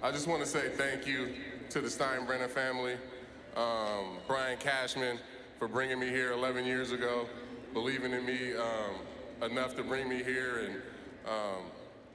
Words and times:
I 0.00 0.12
just 0.12 0.28
want 0.28 0.40
to 0.42 0.48
say 0.48 0.68
thank 0.68 1.08
you 1.08 1.34
to 1.70 1.80
the 1.80 1.88
Steinbrenner 1.88 2.48
family, 2.48 2.94
um, 3.56 4.18
Brian 4.28 4.56
Cashman 4.56 5.18
for 5.58 5.66
bringing 5.66 5.98
me 5.98 6.06
here 6.06 6.30
11 6.30 6.64
years 6.64 6.92
ago, 6.92 7.26
believing 7.72 8.12
in 8.12 8.24
me 8.24 8.52
um, 8.54 9.50
enough 9.50 9.74
to 9.74 9.82
bring 9.82 10.08
me 10.08 10.22
here, 10.22 10.60
and 10.64 10.76
um, 11.26 11.64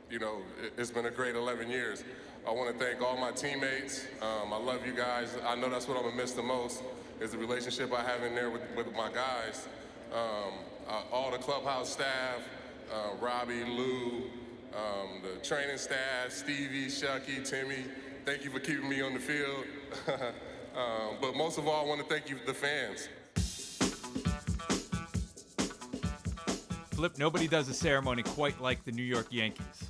you 0.10 0.18
know, 0.18 0.38
it, 0.64 0.72
has 0.78 0.92
been 0.92 1.08
a 1.08 1.12
great 1.12 1.36
11 1.36 1.70
years. 1.70 2.06
I 2.48 2.52
want 2.52 2.72
to 2.72 2.86
thank 2.86 3.02
all 3.02 3.18
my 3.18 3.32
teammates. 3.32 4.08
Um, 4.22 4.54
I 4.54 4.58
love 4.58 4.88
you 4.88 4.94
guys. 4.94 5.36
I 5.46 5.56
know 5.56 5.70
that's 5.70 5.86
what 5.86 5.98
I'm 5.98 6.04
gonna 6.04 6.16
miss 6.16 6.32
the 6.32 6.42
most 6.42 6.82
is 7.20 7.32
the 7.32 7.38
relationship 7.38 7.92
I 7.94 8.02
have 8.02 8.24
in 8.24 8.34
there 8.34 8.50
with, 8.50 8.62
with 8.78 8.94
my 8.94 9.12
guys. 9.12 9.68
Um, 10.14 10.54
uh, 10.88 11.02
all 11.12 11.32
the 11.32 11.38
clubhouse 11.38 11.92
staff, 11.92 12.40
uh, 12.94 13.18
Robbie, 13.20 13.66
Lou, 13.66 14.24
um, 14.76 15.22
the 15.22 15.40
training 15.46 15.78
staff, 15.78 16.32
Stevie, 16.32 16.88
Shucky, 16.88 17.48
Timmy. 17.48 17.86
Thank 18.26 18.44
you 18.44 18.52
for 18.52 18.60
keeping 18.60 18.90
me 18.90 19.02
on 19.02 19.14
the 19.14 19.20
field. 19.20 19.66
um, 20.76 21.18
but 21.22 21.36
most 21.36 21.58
of 21.58 21.68
all, 21.68 21.86
I 21.86 21.88
want 21.88 22.02
to 22.02 22.08
thank 22.08 22.30
you, 22.30 22.38
the 22.46 22.54
fans. 22.54 23.10
Flip, 26.92 27.18
nobody 27.18 27.48
does 27.48 27.68
a 27.70 27.74
ceremony 27.74 28.24
quite 28.24 28.62
like 28.62 28.84
the 28.86 28.92
New 28.92 29.04
York 29.04 29.28
Yankees. 29.30 29.90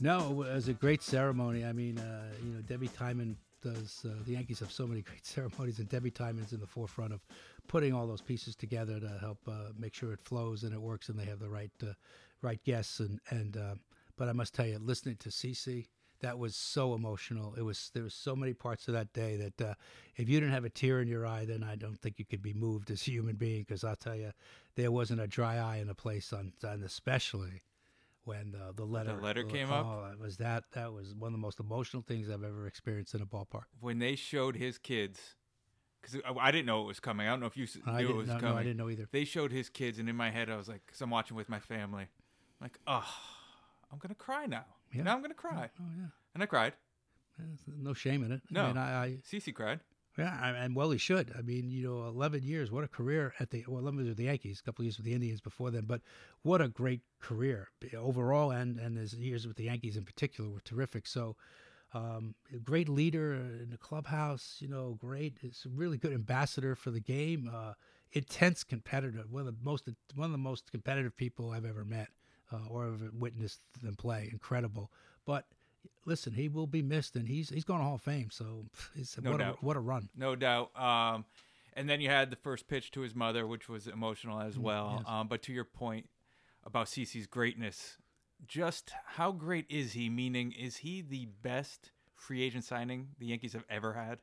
No, 0.00 0.30
it 0.30 0.54
was 0.54 0.68
a 0.68 0.72
great 0.72 1.02
ceremony. 1.02 1.64
I 1.64 1.72
mean, 1.72 1.98
uh, 1.98 2.32
you 2.42 2.52
know, 2.52 2.60
Debbie 2.62 2.88
Tymon 2.88 3.34
does. 3.62 4.04
Uh, 4.04 4.14
the 4.24 4.32
Yankees 4.32 4.60
have 4.60 4.72
so 4.72 4.86
many 4.86 5.02
great 5.02 5.26
ceremonies, 5.26 5.78
and 5.78 5.88
Debbie 5.88 6.10
Tymon's 6.10 6.52
in 6.52 6.60
the 6.60 6.66
forefront 6.66 7.12
of 7.12 7.20
putting 7.68 7.92
all 7.92 8.06
those 8.06 8.22
pieces 8.22 8.56
together 8.56 8.98
to 8.98 9.08
help 9.20 9.38
uh, 9.46 9.72
make 9.78 9.94
sure 9.94 10.12
it 10.12 10.20
flows 10.20 10.64
and 10.64 10.72
it 10.72 10.80
works, 10.80 11.08
and 11.08 11.18
they 11.18 11.24
have 11.24 11.38
the 11.38 11.48
right 11.48 11.70
uh, 11.82 11.92
right 12.42 12.62
guests. 12.64 13.00
And 13.00 13.20
and 13.30 13.56
uh, 13.56 13.74
but 14.16 14.28
I 14.28 14.32
must 14.32 14.54
tell 14.54 14.66
you, 14.66 14.78
listening 14.78 15.16
to 15.16 15.28
CC, 15.28 15.86
that 16.20 16.38
was 16.38 16.54
so 16.54 16.94
emotional. 16.94 17.54
It 17.56 17.62
was 17.62 17.90
there 17.94 18.02
was 18.02 18.14
so 18.14 18.36
many 18.36 18.52
parts 18.52 18.88
of 18.88 18.94
that 18.94 19.12
day 19.12 19.36
that 19.36 19.70
uh, 19.70 19.74
if 20.16 20.28
you 20.28 20.40
didn't 20.40 20.52
have 20.52 20.64
a 20.64 20.70
tear 20.70 21.00
in 21.00 21.08
your 21.08 21.26
eye, 21.26 21.44
then 21.44 21.62
I 21.62 21.76
don't 21.76 21.98
think 21.98 22.18
you 22.18 22.24
could 22.24 22.42
be 22.42 22.52
moved 22.52 22.90
as 22.90 23.06
a 23.06 23.10
human 23.10 23.36
being. 23.36 23.62
Because 23.62 23.84
I'll 23.84 23.96
tell 23.96 24.16
you, 24.16 24.32
there 24.76 24.92
wasn't 24.92 25.20
a 25.20 25.26
dry 25.26 25.56
eye 25.56 25.76
in 25.78 25.88
the 25.88 25.94
place 25.94 26.32
on, 26.32 26.52
on 26.64 26.82
especially 26.82 27.62
when 28.24 28.54
uh, 28.54 28.72
the 28.74 28.84
letter 28.84 29.16
the 29.16 29.22
letter 29.22 29.44
came 29.44 29.70
oh, 29.70 29.74
up. 29.74 30.12
It 30.12 30.20
was 30.20 30.36
that 30.38 30.64
that 30.72 30.92
was 30.92 31.14
one 31.14 31.28
of 31.28 31.32
the 31.32 31.38
most 31.38 31.60
emotional 31.60 32.02
things 32.02 32.28
I've 32.28 32.44
ever 32.44 32.66
experienced 32.66 33.14
in 33.14 33.22
a 33.22 33.26
ballpark. 33.26 33.64
When 33.80 33.98
they 33.98 34.14
showed 34.14 34.56
his 34.56 34.78
kids, 34.78 35.36
because 36.00 36.20
I 36.38 36.50
didn't 36.50 36.66
know 36.66 36.82
it 36.82 36.86
was 36.86 37.00
coming. 37.00 37.26
I 37.26 37.30
don't 37.30 37.40
know 37.40 37.46
if 37.46 37.56
you 37.56 37.66
I 37.86 38.02
knew 38.02 38.10
it 38.10 38.16
was 38.16 38.28
no, 38.28 38.34
coming. 38.34 38.50
No, 38.50 38.56
I 38.56 38.62
didn't 38.62 38.76
know 38.76 38.90
either. 38.90 39.08
They 39.10 39.24
showed 39.24 39.52
his 39.52 39.68
kids, 39.68 39.98
and 39.98 40.08
in 40.08 40.16
my 40.16 40.30
head, 40.30 40.50
I 40.50 40.56
was 40.56 40.68
like, 40.68 40.82
because 40.86 41.00
I'm 41.00 41.10
watching 41.10 41.36
with 41.36 41.48
my 41.48 41.60
family, 41.60 42.04
I'm 42.04 42.64
like, 42.64 42.78
oh, 42.86 43.08
I'm 43.92 43.98
gonna 43.98 44.14
cry 44.14 44.46
now. 44.46 44.64
Yeah. 44.92 45.02
Now 45.02 45.14
I'm 45.14 45.22
gonna 45.22 45.34
cry. 45.34 45.70
Oh 45.80 45.84
yeah. 45.96 46.08
And 46.34 46.42
I 46.42 46.46
cried. 46.46 46.74
No 47.66 47.94
shame 47.94 48.22
in 48.22 48.32
it. 48.32 48.42
No, 48.50 48.64
I 48.64 48.66
mean, 48.66 48.76
I, 48.76 49.04
I 49.04 49.08
CC 49.26 49.54
cried. 49.54 49.80
Yeah, 50.18 50.54
and 50.54 50.74
well, 50.74 50.90
he 50.90 50.98
should. 50.98 51.32
I 51.38 51.40
mean, 51.40 51.70
you 51.70 51.82
know, 51.88 52.06
11 52.08 52.42
years, 52.42 52.70
what 52.70 52.84
a 52.84 52.88
career 52.88 53.32
at 53.38 53.50
the, 53.50 53.64
well, 53.66 53.78
11 53.78 54.00
years 54.00 54.08
with 54.08 54.18
the 54.18 54.24
Yankees, 54.24 54.60
a 54.60 54.62
couple 54.64 54.82
of 54.82 54.86
years 54.86 54.98
with 54.98 55.06
the 55.06 55.14
Indians 55.14 55.40
before 55.40 55.70
then, 55.70 55.84
but 55.86 56.02
what 56.42 56.60
a 56.60 56.68
great 56.68 57.00
career 57.20 57.68
overall, 57.96 58.50
and, 58.50 58.78
and 58.78 58.98
his 58.98 59.14
years 59.14 59.46
with 59.46 59.56
the 59.56 59.64
Yankees 59.64 59.96
in 59.96 60.04
particular 60.04 60.50
were 60.50 60.60
terrific. 60.60 61.06
So, 61.06 61.36
um, 61.94 62.34
a 62.54 62.58
great 62.58 62.88
leader 62.88 63.34
in 63.34 63.70
the 63.70 63.78
clubhouse, 63.78 64.56
you 64.60 64.68
know, 64.68 64.96
great. 65.00 65.38
It's 65.42 65.64
a 65.64 65.68
really 65.68 65.96
good 65.96 66.12
ambassador 66.12 66.74
for 66.74 66.90
the 66.90 67.00
game. 67.00 67.50
Uh, 67.52 67.72
intense 68.12 68.62
competitor, 68.62 69.24
one 69.28 69.40
of 69.40 69.46
the 69.46 69.64
most 69.64 69.88
one 70.14 70.26
of 70.26 70.32
the 70.32 70.38
most 70.38 70.70
competitive 70.70 71.16
people 71.16 71.50
I've 71.50 71.64
ever 71.64 71.84
met 71.84 72.08
uh, 72.52 72.68
or 72.68 72.86
ever 72.86 73.10
witnessed 73.12 73.60
them 73.82 73.94
play. 73.94 74.28
Incredible, 74.32 74.90
but 75.24 75.46
listen, 76.04 76.32
he 76.34 76.48
will 76.48 76.66
be 76.66 76.82
missed, 76.82 77.16
and 77.16 77.28
he's 77.28 77.50
he's 77.50 77.64
going 77.64 77.80
to 77.80 77.84
Hall 77.84 77.94
of 77.96 78.02
Fame. 78.02 78.30
So 78.30 78.66
no 79.22 79.30
what 79.32 79.38
doubt. 79.38 79.58
a 79.62 79.64
what 79.64 79.76
a 79.76 79.80
run, 79.80 80.08
no 80.16 80.34
doubt. 80.36 80.70
Um, 80.80 81.24
and 81.74 81.88
then 81.88 82.00
you 82.00 82.08
had 82.08 82.30
the 82.30 82.36
first 82.36 82.66
pitch 82.68 82.90
to 82.92 83.00
his 83.00 83.14
mother, 83.14 83.46
which 83.46 83.68
was 83.68 83.86
emotional 83.86 84.40
as 84.40 84.56
Mm, 84.56 84.62
well. 84.62 84.94
yes. 84.98 85.06
Um, 85.08 85.28
but 85.28 85.42
to 85.42 85.52
your 85.52 85.64
point 85.64 86.08
about 86.64 86.86
CC's 86.88 87.26
greatness, 87.26 87.96
just 88.46 88.92
how 89.06 89.30
great 89.32 89.66
is 89.68 89.92
he? 89.92 90.08
Meaning, 90.10 90.52
is 90.52 90.78
he 90.78 91.00
the 91.00 91.26
best 91.42 91.92
free 92.16 92.42
agent 92.42 92.64
signing 92.64 93.08
the 93.18 93.26
Yankees 93.26 93.52
have 93.52 93.64
ever 93.70 93.92
had? 93.94 94.18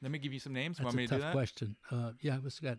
Let 0.00 0.12
me 0.12 0.18
give 0.18 0.32
you 0.32 0.38
some 0.38 0.52
names. 0.52 0.76
That's 0.78 0.84
Want 0.84 0.94
a 0.94 0.96
me 0.96 1.02
to 1.06 1.08
tough 1.10 1.18
do 1.18 1.22
that? 1.24 1.32
question. 1.32 1.76
Uh, 1.90 2.12
yeah, 2.20 2.36
what's 2.38 2.60
got? 2.60 2.78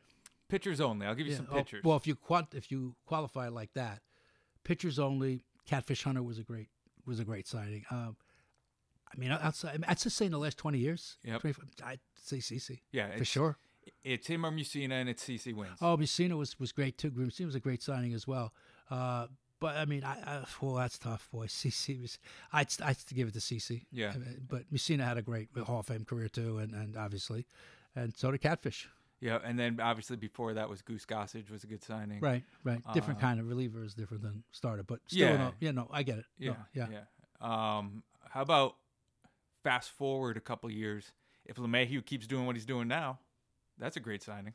Pitchers 0.50 0.82
only. 0.82 1.06
I'll 1.06 1.16
give 1.16 1.28
you 1.28 1.34
Yeah, 1.34 1.38
some 1.38 1.48
oh, 1.52 1.64
well, 1.84 1.98
if 1.98 2.08
you 2.08 2.16
quant, 2.16 2.48
if 2.54 2.72
you 2.72 2.96
qualify 3.06 3.48
like 3.50 3.74
that, 3.74 4.02
pitchers 4.64 5.00
only. 5.00 5.44
Catfish 5.66 6.04
Hunter 6.04 6.24
was 6.24 6.40
a 6.40 6.44
great 6.44 6.70
was 7.06 7.20
a 7.20 7.24
great 7.24 7.48
signing. 7.48 7.86
Um, 7.92 8.16
I 9.14 9.18
mean, 9.18 9.32
outside, 9.32 9.84
I'd 9.88 10.00
just 10.00 10.18
say 10.18 10.26
in 10.26 10.32
the 10.32 10.40
last 10.40 10.58
twenty 10.58 10.80
years. 10.80 11.18
Yep. 11.24 11.46
I'd 11.86 12.00
say 12.16 12.38
CC. 12.38 12.82
yeah, 12.92 13.16
for 13.16 13.26
sure. 13.26 13.58
It's 14.04 14.28
him 14.28 14.46
or 14.46 14.52
Mussina, 14.52 14.94
and 14.94 15.10
it's 15.10 15.24
CC 15.24 15.54
wins. 15.54 15.78
Oh, 15.82 15.98
Mussina 15.98 16.38
was 16.38 16.60
was 16.60 16.72
great 16.72 16.98
too. 16.98 17.12
Mussina 17.12 17.46
was 17.46 17.56
a 17.56 17.60
great 17.60 17.82
signing 17.84 18.14
as 18.14 18.28
well. 18.28 18.54
Uh, 18.90 19.28
but 19.60 19.76
I 19.76 19.86
mean, 19.86 20.04
I, 20.04 20.14
I 20.26 20.44
well, 20.62 20.76
that's 20.76 20.98
tough, 20.98 21.30
boy. 21.32 21.46
CC 21.48 22.02
was. 22.02 22.18
I'd 22.52 22.70
I'd 22.84 22.98
give 23.14 23.28
it 23.28 23.34
to 23.36 23.40
CC. 23.40 23.86
Yeah. 23.92 24.14
But 24.48 24.72
Mussina 24.74 25.04
had 25.04 25.18
a 25.18 25.22
great 25.22 25.50
Hall 25.66 25.82
of 25.82 25.88
Fame 25.88 26.06
career 26.06 26.30
too, 26.30 26.58
and, 26.58 26.74
and 26.74 26.98
obviously, 26.98 27.46
and 27.96 28.16
so 28.16 28.32
did 28.32 28.42
Catfish. 28.42 28.88
Yeah, 29.22 29.40
and 29.44 29.60
then 29.60 29.80
obviously 29.82 30.16
before 30.16 30.54
that 30.54 30.70
was 30.70 30.82
Goose 30.82 31.06
Gossage 31.06 31.50
was 31.52 31.64
a 31.64 31.68
good 31.68 31.84
signing. 31.84 32.22
Right, 32.22 32.44
right. 32.64 32.82
Different 32.94 33.20
Uh, 33.20 33.24
kind 33.24 33.40
of 33.40 33.48
reliever 33.48 33.84
is 33.84 33.94
different 33.94 34.24
than 34.24 34.44
starter, 34.52 34.84
but 34.84 35.02
still, 35.08 35.20
Yeah. 35.30 35.38
no, 35.38 35.54
yeah, 35.60 35.72
no, 35.72 35.90
I 35.92 36.04
get 36.04 36.20
it. 36.20 36.26
Yeah, 36.38 36.52
No, 36.52 36.58
yeah. 36.74 36.88
yeah. 37.42 37.78
Um, 37.78 38.04
how 38.30 38.42
about 38.42 38.78
fast 39.64 39.92
forward 39.92 40.38
a 40.38 40.42
couple 40.42 40.72
years? 40.72 41.12
If 41.46 41.58
LeMahieu 41.58 42.06
keeps 42.06 42.28
doing 42.28 42.46
what 42.46 42.56
he's 42.56 42.66
doing 42.66 42.88
now, 42.88 43.20
that's 43.78 43.98
a 43.98 44.00
great 44.00 44.24
signing. 44.24 44.54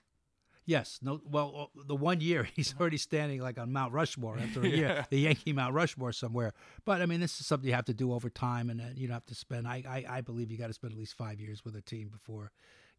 Yes. 0.66 0.98
No. 1.02 1.20
Well, 1.26 1.70
uh, 1.76 1.82
the 1.86 1.94
one 1.96 2.22
year 2.22 2.44
he's 2.56 2.74
already 2.80 2.96
standing 2.96 3.40
like 3.42 3.58
on 3.58 3.70
Mount 3.70 3.92
Rushmore 3.92 4.38
after 4.38 4.62
a 4.62 4.68
Yeah. 4.68 4.76
year, 4.76 5.06
the 5.10 5.18
Yankee 5.20 5.52
Mount 5.52 5.74
Rushmore 5.74 6.12
somewhere. 6.12 6.54
But 6.86 7.02
I 7.02 7.06
mean, 7.06 7.20
this 7.20 7.38
is 7.38 7.46
something 7.46 7.68
you 7.68 7.74
have 7.74 7.84
to 7.86 7.92
do 7.94 8.14
over 8.14 8.30
time, 8.30 8.70
and 8.70 8.80
uh, 8.80 8.84
you 8.94 9.06
don't 9.08 9.14
have 9.14 9.26
to 9.26 9.34
spend. 9.34 9.68
I 9.68 9.82
I, 9.86 10.16
I 10.18 10.20
believe 10.22 10.50
you 10.50 10.56
got 10.56 10.68
to 10.68 10.72
spend 10.72 10.94
at 10.94 10.98
least 10.98 11.14
five 11.18 11.38
years 11.38 11.64
with 11.66 11.76
a 11.76 11.82
team 11.82 12.08
before. 12.08 12.50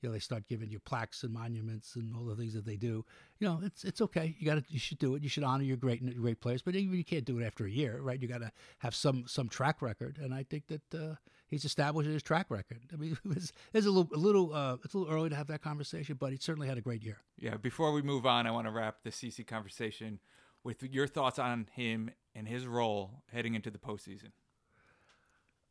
You 0.01 0.09
know, 0.09 0.13
they 0.13 0.19
start 0.19 0.47
giving 0.47 0.69
you 0.69 0.79
plaques 0.79 1.23
and 1.23 1.33
monuments 1.33 1.95
and 1.95 2.15
all 2.15 2.25
the 2.25 2.35
things 2.35 2.53
that 2.53 2.65
they 2.65 2.75
do. 2.75 3.05
You 3.39 3.47
know, 3.47 3.61
it's 3.63 3.83
it's 3.83 4.01
okay. 4.01 4.35
You 4.37 4.45
got 4.45 4.55
to 4.55 4.63
you 4.67 4.79
should 4.79 4.99
do 4.99 5.15
it. 5.15 5.23
You 5.23 5.29
should 5.29 5.43
honor 5.43 5.63
your 5.63 5.77
great 5.77 6.21
great 6.21 6.41
players, 6.41 6.61
but 6.61 6.75
even 6.75 6.97
you 6.97 7.03
can't 7.03 7.25
do 7.25 7.39
it 7.39 7.45
after 7.45 7.65
a 7.65 7.69
year, 7.69 7.99
right? 8.01 8.21
You 8.21 8.27
got 8.27 8.41
to 8.41 8.51
have 8.79 8.95
some 8.95 9.25
some 9.27 9.49
track 9.49 9.81
record, 9.81 10.19
and 10.21 10.33
I 10.33 10.43
think 10.43 10.67
that 10.67 10.93
uh, 10.93 11.15
he's 11.47 11.65
established 11.65 12.09
his 12.09 12.23
track 12.23 12.47
record. 12.49 12.81
I 12.93 12.97
mean, 12.97 13.17
it's, 13.31 13.51
it's 13.73 13.87
a 13.87 13.91
little 13.91 14.09
a 14.13 14.19
little 14.19 14.53
uh, 14.53 14.77
it's 14.83 14.93
a 14.93 14.97
little 14.97 15.13
early 15.13 15.29
to 15.29 15.35
have 15.35 15.47
that 15.47 15.61
conversation, 15.61 16.17
but 16.19 16.31
he 16.31 16.37
certainly 16.37 16.67
had 16.67 16.77
a 16.77 16.81
great 16.81 17.03
year. 17.03 17.17
Yeah. 17.37 17.57
Before 17.57 17.91
we 17.91 18.01
move 18.01 18.25
on, 18.25 18.47
I 18.47 18.51
want 18.51 18.67
to 18.67 18.71
wrap 18.71 18.97
the 19.03 19.11
CC 19.11 19.45
conversation 19.45 20.19
with 20.63 20.83
your 20.83 21.07
thoughts 21.07 21.39
on 21.39 21.67
him 21.73 22.09
and 22.33 22.47
his 22.47 22.67
role 22.67 23.23
heading 23.31 23.55
into 23.55 23.69
the 23.69 23.77
postseason. 23.77 24.31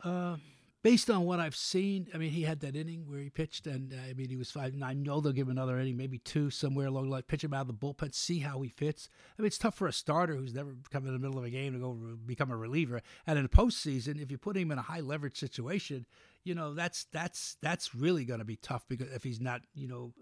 Uh, 0.03 0.37
based 0.85 1.09
on 1.09 1.25
what 1.25 1.41
I've 1.41 1.57
seen, 1.57 2.09
I 2.13 2.19
mean, 2.19 2.31
he 2.31 2.43
had 2.43 2.61
that 2.61 2.77
inning 2.77 3.07
where 3.09 3.19
he 3.19 3.31
pitched, 3.31 3.67
and 3.67 3.93
uh, 3.93 3.97
I 4.09 4.13
mean, 4.13 4.29
he 4.29 4.37
was 4.37 4.51
five. 4.51 4.75
And 4.75 4.85
I 4.85 4.93
know 4.93 5.19
they'll 5.21 5.33
give 5.33 5.49
him 5.49 5.53
another 5.53 5.81
inning, 5.81 5.97
maybe 5.97 6.19
two, 6.19 6.51
somewhere 6.51 6.87
along 6.87 7.07
the 7.07 7.11
line. 7.11 7.23
Pitch 7.23 7.43
him 7.43 7.55
out 7.55 7.63
of 7.63 7.67
the 7.69 7.73
bullpen, 7.73 8.15
see 8.15 8.41
how 8.41 8.61
he 8.61 8.69
fits. 8.69 9.09
I 9.37 9.43
mean, 9.43 9.47
it's 9.47 9.59
tough 9.59 9.75
for 9.75 9.89
a 9.89 9.93
starter 9.93 10.37
who's 10.37 10.55
never 10.55 10.77
come 10.91 11.07
in 11.07 11.15
the 11.15 11.19
middle 11.19 11.39
of 11.39 11.45
a 11.45 11.51
game 11.51 11.73
to 11.73 11.79
go 11.79 11.93
become 12.27 12.51
a 12.51 12.57
reliever. 12.57 13.01
And 13.27 13.39
in 13.39 13.45
the 13.45 13.49
postseason, 13.49 14.23
if 14.23 14.31
you 14.31 14.37
put 14.37 14.59
him 14.59 14.71
in 14.71 14.79
a 14.79 14.83
high 14.83 15.01
leverage 15.01 15.39
situation, 15.39 16.05
you 16.45 16.55
know 16.55 16.75
that's 16.75 17.05
that's 17.05 17.57
that's 17.63 17.95
really 17.95 18.27
going 18.27 18.41
to 18.41 18.45
be 18.45 18.57
tough 18.57 18.85
because 18.87 19.11
if 19.11 19.25
he's 19.25 19.41
not, 19.41 19.63
you 19.75 19.89
know, 19.89 20.13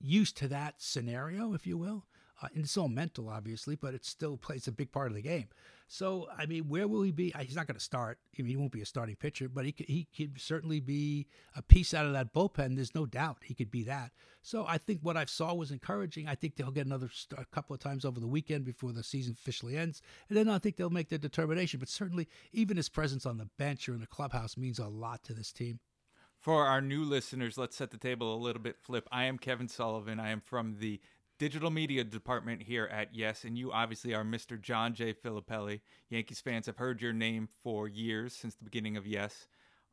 used 0.00 0.38
to 0.38 0.48
that 0.48 0.76
scenario, 0.78 1.52
if 1.52 1.66
you 1.66 1.76
will. 1.76 2.06
Uh, 2.42 2.48
and 2.54 2.64
it's 2.64 2.76
all 2.76 2.88
mental, 2.88 3.28
obviously, 3.28 3.76
but 3.76 3.94
it 3.94 4.04
still 4.04 4.36
plays 4.36 4.66
a 4.66 4.72
big 4.72 4.92
part 4.92 5.08
of 5.08 5.14
the 5.14 5.22
game. 5.22 5.48
So, 5.88 6.28
I 6.36 6.46
mean, 6.46 6.64
where 6.68 6.88
will 6.88 7.02
he 7.02 7.12
be? 7.12 7.32
He's 7.40 7.54
not 7.54 7.68
going 7.68 7.78
to 7.78 7.84
start. 7.84 8.18
I 8.36 8.42
mean, 8.42 8.50
he 8.50 8.56
won't 8.56 8.72
be 8.72 8.80
a 8.80 8.86
starting 8.86 9.14
pitcher, 9.14 9.48
but 9.48 9.64
he 9.64 9.72
could, 9.72 9.86
he 9.86 10.08
could 10.16 10.40
certainly 10.40 10.80
be 10.80 11.28
a 11.54 11.62
piece 11.62 11.94
out 11.94 12.06
of 12.06 12.12
that 12.12 12.34
bullpen. 12.34 12.74
There's 12.74 12.94
no 12.94 13.06
doubt 13.06 13.38
he 13.44 13.54
could 13.54 13.70
be 13.70 13.84
that. 13.84 14.10
So, 14.42 14.64
I 14.66 14.78
think 14.78 15.00
what 15.02 15.16
I 15.16 15.26
saw 15.26 15.54
was 15.54 15.70
encouraging. 15.70 16.26
I 16.26 16.34
think 16.34 16.56
they'll 16.56 16.72
get 16.72 16.86
another 16.86 17.10
a 17.36 17.44
couple 17.44 17.74
of 17.74 17.80
times 17.80 18.04
over 18.04 18.18
the 18.18 18.26
weekend 18.26 18.64
before 18.64 18.92
the 18.92 19.04
season 19.04 19.36
officially 19.38 19.76
ends, 19.76 20.02
and 20.28 20.36
then 20.36 20.48
I 20.48 20.58
think 20.58 20.76
they'll 20.76 20.90
make 20.90 21.08
their 21.08 21.18
determination. 21.18 21.78
But 21.78 21.88
certainly, 21.88 22.28
even 22.52 22.76
his 22.76 22.88
presence 22.88 23.24
on 23.24 23.38
the 23.38 23.48
bench 23.56 23.88
or 23.88 23.94
in 23.94 24.00
the 24.00 24.06
clubhouse 24.06 24.56
means 24.56 24.78
a 24.78 24.88
lot 24.88 25.22
to 25.24 25.34
this 25.34 25.52
team. 25.52 25.78
For 26.38 26.64
our 26.64 26.80
new 26.80 27.04
listeners, 27.04 27.58
let's 27.58 27.76
set 27.76 27.90
the 27.90 27.96
table 27.96 28.34
a 28.34 28.38
little 28.38 28.62
bit. 28.62 28.76
Flip. 28.78 29.08
I 29.10 29.24
am 29.24 29.38
Kevin 29.38 29.68
Sullivan. 29.68 30.20
I 30.20 30.30
am 30.30 30.40
from 30.40 30.76
the 30.78 31.00
digital 31.38 31.70
media 31.70 32.04
department 32.04 32.62
here 32.62 32.86
at 32.86 33.14
Yes, 33.14 33.44
and 33.44 33.56
you 33.58 33.72
obviously 33.72 34.14
are 34.14 34.24
Mr. 34.24 34.60
John 34.60 34.94
J. 34.94 35.12
Filippelli. 35.12 35.80
Yankees 36.10 36.40
fans 36.40 36.66
have 36.66 36.76
heard 36.76 37.00
your 37.02 37.12
name 37.12 37.48
for 37.62 37.88
years 37.88 38.34
since 38.34 38.54
the 38.54 38.64
beginning 38.64 38.96
of 38.96 39.06
Yes, 39.06 39.46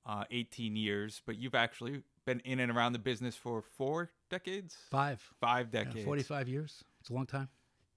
uh, 0.05 0.23
18 0.31 0.75
years, 0.75 1.21
but 1.25 1.37
you've 1.37 1.55
actually 1.55 2.03
been 2.25 2.39
in 2.41 2.59
and 2.59 2.71
around 2.71 2.93
the 2.93 2.99
business 2.99 3.35
for 3.35 3.61
four 3.61 4.11
decades, 4.29 4.75
Five, 4.89 5.21
five 5.39 5.69
yeah, 5.73 5.83
decades. 5.83 6.05
45 6.05 6.47
years. 6.47 6.83
It's 7.01 7.09
a 7.09 7.13
long 7.13 7.25
time. 7.25 7.49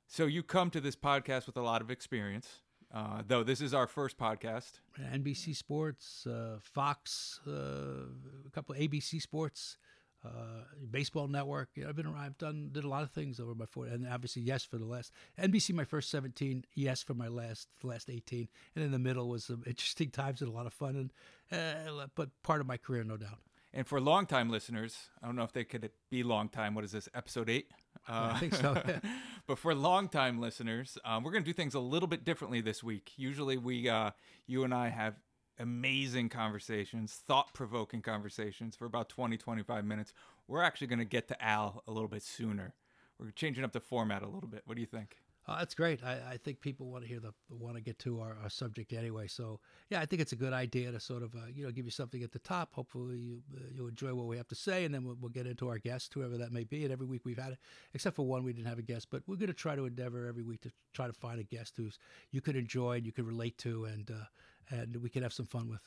So 0.09 0.27
you 0.27 0.43
come 0.43 0.71
to 0.71 0.81
this 0.81 0.97
podcast 0.97 1.47
with 1.47 1.57
a 1.57 1.63
lot 1.63 1.83
of 1.83 1.91
experience. 1.91 2.61
Uh, 2.95 3.23
though 3.27 3.43
this 3.43 3.61
is 3.61 3.75
our 3.75 3.89
first 3.89 4.17
podcast. 4.17 4.81
NBC 5.13 5.57
Sports, 5.57 6.25
uh, 6.27 6.59
Fox, 6.63 7.41
uh, 7.47 7.51
a 8.47 8.51
couple 8.53 8.77
ABC 8.77 9.21
Sports, 9.21 9.77
uh, 10.27 10.65
Baseball 10.91 11.29
Network. 11.29 11.71
You 11.75 11.85
know, 11.85 11.91
I've 11.91 11.97
been 11.97 12.07
around. 12.07 12.25
I've 12.25 12.39
done 12.39 12.71
did 12.73 12.85
a 12.85 12.89
lot 12.89 13.03
of 13.03 13.11
things 13.11 13.41
over 13.41 13.55
my 13.55 13.67
four, 13.67 13.87
and 13.87 14.07
obviously 14.07 14.43
yes 14.43 14.65
for 14.65 14.79
the 14.79 14.85
last 14.85 15.13
NBC 15.41 15.75
my 15.75 15.85
first 15.85 16.11
seventeen, 16.11 16.65
yes 16.75 17.03
for 17.03 17.15
my 17.15 17.29
last 17.29 17.69
the 17.81 17.87
last 17.87 18.11
eighteen, 18.11 18.49
and 18.75 18.85
in 18.85 18.91
the 18.91 18.99
middle 18.99 19.29
was 19.29 19.45
some 19.45 19.63
interesting 19.67 20.11
times 20.11 20.41
and 20.41 20.51
a 20.51 20.53
lot 20.53 20.67
of 20.67 20.73
fun, 20.73 21.11
and 21.51 21.59
uh, 21.99 22.07
but 22.15 22.31
part 22.43 22.61
of 22.61 22.67
my 22.67 22.77
career, 22.77 23.05
no 23.05 23.17
doubt. 23.17 23.39
And 23.73 23.87
for 23.87 24.01
longtime 24.01 24.49
listeners, 24.49 25.11
I 25.23 25.27
don't 25.27 25.37
know 25.37 25.43
if 25.43 25.53
they 25.53 25.65
could 25.65 25.91
be 26.11 26.23
long 26.23 26.49
time. 26.49 26.75
What 26.75 26.85
is 26.85 26.93
this, 26.93 27.11
episode 27.15 27.51
eight? 27.51 27.71
Uh, 28.09 28.33
I 28.35 28.39
think 28.39 28.55
so. 28.55 28.81
but 29.47 29.59
for 29.59 29.75
longtime 29.75 30.41
listeners, 30.41 30.97
um, 31.05 31.23
we're 31.23 31.33
going 31.33 31.45
to 31.45 31.49
do 31.49 31.53
things 31.53 31.75
a 31.75 31.81
little 31.81 32.07
bit 32.07 32.25
differently 32.25 32.63
this 32.63 32.83
week. 32.83 33.13
Usually, 33.17 33.59
we, 33.59 33.87
uh, 33.89 34.13
you 34.47 34.65
and 34.65 34.73
I, 34.73 34.89
have 34.89 35.17
amazing 35.59 36.29
conversations, 36.29 37.21
thought 37.27 37.53
provoking 37.55 38.03
conversations 38.03 38.77
for 38.77 38.85
about 38.85 39.09
20, 39.09 39.37
25 39.37 39.85
minutes. 39.85 40.13
We're 40.49 40.63
actually 40.63 40.89
going 40.89 40.99
to 41.01 41.05
get 41.05 41.29
to 41.29 41.45
Al 41.45 41.83
a 41.87 41.93
little 41.93 42.09
bit 42.09 42.23
sooner. 42.23 42.75
We're 43.19 43.31
changing 43.31 43.65
up 43.65 43.73
the 43.73 43.81
format 43.81 44.23
a 44.23 44.29
little 44.29 44.49
bit. 44.49 44.63
What 44.67 44.75
do 44.75 44.81
you 44.81 44.87
think? 44.87 45.17
Uh, 45.49 45.59
that's 45.59 45.75
great. 45.75 46.03
I, 46.03 46.19
I, 46.33 46.37
think 46.39 46.61
people 46.61 46.91
want 46.91 47.05
to 47.05 47.09
hear 47.09 47.21
the 47.21 47.33
want 47.49 47.77
to 47.77 47.81
get 47.81 48.01
to 48.01 48.21
our, 48.21 48.37
our, 48.43 48.51
subject 48.51 48.93
anyway. 48.93 49.29
So 49.29 49.61
yeah, 49.91 50.01
I 50.01 50.07
think 50.07 50.21
it's 50.21 50.33
a 50.33 50.37
good 50.37 50.53
idea 50.53 50.91
to 50.91 50.99
sort 50.99 51.23
of 51.23 51.37
uh, 51.37 51.47
you 51.55 51.65
know 51.65 51.71
give 51.71 51.85
you 51.85 51.93
something 51.93 52.25
at 52.25 52.33
the 52.33 52.41
top. 52.41 52.73
Hopefully 52.73 53.19
you 53.19 53.43
uh, 53.57 53.61
you 53.73 53.87
enjoy 53.87 54.13
what 54.13 54.27
we 54.27 54.37
have 54.39 54.49
to 54.49 54.57
say, 54.57 54.85
and 54.85 54.93
then 54.93 55.05
we'll, 55.05 55.17
we'll, 55.21 55.31
get 55.31 55.47
into 55.47 55.69
our 55.69 55.79
guest, 55.79 56.13
whoever 56.15 56.37
that 56.37 56.51
may 56.51 56.65
be. 56.65 56.83
And 56.83 56.93
every 56.93 57.07
week 57.07 57.21
we've 57.25 57.39
had 57.39 57.53
it, 57.53 57.59
except 57.95 58.17
for 58.17 58.27
one 58.27 58.43
we 58.43 58.53
didn't 58.53 58.67
have 58.67 58.81
a 58.81 58.83
guest, 58.83 59.07
but 59.09 59.23
we're 59.29 59.37
going 59.37 59.47
to 59.47 59.55
try 59.55 59.77
to 59.77 59.87
endeavor 59.87 60.27
every 60.27 60.43
week 60.43 60.63
to 60.63 60.73
try 60.93 61.07
to 61.07 61.13
find 61.13 61.39
a 61.39 61.45
guest 61.45 61.75
who's 61.77 61.97
you 62.33 62.41
could 62.41 62.57
enjoy 62.57 62.97
and 62.97 63.07
you 63.07 63.13
could 63.13 63.27
relate 63.27 63.57
to, 63.59 63.85
and 63.85 64.11
uh, 64.11 64.25
and 64.71 64.97
we 64.97 65.09
can 65.09 65.23
have 65.23 65.33
some 65.33 65.47
fun 65.47 65.69
with. 65.69 65.83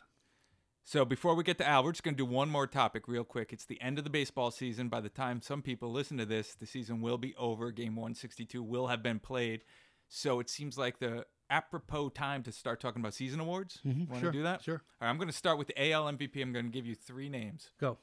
So 0.83 1.05
before 1.05 1.35
we 1.35 1.43
get 1.43 1.59
to 1.59 1.67
Al, 1.67 1.83
we're 1.83 1.91
just 1.91 2.03
going 2.03 2.15
to 2.15 2.17
do 2.17 2.25
one 2.25 2.49
more 2.49 2.65
topic 2.65 3.07
real 3.07 3.23
quick. 3.23 3.53
It's 3.53 3.65
the 3.65 3.79
end 3.79 3.99
of 3.99 4.03
the 4.03 4.09
baseball 4.09 4.49
season. 4.49 4.89
By 4.89 5.01
the 5.01 5.09
time 5.09 5.41
some 5.41 5.61
people 5.61 5.91
listen 5.91 6.17
to 6.17 6.25
this, 6.25 6.55
the 6.55 6.65
season 6.65 7.01
will 7.01 7.19
be 7.19 7.35
over. 7.35 7.71
Game 7.71 7.95
162 7.95 8.63
will 8.63 8.87
have 8.87 9.03
been 9.03 9.19
played. 9.19 9.63
So 10.07 10.39
it 10.39 10.49
seems 10.49 10.79
like 10.79 10.97
the 10.97 11.25
apropos 11.49 12.09
time 12.09 12.41
to 12.43 12.51
start 12.51 12.79
talking 12.79 13.01
about 13.01 13.13
season 13.13 13.39
awards. 13.39 13.79
Mm-hmm. 13.85 14.11
Want 14.11 14.21
sure, 14.21 14.31
to 14.31 14.37
do 14.37 14.43
that? 14.43 14.63
Sure. 14.63 14.81
All 14.99 15.05
right, 15.05 15.09
I'm 15.09 15.17
going 15.17 15.29
to 15.29 15.35
start 15.35 15.59
with 15.59 15.67
the 15.67 15.91
AL 15.91 16.05
MVP. 16.05 16.41
I'm 16.41 16.53
going 16.53 16.65
to 16.65 16.71
give 16.71 16.87
you 16.87 16.95
three 16.95 17.29
names. 17.29 17.69
Go. 17.79 17.99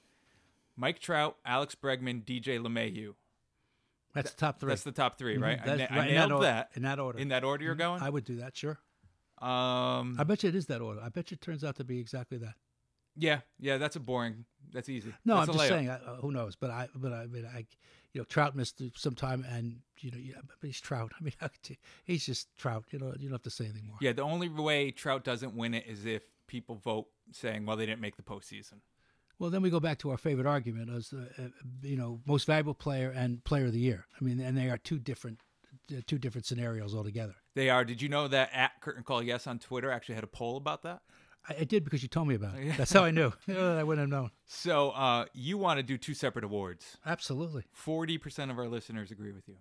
Mike 0.76 1.00
Trout, 1.00 1.36
Alex 1.44 1.74
Bregman, 1.74 2.24
DJ 2.24 2.60
LeMahieu. 2.60 3.14
That's 4.14 4.30
the 4.30 4.36
top 4.36 4.60
three. 4.60 4.68
That's 4.68 4.82
the 4.82 4.92
top 4.92 5.18
3 5.18 5.36
right? 5.36 5.58
Mm-hmm. 5.58 5.70
I, 5.70 5.74
na- 5.74 5.84
right 5.90 5.92
I 5.92 6.06
nailed 6.06 6.32
in 6.32 6.40
that, 6.40 6.42
that. 6.42 6.76
In 6.76 6.82
that 6.84 6.98
order. 6.98 7.18
In 7.18 7.28
that 7.28 7.44
order 7.44 7.64
you're 7.64 7.74
going? 7.74 8.00
I 8.00 8.08
would 8.08 8.24
do 8.24 8.36
that, 8.36 8.56
sure. 8.56 8.78
Um, 9.38 10.16
I 10.18 10.24
bet 10.24 10.42
you 10.42 10.48
it 10.48 10.54
is 10.54 10.66
that 10.66 10.80
order. 10.80 11.00
I 11.02 11.08
bet 11.08 11.30
you 11.30 11.34
it 11.34 11.42
turns 11.42 11.62
out 11.62 11.76
to 11.76 11.84
be 11.84 11.98
exactly 11.98 12.38
that. 12.38 12.54
Yeah, 13.16 13.40
yeah, 13.58 13.78
that's 13.78 13.96
a 13.96 14.00
boring. 14.00 14.44
That's 14.72 14.88
easy. 14.88 15.12
No, 15.24 15.36
that's 15.36 15.48
I'm 15.48 15.54
just 15.54 15.64
layup. 15.64 15.68
saying. 15.68 15.88
Uh, 15.88 16.16
who 16.16 16.32
knows? 16.32 16.56
But 16.56 16.70
I, 16.70 16.88
but 16.94 17.12
I 17.12 17.26
mean, 17.26 17.46
I, 17.46 17.66
you 18.12 18.20
know, 18.20 18.24
Trout 18.24 18.54
missed 18.54 18.82
some 18.94 19.14
time, 19.14 19.44
and 19.48 19.78
you 20.00 20.10
know, 20.10 20.18
yeah, 20.18 20.34
but 20.46 20.56
he's 20.62 20.80
Trout. 20.80 21.12
I 21.20 21.24
mean, 21.24 21.32
he's 22.04 22.26
just 22.26 22.54
Trout. 22.56 22.84
You 22.90 22.98
know, 22.98 23.14
you 23.18 23.28
don't 23.28 23.32
have 23.32 23.42
to 23.42 23.50
say 23.50 23.64
anything 23.64 23.86
more. 23.86 23.96
Yeah, 24.00 24.12
the 24.12 24.22
only 24.22 24.48
way 24.48 24.90
Trout 24.90 25.24
doesn't 25.24 25.54
win 25.54 25.74
it 25.74 25.86
is 25.86 26.04
if 26.04 26.22
people 26.46 26.76
vote 26.76 27.06
saying, 27.32 27.64
"Well, 27.64 27.76
they 27.76 27.86
didn't 27.86 28.00
make 28.00 28.16
the 28.16 28.22
postseason." 28.22 28.80
Well, 29.38 29.50
then 29.50 29.62
we 29.62 29.70
go 29.70 29.80
back 29.80 29.98
to 29.98 30.10
our 30.10 30.16
favorite 30.16 30.46
argument 30.46 30.90
as 30.90 31.10
the, 31.10 31.28
uh, 31.38 31.48
you 31.82 31.96
know, 31.96 32.20
most 32.24 32.46
valuable 32.46 32.74
player 32.74 33.12
and 33.14 33.44
player 33.44 33.66
of 33.66 33.72
the 33.72 33.78
year. 33.78 34.06
I 34.18 34.24
mean, 34.24 34.40
and 34.40 34.56
they 34.56 34.70
are 34.70 34.78
two 34.78 34.98
different, 34.98 35.40
uh, 35.92 36.00
two 36.06 36.18
different 36.18 36.46
scenarios 36.46 36.94
altogether. 36.94 37.34
They 37.56 37.70
are. 37.70 37.86
Did 37.86 38.02
you 38.02 38.10
know 38.10 38.28
that 38.28 38.50
at 38.52 38.82
Curtain 38.82 39.02
Call 39.02 39.22
Yes 39.22 39.46
on 39.46 39.58
Twitter 39.58 39.90
actually 39.90 40.16
had 40.16 40.24
a 40.24 40.28
poll 40.28 40.58
about 40.58 40.82
that? 40.82 41.00
I, 41.48 41.56
I 41.60 41.64
did 41.64 41.84
because 41.84 42.02
you 42.02 42.08
told 42.08 42.28
me 42.28 42.34
about 42.34 42.58
it. 42.58 42.74
That's 42.76 42.92
how 42.92 43.02
I 43.02 43.10
knew. 43.10 43.32
I 43.48 43.82
wouldn't 43.82 44.02
have 44.02 44.10
known. 44.10 44.30
So 44.44 44.90
uh, 44.90 45.24
you 45.32 45.56
want 45.56 45.78
to 45.78 45.82
do 45.82 45.96
two 45.96 46.12
separate 46.12 46.44
awards? 46.44 46.98
Absolutely. 47.06 47.64
Forty 47.72 48.18
percent 48.18 48.50
of 48.50 48.58
our 48.58 48.68
listeners 48.68 49.10
agree 49.10 49.32
with 49.32 49.48
you. 49.48 49.56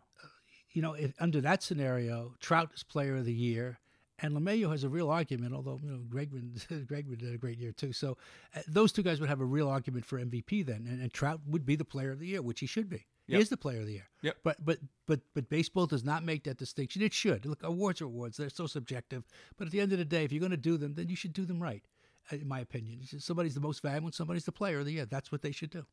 You 0.73 0.81
know, 0.81 0.93
if, 0.93 1.13
under 1.21 1.39
that 1.39 1.63
scenario, 1.63 2.33
Trout 2.41 2.71
is 2.75 2.83
Player 2.83 3.15
of 3.15 3.23
the 3.23 3.33
Year, 3.33 3.79
and 4.19 4.35
LeMahieu 4.35 4.69
has 4.71 4.83
a 4.83 4.89
real 4.89 5.09
argument. 5.09 5.53
Although 5.53 5.79
you 5.81 5.89
know, 5.89 5.99
Bregman, 5.99 6.59
Bregman 6.87 7.17
did 7.19 7.33
a 7.33 7.37
great 7.37 7.57
year 7.57 7.71
too. 7.71 7.93
So 7.93 8.17
uh, 8.53 8.59
those 8.67 8.91
two 8.91 9.03
guys 9.03 9.21
would 9.21 9.29
have 9.29 9.39
a 9.39 9.45
real 9.45 9.69
argument 9.69 10.05
for 10.05 10.19
MVP 10.19 10.65
then, 10.65 10.85
and, 10.85 11.01
and 11.01 11.13
Trout 11.13 11.39
would 11.47 11.65
be 11.65 11.77
the 11.77 11.85
Player 11.85 12.11
of 12.11 12.19
the 12.19 12.27
Year, 12.27 12.41
which 12.41 12.59
he 12.59 12.65
should 12.65 12.89
be. 12.89 13.05
Yep. 13.27 13.37
He 13.37 13.41
is 13.41 13.49
the 13.49 13.57
Player 13.57 13.79
of 13.79 13.87
the 13.87 13.93
Year. 13.93 14.07
Yep. 14.21 14.37
But 14.43 14.63
but 14.63 14.77
but 15.07 15.19
but 15.33 15.49
baseball 15.49 15.87
does 15.87 16.03
not 16.03 16.23
make 16.23 16.43
that 16.43 16.57
distinction. 16.57 17.01
It 17.01 17.13
should. 17.13 17.45
Look, 17.45 17.63
awards 17.63 18.01
are 18.01 18.05
awards. 18.05 18.37
They're 18.37 18.49
so 18.49 18.67
subjective. 18.67 19.23
But 19.57 19.65
at 19.65 19.71
the 19.71 19.79
end 19.81 19.91
of 19.93 19.97
the 19.97 20.05
day, 20.05 20.23
if 20.25 20.31
you're 20.31 20.39
going 20.39 20.51
to 20.51 20.57
do 20.57 20.77
them, 20.77 20.93
then 20.93 21.09
you 21.09 21.15
should 21.15 21.33
do 21.33 21.43
them 21.45 21.61
right. 21.61 21.83
uh, 22.31 22.35
In 22.35 22.47
my 22.47 22.59
opinion, 22.59 23.01
somebody's 23.19 23.55
the 23.55 23.61
most 23.61 23.81
valuable, 23.81 24.11
somebody's 24.11 24.45
the 24.45 24.51
Player 24.51 24.79
of 24.79 24.85
the 24.85 24.91
Year. 24.93 25.05
That's 25.05 25.31
what 25.31 25.41
they 25.41 25.51
should 25.51 25.71
do. 25.71 25.85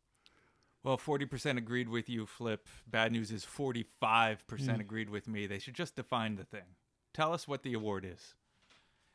Well, 0.85 0.97
forty 0.99 1.25
percent 1.27 1.59
agreed 1.59 1.89
with 1.89 2.09
you, 2.11 2.27
Flip. 2.27 2.69
Bad 2.87 3.13
news 3.13 3.31
is 3.31 3.45
forty-five 3.45 4.43
Mm. 4.43 4.47
percent 4.47 4.81
agreed 4.81 5.09
with 5.09 5.27
me. 5.29 5.47
They 5.47 5.59
should 5.59 5.75
just 5.75 5.97
define 5.97 6.37
the 6.37 6.45
thing. 6.45 6.77
Tell 7.15 7.33
us 7.33 7.47
what 7.49 7.63
the 7.63 7.73
award 7.75 8.05
is. 8.05 8.35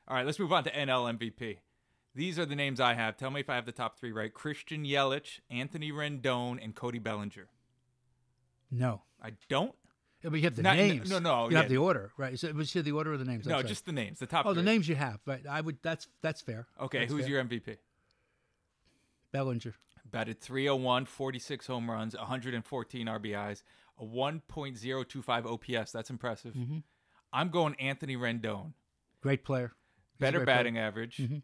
All 0.08 0.16
right, 0.16 0.26
let's 0.26 0.40
move 0.40 0.54
on 0.54 0.64
to 0.64 0.72
NL 0.72 1.18
MVP. 1.20 1.58
These 2.16 2.40
are 2.40 2.46
the 2.46 2.56
names 2.56 2.80
I 2.80 2.94
have. 2.96 3.18
Tell 3.18 3.30
me 3.30 3.42
if 3.42 3.50
I 3.50 3.56
have 3.56 3.66
the 3.66 3.72
top 3.72 4.00
three 4.00 4.12
right. 4.12 4.34
Christian 4.34 4.86
Yelich, 4.86 5.40
Anthony 5.52 5.92
Rendon, 5.92 6.58
and 6.64 6.74
Cody 6.74 6.98
Bellinger. 7.00 7.48
No. 8.72 9.02
I 9.22 9.32
don't. 9.50 9.74
I 10.24 10.30
mean, 10.30 10.42
you 10.42 10.48
have 10.48 10.56
the 10.56 10.64
Not- 10.64 10.78
names. 10.78 11.10
no, 11.10 11.20
no, 11.20 11.46
You 11.46 11.52
yeah. 11.54 11.62
have 11.62 11.70
the 11.70 11.78
order, 11.78 12.12
right? 12.18 12.38
So, 12.40 12.52
was 12.52 12.72
here 12.74 12.82
the 12.82 12.92
order 12.92 13.14
of 13.14 13.20
the 13.20 13.26
names? 13.26 13.46
No, 13.46 13.62
just 13.62 13.86
the 13.86 13.92
names. 13.92 14.20
The 14.20 14.26
top. 14.26 14.46
Oh, 14.46 14.54
the 14.54 14.64
names 14.64 14.88
you 14.90 14.96
have, 14.96 15.20
right? 15.26 15.46
I 15.48 15.62
would. 15.62 15.78
That's 15.84 16.08
that's 16.22 16.42
fair. 16.42 16.68
Okay, 16.80 17.00
That's 17.00 17.12
who's 17.12 17.22
fair. 17.26 17.32
your 17.34 17.44
MVP? 17.44 17.78
Bellinger? 19.32 19.76
Batted 20.10 20.40
301, 20.42 21.06
46 21.06 21.68
home 21.68 21.92
runs, 21.92 22.16
114 22.16 23.08
RBIs, 23.08 23.64
a 24.00 24.04
1.025 24.06 25.46
OPS. 25.46 25.92
That's 25.92 26.10
impressive. 26.10 26.54
Mm-hmm. 26.54 26.78
I'm 27.34 27.50
going 27.50 27.76
Anthony 27.76 28.16
Rendon. 28.16 28.74
Great 29.22 29.44
player. 29.44 29.74
He's 30.14 30.20
Better 30.20 30.40
great 30.40 30.46
player. 30.46 30.58
batting 30.58 30.78
average. 30.78 31.18
Mhm. 31.18 31.42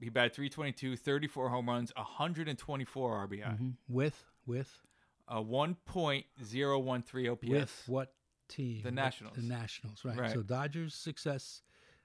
He 0.00 0.08
batted 0.10 0.34
322, 0.34 0.96
34 0.96 1.48
home 1.48 1.68
runs, 1.68 1.92
124 1.96 3.16
RBI, 3.28 3.56
Mhm. 3.58 3.76
With 3.88 4.24
with 4.44 4.82
a 5.28 5.42
1.013 5.42 7.30
OPS. 7.30 7.48
with 7.48 7.82
what 7.86 8.12
team? 8.48 8.82
The 8.82 8.90
Nationals. 8.90 9.36
The 9.36 9.42
Nationals, 9.42 10.04
right? 10.04 10.18
Right. 10.18 10.32
So 10.32 10.42
Dodgers' 10.42 10.94
success. 10.94 11.62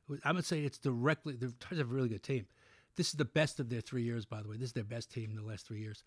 I'm 0.09 0.33
gonna 0.33 0.43
say 0.43 0.61
it's 0.63 0.77
directly. 0.77 1.35
The 1.35 1.47
Dodgers 1.47 1.79
have 1.79 1.91
a 1.91 1.93
really 1.93 2.09
good 2.09 2.23
team. 2.23 2.47
This 2.95 3.07
is 3.09 3.13
the 3.13 3.25
best 3.25 3.59
of 3.59 3.69
their 3.69 3.81
three 3.81 4.03
years, 4.03 4.25
by 4.25 4.41
the 4.41 4.47
way. 4.49 4.57
This 4.57 4.67
is 4.69 4.73
their 4.73 4.83
best 4.83 5.11
team 5.11 5.29
in 5.29 5.35
the 5.35 5.43
last 5.43 5.67
three 5.67 5.79
years. 5.81 6.03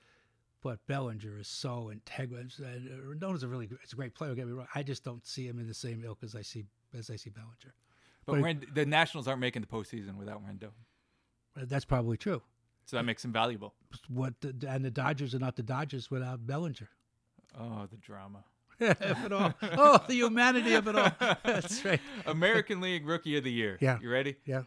But 0.63 0.85
Bellinger 0.87 1.39
is 1.39 1.49
so 1.49 1.91
integral. 1.91 2.43
Uh, 2.61 2.65
Rendona's 3.15 3.43
a 3.43 3.49
really 3.49 3.67
good, 3.67 3.79
it's 3.83 3.93
a 3.95 3.97
great 3.97 4.15
player. 4.15 4.31
Don't 4.31 4.37
get 4.37 4.47
me 4.47 4.53
wrong. 4.53 4.67
I 4.75 4.83
just 4.83 5.05
don't 5.05 5.25
see 5.27 5.47
him 5.47 5.59
in 5.59 5.67
the 5.67 5.75
same 5.75 6.03
ilk 6.05 6.19
as 6.23 6.35
I 6.35 6.43
see 6.43 6.65
as 6.93 7.09
I 7.11 7.17
see 7.17 7.31
Bellinger. 7.31 7.75
But 8.27 8.33
But- 8.35 8.43
Rend- 8.43 8.67
the 8.75 8.85
Nationals 8.85 9.27
aren't 9.29 9.41
making 9.41 9.63
the 9.63 9.69
postseason 9.69 10.17
without 10.17 10.43
Rendon. 10.45 10.73
Uh, 11.57 11.65
That's 11.65 11.85
probably 11.85 12.17
true. 12.17 12.43
So 12.85 12.97
that 12.97 13.05
makes 13.05 13.25
him 13.25 13.33
valuable. 13.33 13.75
What 14.09 14.41
the, 14.41 14.55
and 14.69 14.85
the 14.85 14.91
Dodgers 14.91 15.35
are 15.35 15.39
not 15.39 15.55
the 15.57 15.63
Dodgers 15.63 16.11
without 16.11 16.45
Bellinger. 16.47 16.89
Oh, 17.59 17.87
the 17.91 17.97
drama. 17.97 18.45
of 18.81 19.25
it 19.25 19.33
all. 19.33 19.53
Oh, 19.63 19.99
the 20.09 20.15
humanity 20.15 20.75
of 20.75 20.89
it 20.89 20.97
all. 20.97 21.11
That's 21.45 21.85
right. 21.85 22.01
American 22.27 22.81
League 22.81 23.07
Rookie 23.07 23.37
of 23.37 23.45
the 23.45 23.53
Year. 23.53 23.77
Yeah. 23.81 23.99
You 24.01 24.11
ready? 24.11 24.37
Yeah. 24.47 24.63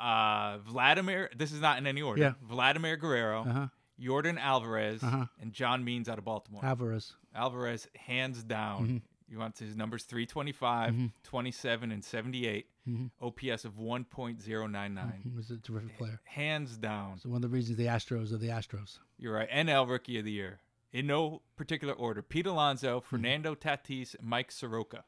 Uh, 0.00 0.58
Vladimir, 0.58 1.30
this 1.36 1.52
is 1.52 1.60
not 1.60 1.78
in 1.78 1.86
any 1.86 2.00
order. 2.02 2.20
Yeah. 2.22 2.32
Vladimir 2.42 2.96
Guerrero, 2.96 3.40
Uh 3.42 3.52
huh. 3.52 3.66
Yordan 4.00 4.38
Alvarez, 4.38 5.02
Uh-huh. 5.02 5.26
and 5.40 5.52
John 5.52 5.84
Means 5.84 6.08
out 6.08 6.16
of 6.18 6.24
Baltimore. 6.24 6.64
Alvarez. 6.64 7.14
Alvarez, 7.34 7.86
hands 7.96 8.42
down. 8.42 8.82
Mm-hmm. 8.84 8.96
You 9.28 9.38
want 9.38 9.58
his 9.58 9.76
numbers 9.76 10.04
325, 10.04 11.10
27, 11.22 11.92
and 11.92 12.04
78. 12.04 12.66
Mm-hmm. 12.88 13.24
OPS 13.24 13.64
of 13.64 13.74
1.099. 13.74 15.12
He 15.22 15.28
was 15.36 15.50
a 15.50 15.58
terrific 15.58 15.96
player. 15.98 16.20
Hands 16.24 16.76
down. 16.78 17.18
So 17.18 17.28
one 17.28 17.36
of 17.36 17.42
the 17.42 17.48
reasons 17.48 17.76
the 17.76 17.86
Astros 17.86 18.32
are 18.32 18.38
the 18.38 18.48
Astros. 18.48 18.98
You're 19.18 19.34
right. 19.34 19.48
NL 19.50 19.88
Rookie 19.88 20.18
of 20.18 20.24
the 20.24 20.32
Year. 20.32 20.58
In 20.92 21.06
no 21.06 21.42
particular 21.56 21.94
order. 21.94 22.20
Pete 22.22 22.46
Alonso, 22.46 22.98
Mm-hmm. 23.00 23.08
Fernando 23.08 23.54
Tatis, 23.54 24.16
Mike 24.20 24.50
Soroka. 24.50 25.04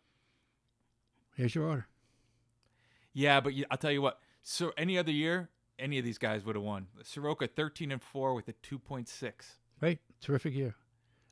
Here's 1.34 1.54
your 1.54 1.66
order. 1.66 1.86
Yeah, 3.12 3.40
but 3.40 3.52
I'll 3.70 3.78
tell 3.78 3.90
you 3.92 4.02
what. 4.02 4.20
So 4.42 4.72
any 4.76 4.96
other 4.98 5.12
year, 5.12 5.50
any 5.78 5.98
of 5.98 6.04
these 6.04 6.18
guys 6.18 6.44
would 6.44 6.56
have 6.56 6.64
won. 6.64 6.86
Soroka 7.02 7.46
13 7.46 7.90
and 7.92 8.02
4 8.02 8.34
with 8.34 8.48
a 8.48 8.52
2.6. 8.52 9.32
Great. 9.80 9.98
Terrific 10.20 10.54
year. 10.54 10.74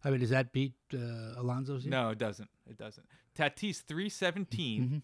I 0.05 0.11
mean, 0.11 0.21
does 0.21 0.31
that 0.31 0.53
beat 0.53 0.73
uh, 0.95 0.99
Alonso's 1.37 1.85
year? 1.85 1.91
No, 1.91 2.11
it 2.11 2.19
doesn't. 2.19 2.49
It 2.69 2.77
doesn't. 2.79 3.07
Tatis 3.39 3.83
317, 3.83 4.83
Mm-hmm. 4.83 4.99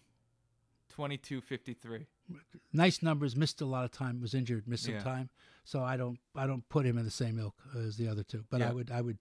22 0.89 1.41
53. 1.41 2.07
Nice 2.73 3.03
numbers. 3.03 3.35
Missed 3.35 3.61
a 3.61 3.65
lot 3.65 3.85
of 3.85 3.91
time. 3.91 4.19
Was 4.19 4.33
injured. 4.33 4.67
Missed 4.67 4.85
some 4.85 4.95
Yeah. 4.95 4.99
time. 5.03 5.29
So 5.67 5.83
I 5.83 5.97
don't. 5.97 6.17
I 6.33 6.47
don't 6.47 6.67
put 6.69 6.85
him 6.85 6.97
in 6.97 7.03
the 7.03 7.11
same 7.11 7.37
ilk 7.37 7.55
as 7.77 7.97
the 7.97 8.07
other 8.07 8.23
two. 8.23 8.45
But 8.49 8.61
I 8.61 8.71
would. 8.71 8.89
I 8.89 9.01
would. 9.01 9.17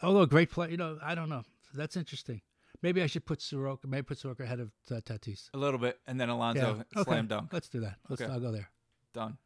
although 0.00 0.20
a 0.20 0.26
great 0.28 0.52
player, 0.52 0.70
you 0.70 0.76
know, 0.76 0.98
I 1.02 1.16
don't 1.16 1.28
know. 1.28 1.42
That's 1.74 1.96
interesting. 1.96 2.42
Maybe 2.80 3.02
I 3.02 3.06
should 3.06 3.26
put 3.26 3.42
Soroka. 3.42 3.88
Maybe 3.88 4.04
put 4.04 4.18
Soroka 4.18 4.44
ahead 4.44 4.60
of 4.60 4.70
uh, 4.88 5.00
Tatis. 5.00 5.50
A 5.52 5.58
little 5.58 5.80
bit, 5.80 5.98
and 6.06 6.20
then 6.20 6.28
Alonso 6.28 6.84
okay. 6.96 7.02
slam 7.02 7.26
dunk. 7.26 7.52
Let's 7.52 7.68
do 7.68 7.80
that. 7.80 7.96
Let's. 8.08 8.22
Okay. 8.22 8.32
I'll 8.32 8.38
go 8.38 8.52
there. 8.52 8.70
Done. 9.12 9.36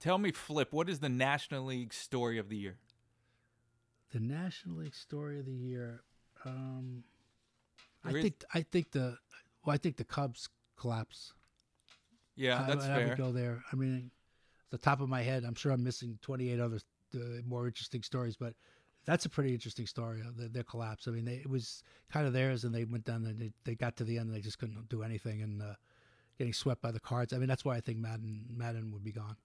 Tell 0.00 0.16
me, 0.18 0.30
Flip, 0.30 0.72
what 0.72 0.88
is 0.88 1.00
the 1.00 1.08
National 1.08 1.64
League 1.64 1.92
story 1.92 2.38
of 2.38 2.48
the 2.48 2.56
year? 2.56 2.76
The 4.12 4.20
National 4.20 4.76
League 4.76 4.94
story 4.94 5.40
of 5.40 5.46
the 5.46 5.52
year. 5.52 6.04
Um, 6.44 7.02
I 8.04 8.10
is- 8.10 8.22
think. 8.22 8.44
I 8.54 8.62
think 8.62 8.92
the. 8.92 9.18
Well, 9.64 9.74
I 9.74 9.78
think 9.78 9.96
the 9.96 10.04
Cubs 10.04 10.48
collapse. 10.76 11.32
Yeah, 12.36 12.62
I- 12.62 12.66
that's 12.68 12.84
I, 12.84 12.94
fair. 12.94 13.08
would 13.08 13.18
go 13.18 13.32
there. 13.32 13.64
I 13.72 13.76
mean, 13.76 14.12
the 14.76 14.82
top 14.82 15.00
of 15.00 15.08
my 15.08 15.22
head, 15.22 15.44
I'm 15.44 15.54
sure 15.54 15.72
I'm 15.72 15.82
missing 15.84 16.18
28 16.22 16.60
other 16.60 16.78
uh, 17.14 17.18
more 17.46 17.66
interesting 17.66 18.02
stories, 18.02 18.36
but 18.36 18.54
that's 19.04 19.24
a 19.24 19.28
pretty 19.28 19.54
interesting 19.54 19.86
story. 19.86 20.20
Uh, 20.20 20.30
their, 20.36 20.48
their 20.48 20.62
collapse. 20.64 21.06
I 21.08 21.12
mean, 21.12 21.24
they, 21.24 21.34
it 21.34 21.48
was 21.48 21.82
kind 22.12 22.26
of 22.26 22.32
theirs, 22.32 22.64
and 22.64 22.74
they 22.74 22.84
went 22.84 23.04
down 23.04 23.24
and 23.24 23.38
they, 23.38 23.52
they 23.64 23.74
got 23.74 23.96
to 23.96 24.04
the 24.04 24.18
end, 24.18 24.28
and 24.28 24.36
they 24.36 24.40
just 24.40 24.58
couldn't 24.58 24.88
do 24.88 25.02
anything, 25.02 25.42
and 25.42 25.62
uh, 25.62 25.74
getting 26.38 26.52
swept 26.52 26.82
by 26.82 26.90
the 26.90 27.00
Cards. 27.00 27.32
I 27.32 27.38
mean, 27.38 27.48
that's 27.48 27.64
why 27.64 27.76
I 27.76 27.80
think 27.80 27.98
Maddon 27.98 28.44
Maddon 28.50 28.92
would 28.92 29.04
be 29.04 29.12
gone. 29.12 29.36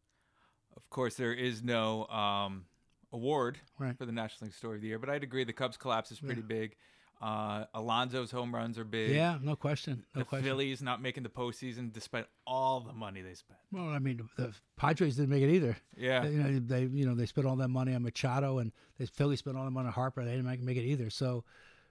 Of 0.76 0.90
course, 0.90 1.16
there 1.16 1.34
is 1.34 1.62
no 1.64 2.06
um, 2.08 2.66
award 3.12 3.60
Right. 3.78 3.98
for 3.98 4.06
the 4.06 4.12
National 4.12 4.48
League 4.48 4.56
Story 4.56 4.78
of 4.78 4.82
the 4.82 4.88
Year, 4.88 5.00
but 5.00 5.10
I'd 5.10 5.24
agree 5.24 5.44
the 5.44 5.54
Cubs 5.54 5.78
collapse 5.78 6.12
is 6.12 6.20
pretty 6.20 6.42
big. 6.42 6.76
Uh, 7.22 7.66
Alonso's 7.76 8.32
home 8.32 8.54
runs 8.54 8.80
are 8.80 8.84
big. 8.84 9.12
Yeah, 9.12 9.38
no 9.42 9.56
question, 9.56 10.06
no 10.16 10.20
the 10.22 10.26
question. 10.26 10.44
Phillies 10.48 10.82
not 10.82 11.04
making 11.04 11.22
the 11.22 11.30
postseason 11.30 11.94
despite 11.94 12.26
all 12.48 12.80
the 12.80 12.94
money 12.94 13.22
they 13.22 13.36
spent. 13.36 13.60
Well, 13.72 13.90
I 13.90 14.00
mean, 14.00 14.28
the 14.38 14.54
Padres 14.76 15.18
didn't 15.18 15.30
make 15.30 15.44
it 15.44 15.52
either. 15.52 15.78
Yeah. 15.96 16.26
you 16.26 16.38
know, 16.42 16.60
they 16.60 16.86
you 16.86 17.06
know 17.06 17.14
they 17.14 17.28
spent 17.28 17.46
all 17.46 17.56
that 17.58 17.68
money 17.68 17.94
on 17.94 18.02
Machado, 18.02 18.58
and 18.58 18.72
the 18.98 19.06
Phillies 19.06 19.40
spent 19.40 19.56
all 19.56 19.66
that 19.66 19.72
money 19.72 19.86
on 19.88 19.94
Harper. 19.94 20.26
They 20.26 20.32
didn't 20.32 20.46
make, 20.48 20.62
make 20.62 20.78
it 20.78 20.84
either. 20.84 21.12
So, 21.12 21.44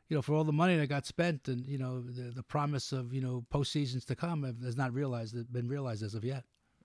you 0.08 0.16
know, 0.16 0.22
for 0.22 0.34
all 0.34 0.42
the 0.42 0.52
money 0.52 0.76
that 0.76 0.88
got 0.88 1.06
spent, 1.06 1.46
and 1.46 1.64
you 1.64 1.78
know, 1.78 2.00
the, 2.00 2.32
the 2.32 2.42
promise 2.42 2.90
of 2.90 3.14
you 3.14 3.20
know 3.20 3.44
postseasons 3.54 4.04
to 4.06 4.16
come 4.16 4.42
has 4.64 4.76
not 4.76 4.92
realized 4.92 5.52
been 5.52 5.68
realized 5.68 6.02
as 6.02 6.14
of 6.14 6.24
yet. 6.24 6.42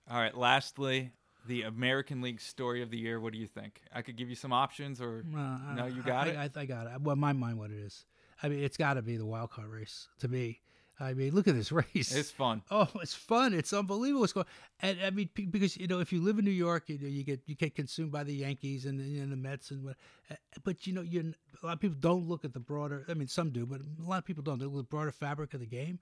All 0.08 0.20
right. 0.20 0.36
Lastly, 0.36 1.10
the 1.48 1.62
American 1.62 2.20
League 2.20 2.40
Story 2.40 2.80
of 2.80 2.90
the 2.90 2.98
Year. 2.98 3.18
What 3.18 3.32
do 3.32 3.40
you 3.40 3.48
think? 3.48 3.80
I 3.92 4.02
could 4.02 4.14
give 4.16 4.28
you 4.28 4.36
some 4.36 4.52
options, 4.52 5.00
or 5.00 5.24
Uh, 5.36 5.74
no, 5.74 5.86
you 5.86 6.02
got 6.02 6.28
I, 6.28 6.30
it. 6.30 6.52
I, 6.56 6.60
I 6.60 6.64
got 6.64 6.86
it. 6.86 7.00
Well, 7.00 7.16
my 7.16 7.32
mind, 7.32 7.58
what 7.58 7.72
it 7.72 7.78
is. 7.78 8.06
I 8.42 8.48
mean, 8.48 8.62
it's 8.62 8.76
got 8.76 8.94
to 8.94 9.02
be 9.02 9.16
the 9.16 9.26
wild 9.26 9.50
card 9.50 9.68
race 9.68 10.08
to 10.20 10.28
me. 10.28 10.60
I 10.98 11.12
mean, 11.12 11.34
look 11.34 11.46
at 11.46 11.54
this 11.54 11.70
race. 11.72 12.14
it's 12.14 12.30
fun. 12.30 12.62
Oh, 12.70 12.88
it's 13.02 13.14
fun! 13.14 13.52
It's 13.52 13.72
unbelievable. 13.72 14.22
What's 14.22 14.32
going 14.32 14.46
and 14.80 14.98
I 15.04 15.10
mean, 15.10 15.28
because 15.34 15.76
you 15.76 15.86
know, 15.86 16.00
if 16.00 16.10
you 16.12 16.22
live 16.22 16.38
in 16.38 16.44
New 16.46 16.50
York, 16.50 16.84
you 16.88 16.98
know, 16.98 17.06
you 17.08 17.22
get 17.22 17.40
you 17.46 17.54
get 17.54 17.74
consumed 17.74 18.12
by 18.12 18.24
the 18.24 18.34
Yankees 18.34 18.86
and 18.86 18.98
the, 18.98 19.18
and 19.18 19.30
the 19.30 19.36
Mets 19.36 19.70
and 19.70 19.84
what. 19.84 19.96
uh, 20.30 20.36
But 20.64 20.86
you 20.86 20.94
know, 20.94 21.02
you 21.02 21.34
a 21.62 21.66
lot 21.66 21.74
of 21.74 21.80
people 21.80 21.98
don't 22.00 22.26
look 22.26 22.44
at 22.46 22.54
the 22.54 22.60
broader. 22.60 23.04
I 23.08 23.14
mean, 23.14 23.28
some 23.28 23.50
do, 23.50 23.66
but 23.66 23.80
a 23.82 24.08
lot 24.08 24.18
of 24.18 24.24
people 24.24 24.42
don't. 24.42 24.58
They 24.58 24.64
look 24.64 24.74
at 24.74 24.78
the 24.78 24.96
broader 24.96 25.12
fabric 25.12 25.52
of 25.52 25.60
the 25.60 25.66
game. 25.66 25.98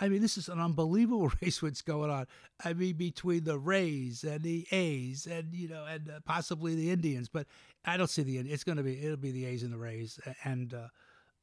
I 0.00 0.08
mean, 0.08 0.22
this 0.22 0.36
is 0.36 0.48
an 0.48 0.58
unbelievable 0.58 1.30
race. 1.42 1.62
What's 1.62 1.82
going 1.82 2.10
on? 2.10 2.26
I 2.64 2.72
mean, 2.72 2.94
between 2.96 3.44
the 3.44 3.58
Rays 3.60 4.24
and 4.24 4.42
the 4.42 4.66
A's, 4.72 5.26
and 5.26 5.54
you 5.54 5.68
know, 5.68 5.84
and 5.84 6.10
uh, 6.10 6.18
possibly 6.24 6.74
the 6.74 6.90
Indians. 6.90 7.28
But 7.28 7.46
I 7.84 7.96
don't 7.96 8.10
see 8.10 8.22
the. 8.24 8.38
It's 8.38 8.64
going 8.64 8.78
to 8.78 8.82
be. 8.82 9.04
It'll 9.04 9.16
be 9.16 9.30
the 9.30 9.44
A's 9.46 9.62
and 9.62 9.72
the 9.72 9.78
Rays, 9.78 10.18
and. 10.42 10.74
Uh, 10.74 10.88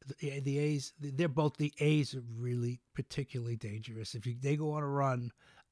the, 0.05 0.39
the 0.39 0.59
A's, 0.59 0.93
they're 0.99 1.27
both 1.27 1.57
the 1.57 1.73
A's 1.79 2.15
are 2.15 2.23
really 2.37 2.79
particularly 2.95 3.55
dangerous. 3.55 4.15
If 4.15 4.25
you, 4.25 4.35
they 4.39 4.55
go 4.55 4.71
on 4.71 4.83
a 4.83 4.87
run, 4.87 5.31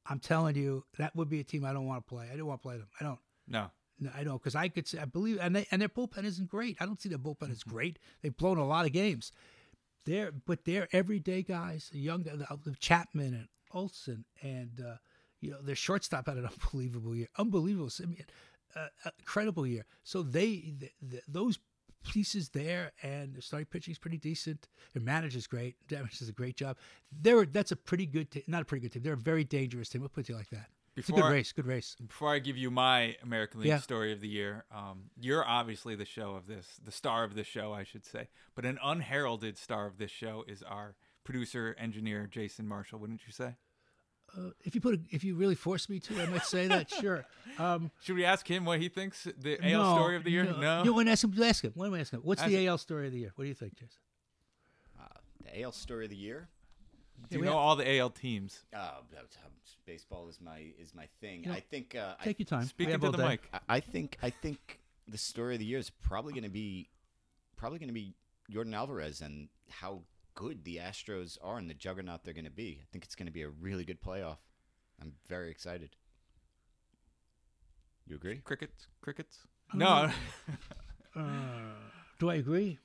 I'm 0.10 0.20
telling 0.20 0.56
you, 0.56 0.84
that 0.98 1.16
would 1.16 1.30
be 1.30 1.40
a 1.40 1.44
team 1.44 1.66
I 1.66 1.74
don't 1.74 1.86
want 1.86 2.06
to 2.06 2.10
play. 2.10 2.30
I 2.32 2.38
don't 2.38 2.48
want 2.48 2.62
to 2.62 2.68
play 2.68 2.78
them. 2.78 2.88
I 3.00 3.04
don't. 3.04 3.20
No. 3.48 3.72
No, 4.00 4.12
I 4.16 4.24
don't 4.24 4.38
because 4.38 4.56
I 4.56 4.68
could 4.68 4.88
say 4.88 5.00
I 5.00 5.06
believe 5.06 5.40
and 5.42 5.56
they, 5.56 5.66
and 5.72 5.82
their 5.82 5.90
bullpen 5.90 6.24
isn't 6.24 6.50
great. 6.50 6.78
I 6.80 6.86
don't 6.86 7.02
see 7.02 7.10
their 7.10 7.18
bullpen 7.18 7.52
is 7.52 7.64
great. 7.64 7.98
They've 8.22 8.36
blown 8.36 8.60
a 8.60 8.68
lot 8.68 8.86
of 8.86 8.92
games. 8.92 9.32
They're 10.06 10.32
but 10.32 10.66
they're 10.66 10.88
everyday 10.92 11.42
guys. 11.42 11.90
The 11.92 12.00
young 12.00 12.24
the, 12.24 12.46
the 12.64 12.76
Chapman 12.80 13.34
and 13.34 13.48
Olson 13.72 14.26
and 14.44 14.82
uh, 14.86 14.98
you 15.42 15.52
know 15.52 15.62
their 15.62 15.76
shortstop 15.76 16.28
had 16.28 16.38
an 16.38 16.46
unbelievable 16.64 17.16
year. 17.16 17.28
Unbelievable, 17.40 17.90
Semien, 17.90 18.26
uh, 18.76 18.88
uh, 19.04 19.10
incredible 19.18 19.66
year. 19.66 19.86
So 20.04 20.22
they 20.22 20.76
th 20.80 20.92
th 21.10 21.24
those 21.28 21.58
pieces 22.04 22.50
there 22.50 22.92
and 23.04 23.36
the 23.36 23.42
starting 23.42 23.66
pitching 23.66 23.92
is 23.92 23.98
pretty 24.00 24.18
decent. 24.18 24.68
Their 24.94 25.04
manager's 25.04 25.48
great. 25.48 25.76
Damage 25.88 26.20
does 26.20 26.30
a 26.30 26.34
great 26.34 26.56
job. 26.56 26.78
They're 27.12 27.46
that's 27.46 27.72
a 27.72 27.76
pretty 27.76 28.06
good 28.06 28.32
team. 28.32 28.44
Not 28.48 28.62
a 28.62 28.66
pretty 28.66 28.82
good 28.84 28.94
team. 28.94 29.04
They're 29.04 29.14
a 29.14 29.18
very 29.18 29.44
dangerous 29.44 29.90
team. 29.90 30.02
We'll 30.02 30.10
put 30.10 30.30
it 30.30 30.36
like 30.36 30.50
that. 30.52 30.68
it's 30.96 31.10
a 31.10 31.12
good 31.12 31.30
race. 31.30 31.52
Good 31.52 31.68
race. 31.68 31.96
Before 32.06 32.34
I 32.34 32.40
give 32.40 32.58
you 32.58 32.72
my 32.72 33.16
American 33.22 33.60
League 33.62 33.70
Yeah. 33.70 33.80
Story 33.80 34.12
of 34.14 34.22
the 34.22 34.28
Year, 34.28 34.66
um, 34.72 35.12
you're 35.20 35.46
obviously 35.48 35.96
the 35.96 36.06
show 36.06 36.36
of 36.36 36.48
this, 36.48 36.80
the 36.84 36.92
star 36.92 37.24
of 37.24 37.36
this 37.36 37.48
show, 37.48 37.72
I 37.74 37.84
should 37.84 38.06
say. 38.06 38.30
But 38.56 38.66
an 38.66 38.80
unheralded 38.84 39.58
star 39.58 39.86
of 39.86 39.98
this 39.98 40.12
show 40.12 40.44
is 40.48 40.64
our 40.64 40.96
producer, 41.24 41.76
engineer, 41.78 42.26
Jason 42.32 42.68
Marshall. 42.68 43.00
Wouldn't 43.00 43.22
you 43.28 43.34
say? 43.34 43.58
Uh, 44.36 44.50
if 44.64 44.76
you 44.76 44.82
put 44.82 44.96
a, 44.96 45.00
if 45.10 45.24
you 45.24 45.36
really 45.36 45.56
force 45.56 45.90
me 45.90 46.00
to, 46.00 46.22
I 46.22 46.26
might 46.28 46.46
say 46.46 46.68
that. 46.68 46.92
Sure. 47.02 47.26
Um, 47.60 47.92
Should 48.02 48.16
we 48.16 48.26
ask 48.26 48.48
him 48.50 48.66
what 48.66 48.80
he 48.80 48.90
thinks 48.90 49.24
the 49.24 49.58
AL 49.64 49.84
no, 49.84 49.96
story 49.96 50.16
of 50.16 50.24
the 50.24 50.32
year? 50.32 50.44
No. 50.44 50.84
You 50.84 50.94
want 50.94 51.08
to 51.08 51.12
ask 51.14 51.24
him? 51.24 51.34
Ask 51.42 51.64
him. 51.64 51.72
What 51.76 51.88
am 51.88 51.94
I 51.94 52.00
asking? 52.02 52.20
What's 52.20 52.42
Ask 52.42 52.50
the 52.52 52.58
him. 52.66 52.70
AL 52.70 52.78
story 52.78 53.08
of 53.08 53.14
the 53.14 53.20
year? 53.20 53.32
What 53.36 53.46
do 53.46 53.48
you 53.48 53.54
think, 53.56 53.76
Jason? 53.76 53.98
Uh, 55.00 55.04
the 55.44 55.62
AL 55.62 55.72
story 55.72 56.06
of 56.06 56.12
the 56.12 56.18
year. 56.18 56.50
Do 57.30 57.36
you 57.36 57.42
we 57.42 57.46
know 57.48 57.54
have- 57.54 57.60
all 57.60 57.76
the 57.76 57.98
AL 57.98 58.12
teams? 58.12 58.64
Uh, 58.76 58.92
baseball 59.86 60.28
is 60.28 60.40
my 60.40 60.66
is 60.80 60.94
my 60.94 61.08
thing. 61.22 61.44
You 61.44 61.50
know, 61.50 61.56
I 61.56 61.62
think. 61.62 61.96
Uh, 61.96 62.16
I, 62.20 62.24
Take 62.26 62.40
your 62.40 62.46
time. 62.46 62.62
We 62.62 62.68
Speak 62.68 62.88
have 62.90 62.96
into 62.96 63.08
all 63.08 63.12
the 63.14 63.18
day. 63.18 63.28
mic. 63.30 63.42
I- 63.54 63.76
I 63.78 63.80
think. 63.80 64.18
I 64.22 64.30
think 64.30 64.80
the 65.08 65.18
story 65.18 65.56
of 65.56 65.60
the 65.60 65.66
year 65.66 65.80
is 65.80 65.90
probably 65.90 66.34
going 66.34 66.44
to 66.44 66.50
be, 66.50 66.90
probably 67.56 67.80
going 67.80 67.90
to 67.90 67.94
be 67.94 68.14
Yordan 68.52 68.76
Alvarez 68.76 69.22
and 69.22 69.50
how 69.70 70.02
good 70.38 70.64
the 70.64 70.78
Astros 70.78 71.38
are 71.44 71.58
and 71.58 71.68
the 71.70 71.74
juggernaut 71.74 72.24
they're 72.24 72.34
going 72.34 72.46
to 72.46 72.52
be. 72.52 72.80
I 72.82 72.86
think 72.92 73.04
it's 73.04 73.16
going 73.16 73.26
to 73.26 73.32
be 73.34 73.42
a 73.42 73.50
really 73.50 73.84
good 73.84 74.00
playoff. 74.02 74.38
I'm 75.02 75.14
very 75.28 75.50
excited. 75.50 75.90
You 78.06 78.16
agree? 78.16 78.38
Crickets? 78.44 78.88
Crickets? 79.02 79.40
don't 79.72 79.80
No. 79.80 80.10
Uh, 81.16 81.22
do 82.20 82.30
I 82.30 82.36
agree? 82.36 82.78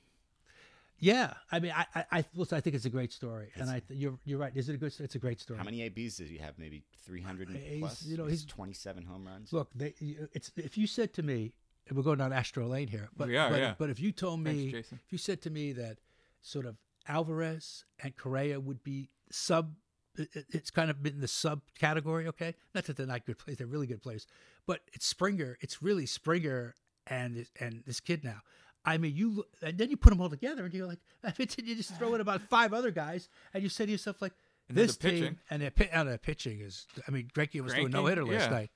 Yeah, 0.97 1.33
I 1.51 1.59
mean, 1.59 1.71
I, 1.75 1.85
I, 1.93 2.05
I, 2.11 2.25
listen, 2.33 2.57
I 2.57 2.61
think 2.61 2.75
it's 2.75 2.85
a 2.85 2.89
great 2.89 3.13
story, 3.13 3.51
and 3.53 3.69
I, 3.69 3.83
you're, 3.89 4.17
you're 4.25 4.39
right. 4.39 4.51
Is 4.55 4.69
it 4.69 4.73
a 4.73 4.77
good? 4.77 4.91
It's 4.99 5.13
a 5.13 5.19
great 5.19 5.39
story. 5.39 5.59
How 5.59 5.65
many 5.65 5.83
ABs 5.83 6.17
does 6.17 6.29
he 6.29 6.37
have? 6.39 6.57
Maybe 6.57 6.81
300 7.05 7.49
plus. 7.77 8.03
you 8.07 8.17
know, 8.17 8.25
He's 8.25 8.39
he's- 8.41 8.51
27 8.51 9.03
home 9.03 9.27
runs. 9.27 9.53
Look, 9.53 9.69
they, 9.75 9.93
it's 10.33 10.51
if 10.55 10.79
you 10.79 10.87
said 10.87 11.13
to 11.13 11.21
me, 11.21 11.53
and 11.87 11.95
we're 11.95 12.03
going 12.03 12.17
down 12.17 12.33
Astro 12.33 12.65
Lane 12.65 12.87
here, 12.87 13.09
but 13.15 13.27
We 13.27 13.37
are, 13.37 13.51
but, 13.51 13.59
yeah. 13.59 13.75
but 13.77 13.91
if 13.91 13.99
you 13.99 14.11
told 14.11 14.43
Thanks, 14.43 14.57
me, 14.63 14.71
Jason. 14.71 14.99
if 15.05 15.11
you 15.11 15.19
said 15.19 15.43
to 15.43 15.51
me 15.51 15.73
that 15.73 15.97
sort 16.41 16.65
of 16.65 16.75
Alvarez 17.07 17.85
and 18.01 18.15
Correa 18.15 18.59
would 18.59 18.83
be 18.83 19.09
sub, 19.31 19.75
it- 20.17 20.29
it- 20.35 20.45
it's 20.49 20.71
kind 20.71 20.89
of 20.89 21.01
been 21.03 21.19
the 21.21 21.27
sub 21.27 21.61
category. 21.77 22.27
Okay, 22.27 22.55
not 22.73 22.85
that 22.85 22.97
they're 22.97 23.05
not 23.07 23.25
good 23.25 23.37
players; 23.37 23.57
they're 23.57 23.67
really 23.67 23.87
good 23.87 24.01
players. 24.01 24.27
But 24.65 24.81
it's 24.93 25.05
Springer. 25.05 25.57
It's 25.61 25.81
really 25.81 26.05
Springer 26.05 26.75
and 27.07 27.45
and 27.59 27.83
this 27.85 27.99
kid 27.99 28.23
now. 28.23 28.41
I 28.85 28.97
mean, 28.97 29.15
you 29.15 29.45
and 29.61 29.77
then 29.77 29.89
you 29.89 29.97
put 29.97 30.09
them 30.09 30.21
all 30.21 30.29
together, 30.29 30.65
and 30.65 30.73
you're 30.73 30.87
like, 30.87 30.99
I 31.23 31.33
mean, 31.39 31.47
you 31.57 31.75
just 31.75 31.95
throw 31.97 32.13
in 32.15 32.21
about 32.21 32.41
five 32.41 32.73
other 32.73 32.91
guys, 32.91 33.29
and 33.53 33.63
you 33.63 33.69
say 33.69 33.85
to 33.85 33.91
yourself 33.91 34.21
like, 34.21 34.33
And 34.69 34.77
this 34.77 34.97
the 34.97 35.09
pitching. 35.09 35.23
team 35.23 35.39
and 35.49 35.61
their, 35.61 35.71
and 35.91 36.07
their 36.09 36.17
pitching 36.17 36.59
is. 36.61 36.85
I 37.07 37.11
mean, 37.11 37.29
Greinke 37.33 37.61
was 37.61 37.73
doing 37.73 37.91
no 37.91 38.05
hitter 38.05 38.23
last 38.25 38.49
yeah. 38.49 38.57
night. 38.57 38.71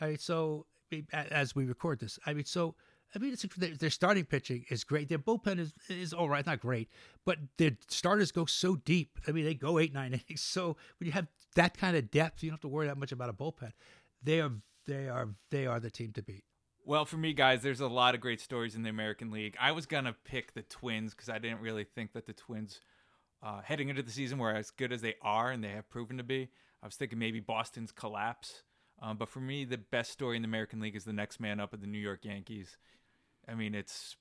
I 0.00 0.08
mean, 0.08 0.18
so 0.18 0.66
I 0.90 0.96
mean, 0.96 1.06
a- 1.12 1.32
as 1.32 1.54
we 1.54 1.64
record 1.64 2.00
this, 2.00 2.18
I 2.26 2.34
mean, 2.34 2.44
so 2.44 2.74
I 3.14 3.18
mean, 3.18 3.32
it's 3.32 3.42
their, 3.56 3.70
their 3.70 3.90
starting 3.90 4.24
pitching 4.24 4.64
is 4.70 4.84
great. 4.84 5.08
Their 5.08 5.18
bullpen 5.18 5.58
is 5.58 5.72
is 5.88 6.12
all 6.12 6.28
right, 6.28 6.44
not 6.44 6.60
great, 6.60 6.88
but 7.24 7.38
their 7.58 7.76
starters 7.88 8.32
go 8.32 8.46
so 8.46 8.76
deep. 8.76 9.18
I 9.28 9.32
mean, 9.32 9.44
they 9.44 9.54
go 9.54 9.78
eight 9.78 9.92
nine 10.00 10.12
innings. 10.12 10.40
So 10.40 10.76
when 10.98 11.06
you 11.06 11.12
have 11.12 11.26
that 11.54 11.76
kind 11.76 11.96
of 11.96 12.10
depth, 12.10 12.42
you 12.42 12.50
don't 12.50 12.54
have 12.54 12.62
to 12.62 12.68
worry 12.68 12.86
that 12.86 12.98
much 12.98 13.12
about 13.12 13.28
a 13.28 13.32
bullpen. 13.32 13.72
They 14.22 14.40
are 14.40 14.52
they 14.86 15.08
are 15.08 15.28
they 15.50 15.66
are 15.66 15.80
the 15.80 15.90
team 15.90 16.12
to 16.12 16.22
beat. 16.22 16.44
Well, 16.84 17.04
for 17.04 17.16
me, 17.16 17.32
guys, 17.32 17.62
there's 17.62 17.80
a 17.80 17.86
lot 17.86 18.14
of 18.14 18.20
great 18.20 18.40
stories 18.40 18.74
in 18.74 18.82
the 18.82 18.90
American 18.90 19.30
League. 19.30 19.56
I 19.60 19.72
was 19.72 19.86
gonna 19.86 20.16
pick 20.24 20.54
the 20.54 20.62
Twins 20.62 21.14
because 21.14 21.28
I 21.28 21.38
didn't 21.38 21.60
really 21.60 21.84
think 21.84 22.12
that 22.14 22.26
the 22.26 22.32
Twins, 22.32 22.80
uh, 23.42 23.60
heading 23.62 23.88
into 23.88 24.02
the 24.02 24.10
season, 24.10 24.38
were 24.38 24.52
as 24.52 24.70
good 24.70 24.92
as 24.92 25.02
they 25.02 25.14
are, 25.22 25.50
and 25.50 25.62
they 25.62 25.68
have 25.68 25.88
proven 25.90 26.16
to 26.16 26.24
be. 26.24 26.48
I 26.82 26.86
was 26.86 26.96
thinking 26.96 27.18
maybe 27.18 27.38
Boston's 27.38 27.92
collapse, 27.92 28.64
um, 29.00 29.16
but 29.16 29.28
for 29.28 29.40
me, 29.40 29.64
the 29.64 29.78
best 29.78 30.10
story 30.10 30.36
in 30.36 30.42
the 30.42 30.48
American 30.48 30.80
League 30.80 30.96
is 30.96 31.04
the 31.04 31.12
next 31.12 31.38
man 31.38 31.60
up 31.60 31.72
of 31.72 31.80
the 31.80 31.86
New 31.86 31.98
York 31.98 32.24
Yankees. 32.24 32.76
I 33.48 33.54
mean, 33.54 33.74
it's 33.74 34.16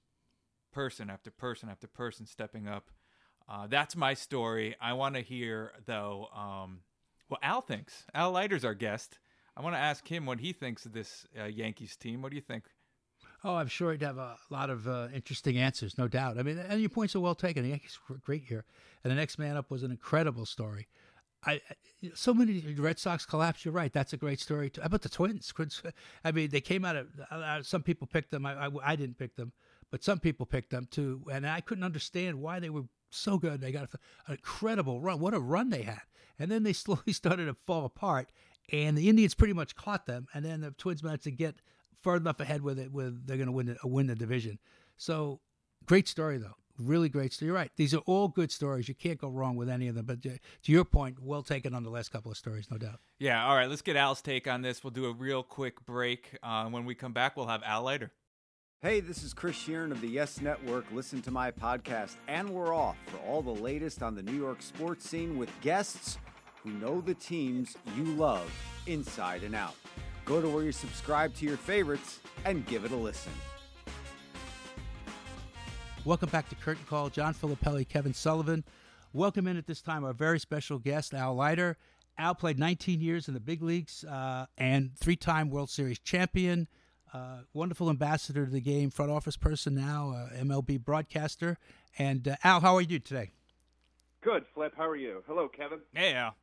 person 0.72 1.10
after 1.10 1.32
person 1.32 1.70
after 1.70 1.88
person 1.88 2.26
stepping 2.26 2.68
up. 2.68 2.90
Uh, 3.50 3.68
that's 3.68 3.96
my 3.96 4.14
story. 4.14 4.76
I 4.80 4.94
want 4.94 5.16
to 5.16 5.22
hear 5.22 5.74
though 5.86 6.28
um, 6.36 6.80
what 7.28 7.40
Al 7.44 7.62
thinks. 7.62 8.06
Al 8.14 8.32
Leiter's 8.32 8.66
our 8.66 8.74
guest. 8.74 9.20
I 9.56 9.62
want 9.62 9.76
to 9.76 9.80
ask 9.80 10.08
him 10.08 10.26
what 10.26 10.40
he 10.40 10.54
thinks 10.54 10.86
of 10.86 10.94
this 10.94 11.26
uh, 11.40 11.46
Yankees 11.46 11.96
team. 11.98 12.22
What 12.22 12.30
do 12.30 12.36
you 12.36 12.42
think? 12.42 12.66
Oh, 13.44 13.56
I'm 13.56 13.68
sure 13.68 13.92
he'd 13.92 14.04
have 14.04 14.18
a 14.18 14.38
lot 14.50 14.70
of 14.70 14.88
uh, 14.88 15.08
interesting 15.14 15.58
answers, 15.58 15.98
no 15.98 16.08
doubt. 16.08 16.38
I 16.38 16.44
mean, 16.44 16.60
and 16.60 16.80
your 16.80 16.90
points 16.90 17.16
are 17.16 17.20
well 17.20 17.36
taken. 17.36 17.64
The 17.64 17.70
Yankees 17.70 17.98
were 18.08 18.18
great 18.18 18.44
here, 18.44 18.66
and 19.04 19.12
the 19.12 19.16
next 19.16 19.40
man 19.40 19.58
up 19.58 19.72
was 19.72 19.82
an 19.82 19.92
incredible 19.92 20.46
story. 20.46 20.88
I, 21.46 21.62
so 22.14 22.34
many 22.34 22.60
Red 22.78 23.00
Sox 23.00 23.26
collapse. 23.26 23.66
You're 23.66 23.74
right. 23.74 23.92
That's 23.92 24.14
a 24.14 24.18
great 24.18 24.40
story. 24.40 24.70
Too. 24.70 24.82
How 24.82 24.88
about 24.88 25.02
the 25.02 25.10
Twins? 25.10 25.52
I 26.24 26.32
mean, 26.32 26.50
they 26.50 26.62
came 26.62 26.86
out 26.86 26.96
of. 26.96 27.08
Uh, 27.30 27.64
some 27.64 27.84
people 27.84 28.08
picked 28.08 28.32
them. 28.32 28.46
I, 28.46 28.68
I, 28.68 28.70
I 28.84 28.96
didn't 28.96 29.18
pick 29.18 29.36
them, 29.36 29.52
but 29.90 30.04
some 30.04 30.20
people 30.20 30.46
picked 30.46 30.70
them 30.70 30.88
too. 30.90 31.24
And 31.32 31.48
I 31.48 31.62
couldn't 31.62 31.84
understand 31.84 32.40
why 32.40 32.60
they 32.60 32.70
were 32.70 32.84
so 33.10 33.38
good. 33.38 33.62
They 33.62 33.72
got 33.72 33.90
an 34.28 34.34
incredible 34.34 35.02
run. 35.02 35.20
What 35.20 35.34
a 35.34 35.40
run 35.40 35.70
they 35.70 35.82
had! 35.84 36.02
And 36.38 36.52
then 36.52 36.64
they 36.64 36.74
slowly 36.74 37.14
started 37.14 37.46
to 37.46 37.56
fall 37.66 37.86
apart, 37.86 38.32
and 38.72 38.98
the 38.98 39.10
Indians 39.10 39.34
pretty 39.34 39.54
much 39.54 39.76
caught 39.76 40.06
them. 40.06 40.28
And 40.34 40.46
then 40.46 40.62
the 40.62 40.72
Twins 40.72 41.04
managed 41.04 41.24
to 41.24 41.32
get 41.32 41.56
far 42.02 42.18
enough 42.18 42.40
ahead 42.40 42.62
with 42.62 42.80
it, 42.80 42.92
with 42.92 43.26
they're 43.26 43.38
going 43.38 43.48
to 43.48 43.54
win 43.54 43.66
the, 43.68 43.88
win 43.88 44.08
the 44.08 44.16
division. 44.16 44.60
So 44.98 45.40
great 45.86 46.08
story 46.08 46.38
though, 46.38 46.56
really 46.82 47.10
great 47.10 47.34
story. 47.34 47.48
You're 47.48 47.56
right; 47.56 47.72
these 47.76 47.94
are 47.94 48.02
all 48.06 48.28
good 48.28 48.52
stories. 48.52 48.88
You 48.88 48.96
can't 48.96 49.20
go 49.20 49.30
wrong 49.30 49.56
with 49.56 49.70
any 49.70 49.88
of 49.88 49.96
them. 49.96 50.06
But 50.06 50.22
to 50.24 50.40
your 50.66 50.86
point, 50.86 51.18
well 51.22 51.44
taken 51.44 51.74
on 51.74 51.84
the 51.84 51.90
last 51.90 52.12
couple 52.12 52.32
of 52.32 52.38
stories, 52.38 52.68
no 52.70 52.78
doubt. 52.78 53.00
Yeah. 53.20 53.46
All 53.46 53.56
right. 53.56 53.70
Let's 53.70 53.82
get 53.82 53.96
Al's 53.96 54.22
take 54.22 54.48
on 54.48 54.62
this. 54.62 54.84
We'll 54.84 54.92
do 54.92 55.06
a 55.06 55.14
real 55.14 55.44
quick 55.44 55.86
break. 55.86 56.38
Uh, 56.44 56.66
when 56.66 56.86
we 56.86 56.96
come 56.96 57.14
back, 57.14 57.38
we'll 57.38 57.48
have 57.48 57.64
Al 57.64 57.84
Leiter. 57.84 58.12
Hey, 58.82 59.00
this 59.00 59.22
is 59.22 59.32
Chris 59.32 59.56
Shearn 59.56 59.92
of 59.92 60.02
the 60.02 60.08
Yes 60.08 60.42
Network. 60.42 60.86
Listen 60.92 61.22
to 61.22 61.30
my 61.30 61.52
podcast, 61.52 62.16
and 62.28 62.50
we're 62.50 62.74
off 62.74 62.98
for 63.06 63.18
all 63.18 63.44
the 63.44 63.52
latest 63.52 64.02
on 64.02 64.16
the 64.16 64.24
New 64.24 64.36
York 64.36 64.64
sports 64.64 65.08
scene 65.08 65.38
with 65.38 65.52
guests 65.62 66.18
who 66.64 66.72
know 66.72 67.00
the 67.00 67.14
teams 67.14 67.78
you 67.96 68.06
love 68.06 68.52
inside 68.88 69.44
and 69.44 69.54
out. 69.54 69.76
Go 70.26 70.42
to 70.42 70.50
where 70.50 70.64
you 70.64 70.72
subscribe 70.72 71.36
to 71.36 71.46
your 71.46 71.58
favorites 71.58 72.22
and 72.44 72.66
give 72.66 72.84
it 72.84 72.92
a 72.92 72.96
listen. 72.96 73.32
Welcome 76.04 76.30
back 76.30 76.50
to 76.50 76.56
Curtain 76.56 76.84
Call. 76.90 77.10
John 77.10 77.36
Filippelli, 77.36 77.88
Kevin 77.88 78.16
Sullivan. 78.16 78.64
Welcome 79.14 79.48
in 79.48 79.56
at 79.56 79.68
this 79.68 79.84
time 79.84 80.04
our 80.04 80.14
very 80.14 80.40
special 80.40 80.80
guest, 80.80 81.14
Al 81.14 81.36
Leiter. 81.36 81.78
Al 82.18 82.34
played 82.34 82.58
19 82.58 83.02
years 83.02 83.28
in 83.28 83.36
the 83.36 83.40
big 83.40 83.62
leagues 83.62 84.04
uh, 84.06 84.48
and 84.58 84.98
three 84.98 85.16
time 85.16 85.52
World 85.52 85.70
Series 85.70 86.00
champion. 86.00 86.68
Uh, 87.14 87.42
wonderful 87.54 87.88
ambassador 87.88 88.46
to 88.46 88.52
the 88.52 88.62
game, 88.62 88.90
front 88.90 89.12
office 89.12 89.38
person 89.38 89.76
now, 89.76 90.12
uh, 90.16 90.36
MLB 90.42 90.84
broadcaster. 90.84 91.60
And 92.00 92.28
uh, 92.28 92.36
Al, 92.44 92.62
how 92.62 92.74
are 92.76 92.82
you 92.82 92.98
today? 92.98 93.30
Good, 94.22 94.46
Flip. 94.56 94.74
How 94.76 94.90
are 94.90 94.96
you? 94.96 95.24
Hello, 95.28 95.50
Kevin. 95.50 95.82
Hey, 95.94 96.16
Al. 96.16 96.36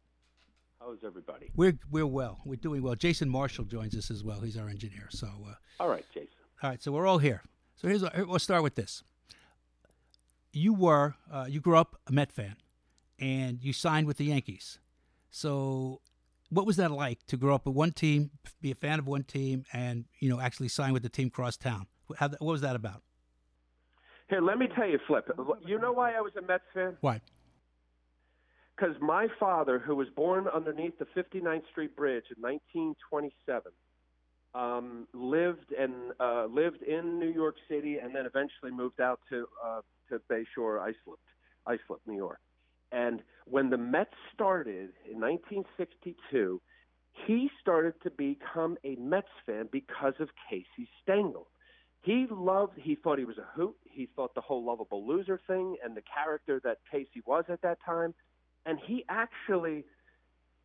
How's 0.78 0.98
everybody? 1.04 1.50
We're 1.56 1.76
we're 1.90 2.06
well. 2.06 2.38
We're 2.44 2.54
doing 2.54 2.80
well. 2.80 2.94
Jason 2.94 3.28
Marshall 3.28 3.64
joins 3.64 3.96
us 3.96 4.08
as 4.12 4.22
well. 4.22 4.40
He's 4.40 4.56
our 4.56 4.68
engineer. 4.68 5.08
So. 5.10 5.26
Uh, 5.26 5.54
all 5.80 5.88
right, 5.88 6.06
Jason. 6.14 6.28
All 6.62 6.70
right, 6.70 6.80
so 6.80 6.92
we're 6.92 7.08
all 7.08 7.18
here. 7.18 7.42
So 7.74 7.88
here's 7.88 8.04
we'll 8.26 8.38
start 8.38 8.62
with 8.62 8.76
this. 8.76 9.02
You 10.58 10.74
were 10.74 11.14
uh, 11.32 11.46
you 11.48 11.60
grew 11.60 11.76
up 11.76 12.00
a 12.08 12.12
Met 12.12 12.32
fan, 12.32 12.56
and 13.20 13.62
you 13.62 13.72
signed 13.72 14.08
with 14.08 14.16
the 14.16 14.24
Yankees. 14.24 14.80
So 15.30 16.00
what 16.50 16.66
was 16.66 16.76
that 16.78 16.90
like 16.90 17.24
to 17.26 17.36
grow 17.36 17.54
up 17.54 17.64
with 17.64 17.76
one 17.76 17.92
team, 17.92 18.30
be 18.60 18.72
a 18.72 18.74
fan 18.74 18.98
of 18.98 19.06
one 19.06 19.22
team, 19.22 19.64
and 19.72 20.06
you 20.18 20.28
know 20.28 20.40
actually 20.40 20.66
sign 20.66 20.92
with 20.92 21.04
the 21.04 21.08
team 21.08 21.30
cross 21.30 21.56
town? 21.56 21.86
How, 22.16 22.28
what 22.28 22.50
was 22.52 22.62
that 22.62 22.74
about? 22.74 23.02
Here, 24.28 24.40
let 24.40 24.58
me 24.58 24.66
tell 24.74 24.88
you, 24.88 24.98
Flip. 25.06 25.30
You 25.64 25.78
know 25.78 25.92
why 25.92 26.14
I 26.14 26.20
was 26.20 26.32
a 26.36 26.42
Mets 26.42 26.64
fan? 26.74 26.96
Why? 27.02 27.20
Because 28.76 28.96
my 29.00 29.28
father, 29.38 29.78
who 29.78 29.94
was 29.94 30.08
born 30.16 30.48
underneath 30.48 30.98
the 30.98 31.06
59th 31.16 31.68
Street 31.70 31.94
Bridge 31.94 32.24
in 32.36 32.42
1927, 32.42 33.70
um, 34.54 35.06
lived 35.14 35.72
and 35.78 35.92
uh, 36.18 36.46
lived 36.46 36.82
in 36.82 37.20
New 37.20 37.30
York 37.30 37.54
City, 37.70 37.98
and 37.98 38.12
then 38.12 38.26
eventually 38.26 38.72
moved 38.72 39.00
out 39.00 39.20
to 39.30 39.46
uh, 39.64 39.80
to 40.10 40.20
Bayshore, 40.30 40.80
Islip, 40.80 41.20
Islip, 41.66 42.00
New 42.06 42.16
York. 42.16 42.38
And 42.92 43.22
when 43.44 43.70
the 43.70 43.76
Mets 43.76 44.14
started 44.34 44.90
in 45.10 45.20
1962, 45.20 46.60
he 47.26 47.50
started 47.60 47.94
to 48.02 48.10
become 48.10 48.76
a 48.84 48.96
Mets 48.96 49.28
fan 49.44 49.68
because 49.72 50.14
of 50.20 50.28
Casey 50.48 50.88
Stengel. 51.02 51.48
He 52.02 52.26
loved, 52.30 52.74
he 52.76 52.94
thought 52.94 53.18
he 53.18 53.24
was 53.24 53.38
a 53.38 53.48
hoot. 53.56 53.74
He 53.84 54.08
thought 54.14 54.34
the 54.34 54.40
whole 54.40 54.64
lovable 54.64 55.06
loser 55.06 55.40
thing 55.46 55.76
and 55.84 55.96
the 55.96 56.02
character 56.02 56.60
that 56.64 56.78
Casey 56.90 57.22
was 57.26 57.44
at 57.48 57.60
that 57.62 57.78
time. 57.84 58.14
And 58.66 58.78
he 58.86 59.04
actually 59.08 59.84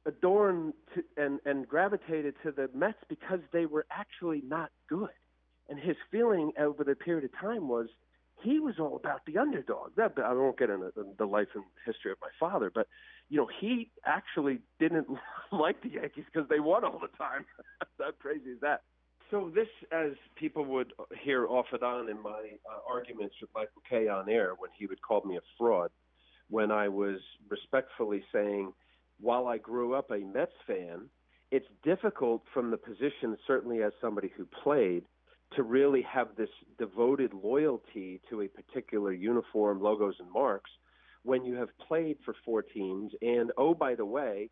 adorned 0.06 0.74
to, 0.94 1.04
and, 1.18 1.40
and 1.46 1.68
gravitated 1.68 2.36
to 2.44 2.52
the 2.52 2.70
Mets 2.74 2.98
because 3.10 3.40
they 3.52 3.66
were 3.66 3.86
actually 3.92 4.42
not 4.46 4.70
good. 4.88 5.10
And 5.70 5.80
his 5.80 5.96
feeling 6.12 6.52
over 6.60 6.84
the 6.84 6.96
period 6.96 7.24
of 7.24 7.32
time 7.40 7.68
was 7.68 7.88
he 8.44 8.60
was 8.60 8.76
all 8.80 8.96
about 8.96 9.22
the 9.26 9.38
underdog. 9.38 9.92
That, 9.96 10.14
I 10.24 10.34
won't 10.34 10.58
get 10.58 10.70
into 10.70 10.92
the 11.18 11.26
life 11.26 11.48
and 11.56 11.64
history 11.86 12.12
of 12.12 12.18
my 12.22 12.30
father, 12.40 12.72
but 12.74 12.88
you 13.30 13.38
know, 13.38 13.48
he 13.60 13.92
actually 14.06 14.60
didn't 14.80 15.08
like 15.52 15.82
the 15.82 15.90
Yankees 15.90 16.26
because 16.32 16.48
they 16.50 16.60
won 16.60 16.84
all 16.84 17.00
the 17.00 17.16
time. 17.18 17.46
How 18.00 18.12
crazy 18.20 18.52
is 18.52 18.60
that? 18.62 18.82
So 19.32 19.52
this, 19.56 19.68
as 19.92 20.12
people 20.36 20.66
would 20.66 20.94
hear 21.24 21.48
off 21.48 21.66
and 21.72 21.82
on 21.82 22.10
in 22.10 22.22
my 22.22 22.50
uh, 22.70 22.80
arguments 22.88 23.36
with 23.42 23.50
Michael 23.56 23.82
Kay 23.90 24.08
on 24.08 24.30
air, 24.30 24.54
when 24.58 24.70
he 24.78 24.86
would 24.86 25.02
call 25.02 25.24
me 25.26 25.38
a 25.38 25.42
fraud, 25.58 25.90
when 26.50 26.70
I 26.72 26.88
was 26.88 27.20
respectfully 27.50 28.24
saying, 28.32 28.74
while 29.20 29.48
I 29.48 29.58
grew 29.58 29.96
up 29.96 30.12
a 30.12 30.20
Mets 30.20 30.52
fan, 30.68 31.10
it's 31.52 31.66
difficult 31.84 32.44
from 32.54 32.70
the 32.70 32.78
position, 32.78 33.38
certainly 33.48 33.82
as 33.82 33.92
somebody 34.02 34.32
who 34.36 34.46
played, 34.64 35.06
to 35.56 35.64
really 35.64 36.02
have 36.02 36.30
this 36.38 36.50
devoted 36.78 37.34
loyalty 37.34 38.22
to 38.30 38.42
a 38.42 38.48
particular 38.48 39.12
uniform, 39.12 39.82
logos, 39.82 40.16
and 40.20 40.32
marks 40.32 40.72
when 41.24 41.46
you 41.46 41.56
have 41.56 41.70
played 41.88 42.18
for 42.26 42.36
four 42.46 42.62
teams. 42.62 43.12
And 43.22 43.52
oh, 43.58 43.74
by 43.74 43.96
the 43.96 44.06
way, 44.06 44.50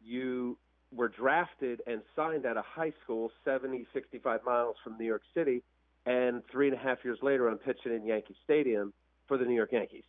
you 0.00 0.58
were 0.92 1.08
drafted 1.08 1.82
and 1.86 2.00
signed 2.14 2.46
at 2.46 2.56
a 2.56 2.62
high 2.62 2.92
school 3.02 3.30
70, 3.44 3.86
65 3.92 4.40
miles 4.44 4.76
from 4.82 4.96
New 4.98 5.06
York 5.06 5.22
City. 5.34 5.62
And 6.06 6.42
three 6.50 6.68
and 6.68 6.76
a 6.76 6.80
half 6.80 6.98
years 7.04 7.18
later, 7.22 7.48
I'm 7.48 7.58
pitching 7.58 7.92
in 7.92 8.06
Yankee 8.06 8.36
Stadium 8.44 8.92
for 9.26 9.36
the 9.36 9.44
New 9.44 9.54
York 9.54 9.72
Yankees. 9.72 10.04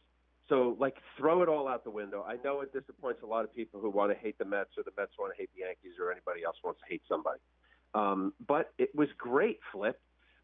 So, 0.47 0.77
like, 0.79 0.95
throw 1.17 1.41
it 1.41 1.49
all 1.49 1.67
out 1.67 1.83
the 1.83 1.91
window. 1.91 2.23
I 2.25 2.37
know 2.43 2.61
it 2.61 2.71
disappoints 2.71 3.21
a 3.21 3.25
lot 3.25 3.43
of 3.43 3.53
people 3.53 3.81
who 3.81 3.89
want 3.89 4.11
to 4.13 4.17
hate 4.17 4.37
the 4.37 4.45
Mets 4.45 4.69
or 4.77 4.83
the 4.83 4.91
Mets 4.97 5.11
want 5.19 5.33
to 5.33 5.37
hate 5.37 5.49
the 5.53 5.61
Yankees 5.65 5.93
or 5.99 6.11
anybody 6.11 6.43
else 6.45 6.55
wants 6.63 6.79
to 6.79 6.85
hate 6.87 7.01
somebody. 7.09 7.39
Um, 7.93 8.33
but 8.47 8.71
it 8.77 8.95
was 8.95 9.09
great, 9.17 9.59
Flip, 9.73 9.99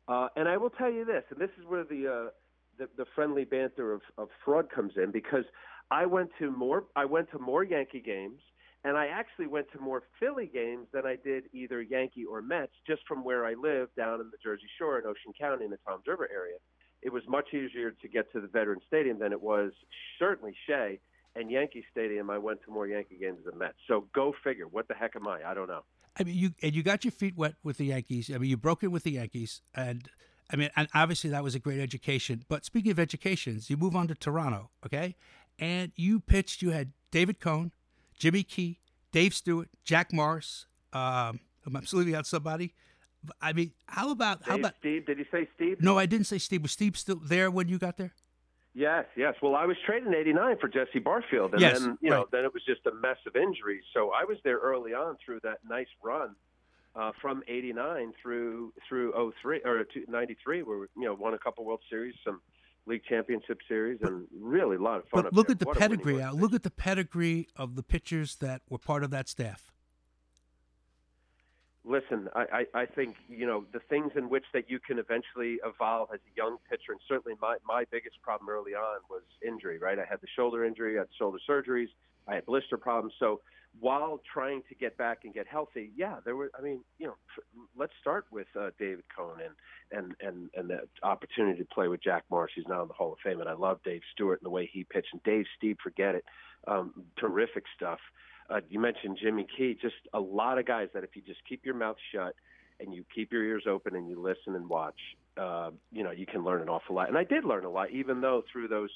uh, 0.07 0.27
and 0.35 0.47
I 0.47 0.57
will 0.57 0.69
tell 0.69 0.91
you 0.91 1.05
this, 1.05 1.23
and 1.29 1.39
this 1.39 1.51
is 1.59 1.65
where 1.67 1.83
the 1.83 2.07
uh, 2.07 2.29
the, 2.77 2.87
the 2.97 3.05
friendly 3.13 3.45
banter 3.45 3.93
of, 3.93 4.01
of 4.17 4.29
fraud 4.43 4.69
comes 4.71 4.93
in, 4.97 5.11
because 5.11 5.45
I 5.91 6.05
went 6.05 6.29
to 6.39 6.51
more 6.51 6.85
I 6.95 7.05
went 7.05 7.29
to 7.31 7.39
more 7.39 7.63
Yankee 7.63 8.01
games, 8.01 8.41
and 8.83 8.97
I 8.97 9.07
actually 9.07 9.47
went 9.47 9.67
to 9.73 9.79
more 9.79 10.03
Philly 10.19 10.49
games 10.51 10.87
than 10.93 11.05
I 11.05 11.17
did 11.23 11.45
either 11.53 11.81
Yankee 11.81 12.25
or 12.25 12.41
Mets, 12.41 12.73
just 12.85 13.01
from 13.07 13.23
where 13.23 13.45
I 13.45 13.53
live 13.53 13.89
down 13.95 14.19
in 14.21 14.27
the 14.31 14.37
Jersey 14.43 14.67
Shore 14.77 14.99
in 14.99 15.05
Ocean 15.05 15.33
County 15.39 15.65
in 15.65 15.71
the 15.71 15.79
Toms 15.87 16.03
River 16.07 16.27
area. 16.33 16.57
It 17.01 17.11
was 17.11 17.23
much 17.27 17.53
easier 17.53 17.91
to 17.91 18.07
get 18.07 18.31
to 18.31 18.39
the 18.39 18.47
Veteran 18.47 18.79
Stadium 18.87 19.19
than 19.19 19.31
it 19.33 19.41
was 19.41 19.71
certainly 20.17 20.55
Shea 20.67 20.99
and 21.35 21.51
Yankee 21.51 21.83
Stadium. 21.91 22.29
I 22.29 22.37
went 22.37 22.59
to 22.65 22.71
more 22.71 22.87
Yankee 22.87 23.17
games 23.19 23.39
than 23.45 23.57
Mets. 23.57 23.75
So 23.87 24.07
go 24.15 24.33
figure. 24.43 24.67
What 24.67 24.87
the 24.87 24.93
heck 24.93 25.15
am 25.15 25.27
I? 25.27 25.41
I 25.45 25.53
don't 25.53 25.67
know. 25.67 25.83
I 26.17 26.23
mean, 26.23 26.35
you 26.35 26.51
and 26.61 26.75
you 26.75 26.83
got 26.83 27.03
your 27.03 27.11
feet 27.11 27.35
wet 27.35 27.55
with 27.63 27.77
the 27.77 27.85
Yankees. 27.85 28.29
I 28.33 28.37
mean, 28.37 28.49
you 28.49 28.57
broke 28.57 28.83
in 28.83 28.91
with 28.91 29.03
the 29.03 29.11
Yankees, 29.11 29.61
and 29.73 30.07
I 30.51 30.55
mean, 30.55 30.69
and 30.75 30.87
obviously 30.93 31.29
that 31.31 31.43
was 31.43 31.55
a 31.55 31.59
great 31.59 31.79
education. 31.79 32.45
But 32.47 32.65
speaking 32.65 32.91
of 32.91 32.99
educations, 32.99 33.69
you 33.69 33.77
move 33.77 33.95
on 33.95 34.07
to 34.07 34.15
Toronto, 34.15 34.69
okay? 34.85 35.15
And 35.59 35.91
you 35.95 36.19
pitched. 36.19 36.61
You 36.61 36.71
had 36.71 36.91
David 37.11 37.39
Cone, 37.39 37.71
Jimmy 38.17 38.43
Key, 38.43 38.79
Dave 39.11 39.33
Stewart, 39.33 39.69
Jack 39.83 40.13
Morris. 40.13 40.65
Um, 40.91 41.39
I'm 41.65 41.75
absolutely 41.75 42.15
out 42.15 42.27
somebody. 42.27 42.73
I 43.41 43.53
mean, 43.53 43.71
how 43.87 44.11
about 44.11 44.39
Dave 44.39 44.49
how 44.49 44.55
about 44.57 44.73
Stieb? 44.83 45.05
Did 45.05 45.17
you 45.17 45.25
say 45.31 45.47
Stieb? 45.57 45.81
No, 45.81 45.97
I 45.97 46.05
didn't 46.05 46.27
say 46.27 46.35
Stieb. 46.37 46.61
Was 46.61 46.75
Stieb 46.75 46.97
still 46.97 47.21
there 47.23 47.49
when 47.49 47.69
you 47.69 47.77
got 47.77 47.97
there? 47.97 48.13
Yes, 48.75 49.05
yes. 49.15 49.35
Well, 49.41 49.55
I 49.55 49.65
was 49.65 49.77
traded 49.85 50.07
in 50.07 50.15
'89 50.15 50.57
for 50.59 50.67
Jesse 50.67 50.99
Barfield, 50.99 51.53
and 51.53 51.61
yes, 51.61 51.79
then 51.79 51.97
you 52.01 52.11
right. 52.11 52.17
know, 52.17 52.27
then 52.31 52.43
it 52.43 52.53
was 52.53 52.63
just 52.65 52.85
a 52.87 52.93
mess 52.95 53.17
of 53.27 53.35
injuries. 53.35 53.83
So 53.93 54.11
I 54.11 54.23
was 54.23 54.37
there 54.43 54.57
early 54.57 54.93
on 54.93 55.17
through 55.23 55.41
that 55.43 55.59
nice 55.67 55.87
run 56.03 56.35
uh, 56.95 57.11
from 57.21 57.43
'89 57.47 58.13
through 58.21 58.73
through 58.87 59.31
03 59.41 59.61
or 59.63 59.85
'93, 60.07 60.63
where 60.63 60.79
we, 60.79 60.85
you 60.97 61.05
know 61.05 61.13
won 61.13 61.35
a 61.35 61.37
couple 61.37 61.65
World 61.65 61.81
Series, 61.87 62.15
some 62.25 62.41
league 62.87 63.03
championship 63.07 63.59
series, 63.67 63.99
and 64.01 64.27
really 64.35 64.77
a 64.77 64.81
lot 64.81 64.99
of 64.99 65.07
fun. 65.09 65.23
But 65.23 65.33
look 65.33 65.47
there. 65.47 65.53
at 65.53 65.59
the 65.59 65.65
What 65.65 65.77
pedigree. 65.77 66.25
Look 66.33 66.53
at 66.53 66.63
the 66.63 66.71
pedigree 66.71 67.47
of 67.55 67.75
the 67.75 67.83
pitchers 67.83 68.37
that 68.37 68.63
were 68.69 68.79
part 68.79 69.03
of 69.03 69.11
that 69.11 69.29
staff. 69.29 69.72
Listen, 71.85 72.29
I, 72.33 72.65
I, 72.73 72.81
I 72.81 72.85
think 72.85 73.15
you 73.27 73.45
know 73.45 73.65
the 73.73 73.79
things 73.89 74.11
in 74.15 74.29
which 74.29 74.45
that 74.53 74.69
you 74.69 74.79
can 74.79 74.99
eventually 74.99 75.59
evolve 75.65 76.09
as 76.13 76.19
a 76.21 76.37
young 76.37 76.57
pitcher, 76.69 76.91
and 76.93 77.01
certainly 77.07 77.37
my 77.41 77.57
my 77.67 77.83
biggest 77.91 78.21
problem 78.21 78.49
early 78.49 78.73
on 78.73 79.01
was 79.09 79.23
injury. 79.45 79.79
Right, 79.79 79.99
I 79.99 80.05
had 80.09 80.21
the 80.21 80.27
shoulder 80.33 80.63
injury, 80.63 80.97
I 80.97 81.01
had 81.01 81.09
shoulder 81.17 81.39
surgeries, 81.49 81.89
I 82.27 82.35
had 82.35 82.45
blister 82.45 82.77
problems. 82.77 83.13
So 83.19 83.41
while 83.79 84.21
trying 84.31 84.61
to 84.69 84.75
get 84.75 84.97
back 84.97 85.19
and 85.23 85.33
get 85.33 85.47
healthy, 85.47 85.91
yeah, 85.95 86.17
there 86.23 86.35
were. 86.35 86.51
I 86.57 86.61
mean, 86.61 86.83
you 86.99 87.07
know, 87.07 87.15
let's 87.75 87.93
start 87.99 88.25
with 88.31 88.47
uh, 88.59 88.69
David 88.79 89.03
Cone 89.15 89.39
and 89.43 89.55
and 89.91 90.15
and 90.21 90.49
and 90.55 90.69
the 90.69 90.81
opportunity 91.01 91.59
to 91.59 91.65
play 91.65 91.87
with 91.87 92.03
Jack 92.03 92.23
Morris. 92.29 92.53
He's 92.55 92.65
now 92.67 92.83
in 92.83 92.87
the 92.87 92.93
Hall 92.93 93.13
of 93.13 93.19
Fame, 93.23 93.39
and 93.39 93.49
I 93.49 93.53
love 93.53 93.79
Dave 93.83 94.01
Stewart 94.13 94.39
and 94.41 94.45
the 94.45 94.51
way 94.51 94.69
he 94.71 94.83
pitched. 94.83 95.09
And 95.11 95.23
Dave 95.23 95.45
Stieb, 95.57 95.77
forget 95.83 96.15
it, 96.15 96.23
um, 96.67 96.93
terrific 97.17 97.63
stuff. 97.75 97.99
Uh, 98.49 98.59
you 98.69 98.79
mentioned 98.79 99.17
Jimmy 99.21 99.47
Key, 99.57 99.77
just 99.81 99.95
a 100.13 100.19
lot 100.19 100.57
of 100.57 100.65
guys 100.65 100.89
that 100.93 101.03
if 101.03 101.15
you 101.15 101.21
just 101.21 101.39
keep 101.47 101.65
your 101.65 101.75
mouth 101.75 101.97
shut 102.13 102.35
and 102.79 102.93
you 102.93 103.05
keep 103.13 103.31
your 103.31 103.43
ears 103.43 103.63
open 103.67 103.95
and 103.95 104.09
you 104.09 104.19
listen 104.21 104.55
and 104.55 104.67
watch, 104.67 104.99
uh, 105.37 105.71
you 105.91 106.03
know, 106.03 106.11
you 106.11 106.25
can 106.25 106.43
learn 106.43 106.61
an 106.61 106.69
awful 106.69 106.95
lot. 106.95 107.07
And 107.07 107.17
I 107.17 107.23
did 107.23 107.45
learn 107.45 107.65
a 107.65 107.69
lot, 107.69 107.91
even 107.91 108.21
though 108.21 108.43
through 108.51 108.67
those 108.67 108.89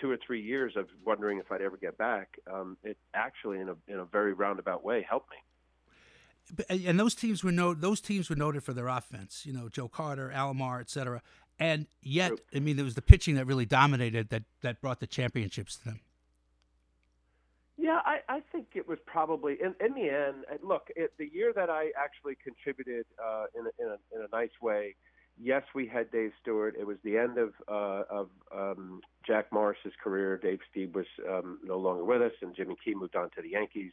two 0.00 0.10
or 0.10 0.16
three 0.26 0.42
years 0.42 0.72
of 0.76 0.88
wondering 1.04 1.38
if 1.38 1.52
I'd 1.52 1.62
ever 1.62 1.76
get 1.76 1.96
back, 1.96 2.36
um, 2.52 2.76
it 2.82 2.96
actually, 3.14 3.60
in 3.60 3.68
a 3.68 3.76
in 3.86 3.98
a 4.00 4.04
very 4.04 4.32
roundabout 4.32 4.82
way, 4.84 5.06
helped 5.08 5.30
me. 5.30 5.36
And 6.86 6.98
those 6.98 7.14
teams 7.14 7.44
were 7.44 7.52
no, 7.52 7.74
those 7.74 8.00
teams 8.00 8.28
were 8.28 8.36
noted 8.36 8.64
for 8.64 8.72
their 8.72 8.88
offense. 8.88 9.46
You 9.46 9.52
know, 9.52 9.68
Joe 9.68 9.88
Carter, 9.88 10.32
Alomar, 10.34 10.80
et 10.80 10.90
cetera. 10.90 11.22
And 11.58 11.86
yet, 12.02 12.32
I 12.54 12.58
mean, 12.58 12.78
it 12.78 12.82
was 12.82 12.96
the 12.96 13.02
pitching 13.02 13.36
that 13.36 13.46
really 13.46 13.66
dominated 13.66 14.30
that 14.30 14.42
that 14.62 14.80
brought 14.80 15.00
the 15.00 15.06
championships 15.06 15.76
to 15.76 15.84
them. 15.84 16.00
Yeah, 17.76 17.98
I, 18.04 18.18
I 18.28 18.40
think 18.52 18.68
it 18.74 18.86
was 18.86 18.98
probably 19.04 19.56
in, 19.60 19.74
in 19.84 19.94
the 19.94 20.08
end. 20.08 20.44
uh, 20.50 20.56
Look, 20.66 20.88
it, 20.94 21.12
the 21.18 21.28
year 21.32 21.52
that 21.56 21.70
I 21.70 21.90
actually 21.98 22.36
contributed 22.42 23.04
uh, 23.22 23.46
in, 23.58 23.66
a, 23.66 23.82
in, 23.82 23.88
a, 23.90 24.16
in 24.16 24.26
a 24.30 24.36
nice 24.36 24.54
way. 24.62 24.94
Yes, 25.40 25.62
we 25.74 25.88
had 25.88 26.12
Dave 26.12 26.30
Stewart. 26.40 26.76
It 26.78 26.86
was 26.86 26.98
the 27.02 27.16
end 27.16 27.38
of 27.38 27.52
uh, 27.68 28.04
of 28.08 28.28
um, 28.54 29.00
Jack 29.26 29.50
Morris's 29.50 29.92
career. 30.02 30.38
Dave 30.38 30.60
Stieb 30.70 30.94
was 30.94 31.06
um, 31.28 31.58
no 31.64 31.76
longer 31.76 32.04
with 32.04 32.22
us, 32.22 32.30
and 32.40 32.54
Jimmy 32.54 32.76
Key 32.84 32.94
moved 32.94 33.16
on 33.16 33.30
to 33.30 33.42
the 33.42 33.48
Yankees. 33.48 33.90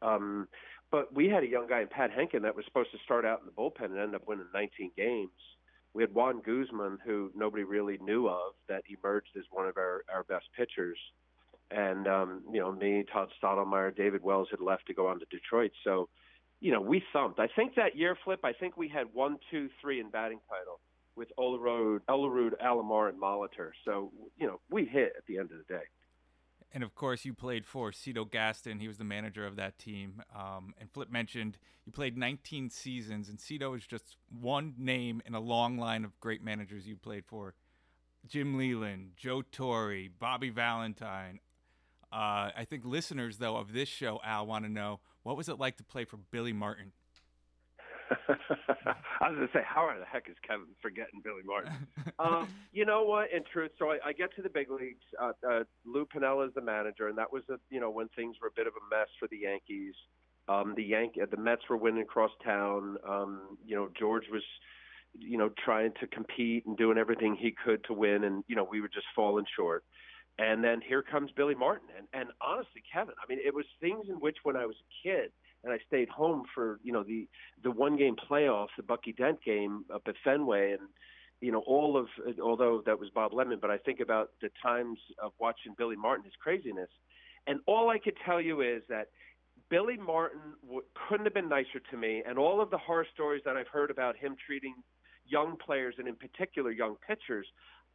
Um, 0.00 0.48
but 0.90 1.14
we 1.14 1.28
had 1.28 1.42
a 1.42 1.46
young 1.46 1.66
guy 1.68 1.82
in 1.82 1.88
Pat 1.88 2.10
Hentgen 2.10 2.40
that 2.42 2.56
was 2.56 2.64
supposed 2.64 2.90
to 2.92 2.98
start 3.04 3.26
out 3.26 3.40
in 3.40 3.44
the 3.46 3.52
bullpen 3.52 3.90
and 3.90 3.98
end 3.98 4.14
up 4.14 4.26
winning 4.26 4.46
19 4.54 4.92
games. 4.96 5.28
We 5.92 6.02
had 6.02 6.14
Juan 6.14 6.40
Guzman, 6.40 6.98
who 7.04 7.30
nobody 7.34 7.64
really 7.64 7.98
knew 8.00 8.26
of, 8.26 8.54
that 8.70 8.84
emerged 8.88 9.36
as 9.36 9.44
one 9.50 9.66
of 9.66 9.76
our, 9.76 10.04
our 10.10 10.22
best 10.24 10.46
pitchers 10.56 10.98
and 11.70 12.06
um, 12.06 12.42
you 12.52 12.60
know 12.60 12.72
me, 12.72 13.04
Todd 13.12 13.28
Stottlemyre, 13.42 13.94
David 13.94 14.22
Wells 14.22 14.48
had 14.50 14.60
left 14.60 14.86
to 14.86 14.94
go 14.94 15.06
on 15.06 15.20
to 15.20 15.26
Detroit. 15.30 15.72
So, 15.84 16.08
you 16.60 16.72
know, 16.72 16.80
we 16.80 17.02
thumped. 17.12 17.38
I 17.38 17.48
think 17.54 17.74
that 17.76 17.96
year, 17.96 18.16
Flip. 18.24 18.40
I 18.44 18.52
think 18.52 18.76
we 18.76 18.88
had 18.88 19.06
one, 19.12 19.38
two, 19.50 19.68
three 19.80 20.00
in 20.00 20.10
batting 20.10 20.40
title 20.48 20.80
with 21.16 21.28
Olerud, 21.38 22.00
Elerud, 22.08 22.52
Alomar, 22.64 23.08
and 23.08 23.20
Molitor. 23.20 23.70
So, 23.84 24.12
you 24.38 24.46
know, 24.46 24.60
we 24.70 24.84
hit 24.84 25.12
at 25.16 25.26
the 25.26 25.38
end 25.38 25.50
of 25.50 25.58
the 25.58 25.74
day. 25.74 25.82
And 26.72 26.84
of 26.84 26.94
course, 26.94 27.24
you 27.24 27.32
played 27.32 27.64
for 27.64 27.92
Cito 27.92 28.24
Gaston. 28.24 28.78
He 28.78 28.88
was 28.88 28.98
the 28.98 29.04
manager 29.04 29.46
of 29.46 29.56
that 29.56 29.78
team. 29.78 30.22
Um, 30.34 30.74
and 30.78 30.90
Flip 30.90 31.10
mentioned 31.10 31.58
you 31.86 31.92
played 31.92 32.16
19 32.16 32.70
seasons, 32.70 33.28
and 33.28 33.40
Cito 33.40 33.74
is 33.74 33.86
just 33.86 34.16
one 34.30 34.74
name 34.76 35.22
in 35.24 35.34
a 35.34 35.40
long 35.40 35.78
line 35.78 36.04
of 36.04 36.18
great 36.20 36.42
managers 36.42 36.86
you 36.86 36.96
played 36.96 37.24
for. 37.26 37.54
Jim 38.26 38.58
Leyland, 38.58 39.12
Joe 39.16 39.42
Torre, 39.42 40.08
Bobby 40.18 40.50
Valentine. 40.50 41.40
Uh, 42.12 42.50
I 42.56 42.66
think 42.68 42.84
listeners, 42.84 43.38
though, 43.38 43.56
of 43.56 43.72
this 43.72 43.88
show, 43.88 44.20
Al, 44.24 44.46
want 44.46 44.64
to 44.64 44.70
know 44.70 45.00
what 45.22 45.36
was 45.36 45.48
it 45.48 45.58
like 45.58 45.76
to 45.76 45.84
play 45.84 46.04
for 46.04 46.16
Billy 46.16 46.52
Martin? 46.52 46.92
I 49.20 49.28
was 49.28 49.36
going 49.36 49.46
to 49.46 49.52
say, 49.52 49.62
how 49.66 49.86
the 49.98 50.04
heck 50.04 50.28
is 50.30 50.36
Kevin 50.46 50.66
forgetting 50.80 51.20
Billy 51.22 51.42
Martin? 51.44 51.72
um, 52.18 52.48
you 52.72 52.86
know 52.86 53.04
what? 53.04 53.30
In 53.32 53.42
truth, 53.52 53.72
so 53.78 53.90
I, 53.90 53.98
I 54.06 54.12
get 54.12 54.34
to 54.36 54.42
the 54.42 54.48
big 54.48 54.70
leagues. 54.70 55.04
Uh, 55.20 55.32
uh, 55.48 55.64
Lou 55.84 56.06
Piniella 56.06 56.48
is 56.48 56.54
the 56.54 56.62
manager, 56.62 57.08
and 57.08 57.18
that 57.18 57.30
was 57.32 57.42
a, 57.50 57.56
you 57.70 57.80
know 57.80 57.90
when 57.90 58.08
things 58.16 58.36
were 58.40 58.48
a 58.48 58.56
bit 58.56 58.66
of 58.66 58.72
a 58.72 58.94
mess 58.94 59.08
for 59.18 59.28
the 59.28 59.38
Yankees. 59.38 59.94
Um, 60.48 60.72
the 60.76 60.82
Yank, 60.82 61.14
the 61.16 61.36
Mets 61.36 61.62
were 61.68 61.76
winning 61.76 62.02
across 62.02 62.30
town. 62.42 62.96
Um, 63.06 63.58
you 63.66 63.76
know, 63.76 63.90
George 63.98 64.24
was, 64.32 64.42
you 65.18 65.36
know, 65.36 65.50
trying 65.62 65.92
to 66.00 66.06
compete 66.06 66.64
and 66.64 66.74
doing 66.74 66.96
everything 66.96 67.36
he 67.38 67.54
could 67.64 67.84
to 67.84 67.92
win, 67.92 68.24
and 68.24 68.44
you 68.48 68.56
know, 68.56 68.66
we 68.68 68.80
were 68.80 68.88
just 68.88 69.06
falling 69.14 69.44
short. 69.54 69.84
And 70.38 70.62
then 70.62 70.80
here 70.80 71.02
comes 71.02 71.30
Billy 71.36 71.54
Martin, 71.54 71.88
and 71.96 72.06
and 72.12 72.30
honestly, 72.40 72.82
Kevin, 72.92 73.14
I 73.22 73.26
mean, 73.28 73.40
it 73.44 73.52
was 73.52 73.64
things 73.80 74.06
in 74.08 74.16
which 74.16 74.36
when 74.44 74.56
I 74.56 74.66
was 74.66 74.76
a 74.76 75.08
kid 75.08 75.32
and 75.64 75.72
I 75.72 75.78
stayed 75.86 76.08
home 76.08 76.44
for 76.54 76.78
you 76.82 76.92
know 76.92 77.02
the 77.02 77.28
the 77.62 77.70
one 77.70 77.96
game 77.96 78.16
playoff, 78.30 78.68
the 78.76 78.82
Bucky 78.82 79.12
Dent 79.12 79.42
game 79.44 79.84
up 79.92 80.02
at 80.06 80.14
Fenway, 80.24 80.72
and 80.72 80.88
you 81.40 81.52
know 81.52 81.62
all 81.66 81.96
of 81.96 82.06
although 82.42 82.82
that 82.86 82.98
was 82.98 83.10
Bob 83.10 83.32
Lemon, 83.32 83.58
but 83.60 83.70
I 83.70 83.78
think 83.78 84.00
about 84.00 84.30
the 84.40 84.50
times 84.62 84.98
of 85.22 85.32
watching 85.40 85.74
Billy 85.76 85.96
Martin, 85.96 86.24
his 86.24 86.34
craziness, 86.40 86.90
and 87.46 87.60
all 87.66 87.90
I 87.90 87.98
could 87.98 88.16
tell 88.24 88.40
you 88.40 88.60
is 88.60 88.82
that 88.88 89.08
Billy 89.70 89.96
Martin 89.96 90.54
w- 90.62 90.82
couldn't 91.08 91.26
have 91.26 91.34
been 91.34 91.48
nicer 91.48 91.80
to 91.90 91.96
me, 91.96 92.22
and 92.26 92.38
all 92.38 92.60
of 92.60 92.70
the 92.70 92.78
horror 92.78 93.06
stories 93.12 93.42
that 93.44 93.56
I've 93.56 93.68
heard 93.68 93.90
about 93.90 94.16
him 94.16 94.36
treating 94.46 94.74
young 95.26 95.56
players 95.64 95.94
and 95.98 96.08
in 96.08 96.16
particular 96.16 96.70
young 96.70 96.96
pitchers. 97.06 97.46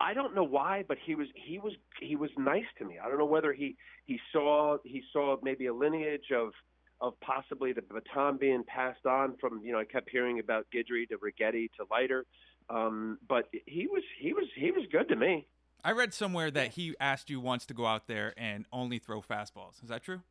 I 0.04 0.14
don't 0.14 0.36
know 0.36 0.44
why, 0.44 0.84
but 0.86 0.98
he 1.04 1.16
was 1.16 1.28
he 1.34 1.60
was 1.60 1.72
he 2.02 2.18
was 2.18 2.30
nice 2.38 2.66
to 2.80 2.86
me. 2.86 2.96
I 3.02 3.08
don't 3.08 3.18
know 3.18 3.26
whether 3.26 3.54
he 3.54 3.78
he 4.06 4.20
saw 4.34 4.78
he 4.84 5.02
saw 5.14 5.38
maybe 5.42 5.68
a 5.68 5.74
lineage 5.74 6.30
of 6.36 6.52
of 7.00 7.18
possibly 7.22 7.72
the 7.72 7.82
baton 7.82 8.38
being 8.38 8.66
passed 8.66 9.06
on 9.06 9.38
from 9.40 9.62
you 9.64 9.72
know 9.72 9.80
I 9.80 9.86
kept 9.86 10.10
hearing 10.10 10.40
about 10.40 10.68
Guidry 10.76 11.08
to 11.08 11.18
Righetti 11.18 11.70
to 11.78 11.86
Leiter, 11.90 12.26
um, 12.70 13.18
but 13.30 13.46
he 13.66 13.88
was 13.88 14.04
he 14.20 14.34
was 14.34 14.46
he 14.58 14.72
was 14.72 14.84
good 14.92 15.08
to 15.08 15.16
me. 15.16 15.48
I 15.86 15.94
read 15.94 16.14
somewhere 16.14 16.52
that 16.52 16.74
he 16.74 16.96
asked 17.00 17.30
you 17.30 17.40
once 17.40 17.66
to 17.68 17.74
go 17.74 17.86
out 17.86 18.08
there 18.08 18.34
and 18.36 18.66
only 18.74 19.00
throw 19.00 19.22
fastballs. 19.22 19.82
Is 19.82 19.90
that 19.90 20.04
true? 20.04 20.22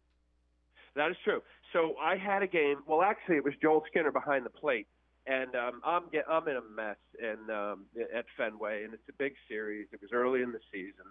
That 0.96 1.10
is 1.10 1.16
true. 1.24 1.40
So 1.72 1.94
I 1.96 2.16
had 2.16 2.42
a 2.42 2.46
game. 2.46 2.76
Well, 2.86 3.00
actually, 3.00 3.36
it 3.36 3.44
was 3.44 3.54
Joel 3.62 3.84
Skinner 3.88 4.12
behind 4.12 4.44
the 4.44 4.50
plate, 4.50 4.86
and 5.26 5.54
um, 5.54 5.80
I'm 5.84 6.02
get, 6.10 6.24
I'm 6.28 6.46
in 6.48 6.56
a 6.56 6.62
mess 6.74 6.96
and 7.20 7.50
um, 7.50 7.84
at 8.14 8.24
Fenway, 8.36 8.84
and 8.84 8.92
it's 8.94 9.08
a 9.08 9.12
big 9.18 9.34
series. 9.48 9.86
It 9.92 10.00
was 10.00 10.10
early 10.12 10.42
in 10.42 10.52
the 10.52 10.60
season, 10.72 11.06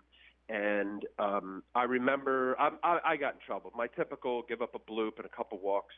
and 0.50 1.06
um, 1.20 1.64
I 1.76 1.84
remember 1.84 2.56
I, 2.60 2.72
I, 2.84 3.00
I 3.06 3.16
got 3.16 3.36
in 3.36 3.40
trouble. 3.46 3.72
My 3.76 3.88
typical 3.88 4.44
give 4.48 4.62
up 4.62 4.76
a 4.76 4.92
bloop 4.92 5.18
and 5.18 5.26
a 5.26 5.36
couple 5.36 5.60
walks, 5.60 5.96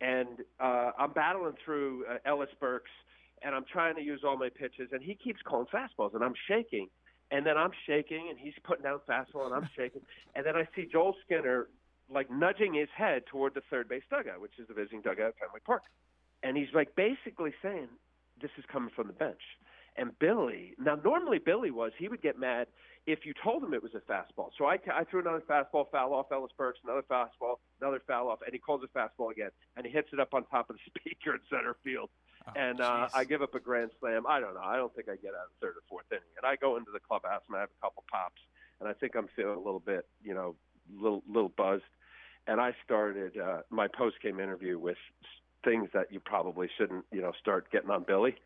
and 0.00 0.40
uh, 0.60 0.90
I'm 0.98 1.12
battling 1.12 1.54
through 1.64 2.04
uh, 2.10 2.18
Ellis 2.26 2.50
Burks, 2.60 2.90
and 3.42 3.54
I'm 3.54 3.64
trying 3.70 3.94
to 3.96 4.02
use 4.02 4.20
all 4.26 4.36
my 4.36 4.50
pitches, 4.50 4.90
and 4.92 5.02
he 5.02 5.14
keeps 5.14 5.40
calling 5.42 5.66
fastballs, 5.72 6.14
and 6.14 6.22
I'm 6.22 6.34
shaking. 6.48 6.88
And 7.32 7.44
then 7.44 7.56
I'm 7.56 7.72
shaking, 7.88 8.28
and 8.30 8.38
he's 8.38 8.54
putting 8.62 8.84
down 8.84 9.00
fastball, 9.08 9.46
and 9.46 9.54
I'm 9.54 9.68
shaking. 9.76 10.02
And 10.36 10.44
then 10.44 10.54
I 10.54 10.68
see 10.76 10.86
Joel 10.90 11.16
Skinner 11.24 11.66
like 12.10 12.30
nudging 12.30 12.74
his 12.74 12.88
head 12.94 13.22
toward 13.26 13.54
the 13.54 13.62
third 13.70 13.88
base 13.88 14.02
dugout, 14.10 14.40
which 14.40 14.52
is 14.58 14.68
the 14.68 14.74
visiting 14.74 15.00
dugout 15.00 15.28
at 15.28 15.38
Fenway 15.38 15.60
Park. 15.64 15.82
And 16.46 16.56
he's 16.56 16.72
like 16.72 16.94
basically 16.94 17.52
saying, 17.60 17.88
This 18.40 18.52
is 18.56 18.64
coming 18.70 18.90
from 18.94 19.08
the 19.08 19.12
bench. 19.12 19.40
And 19.96 20.16
Billy, 20.18 20.74
now 20.78 20.98
normally 21.02 21.38
Billy 21.38 21.70
was, 21.70 21.90
he 21.98 22.06
would 22.08 22.22
get 22.22 22.38
mad 22.38 22.66
if 23.06 23.24
you 23.24 23.32
told 23.42 23.64
him 23.64 23.72
it 23.72 23.82
was 23.82 23.92
a 23.94 24.12
fastball. 24.12 24.50
So 24.58 24.66
I, 24.66 24.78
I 24.92 25.04
threw 25.04 25.20
another 25.20 25.42
fastball, 25.48 25.90
foul 25.90 26.12
off 26.12 26.26
Ellis 26.30 26.52
Burks, 26.58 26.78
another 26.84 27.02
fastball, 27.10 27.56
another 27.80 28.02
foul 28.06 28.28
off, 28.28 28.40
and 28.44 28.52
he 28.52 28.58
calls 28.58 28.82
a 28.84 28.98
fastball 28.98 29.32
again. 29.32 29.48
And 29.76 29.86
he 29.86 29.90
hits 29.90 30.08
it 30.12 30.20
up 30.20 30.34
on 30.34 30.44
top 30.44 30.68
of 30.70 30.76
the 30.76 30.82
speaker 31.00 31.34
in 31.34 31.40
center 31.50 31.76
field. 31.82 32.10
Oh, 32.46 32.52
and 32.54 32.80
uh. 32.80 33.08
I 33.14 33.24
give 33.24 33.42
up 33.42 33.54
a 33.54 33.60
grand 33.60 33.90
slam. 33.98 34.24
I 34.28 34.38
don't 34.38 34.54
know. 34.54 34.60
I 34.60 34.76
don't 34.76 34.94
think 34.94 35.08
I 35.08 35.16
get 35.16 35.30
out 35.30 35.46
of 35.46 35.56
third 35.60 35.70
or 35.70 35.82
fourth 35.88 36.06
inning. 36.12 36.22
And 36.36 36.46
I 36.46 36.56
go 36.56 36.76
into 36.76 36.90
the 36.92 37.00
clubhouse 37.00 37.42
and 37.48 37.56
I 37.56 37.60
have 37.60 37.70
a 37.70 37.82
couple 37.84 38.04
pops. 38.10 38.42
And 38.80 38.88
I 38.88 38.92
think 38.92 39.16
I'm 39.16 39.28
feeling 39.34 39.56
a 39.56 39.60
little 39.60 39.80
bit, 39.80 40.06
you 40.22 40.34
know, 40.34 40.54
little 40.94 41.22
little 41.26 41.48
buzzed 41.48 41.82
and 42.46 42.60
I 42.60 42.74
started 42.84 43.36
uh, 43.36 43.62
my 43.70 43.88
post 43.88 44.16
game 44.22 44.38
interview 44.38 44.78
with 44.78 44.98
things 45.66 45.90
that 45.92 46.12
you 46.12 46.20
probably 46.20 46.68
shouldn't, 46.78 47.04
you 47.12 47.20
know, 47.20 47.32
start 47.38 47.70
getting 47.70 47.90
on 47.90 48.04
Billy. 48.04 48.36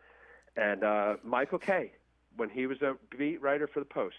And 0.56 0.82
uh, 0.82 1.14
Michael 1.22 1.58
Kay, 1.58 1.92
when 2.36 2.48
he 2.50 2.66
was 2.66 2.80
a 2.82 2.96
beat 3.16 3.40
writer 3.40 3.68
for 3.72 3.78
the 3.80 3.86
Post, 3.86 4.16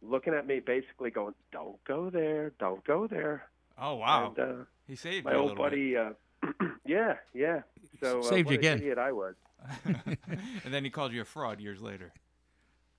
looking 0.00 0.32
at 0.32 0.46
me 0.46 0.60
basically 0.60 1.10
going, 1.10 1.34
"Don't 1.52 1.82
go 1.84 2.08
there, 2.08 2.52
don't 2.58 2.82
go 2.84 3.06
there." 3.06 3.48
Oh 3.80 3.96
wow, 3.96 4.34
And 4.36 4.38
uh, 4.38 4.64
he 4.86 4.96
saved 4.96 5.24
my 5.24 5.32
you 5.32 5.38
old 5.38 5.50
little 5.50 5.64
buddy, 5.64 5.96
uh, 5.96 6.10
yeah, 6.86 7.14
yeah. 7.34 7.60
So 8.00 8.20
uh, 8.20 8.22
Saved 8.22 8.46
what 8.46 8.52
you 8.52 8.58
again. 8.58 8.78
Idiot 8.78 8.98
I 8.98 9.12
was. 9.12 9.34
and 9.84 10.72
then 10.72 10.84
he 10.84 10.90
called 10.90 11.12
you 11.12 11.20
a 11.20 11.24
fraud 11.24 11.60
years 11.60 11.80
later. 11.82 12.12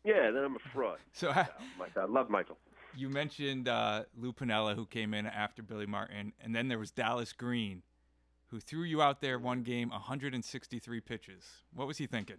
Yeah, 0.03 0.31
then 0.31 0.43
I'm 0.43 0.55
a 0.55 0.59
fraud. 0.73 0.99
So 1.13 1.29
Oh, 1.29 1.45
my 1.77 1.87
God, 1.95 2.03
I 2.09 2.11
love 2.11 2.29
Michael. 2.29 2.57
you 2.95 3.09
mentioned 3.09 3.67
uh, 3.67 4.03
Lou 4.17 4.33
Piniella, 4.33 4.75
who 4.75 4.85
came 4.85 5.13
in 5.13 5.25
after 5.25 5.63
Billy 5.63 5.85
Martin, 5.85 6.33
and 6.41 6.53
then 6.55 6.67
there 6.67 6.79
was 6.79 6.91
Dallas 6.91 7.33
Green, 7.33 7.81
who 8.49 8.59
threw 8.59 8.83
you 8.83 9.01
out 9.01 9.21
there 9.21 9.39
one 9.39 9.63
game, 9.63 9.89
163 9.89 11.01
pitches. 11.01 11.43
What 11.73 11.87
was 11.87 11.97
he 11.97 12.07
thinking? 12.07 12.37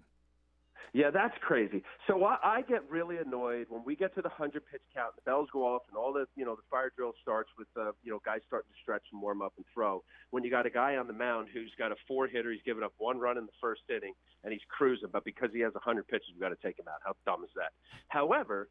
Yeah, 0.92 1.10
that's 1.10 1.34
crazy. 1.40 1.84
So 2.08 2.24
I, 2.24 2.38
I 2.42 2.62
get 2.62 2.88
really 2.90 3.18
annoyed 3.18 3.66
when 3.68 3.82
we 3.84 3.94
get 3.94 4.12
to 4.16 4.22
the 4.22 4.28
hundred 4.28 4.62
pitch 4.70 4.80
count. 4.92 5.14
The 5.14 5.22
bells 5.22 5.48
go 5.52 5.62
off, 5.62 5.82
and 5.88 5.96
all 5.96 6.12
the 6.12 6.26
you 6.34 6.44
know 6.44 6.56
the 6.56 6.66
fire 6.68 6.90
drill 6.96 7.12
starts 7.22 7.50
with 7.56 7.68
uh, 7.78 7.92
you 8.02 8.10
know 8.10 8.20
guys 8.24 8.40
starting 8.48 8.68
to 8.70 8.78
stretch 8.82 9.04
and 9.12 9.22
warm 9.22 9.40
up 9.40 9.52
and 9.56 9.64
throw. 9.72 10.02
When 10.30 10.42
you 10.42 10.50
got 10.50 10.66
a 10.66 10.70
guy 10.70 10.96
on 10.96 11.06
the 11.06 11.12
mound 11.12 11.48
who's 11.54 11.70
got 11.78 11.92
a 11.92 11.96
four 12.08 12.26
hitter, 12.26 12.50
he's 12.50 12.62
given 12.62 12.82
up 12.82 12.92
one 12.98 13.18
run 13.18 13.38
in 13.38 13.46
the 13.46 13.52
first 13.60 13.82
inning, 13.88 14.14
and 14.42 14.52
he's 14.52 14.62
cruising. 14.68 15.10
But 15.12 15.24
because 15.24 15.50
he 15.52 15.60
has 15.60 15.72
a 15.76 15.78
hundred 15.78 16.08
pitches, 16.08 16.30
we 16.34 16.40
got 16.40 16.48
to 16.48 16.66
take 16.66 16.76
him 16.76 16.86
out. 16.88 16.98
How 17.04 17.14
dumb 17.24 17.44
is 17.44 17.50
that? 17.54 17.70
However, 18.08 18.68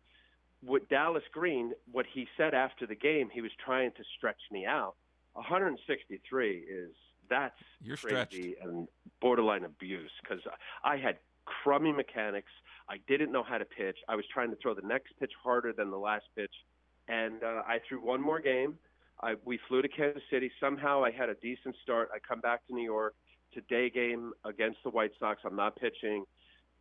with 0.66 0.90
Dallas 0.90 1.24
Green, 1.32 1.72
what 1.90 2.06
he 2.14 2.28
said 2.36 2.54
after 2.54 2.86
the 2.86 2.96
game, 2.96 3.30
he 3.32 3.40
was 3.40 3.52
trying 3.64 3.92
to 3.92 4.04
stretch 4.18 4.42
me 4.52 4.66
out. 4.66 4.96
163 5.34 6.58
is 6.58 6.92
that's 7.30 7.56
You're 7.82 7.98
stretched. 7.98 8.34
crazy 8.34 8.56
and 8.62 8.88
borderline 9.22 9.66
abuse 9.66 10.12
because 10.22 10.42
I 10.84 10.98
had 10.98 11.18
crummy 11.46 11.92
mechanics. 11.92 12.52
I 12.90 12.98
didn't 13.08 13.32
know 13.32 13.44
how 13.44 13.58
to 13.58 13.66
pitch. 13.66 13.98
I 14.08 14.16
was 14.16 14.26
trying 14.34 14.50
to 14.50 14.56
throw 14.62 14.74
the 14.74 14.88
next 14.88 15.14
pitch 15.20 15.32
harder 15.44 15.74
than 15.74 15.92
the 15.92 15.98
last 15.98 16.26
pitch, 16.36 16.54
and 17.08 17.44
uh, 17.44 17.62
I 17.68 17.80
threw 17.88 18.00
one 18.04 18.22
more 18.22 18.40
game. 18.40 18.76
I, 19.22 19.36
we 19.46 19.60
flew 19.68 19.82
to 19.82 19.88
Kansas 19.88 20.24
City. 20.32 20.50
Somehow 20.60 21.04
I 21.04 21.12
had 21.12 21.30
a 21.30 21.36
decent 21.36 21.76
start. 21.84 22.10
I 22.14 22.20
come 22.20 22.40
back 22.40 22.66
to 22.68 22.74
New 22.74 22.84
York. 22.84 23.16
today 23.54 23.90
game 23.90 24.32
against 24.46 24.78
the 24.84 24.90
White 24.90 25.12
Sox. 25.20 25.42
I'm 25.46 25.56
not 25.56 25.76
pitching. 25.76 26.24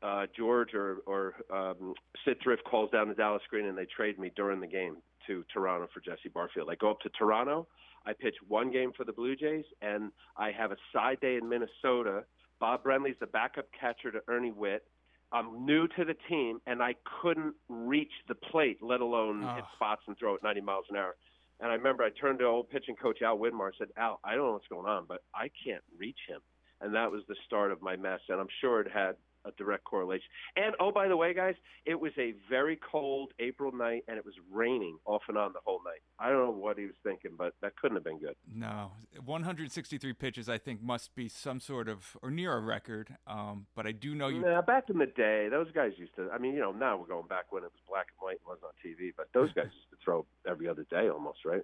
Uh, 0.02 0.26
George 0.36 0.74
or, 0.74 0.98
or 1.06 1.34
um, 1.52 1.94
Syd 2.24 2.36
Thrift 2.42 2.62
calls 2.64 2.90
down 2.90 3.08
the 3.08 3.14
Dallas 3.14 3.42
Green 3.50 3.66
and 3.66 3.76
they 3.76 3.86
trade 3.86 4.18
me 4.18 4.30
during 4.36 4.60
the 4.60 4.66
game 4.66 4.98
to 5.26 5.44
Toronto 5.52 5.88
for 5.92 6.00
Jesse 6.00 6.28
Barfield. 6.32 6.68
I 6.70 6.76
go 6.76 6.90
up 6.90 7.00
to 7.00 7.08
Toronto. 7.10 7.66
I 8.08 8.14
pitch 8.14 8.36
one 8.48 8.70
game 8.72 8.92
for 8.96 9.04
the 9.04 9.12
Blue 9.12 9.36
Jays, 9.36 9.66
and 9.82 10.10
I 10.38 10.50
have 10.50 10.72
a 10.72 10.76
side 10.94 11.20
day 11.20 11.36
in 11.36 11.46
Minnesota. 11.46 12.24
Bob 12.58 12.82
Brenly's 12.82 13.16
the 13.20 13.26
backup 13.26 13.66
catcher 13.78 14.10
to 14.10 14.20
Ernie 14.28 14.50
Whitt. 14.50 14.84
I'm 15.30 15.66
new 15.66 15.86
to 15.88 16.04
the 16.06 16.14
team, 16.26 16.58
and 16.66 16.82
I 16.82 16.94
couldn't 17.20 17.54
reach 17.68 18.12
the 18.26 18.34
plate, 18.34 18.78
let 18.82 19.02
alone 19.02 19.44
Oh. 19.44 19.54
hit 19.54 19.64
ah. 19.64 19.74
spots 19.74 20.02
and 20.06 20.16
throw 20.18 20.34
at 20.34 20.42
90 20.42 20.62
miles 20.62 20.86
an 20.88 20.96
hour. 20.96 21.16
And 21.60 21.70
I 21.70 21.74
remember 21.74 22.02
I 22.02 22.08
turned 22.10 22.38
to 22.38 22.46
old 22.46 22.70
pitching 22.70 22.96
coach 22.96 23.20
Al 23.20 23.36
Widmar 23.36 23.66
and 23.66 23.74
said, 23.76 23.88
Al, 23.98 24.20
I 24.24 24.34
don't 24.36 24.46
know 24.46 24.52
what's 24.52 24.68
going 24.68 24.86
on, 24.86 25.04
but 25.06 25.22
I 25.34 25.50
can't 25.62 25.84
reach 25.98 26.20
him. 26.26 26.40
And 26.80 26.94
that 26.94 27.10
was 27.10 27.22
the 27.26 27.36
start 27.44 27.72
of 27.72 27.82
my 27.82 27.96
mess. 27.96 28.20
And 28.30 28.40
I'm 28.40 28.48
sure 28.60 28.80
it 28.80 28.90
had 28.90 29.16
a 29.44 29.50
direct 29.52 29.84
correlation. 29.84 30.26
And 30.56 30.74
oh, 30.80 30.90
by 30.92 31.08
the 31.08 31.16
way, 31.16 31.34
guys, 31.34 31.54
it 31.86 31.98
was 31.98 32.12
a 32.18 32.34
very 32.48 32.76
cold 32.76 33.32
April 33.38 33.72
night, 33.72 34.04
and 34.08 34.16
it 34.18 34.24
was 34.24 34.34
raining 34.52 34.98
off 35.04 35.22
and 35.28 35.38
on 35.38 35.52
the 35.52 35.60
whole 35.64 35.80
night. 35.84 36.00
I 36.18 36.30
don't 36.30 36.38
know 36.38 36.50
what 36.50 36.78
he 36.78 36.86
was 36.86 36.94
thinking, 37.02 37.32
but 37.36 37.54
that 37.62 37.76
couldn't 37.76 37.96
have 37.96 38.04
been 38.04 38.18
good. 38.18 38.34
No, 38.52 38.92
163 39.24 40.12
pitches. 40.14 40.48
I 40.48 40.58
think 40.58 40.82
must 40.82 41.14
be 41.14 41.28
some 41.28 41.60
sort 41.60 41.88
of 41.88 42.16
or 42.22 42.30
near 42.30 42.56
a 42.56 42.60
record. 42.60 43.16
Um, 43.26 43.66
but 43.74 43.86
I 43.86 43.92
do 43.92 44.14
know 44.14 44.28
you. 44.28 44.40
Nah, 44.40 44.62
back 44.62 44.90
in 44.90 44.98
the 44.98 45.06
day, 45.06 45.48
those 45.50 45.70
guys 45.72 45.92
used 45.96 46.14
to. 46.16 46.30
I 46.32 46.38
mean, 46.38 46.54
you 46.54 46.60
know, 46.60 46.72
now 46.72 46.96
we're 46.96 47.06
going 47.06 47.28
back 47.28 47.50
when 47.52 47.62
it 47.62 47.70
was 47.72 47.80
black 47.88 48.06
and 48.18 48.26
white 48.26 48.38
and 48.44 48.46
wasn't 48.46 48.64
on 48.64 48.72
TV, 48.84 49.12
but 49.16 49.28
those 49.32 49.52
guys 49.52 49.66
used 49.74 49.90
to 49.90 49.96
throw 50.04 50.26
every 50.46 50.68
other 50.68 50.86
day 50.90 51.08
almost, 51.08 51.44
right? 51.44 51.62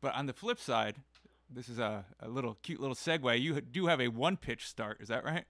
But 0.00 0.14
on 0.14 0.26
the 0.26 0.32
flip 0.32 0.60
side, 0.60 0.96
this 1.50 1.68
is 1.68 1.78
a, 1.78 2.04
a 2.20 2.28
little 2.28 2.58
cute 2.62 2.80
little 2.80 2.94
segue. 2.94 3.40
You 3.40 3.60
do 3.60 3.86
have 3.86 4.00
a 4.00 4.08
one 4.08 4.36
pitch 4.36 4.66
start. 4.66 5.00
Is 5.00 5.08
that 5.08 5.24
right? 5.24 5.44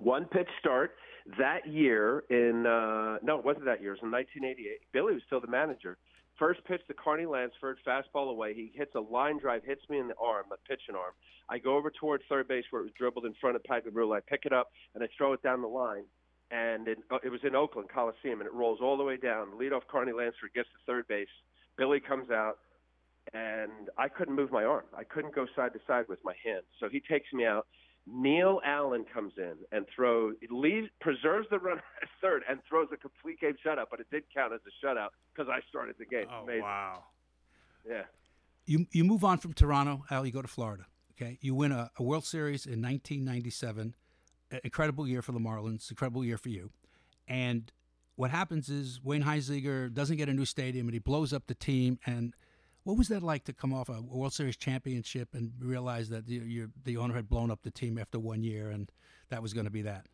One 0.00 0.24
pitch 0.24 0.48
start 0.58 0.96
that 1.38 1.68
year 1.68 2.24
in 2.30 2.66
uh 2.66 3.18
no, 3.22 3.38
it 3.38 3.44
wasn't 3.44 3.66
that 3.66 3.80
year. 3.80 3.92
It 3.92 4.02
was 4.02 4.06
in 4.06 4.10
1988. 4.10 4.80
Billy 4.92 5.14
was 5.14 5.22
still 5.26 5.40
the 5.40 5.46
manager. 5.46 5.98
First 6.38 6.64
pitch 6.64 6.80
to 6.88 6.94
Carney 6.94 7.26
Lansford, 7.26 7.76
fastball 7.86 8.30
away. 8.30 8.54
He 8.54 8.72
hits 8.74 8.94
a 8.94 9.00
line 9.00 9.38
drive, 9.38 9.62
hits 9.62 9.82
me 9.90 9.98
in 9.98 10.08
the 10.08 10.14
arm, 10.18 10.46
a 10.52 10.56
pitching 10.66 10.94
arm. 10.94 11.12
I 11.50 11.58
go 11.58 11.76
over 11.76 11.90
towards 11.90 12.24
third 12.30 12.48
base 12.48 12.64
where 12.70 12.80
it 12.80 12.84
was 12.84 12.94
dribbled 12.96 13.26
in 13.26 13.34
front 13.40 13.56
of 13.56 13.62
Pagliarulo. 13.64 14.16
I 14.16 14.20
pick 14.20 14.46
it 14.46 14.52
up 14.52 14.70
and 14.94 15.04
I 15.04 15.08
throw 15.18 15.34
it 15.34 15.42
down 15.42 15.60
the 15.60 15.68
line. 15.68 16.04
And 16.50 16.88
it, 16.88 16.98
uh, 17.10 17.18
it 17.22 17.28
was 17.28 17.40
in 17.44 17.54
Oakland 17.54 17.90
Coliseum, 17.94 18.40
and 18.40 18.46
it 18.46 18.52
rolls 18.52 18.80
all 18.82 18.96
the 18.96 19.04
way 19.04 19.16
down. 19.16 19.48
Leadoff 19.60 19.82
Carney 19.88 20.12
Lansford 20.12 20.50
gets 20.52 20.68
to 20.70 20.78
third 20.84 21.06
base. 21.06 21.28
Billy 21.76 22.00
comes 22.00 22.30
out, 22.30 22.58
and 23.34 23.70
I 23.98 24.08
couldn't 24.08 24.34
move 24.34 24.50
my 24.50 24.64
arm. 24.64 24.84
I 24.96 25.04
couldn't 25.04 25.34
go 25.34 25.46
side 25.54 25.74
to 25.74 25.78
side 25.86 26.06
with 26.08 26.18
my 26.24 26.34
hand. 26.44 26.62
So 26.80 26.88
he 26.88 27.00
takes 27.00 27.32
me 27.32 27.44
out. 27.44 27.66
Neil 28.12 28.60
Allen 28.64 29.04
comes 29.12 29.32
in 29.36 29.54
and 29.72 29.86
throws, 29.94 30.34
leaves, 30.50 30.88
preserves 31.00 31.46
the 31.50 31.58
runner 31.58 31.82
at 32.02 32.08
third, 32.20 32.42
and 32.48 32.60
throws 32.68 32.88
a 32.92 32.96
complete 32.96 33.40
game 33.40 33.54
shutout. 33.64 33.84
But 33.90 34.00
it 34.00 34.06
did 34.10 34.24
count 34.34 34.52
as 34.52 34.60
a 34.66 34.86
shutout 34.86 35.08
because 35.34 35.48
I 35.50 35.60
started 35.68 35.96
the 35.98 36.06
game. 36.06 36.26
Oh, 36.32 36.42
Amazing. 36.44 36.62
Oh, 36.62 36.66
wow. 36.66 37.04
Yeah. 37.88 38.02
You 38.66 38.86
you 38.92 39.04
move 39.04 39.24
on 39.24 39.38
from 39.38 39.52
Toronto, 39.52 40.04
Al. 40.10 40.26
You 40.26 40.32
go 40.32 40.42
to 40.42 40.48
Florida. 40.48 40.86
Okay, 41.12 41.38
you 41.40 41.54
win 41.54 41.72
a, 41.72 41.90
a 41.98 42.02
World 42.02 42.24
Series 42.24 42.64
in 42.66 42.80
1997. 42.82 43.94
A- 44.52 44.60
Incredible 44.64 45.06
year 45.06 45.22
for 45.22 45.32
the 45.32 45.38
Marlins. 45.38 45.90
Incredible 45.90 46.24
year 46.24 46.38
for 46.38 46.48
you. 46.48 46.70
And 47.28 47.70
what 48.16 48.30
happens 48.30 48.68
is 48.68 49.00
Wayne 49.02 49.22
Huizenga 49.22 49.92
doesn't 49.92 50.16
get 50.16 50.28
a 50.28 50.32
new 50.34 50.44
stadium, 50.44 50.86
and 50.86 50.94
he 50.94 50.98
blows 50.98 51.32
up 51.32 51.46
the 51.46 51.54
team. 51.54 51.98
And 52.06 52.34
what 52.84 52.96
was 52.96 53.08
that 53.08 53.22
like 53.22 53.44
to 53.44 53.52
come 53.52 53.72
off 53.72 53.88
a 53.88 54.00
World 54.00 54.32
Series 54.32 54.56
championship 54.56 55.34
and 55.34 55.52
realize 55.60 56.08
that 56.10 56.28
you, 56.28 56.70
the 56.84 56.96
owner 56.96 57.14
had 57.14 57.28
blown 57.28 57.50
up 57.50 57.62
the 57.62 57.70
team 57.70 57.98
after 57.98 58.18
one 58.18 58.42
year, 58.42 58.70
and 58.70 58.90
that 59.28 59.42
was 59.42 59.52
going 59.52 59.66
to 59.66 59.70
be 59.70 59.82
that? 59.82 60.06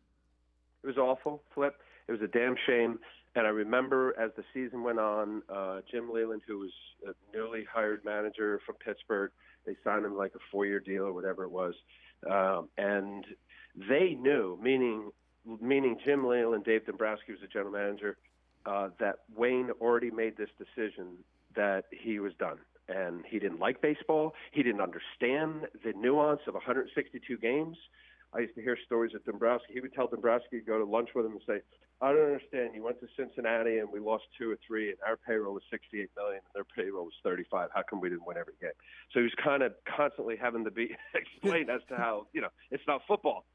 It 0.83 0.87
was 0.87 0.97
awful, 0.97 1.43
Flip. 1.53 1.75
It 2.07 2.11
was 2.11 2.21
a 2.21 2.27
damn 2.27 2.55
shame. 2.65 2.99
And 3.35 3.45
I 3.45 3.49
remember 3.49 4.15
as 4.19 4.31
the 4.35 4.43
season 4.53 4.83
went 4.83 4.99
on, 4.99 5.43
uh, 5.53 5.81
Jim 5.91 6.11
Leyland, 6.11 6.41
who 6.47 6.59
was 6.59 6.71
a 7.07 7.35
newly 7.35 7.65
hired 7.71 8.03
manager 8.03 8.59
from 8.65 8.75
Pittsburgh, 8.75 9.31
they 9.65 9.75
signed 9.83 10.05
him 10.05 10.17
like 10.17 10.33
a 10.35 10.39
four-year 10.51 10.79
deal 10.79 11.03
or 11.03 11.13
whatever 11.13 11.43
it 11.43 11.51
was, 11.51 11.73
um, 12.29 12.69
and 12.77 13.25
they 13.89 14.15
knew, 14.19 14.57
meaning 14.61 15.11
meaning 15.61 15.97
Jim 16.03 16.25
Leyland, 16.27 16.65
Dave 16.65 16.85
Dombrowski 16.85 17.31
was 17.31 17.41
the 17.41 17.47
general 17.47 17.71
manager, 17.71 18.17
uh, 18.65 18.89
that 18.99 19.19
Wayne 19.35 19.69
already 19.79 20.11
made 20.11 20.35
this 20.35 20.49
decision 20.57 21.17
that 21.57 21.85
he 21.91 22.19
was 22.19 22.33
done. 22.39 22.57
And 22.87 23.25
he 23.27 23.37
didn't 23.37 23.59
like 23.59 23.81
baseball. 23.81 24.33
He 24.53 24.63
didn't 24.63 24.79
understand 24.79 25.67
the 25.83 25.91
nuance 25.93 26.41
of 26.47 26.53
162 26.53 27.37
games. 27.37 27.75
I 28.33 28.39
used 28.39 28.55
to 28.55 28.61
hear 28.61 28.77
stories 28.85 29.13
of 29.13 29.25
Dombrowski. 29.25 29.73
He 29.73 29.81
would 29.81 29.93
tell 29.93 30.07
Dombrowski 30.07 30.59
to 30.59 30.65
go 30.65 30.77
to 30.77 30.85
lunch 30.85 31.09
with 31.13 31.25
him 31.25 31.33
and 31.33 31.41
say, 31.45 31.59
I 31.99 32.11
don't 32.11 32.25
understand. 32.25 32.75
You 32.75 32.83
went 32.83 32.99
to 32.99 33.07
Cincinnati 33.17 33.79
and 33.79 33.89
we 33.91 33.99
lost 33.99 34.25
two 34.37 34.51
or 34.51 34.57
three, 34.65 34.89
and 34.89 34.97
our 35.05 35.17
payroll 35.17 35.55
was 35.55 35.63
68 35.71 36.09
million, 36.15 36.41
and 36.45 36.53
their 36.53 36.63
payroll 36.63 37.05
was 37.05 37.13
35. 37.23 37.69
How 37.73 37.81
come 37.89 37.99
we 37.99 38.09
didn't 38.09 38.27
win 38.27 38.37
every 38.37 38.53
game? 38.61 38.77
So 39.13 39.19
he 39.19 39.23
was 39.23 39.33
kind 39.43 39.63
of 39.63 39.73
constantly 39.97 40.35
having 40.39 40.63
to 40.65 40.71
be 40.71 40.95
explained 41.15 41.69
as 41.71 41.81
to 41.89 41.97
how 41.97 42.27
you 42.33 42.41
know 42.41 42.49
it's 42.69 42.83
not 42.87 43.01
football. 43.07 43.45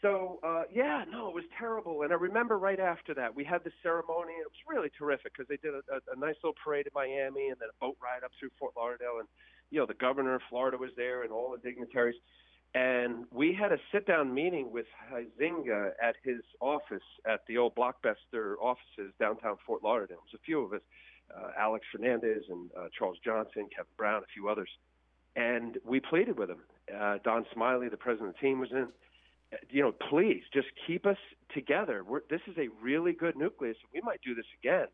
So 0.00 0.38
uh, 0.44 0.62
yeah, 0.72 1.04
no, 1.10 1.28
it 1.28 1.34
was 1.34 1.44
terrible. 1.58 2.02
And 2.02 2.12
I 2.12 2.16
remember 2.16 2.58
right 2.58 2.78
after 2.78 3.14
that, 3.14 3.34
we 3.34 3.44
had 3.44 3.64
the 3.64 3.72
ceremony, 3.82 4.34
and 4.34 4.42
it 4.42 4.52
was 4.52 4.62
really 4.68 4.90
terrific 4.96 5.32
because 5.32 5.48
they 5.48 5.56
did 5.56 5.74
a, 5.74 5.82
a, 5.92 5.98
a 6.14 6.18
nice 6.18 6.36
little 6.42 6.54
parade 6.62 6.86
in 6.86 6.92
Miami, 6.94 7.48
and 7.48 7.56
then 7.58 7.68
a 7.68 7.84
boat 7.84 7.96
ride 8.02 8.22
up 8.24 8.30
through 8.38 8.50
Fort 8.58 8.74
Lauderdale, 8.76 9.18
and 9.18 9.28
you 9.70 9.80
know 9.80 9.86
the 9.86 9.94
governor 9.94 10.36
of 10.36 10.42
Florida 10.48 10.76
was 10.76 10.90
there, 10.96 11.22
and 11.22 11.32
all 11.32 11.50
the 11.50 11.68
dignitaries. 11.68 12.16
And 12.74 13.24
we 13.32 13.54
had 13.54 13.72
a 13.72 13.78
sit-down 13.92 14.32
meeting 14.32 14.70
with 14.70 14.86
Huizenga 15.10 15.92
at 16.02 16.16
his 16.22 16.42
office 16.60 17.02
at 17.26 17.40
the 17.48 17.56
old 17.56 17.74
Blockbuster 17.74 18.56
offices 18.60 19.12
downtown 19.18 19.56
Fort 19.66 19.82
Lauderdale. 19.82 20.18
It 20.18 20.32
was 20.32 20.40
a 20.40 20.44
few 20.44 20.60
of 20.62 20.74
us, 20.74 20.82
uh, 21.34 21.50
Alex 21.58 21.86
Fernandez 21.90 22.42
and 22.48 22.70
uh, 22.78 22.88
Charles 22.96 23.16
Johnson, 23.24 23.68
Kevin 23.74 23.90
Brown, 23.96 24.22
a 24.22 24.26
few 24.34 24.48
others. 24.48 24.68
And 25.34 25.78
we 25.84 25.98
pleaded 25.98 26.38
with 26.38 26.50
him. 26.50 26.58
Uh, 26.94 27.16
Don 27.24 27.46
Smiley, 27.54 27.88
the 27.88 27.96
president 27.96 28.30
of 28.30 28.34
the 28.34 28.40
team, 28.40 28.60
was 28.60 28.70
in. 28.70 28.88
You 29.70 29.82
know, 29.82 29.92
please 29.92 30.42
just 30.52 30.68
keep 30.86 31.06
us 31.06 31.16
together. 31.54 32.04
We're, 32.04 32.20
this 32.28 32.40
is 32.46 32.56
a 32.58 32.68
really 32.82 33.12
good 33.12 33.36
nucleus. 33.36 33.76
We 33.94 34.00
might 34.02 34.20
do 34.24 34.34
this 34.34 34.44
again. 34.62 34.86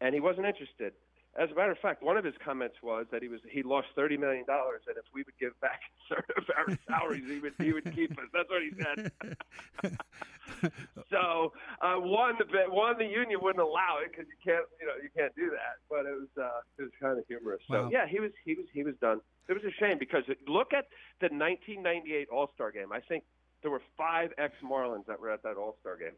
And 0.00 0.14
he 0.14 0.20
wasn't 0.20 0.46
interested. 0.46 0.92
As 1.36 1.50
a 1.50 1.54
matter 1.54 1.72
of 1.72 1.78
fact, 1.78 2.02
one 2.02 2.16
of 2.16 2.24
his 2.24 2.34
comments 2.44 2.76
was 2.82 3.06
that 3.10 3.20
he 3.20 3.28
was 3.28 3.40
he 3.50 3.64
lost 3.64 3.88
thirty 3.96 4.16
million 4.16 4.44
dollars, 4.46 4.82
and 4.86 4.96
if 4.96 5.04
we 5.12 5.24
would 5.24 5.36
give 5.40 5.58
back 5.60 5.80
a 6.10 6.14
third 6.14 6.32
of 6.36 6.44
our 6.56 6.78
salaries, 6.88 7.24
he 7.26 7.40
would 7.40 7.54
he 7.58 7.72
would 7.72 7.92
keep 7.94 8.12
us. 8.12 8.26
That's 8.32 8.48
what 8.48 8.62
he 8.62 8.70
said. 9.82 9.92
so 11.10 11.52
uh, 11.84 12.00
one 12.00 12.34
the 12.38 12.64
one 12.72 12.96
the 12.98 13.04
union 13.04 13.40
wouldn't 13.42 13.60
allow 13.62 13.98
it 14.02 14.10
because 14.10 14.26
you 14.32 14.38
can't 14.42 14.64
you 14.80 14.86
know 14.86 14.96
you 15.02 15.10
can't 15.16 15.34
do 15.36 15.50
that. 15.50 15.76
But 15.90 16.06
it 16.06 16.16
was 16.16 16.32
uh, 16.40 16.60
it 16.78 16.82
was 16.88 16.92
kind 17.00 17.18
of 17.18 17.24
humorous. 17.28 17.60
So 17.70 17.76
Wow. 17.84 17.90
yeah, 17.92 18.06
he 18.08 18.20
was 18.20 18.32
he 18.44 18.54
was 18.54 18.64
he 18.72 18.82
was 18.82 18.94
done. 19.00 19.20
It 19.48 19.52
was 19.52 19.62
a 19.64 19.74
shame 19.78 19.98
because 19.98 20.24
look 20.48 20.72
at 20.72 20.86
the 21.20 21.28
1998 21.28 22.28
All 22.32 22.50
Star 22.54 22.72
game. 22.72 22.90
I 22.92 23.00
think 23.00 23.24
there 23.62 23.70
were 23.70 23.82
five 23.98 24.30
ex 24.38 24.54
Marlins 24.64 25.04
that 25.06 25.20
were 25.20 25.30
at 25.30 25.42
that 25.42 25.56
All 25.56 25.76
Star 25.80 25.96
game. 25.96 26.16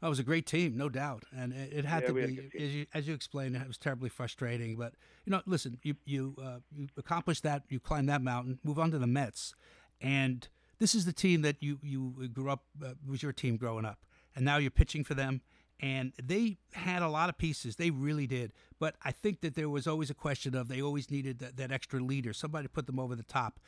That 0.00 0.08
was 0.08 0.18
a 0.18 0.24
great 0.24 0.46
team, 0.46 0.76
no 0.76 0.88
doubt, 0.88 1.24
and 1.36 1.52
it, 1.52 1.72
it 1.72 1.84
had 1.84 2.02
Yeah, 2.02 2.08
to 2.08 2.12
we 2.12 2.20
had 2.22 2.30
be, 2.30 2.50
as 2.58 2.74
you, 2.74 2.86
as 2.92 3.06
you 3.06 3.14
explained, 3.14 3.54
it 3.54 3.68
was 3.68 3.78
terribly 3.78 4.08
frustrating. 4.08 4.76
But 4.76 4.94
you 5.24 5.30
know, 5.30 5.42
listen, 5.46 5.78
you 5.84 5.94
you 6.04 6.34
uh, 6.42 6.58
you 6.74 6.88
accomplished 6.96 7.44
that, 7.44 7.62
you 7.68 7.78
climbed 7.78 8.08
that 8.08 8.20
mountain, 8.20 8.58
move 8.64 8.80
on 8.80 8.90
to 8.90 8.98
the 8.98 9.06
Mets, 9.06 9.54
and 10.00 10.48
this 10.80 10.96
is 10.96 11.04
the 11.04 11.12
team 11.12 11.42
that 11.42 11.62
you 11.62 11.78
you 11.82 12.28
grew 12.32 12.50
up 12.50 12.64
uh, 12.84 12.94
was 13.08 13.22
your 13.22 13.32
team 13.32 13.56
growing 13.56 13.84
up, 13.84 14.00
and 14.34 14.44
now 14.44 14.56
you're 14.56 14.70
pitching 14.70 15.04
for 15.04 15.14
them, 15.14 15.40
and 15.80 16.12
they 16.22 16.58
had 16.72 17.02
a 17.02 17.08
lot 17.08 17.28
of 17.28 17.36
pieces, 17.36 17.76
they 17.76 17.90
really 17.90 18.26
did. 18.26 18.52
But 18.78 18.94
I 19.02 19.10
think 19.10 19.40
that 19.40 19.54
there 19.54 19.68
was 19.68 19.86
always 19.86 20.10
a 20.10 20.14
question 20.14 20.54
of 20.54 20.68
they 20.68 20.80
always 20.80 21.10
needed 21.10 21.40
that, 21.40 21.56
that 21.56 21.72
extra 21.72 22.00
leader, 22.00 22.32
somebody 22.32 22.68
put 22.68 22.86
them 22.86 23.00
over 23.00 23.16
the 23.16 23.24
top. 23.24 23.58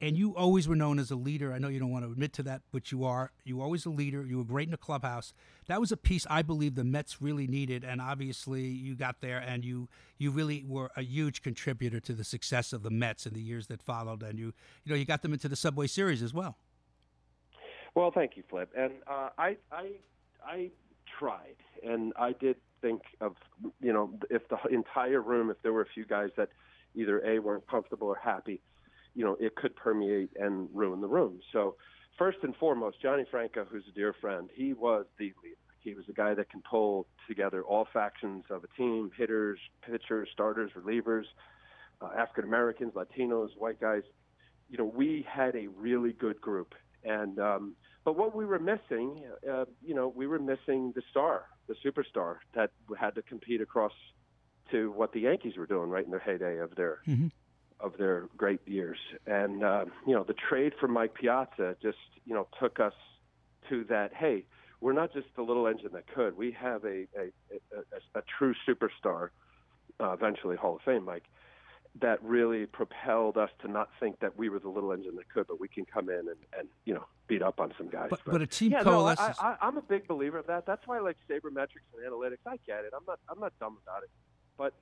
And 0.00 0.16
you 0.16 0.34
always 0.34 0.66
were 0.66 0.74
known 0.74 0.98
as 0.98 1.12
a 1.12 1.16
leader. 1.16 1.52
I 1.52 1.58
know 1.58 1.68
you 1.68 1.78
don't 1.78 1.90
want 1.90 2.04
to 2.04 2.10
admit 2.10 2.32
to 2.34 2.42
that, 2.44 2.62
but 2.72 2.90
you 2.90 3.04
are. 3.04 3.30
You 3.44 3.58
were 3.58 3.64
always 3.64 3.86
a 3.86 3.90
leader. 3.90 4.24
You 4.26 4.38
were 4.38 4.44
great 4.44 4.66
in 4.66 4.72
the 4.72 4.76
clubhouse. 4.76 5.32
That 5.66 5.80
was 5.80 5.92
a 5.92 5.96
piece 5.96 6.26
I 6.28 6.42
believe 6.42 6.74
the 6.74 6.84
Mets 6.84 7.22
really 7.22 7.46
needed, 7.46 7.84
and 7.84 8.00
obviously 8.00 8.62
you 8.62 8.96
got 8.96 9.20
there, 9.20 9.38
and 9.38 9.64
you 9.64 9.88
you 10.18 10.32
really 10.32 10.64
were 10.66 10.90
a 10.96 11.02
huge 11.02 11.42
contributor 11.42 12.00
to 12.00 12.12
the 12.12 12.24
success 12.24 12.72
of 12.72 12.82
the 12.82 12.90
Mets 12.90 13.24
in 13.24 13.34
the 13.34 13.40
years 13.40 13.68
that 13.68 13.82
followed. 13.82 14.24
And 14.24 14.36
you 14.36 14.52
you 14.84 14.90
know 14.90 14.96
you 14.96 15.04
got 15.04 15.22
them 15.22 15.32
into 15.32 15.48
the 15.48 15.56
Subway 15.56 15.86
Series 15.86 16.22
as 16.22 16.34
well. 16.34 16.58
Well, 17.94 18.10
thank 18.10 18.36
you, 18.36 18.42
Flip. 18.50 18.68
And 18.76 18.94
uh, 19.06 19.28
I, 19.38 19.56
I, 19.70 19.92
I 20.46 20.70
tried, 21.18 21.56
and 21.82 22.12
I 22.18 22.32
did 22.32 22.56
think 22.80 23.02
of, 23.20 23.36
you 23.80 23.92
know, 23.92 24.10
if 24.30 24.42
the 24.48 24.58
entire 24.70 25.22
room, 25.22 25.50
if 25.50 25.60
there 25.62 25.72
were 25.72 25.82
a 25.82 25.88
few 25.94 26.04
guys 26.04 26.30
that 26.36 26.48
either 26.94 27.20
a 27.24 27.38
weren't 27.38 27.66
comfortable 27.68 28.08
or 28.08 28.16
happy, 28.22 28.60
you 29.14 29.24
know, 29.24 29.36
it 29.40 29.54
could 29.56 29.74
permeate 29.76 30.30
and 30.36 30.68
ruin 30.72 31.00
the 31.00 31.06
room. 31.06 31.40
So, 31.52 31.76
first 32.18 32.38
and 32.42 32.54
foremost, 32.56 33.00
Johnny 33.00 33.24
Franco, 33.30 33.64
who's 33.64 33.84
a 33.88 33.94
dear 33.94 34.14
friend, 34.20 34.50
he 34.54 34.72
was 34.72 35.06
the 35.18 35.32
leader. 35.42 35.56
He 35.80 35.94
was 35.94 36.06
the 36.06 36.14
guy 36.14 36.32
that 36.32 36.48
can 36.48 36.62
pull 36.62 37.06
together 37.28 37.62
all 37.62 37.86
factions 37.92 38.44
of 38.50 38.64
a 38.64 38.68
team: 38.76 39.10
hitters, 39.16 39.58
pitchers, 39.82 40.28
starters, 40.32 40.70
relievers, 40.76 41.24
uh, 42.00 42.08
African 42.16 42.44
Americans, 42.44 42.94
Latinos, 42.94 43.48
white 43.58 43.80
guys 43.80 44.02
you 44.68 44.78
know, 44.78 44.84
we 44.84 45.26
had 45.28 45.54
a 45.54 45.68
really 45.68 46.12
good 46.12 46.40
group, 46.40 46.74
and 47.04 47.38
um, 47.38 47.74
but 48.04 48.16
what 48.16 48.34
we 48.34 48.44
were 48.44 48.58
missing, 48.58 49.22
uh, 49.50 49.64
you 49.82 49.94
know, 49.94 50.08
we 50.14 50.26
were 50.26 50.38
missing 50.38 50.92
the 50.94 51.02
star, 51.10 51.44
the 51.68 51.74
superstar 51.84 52.36
that 52.54 52.70
had 52.98 53.14
to 53.14 53.22
compete 53.22 53.60
across 53.60 53.92
to 54.70 54.90
what 54.92 55.12
the 55.12 55.20
Yankees 55.20 55.56
were 55.56 55.66
doing 55.66 55.90
right 55.90 56.04
in 56.04 56.10
their 56.10 56.20
heyday 56.20 56.58
of 56.58 56.74
their 56.74 57.00
Mhm. 57.06 57.30
of 57.80 57.96
their 57.98 58.28
great 58.36 58.66
years. 58.66 58.98
And 59.26 59.62
uh, 59.64 59.86
you 60.06 60.14
know, 60.14 60.24
the 60.24 60.34
trade 60.34 60.74
for 60.80 60.88
Mike 60.88 61.14
Piazza 61.14 61.76
just 61.82 61.98
you 62.24 62.34
know 62.34 62.46
took 62.60 62.80
us 62.80 62.94
to 63.68 63.84
that. 63.84 64.12
Hey, 64.14 64.44
we're 64.80 64.92
not 64.92 65.12
just 65.12 65.26
the 65.36 65.42
little 65.42 65.66
engine 65.66 65.90
that 65.92 66.06
could. 66.06 66.36
We 66.36 66.52
have 66.52 66.84
a 66.84 67.06
a, 67.16 67.32
a, 67.50 67.78
a, 68.16 68.18
a 68.18 68.22
true 68.38 68.54
superstar, 68.66 69.30
uh, 70.00 70.12
eventually 70.12 70.56
Hall 70.56 70.76
of 70.76 70.82
Fame, 70.82 71.04
Mike. 71.04 71.24
That 72.00 72.22
really 72.24 72.66
propelled 72.66 73.38
us 73.38 73.50
to 73.62 73.68
not 73.68 73.88
think 74.00 74.18
that 74.18 74.36
we 74.36 74.48
were 74.48 74.58
the 74.58 74.68
little 74.68 74.92
engine 74.92 75.14
that 75.14 75.28
could, 75.28 75.46
but 75.46 75.60
we 75.60 75.68
can 75.68 75.84
come 75.84 76.08
in 76.08 76.18
and, 76.18 76.36
and 76.58 76.68
you 76.84 76.94
know 76.94 77.06
beat 77.28 77.42
up 77.42 77.60
on 77.60 77.72
some 77.78 77.88
guys. 77.88 78.08
But, 78.10 78.20
but 78.26 78.42
a 78.42 78.46
team 78.46 78.72
yeah, 78.72 78.82
no, 78.82 79.06
I, 79.06 79.14
coalesces. 79.14 79.36
I'm 79.60 79.76
a 79.76 79.82
big 79.82 80.08
believer 80.08 80.38
of 80.38 80.46
that. 80.48 80.66
That's 80.66 80.86
why 80.86 80.98
I 80.98 81.00
like 81.00 81.16
sabermetrics 81.30 81.86
and 81.94 82.12
analytics. 82.12 82.38
I 82.46 82.56
get 82.66 82.84
it. 82.84 82.92
I'm 82.96 83.04
not 83.06 83.20
I'm 83.28 83.38
not 83.38 83.52
dumb 83.60 83.78
about 83.86 84.02
it. 84.02 84.10
But 84.58 84.74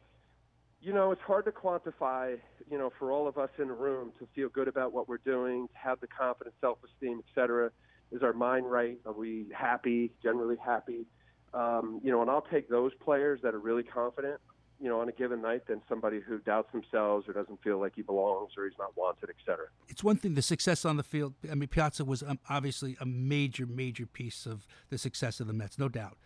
you 0.81 0.93
know, 0.93 1.13
it's 1.13 1.21
hard 1.23 1.45
to 1.45 1.53
quantify. 1.53 2.39
You 2.71 2.79
know, 2.79 2.91
for 2.99 3.13
all 3.13 3.29
of 3.29 3.37
us 3.37 3.51
in 3.59 3.69
the 3.69 3.75
room 3.75 4.13
to 4.19 4.27
feel 4.35 4.49
good 4.49 4.69
about 4.69 4.93
what 4.95 5.09
we're 5.09 5.19
doing, 5.19 5.69
to 5.69 5.75
have 5.75 6.01
the 6.01 6.07
confidence, 6.07 6.57
self-esteem, 6.61 7.21
etc. 7.29 7.71
Is 8.11 8.23
our 8.23 8.33
mind 8.33 8.71
right? 8.71 8.99
Are 9.07 9.13
we 9.13 9.47
happy? 9.55 10.13
Generally 10.23 10.57
happy? 10.65 11.07
Um, 11.55 12.01
you 12.03 12.11
know, 12.11 12.23
and 12.23 12.31
I'll 12.31 12.47
take 12.51 12.69
those 12.69 12.93
players 12.95 13.41
that 13.43 13.55
are 13.55 13.59
really 13.59 13.83
confident. 13.83 14.41
You 14.83 14.89
know, 14.89 15.01
on 15.01 15.09
a 15.09 15.13
given 15.13 15.41
night, 15.41 15.69
than 15.69 15.81
somebody 15.89 16.19
who 16.19 16.39
doubts 16.41 16.73
themselves 16.73 17.29
or 17.29 17.33
doesn't 17.33 17.63
feel 17.63 17.79
like 17.79 17.93
he 17.95 18.03
belongs 18.03 18.51
or 18.57 18.65
he's 18.65 18.77
not 18.81 18.97
wanted, 18.97 19.31
et 19.31 19.37
cetera. 19.47 19.67
it's 19.89 20.03
one 20.03 20.17
thing 20.17 20.35
the 20.35 20.43
success 20.43 20.85
on 20.85 20.97
the 20.97 21.05
field. 21.05 21.35
I 21.49 21.55
mean, 21.55 21.69
Piazza 21.69 22.05
was 22.05 22.25
um, 22.25 22.41
obviously 22.51 22.97
a 23.01 23.07
major, 23.07 23.65
major 23.65 24.07
piece 24.07 24.45
of 24.45 24.67
the 24.91 24.99
success 24.99 25.39
of 25.39 25.47
the 25.47 25.53
Mets, 25.53 25.79
no 25.79 25.89
doubt. 25.89 26.17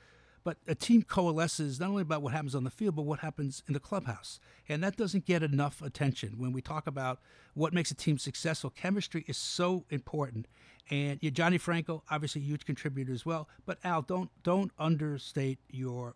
But 0.43 0.57
a 0.67 0.75
team 0.75 1.03
coalesces 1.03 1.81
not 1.81 1.91
only 1.91 2.03
about 2.03 2.23
what 2.23 2.33
happens 2.33 2.55
on 2.55 2.65
the 2.65 2.71
field, 2.71 2.97
but 2.97 3.03
what 3.03 3.19
happens 3.19 3.63
in 3.67 3.75
the 3.75 3.81
clubhouse, 3.81 4.41
and 4.71 4.83
that 4.83 4.97
doesn't 4.97 5.27
get 5.27 5.43
enough 5.43 5.83
attention 5.83 6.39
when 6.39 6.53
we 6.53 6.63
talk 6.63 6.87
about 6.87 7.21
what 7.53 7.75
makes 7.75 7.91
a 7.91 7.95
team 7.95 8.17
successful. 8.17 8.71
Chemistry 8.71 9.25
is 9.29 9.37
so 9.37 9.85
important, 9.91 10.47
and 10.89 11.21
Johnny 11.35 11.59
Franco, 11.59 12.05
obviously 12.11 12.41
a 12.41 12.45
huge 12.45 12.65
contributor 12.65 13.13
as 13.13 13.27
well. 13.27 13.51
But 13.67 13.79
Al, 13.85 14.01
don't 14.01 14.31
don't 14.45 14.71
understate 14.79 15.59
your 15.69 16.15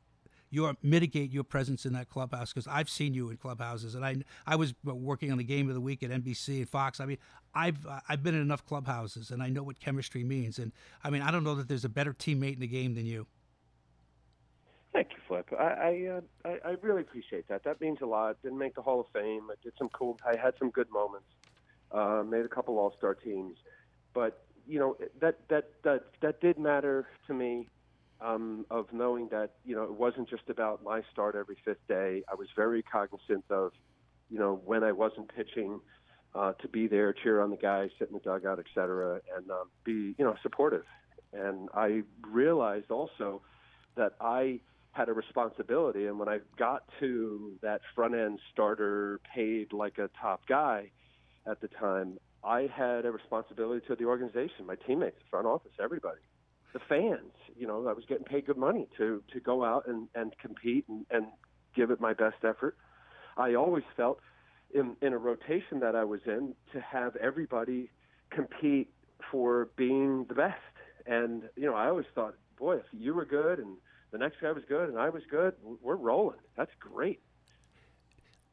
your 0.50 0.74
mitigate 0.82 1.30
your 1.30 1.44
presence 1.44 1.86
in 1.86 1.92
that 1.92 2.08
clubhouse 2.08 2.52
because 2.52 2.66
I've 2.66 2.90
seen 2.90 3.14
you 3.14 3.30
in 3.30 3.36
clubhouses 3.36 3.94
and 3.94 4.04
I 4.04 4.16
I 4.46 4.56
was 4.56 4.74
working 4.84 5.30
on 5.30 5.38
the 5.38 5.44
game 5.44 5.68
of 5.68 5.74
the 5.74 5.80
week 5.80 6.02
at 6.02 6.10
NBC 6.10 6.58
and 6.58 6.68
Fox. 6.68 7.00
I 7.00 7.06
mean, 7.06 7.18
I've 7.54 7.86
I've 8.08 8.22
been 8.22 8.34
in 8.34 8.42
enough 8.42 8.66
clubhouses 8.66 9.30
and 9.30 9.42
I 9.42 9.48
know 9.48 9.62
what 9.62 9.78
chemistry 9.78 10.24
means. 10.24 10.58
And 10.58 10.72
I 11.04 11.10
mean, 11.10 11.22
I 11.22 11.30
don't 11.30 11.44
know 11.44 11.54
that 11.54 11.68
there's 11.68 11.84
a 11.84 11.88
better 11.88 12.12
teammate 12.12 12.54
in 12.54 12.60
the 12.60 12.66
game 12.66 12.94
than 12.94 13.06
you. 13.06 13.26
Thank 14.92 15.10
you, 15.12 15.18
Flip. 15.28 15.46
I 15.58 15.64
I, 15.64 16.08
uh, 16.16 16.20
I 16.44 16.70
I 16.70 16.76
really 16.82 17.02
appreciate 17.02 17.46
that. 17.48 17.62
That 17.62 17.80
means 17.80 17.98
a 18.02 18.06
lot. 18.06 18.36
Didn't 18.42 18.58
make 18.58 18.74
the 18.74 18.82
Hall 18.82 19.00
of 19.00 19.06
Fame. 19.12 19.48
I 19.50 19.54
did 19.62 19.72
some 19.78 19.88
cool. 19.90 20.18
I 20.26 20.36
had 20.36 20.54
some 20.58 20.70
good 20.70 20.90
moments. 20.90 21.28
Uh, 21.92 22.24
made 22.26 22.44
a 22.44 22.48
couple 22.48 22.78
All 22.78 22.92
Star 22.98 23.14
teams, 23.14 23.56
but 24.14 24.44
you 24.66 24.80
know 24.80 24.96
that 25.20 25.38
that 25.48 25.70
that 25.84 26.06
that 26.22 26.40
did 26.40 26.58
matter 26.58 27.06
to 27.28 27.34
me. 27.34 27.68
Um, 28.22 28.66
of 28.70 28.92
knowing 28.92 29.28
that 29.30 29.52
you 29.64 29.74
know 29.74 29.84
it 29.84 29.94
wasn't 29.94 30.28
just 30.28 30.48
about 30.48 30.82
my 30.84 31.00
start 31.10 31.34
every 31.34 31.56
fifth 31.64 31.86
day. 31.88 32.22
I 32.30 32.34
was 32.34 32.48
very 32.54 32.82
cognizant 32.82 33.44
of, 33.48 33.72
you 34.28 34.38
know, 34.38 34.60
when 34.66 34.84
I 34.84 34.92
wasn't 34.92 35.34
pitching, 35.34 35.80
uh, 36.34 36.52
to 36.52 36.68
be 36.68 36.86
there, 36.86 37.14
cheer 37.14 37.40
on 37.40 37.50
the 37.50 37.56
guys, 37.56 37.90
sit 37.98 38.08
in 38.08 38.14
the 38.14 38.20
dugout, 38.20 38.58
et 38.58 38.66
cetera, 38.74 39.20
and 39.36 39.50
um, 39.50 39.70
be 39.84 40.14
you 40.18 40.24
know 40.24 40.36
supportive. 40.42 40.84
And 41.32 41.68
I 41.74 42.02
realized 42.30 42.90
also 42.90 43.40
that 43.96 44.12
I 44.20 44.60
had 44.92 45.08
a 45.08 45.12
responsibility. 45.12 46.06
And 46.06 46.18
when 46.18 46.28
I 46.28 46.40
got 46.58 46.84
to 47.00 47.52
that 47.62 47.80
front 47.94 48.14
end 48.14 48.38
starter, 48.52 49.20
paid 49.34 49.72
like 49.72 49.98
a 49.98 50.10
top 50.20 50.46
guy 50.46 50.90
at 51.46 51.60
the 51.60 51.68
time, 51.68 52.18
I 52.42 52.68
had 52.74 53.04
a 53.04 53.10
responsibility 53.10 53.86
to 53.86 53.94
the 53.94 54.04
organization, 54.04 54.66
my 54.66 54.76
teammates, 54.86 55.16
the 55.18 55.28
front 55.30 55.46
office, 55.46 55.72
everybody, 55.82 56.20
the 56.72 56.80
fans. 56.88 57.32
You 57.56 57.66
know, 57.66 57.86
I 57.88 57.92
was 57.92 58.04
getting 58.08 58.24
paid 58.24 58.46
good 58.46 58.56
money 58.56 58.88
to 58.98 59.22
to 59.32 59.40
go 59.40 59.64
out 59.64 59.86
and 59.86 60.08
and 60.14 60.36
compete 60.38 60.86
and, 60.88 61.06
and 61.10 61.26
give 61.74 61.90
it 61.90 62.00
my 62.00 62.14
best 62.14 62.44
effort. 62.44 62.76
I 63.36 63.54
always 63.54 63.84
felt 63.96 64.20
in 64.74 64.96
in 65.02 65.12
a 65.12 65.18
rotation 65.18 65.80
that 65.80 65.94
I 65.94 66.04
was 66.04 66.20
in 66.26 66.54
to 66.72 66.80
have 66.80 67.16
everybody 67.16 67.90
compete 68.30 68.90
for 69.30 69.68
being 69.76 70.24
the 70.28 70.34
best. 70.34 70.60
And 71.06 71.44
you 71.56 71.66
know, 71.66 71.74
I 71.74 71.88
always 71.88 72.06
thought, 72.14 72.34
boy, 72.58 72.76
if 72.76 72.86
you 72.92 73.14
were 73.14 73.24
good 73.24 73.58
and 73.58 73.76
the 74.12 74.18
next 74.18 74.40
guy 74.40 74.52
was 74.52 74.64
good 74.68 74.88
and 74.88 74.98
I 74.98 75.08
was 75.08 75.22
good, 75.30 75.54
we're 75.82 75.96
rolling. 75.96 76.38
That's 76.56 76.72
great. 76.78 77.20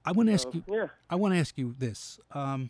I 0.05 0.11
want 0.11 0.29
to 0.29 0.33
ask 0.33 0.47
you. 0.53 0.63
yeah. 0.67 0.87
I 1.09 1.15
want 1.15 1.33
to 1.33 1.39
ask 1.39 1.57
you 1.57 1.75
this. 1.77 2.19
Um, 2.31 2.69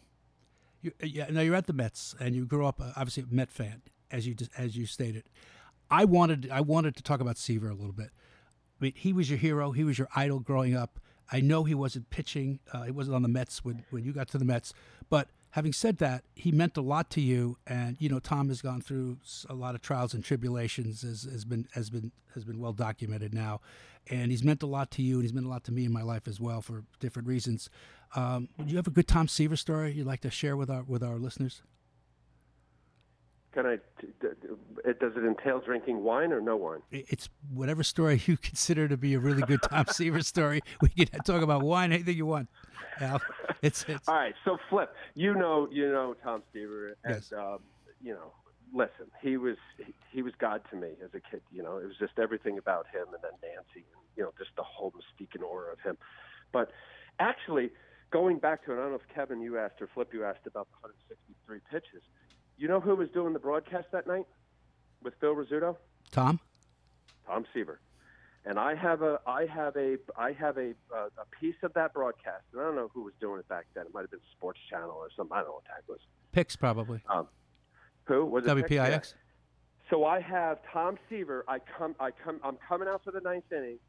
you, 0.82 0.92
yeah, 1.02 1.28
now 1.30 1.42
you're 1.42 1.56
at 1.56 1.68
the 1.68 1.74
Mets, 1.74 2.16
and 2.20 2.36
you 2.36 2.46
grew 2.46 2.66
up 2.66 2.80
uh, 2.82 2.92
obviously 2.96 3.24
a 3.30 3.34
Met 3.34 3.52
fan, 3.52 3.82
as 4.12 4.28
you 4.28 4.36
as 4.58 4.78
you 4.78 4.86
stated. 4.86 5.24
I 5.90 6.06
wanted 6.06 6.50
I 6.52 6.62
wanted 6.62 6.96
to 6.98 7.04
talk 7.04 7.22
about 7.22 7.38
Seaver 7.38 7.70
a 7.70 7.76
little 7.76 7.94
bit. 7.94 8.10
I 8.80 8.84
mean, 8.84 8.94
he 8.96 9.14
was 9.14 9.30
your 9.30 9.40
hero. 9.40 9.72
He 9.72 9.84
was 9.84 9.98
your 9.98 10.08
idol 10.16 10.40
growing 10.40 10.76
up. 10.76 11.00
I 11.32 11.42
know 11.42 11.64
he 11.64 11.74
wasn't 11.74 12.10
pitching. 12.10 12.60
Uh, 12.72 12.84
he 12.84 12.92
wasn't 12.92 13.16
on 13.16 13.22
the 13.22 13.28
Mets 13.28 13.66
when, 13.66 13.84
when 13.90 14.04
you 14.04 14.14
got 14.14 14.30
to 14.30 14.38
the 14.38 14.46
Mets. 14.46 14.74
But 15.10 15.28
having 15.52 15.74
said 15.74 15.98
that, 15.98 16.24
he 16.36 16.52
meant 16.52 16.78
a 16.78 16.82
lot 16.82 17.10
to 17.12 17.22
you. 17.22 17.58
And 17.66 17.98
you 18.00 18.10
know, 18.10 18.20
Tom 18.20 18.50
has 18.50 18.62
gone 18.62 18.82
through 18.82 19.18
a 19.50 19.54
lot 19.54 19.76
of 19.76 19.82
trials 19.82 20.14
and 20.14 20.24
tribulations, 20.24 21.04
as 21.04 21.24
has 21.24 21.46
been 21.46 21.68
has 21.74 21.90
been 21.90 22.12
has 22.34 22.44
been 22.44 22.60
well 22.60 22.74
documented 22.74 23.34
now. 23.34 23.62
And 24.10 24.32
he's 24.32 24.44
meant 24.44 24.64
a 24.64 24.68
lot 24.68 24.90
to 24.92 25.02
you, 25.02 25.16
and 25.16 25.24
he's 25.24 25.34
meant 25.34 25.46
a 25.46 25.50
lot 25.50 25.66
to 25.66 25.74
me 25.74 25.84
in 25.84 25.92
my 25.92 26.02
life 26.02 26.28
as 26.28 26.40
well 26.40 26.62
for 26.62 26.84
different 27.00 27.28
reasons. 27.28 27.70
Um, 28.16 28.48
would 28.58 28.70
you 28.72 28.78
have 28.78 28.88
a 28.88 28.92
good 28.92 29.08
Tom 29.08 29.28
Seaver 29.28 29.58
story 29.58 29.92
you'd 29.92 30.08
like 30.08 30.22
to 30.22 30.32
share 30.32 30.56
with 30.56 30.70
our 30.70 30.84
with 30.84 31.04
our 31.04 31.18
listeners? 31.18 31.62
Can 33.58 33.66
I? 33.66 33.78
T- 34.00 34.08
d- 34.22 34.28
d- 34.40 34.48
it, 34.86 35.00
does 35.00 35.14
it 35.16 35.24
entail 35.26 35.60
drinking 35.60 36.04
wine 36.04 36.32
or 36.32 36.40
no 36.40 36.56
wine? 36.56 36.82
It's 36.92 37.28
whatever 37.52 37.82
story 37.82 38.22
you 38.28 38.38
consider 38.38 38.88
to 38.88 38.98
be 38.98 39.16
a 39.16 39.20
really 39.20 39.42
good 39.42 39.64
Tom 39.64 39.86
Seaver 39.92 40.22
story. 40.22 40.62
We 40.80 40.90
can 40.90 41.08
talk 41.26 41.42
about 41.42 41.64
wine, 41.64 41.92
anything 41.92 42.16
you 42.18 42.28
want. 42.28 42.50
Al, 43.02 43.20
it's 43.64 43.84
it's 43.88 44.08
All 44.08 44.14
right, 44.14 44.36
so 44.46 44.60
Flip, 44.70 44.94
you 45.16 45.34
know, 45.34 45.68
you 45.72 45.92
know 45.92 46.16
Tom 46.24 46.44
Seaver, 46.54 46.98
and 47.04 47.16
Yes. 47.16 47.34
um, 47.36 47.58
you 48.00 48.14
know, 48.14 48.32
listen, 48.72 49.08
he 49.24 49.38
was 49.38 49.58
he 50.12 50.22
was 50.22 50.34
God 50.38 50.62
to 50.70 50.76
me 50.76 50.90
as 51.04 51.10
a 51.16 51.20
kid. 51.20 51.42
You 51.52 51.64
know, 51.64 51.78
it 51.78 51.86
was 51.86 51.98
just 52.00 52.20
everything 52.20 52.60
about 52.60 52.86
him, 52.94 53.08
and 53.12 53.24
then 53.24 53.32
Nancy, 53.42 53.88
and 53.92 54.02
you 54.16 54.22
know, 54.22 54.34
just 54.38 54.52
the 54.56 54.62
whole 54.64 54.92
mystique 54.92 55.34
and 55.34 55.44
aura 55.44 55.74
of 55.74 55.80
him. 55.80 55.98
But 56.52 56.70
actually, 57.20 57.72
going 58.12 58.38
back 58.38 58.66
to 58.66 58.72
it, 58.72 58.76
I 58.76 58.82
don't 58.82 58.90
know 58.92 58.96
if 58.98 59.16
Kevin 59.16 59.42
you 59.42 59.58
asked 59.58 59.82
or 59.82 59.90
Flip 59.96 60.10
you 60.14 60.26
asked 60.26 60.46
about 60.46 60.68
the 60.70 60.90
163 60.90 61.60
pitches. 61.72 62.04
You 62.58 62.68
know 62.68 62.80
who 62.80 62.96
was 62.96 63.10
doing 63.10 63.34
the 63.34 63.40
broadcast 63.40 63.88
that 63.92 64.08
night 64.08 64.26
with 65.04 65.14
Phil 65.20 65.36
Rizzuto? 65.36 65.76
Tom. 66.12 66.40
Tom 67.26 67.46
Seaver. 67.54 67.80
And 68.46 68.58
I 68.58 68.76
have 68.76 69.02
a 69.02 69.20
I 69.28 69.46
have 69.46 69.76
a 69.76 69.98
I 70.18 70.32
have 70.32 70.58
a 70.58 70.74
uh, 70.96 71.10
a 71.18 71.26
piece 71.40 71.56
of 71.64 71.74
that 71.74 71.94
broadcast. 71.94 72.46
And 72.54 72.62
I 72.62 72.66
don't 72.66 72.76
know 72.76 72.90
who 72.94 73.04
was 73.04 73.14
doing 73.20 73.40
it 73.40 73.48
back 73.48 73.66
then. 73.76 73.86
It 73.86 73.94
might 73.94 74.02
have 74.02 74.12
been 74.12 74.22
Sports 74.32 74.60
Channel 74.70 74.92
or 74.92 75.10
something. 75.16 75.36
I 75.36 75.40
don't 75.40 75.50
know 75.50 75.54
what 75.54 75.64
that 75.66 75.92
was. 75.92 76.00
Picks 76.32 76.56
probably. 76.56 77.02
Um, 77.10 77.28
who 78.06 78.26
was 78.26 78.46
it? 78.46 78.50
WPIX. 78.50 78.70
Yeah. 78.70 79.00
So 79.90 80.06
I 80.06 80.20
have 80.22 80.60
Tom 80.72 80.98
Seaver. 81.10 81.46
I 81.48 81.60
come 81.60 81.96
I 82.00 82.12
come 82.12 82.40
I'm 82.44 82.58
coming 82.68 82.88
out 82.88 83.04
for 83.04 83.12
the 83.12 83.22
ninth 83.22 83.52
inning, 83.52 83.80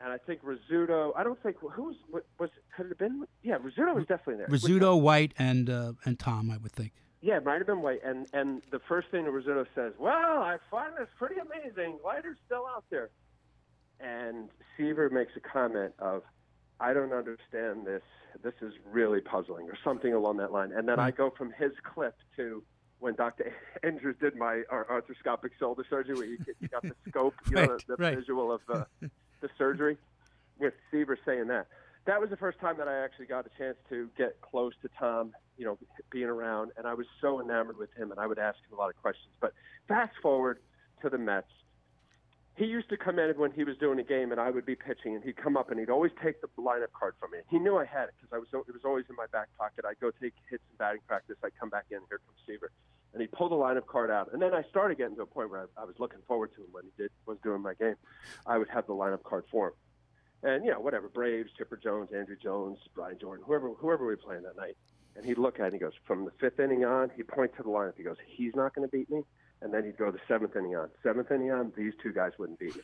and 0.00 0.12
I 0.12 0.18
think 0.18 0.40
Rizzuto. 0.44 1.12
I 1.16 1.24
don't 1.24 1.40
think 1.42 1.56
who 1.58 1.82
was 1.82 1.96
was, 2.10 2.22
was 2.38 2.50
could 2.76 2.86
it 2.86 2.88
have 2.90 2.98
been? 2.98 3.24
Yeah, 3.42 3.58
Rizzuto 3.58 3.94
was 3.94 4.06
definitely 4.06 4.36
there. 4.36 4.48
Rizzuto, 4.48 5.00
White, 5.00 5.34
and 5.38 5.68
uh, 5.68 5.92
and 6.04 6.18
Tom, 6.18 6.50
I 6.50 6.56
would 6.56 6.72
think. 6.72 6.92
Yeah, 7.24 7.38
it 7.38 7.44
might 7.46 7.56
have 7.56 7.66
been 7.66 7.80
White. 7.80 8.04
And 8.04 8.26
and 8.34 8.60
the 8.70 8.80
first 8.86 9.08
thing 9.10 9.24
Rizzuto 9.24 9.64
says, 9.74 9.94
"Well, 9.98 10.42
I 10.42 10.58
find 10.70 10.92
this 10.94 11.08
pretty 11.16 11.36
amazing. 11.36 11.98
Leiter's 12.04 12.36
still 12.44 12.66
out 12.66 12.84
there." 12.90 13.08
And 13.98 14.50
Seaver 14.76 15.08
makes 15.08 15.32
a 15.34 15.40
comment 15.40 15.94
of, 15.98 16.22
"I 16.80 16.92
don't 16.92 17.14
understand 17.14 17.86
this. 17.86 18.02
This 18.42 18.52
is 18.60 18.74
really 18.92 19.22
puzzling," 19.22 19.70
or 19.70 19.78
something 19.82 20.12
along 20.12 20.36
that 20.36 20.52
line. 20.52 20.72
And 20.72 20.86
then 20.86 21.00
I 21.00 21.12
hmm. 21.12 21.16
go 21.16 21.30
from 21.30 21.50
his 21.52 21.72
clip 21.82 22.14
to 22.36 22.62
when 22.98 23.14
Dr. 23.14 23.54
Andrews 23.82 24.16
did 24.20 24.36
my 24.36 24.62
arthroscopic 24.70 25.52
shoulder 25.58 25.86
surgery, 25.88 26.14
where 26.14 26.26
you, 26.26 26.36
get, 26.36 26.56
you 26.60 26.68
got 26.68 26.82
the 26.82 26.94
scope, 27.08 27.36
you 27.48 27.56
know, 27.56 27.78
the, 27.78 27.96
the 27.96 27.96
right. 27.96 28.18
visual 28.18 28.52
of 28.52 28.60
the, 28.68 28.86
the 29.40 29.48
surgery, 29.56 29.96
with 30.58 30.74
Seaver 30.90 31.18
saying 31.24 31.46
that. 31.46 31.68
That 32.04 32.20
was 32.20 32.28
the 32.28 32.36
first 32.36 32.58
time 32.60 32.76
that 32.76 32.86
I 32.86 33.02
actually 33.02 33.26
got 33.26 33.46
a 33.46 33.58
chance 33.58 33.78
to 33.88 34.10
get 34.18 34.42
close 34.42 34.74
to 34.82 34.90
Tom, 34.98 35.32
you 35.56 35.64
know, 35.64 35.78
being 36.10 36.26
around, 36.26 36.72
and 36.76 36.86
I 36.86 36.94
was 36.94 37.06
so 37.20 37.40
enamored 37.40 37.78
with 37.78 37.92
him, 37.94 38.10
and 38.10 38.20
I 38.20 38.26
would 38.26 38.38
ask 38.38 38.58
him 38.58 38.76
a 38.76 38.80
lot 38.80 38.90
of 38.90 38.96
questions. 38.96 39.32
But 39.40 39.52
fast 39.88 40.12
forward 40.22 40.58
to 41.02 41.08
the 41.10 41.18
Mets, 41.18 41.48
he 42.56 42.66
used 42.66 42.88
to 42.90 42.96
come 42.96 43.18
in 43.18 43.30
when 43.36 43.50
he 43.50 43.64
was 43.64 43.76
doing 43.78 43.98
a 43.98 44.04
game, 44.04 44.30
and 44.30 44.40
I 44.40 44.50
would 44.50 44.64
be 44.64 44.76
pitching, 44.76 45.14
and 45.14 45.24
he'd 45.24 45.36
come 45.36 45.56
up 45.56 45.70
and 45.70 45.80
he'd 45.80 45.90
always 45.90 46.12
take 46.22 46.40
the 46.40 46.46
lineup 46.56 46.92
card 46.96 47.14
from 47.18 47.32
me. 47.32 47.38
He 47.50 47.58
knew 47.58 47.76
I 47.76 47.84
had 47.84 48.04
it 48.04 48.14
because 48.20 48.32
I 48.32 48.38
was 48.38 48.48
it 48.68 48.72
was 48.72 48.84
always 48.84 49.06
in 49.10 49.16
my 49.16 49.26
back 49.32 49.48
pocket. 49.58 49.84
I'd 49.84 49.98
go 50.00 50.10
take 50.10 50.34
hits 50.48 50.62
in 50.70 50.76
batting 50.78 51.00
practice. 51.06 51.36
I'd 51.42 51.58
come 51.58 51.68
back 51.68 51.86
in. 51.90 51.98
Here 52.08 52.20
comes 52.24 52.38
Seaver, 52.46 52.70
and 53.12 53.20
he'd 53.20 53.32
pull 53.32 53.48
the 53.48 53.56
lineup 53.56 53.86
card 53.86 54.10
out. 54.10 54.32
And 54.32 54.40
then 54.40 54.54
I 54.54 54.62
started 54.70 54.98
getting 54.98 55.16
to 55.16 55.22
a 55.22 55.26
point 55.26 55.50
where 55.50 55.62
I, 55.76 55.82
I 55.82 55.84
was 55.84 55.96
looking 55.98 56.20
forward 56.28 56.54
to 56.54 56.62
him 56.62 56.68
when 56.70 56.84
he 56.84 56.90
did 56.96 57.10
was 57.26 57.38
doing 57.42 57.60
my 57.60 57.74
game. 57.74 57.96
I 58.46 58.58
would 58.58 58.68
have 58.68 58.86
the 58.86 58.94
lineup 58.94 59.24
card 59.24 59.44
for 59.50 59.68
him, 59.68 59.74
and 60.44 60.64
you 60.64 60.70
know 60.70 60.78
whatever 60.78 61.08
Braves, 61.08 61.50
Chipper 61.58 61.76
Jones, 61.76 62.10
Andruw 62.10 62.40
Jones, 62.40 62.78
Brian 62.94 63.18
Jordan, 63.18 63.44
whoever 63.44 63.70
whoever 63.70 64.06
we 64.06 64.14
playing 64.14 64.42
that 64.44 64.56
night. 64.56 64.76
And 65.16 65.24
he'd 65.24 65.38
look 65.38 65.60
at 65.60 65.62
it 65.62 65.66
and 65.66 65.74
he 65.74 65.78
goes, 65.78 65.92
from 66.04 66.24
the 66.24 66.32
fifth 66.40 66.58
inning 66.58 66.84
on, 66.84 67.10
he'd 67.16 67.28
point 67.28 67.56
to 67.56 67.62
the 67.62 67.68
lineup. 67.68 67.94
He 67.96 68.02
goes, 68.02 68.16
he's 68.26 68.54
not 68.54 68.74
going 68.74 68.88
to 68.88 68.90
beat 68.90 69.10
me 69.10 69.22
and 69.64 69.72
then 69.72 69.84
he'd 69.84 69.96
go 69.96 70.10
the 70.10 70.18
seventh 70.28 70.54
inning 70.56 70.76
on. 70.76 70.90
Seventh 71.02 71.30
inning 71.30 71.50
on, 71.50 71.72
these 71.76 71.94
two 72.02 72.12
guys 72.12 72.32
wouldn't 72.38 72.58
beat 72.58 72.76
me. 72.76 72.82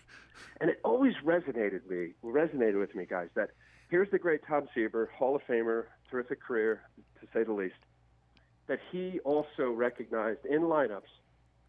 And 0.61 0.71
it 0.71 0.81
always 0.83 1.15
resonated 1.25 1.87
me, 1.89 2.13
resonated 2.25 2.81
with 2.81 2.95
me, 2.95 3.05
guys, 3.05 3.29
that 3.35 3.51
here's 3.91 4.11
the 4.11 4.19
great 4.19 4.41
Tom 4.49 4.67
Seaver, 4.75 5.11
Hall 5.15 5.37
of 5.37 5.43
Famer, 5.47 5.85
terrific 6.11 6.43
career, 6.43 6.83
to 7.21 7.27
say 7.35 7.45
the 7.45 7.53
least, 7.53 7.75
that 8.67 8.79
he 8.91 9.21
also 9.25 9.71
recognized 9.71 10.47
in 10.47 10.63
lineups 10.63 11.03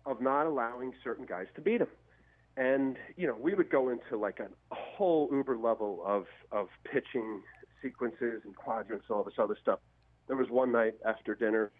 of 0.05 0.22
not 0.22 0.45
allowing 0.45 0.93
certain 1.03 1.26
guys 1.26 1.47
to 1.55 1.62
beat 1.62 1.82
him. 1.82 1.89
And, 2.55 2.97
you 3.18 3.28
know, 3.28 3.36
we 3.39 3.53
would 3.53 3.70
go 3.70 3.89
into 3.89 4.18
like 4.18 4.39
a, 4.39 4.47
whole 4.74 5.30
uber 5.32 5.57
level 5.57 6.03
of, 6.05 6.26
of 6.51 6.68
pitching 6.84 7.41
sequences 7.82 8.41
and 8.45 8.55
quadrants 8.55 9.05
all 9.09 9.24
this 9.24 9.34
other 9.39 9.57
stuff. 9.59 9.80
There 10.32 10.38
was 10.38 10.49
one 10.49 10.71
night 10.71 10.93
after 11.05 11.36
dinner 11.36 11.73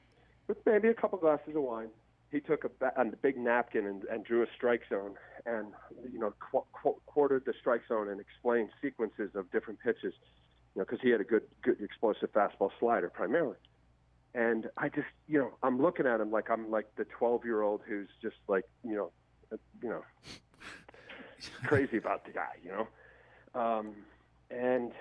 with 0.50 0.58
maybe 0.66 0.90
a 0.90 0.94
couple 0.94 1.18
glasses 1.18 1.56
of 1.56 1.62
wine. 1.62 1.88
He 2.34 2.42
took 2.42 2.66
a, 2.66 3.02
a 3.02 3.06
big 3.22 3.38
napkin 3.38 3.86
and, 3.86 4.04
and 4.12 4.26
drew 4.26 4.44
a 4.44 4.46
strike 4.54 4.82
zone 4.90 5.14
and 5.46 5.68
you 6.12 6.20
know 6.20 6.34
qu- 6.52 6.66
qu- 6.74 7.00
quartered 7.06 7.44
the 7.46 7.54
strike 7.62 7.84
zone 7.88 8.10
and 8.10 8.20
explained 8.20 8.68
sequences 8.82 9.32
of 9.36 9.50
different 9.52 9.80
pitches 9.80 10.14
you 10.76 10.80
know 10.80 10.84
because 10.84 11.00
he 11.02 11.10
had 11.12 11.22
a 11.22 11.24
good 11.24 11.44
good 11.64 11.80
explosive 11.80 12.30
fastball 12.34 12.72
slider 12.78 13.10
primarily. 13.10 13.56
And 14.36 14.68
i 14.78 14.90
just 14.90 15.08
you 15.30 15.40
know 15.40 15.52
i'm 15.64 15.82
looking 15.82 16.06
at 16.06 16.20
him 16.20 16.30
like 16.30 16.52
i'm 16.52 16.70
like 16.70 16.88
the 16.98 17.06
12 17.06 17.46
year 17.46 17.62
old 17.62 17.80
who's 17.88 18.10
just 18.22 18.36
like 18.50 18.66
you 18.84 18.96
know 18.98 19.12
uh, 19.54 19.56
you 19.82 19.88
know 19.88 20.04
crazy 21.68 21.96
about 21.96 22.26
the 22.26 22.32
guy 22.32 22.52
you 22.62 22.72
know? 22.72 23.62
Um 23.62 23.94
and 24.50 24.92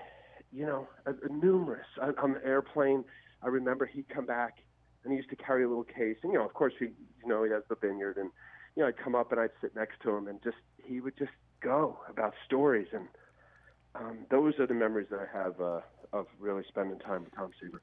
you 0.52 0.66
know 0.66 0.88
uh, 1.06 1.12
numerous 1.28 1.86
I, 2.00 2.10
on 2.22 2.34
the 2.34 2.46
airplane 2.46 3.04
i 3.42 3.48
remember 3.48 3.86
he'd 3.86 4.08
come 4.08 4.26
back 4.26 4.58
and 5.04 5.12
he 5.12 5.16
used 5.16 5.30
to 5.30 5.36
carry 5.36 5.64
a 5.64 5.68
little 5.68 5.84
case. 5.84 6.16
And 6.22 6.32
you 6.32 6.38
know, 6.38 6.44
of 6.44 6.54
course, 6.54 6.74
he 6.78 6.86
you 6.86 7.28
know 7.28 7.44
he 7.44 7.50
has 7.50 7.62
the 7.68 7.76
vineyard, 7.76 8.16
and 8.16 8.30
you 8.76 8.82
know, 8.82 8.88
I'd 8.88 8.96
come 8.96 9.14
up 9.14 9.32
and 9.32 9.40
I'd 9.40 9.50
sit 9.60 9.74
next 9.74 10.00
to 10.02 10.10
him, 10.10 10.28
and 10.28 10.42
just 10.42 10.56
he 10.82 11.00
would 11.00 11.16
just 11.18 11.32
go 11.62 11.98
about 12.08 12.34
stories, 12.46 12.88
and 12.92 13.08
um, 13.94 14.18
those 14.30 14.58
are 14.58 14.66
the 14.66 14.74
memories 14.74 15.08
that 15.10 15.20
I 15.20 15.38
have 15.38 15.60
uh, 15.60 15.80
of 16.12 16.26
really 16.38 16.62
spending 16.68 16.98
time 16.98 17.24
with 17.24 17.34
Tom 17.34 17.50
Seaver. 17.60 17.82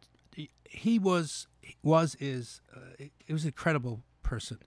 He 0.65 0.99
was 0.99 1.47
was 1.83 2.15
is 2.19 2.61
uh, 2.75 3.05
he 3.25 3.33
was 3.33 3.43
an 3.43 3.49
incredible 3.49 4.03
person, 4.23 4.59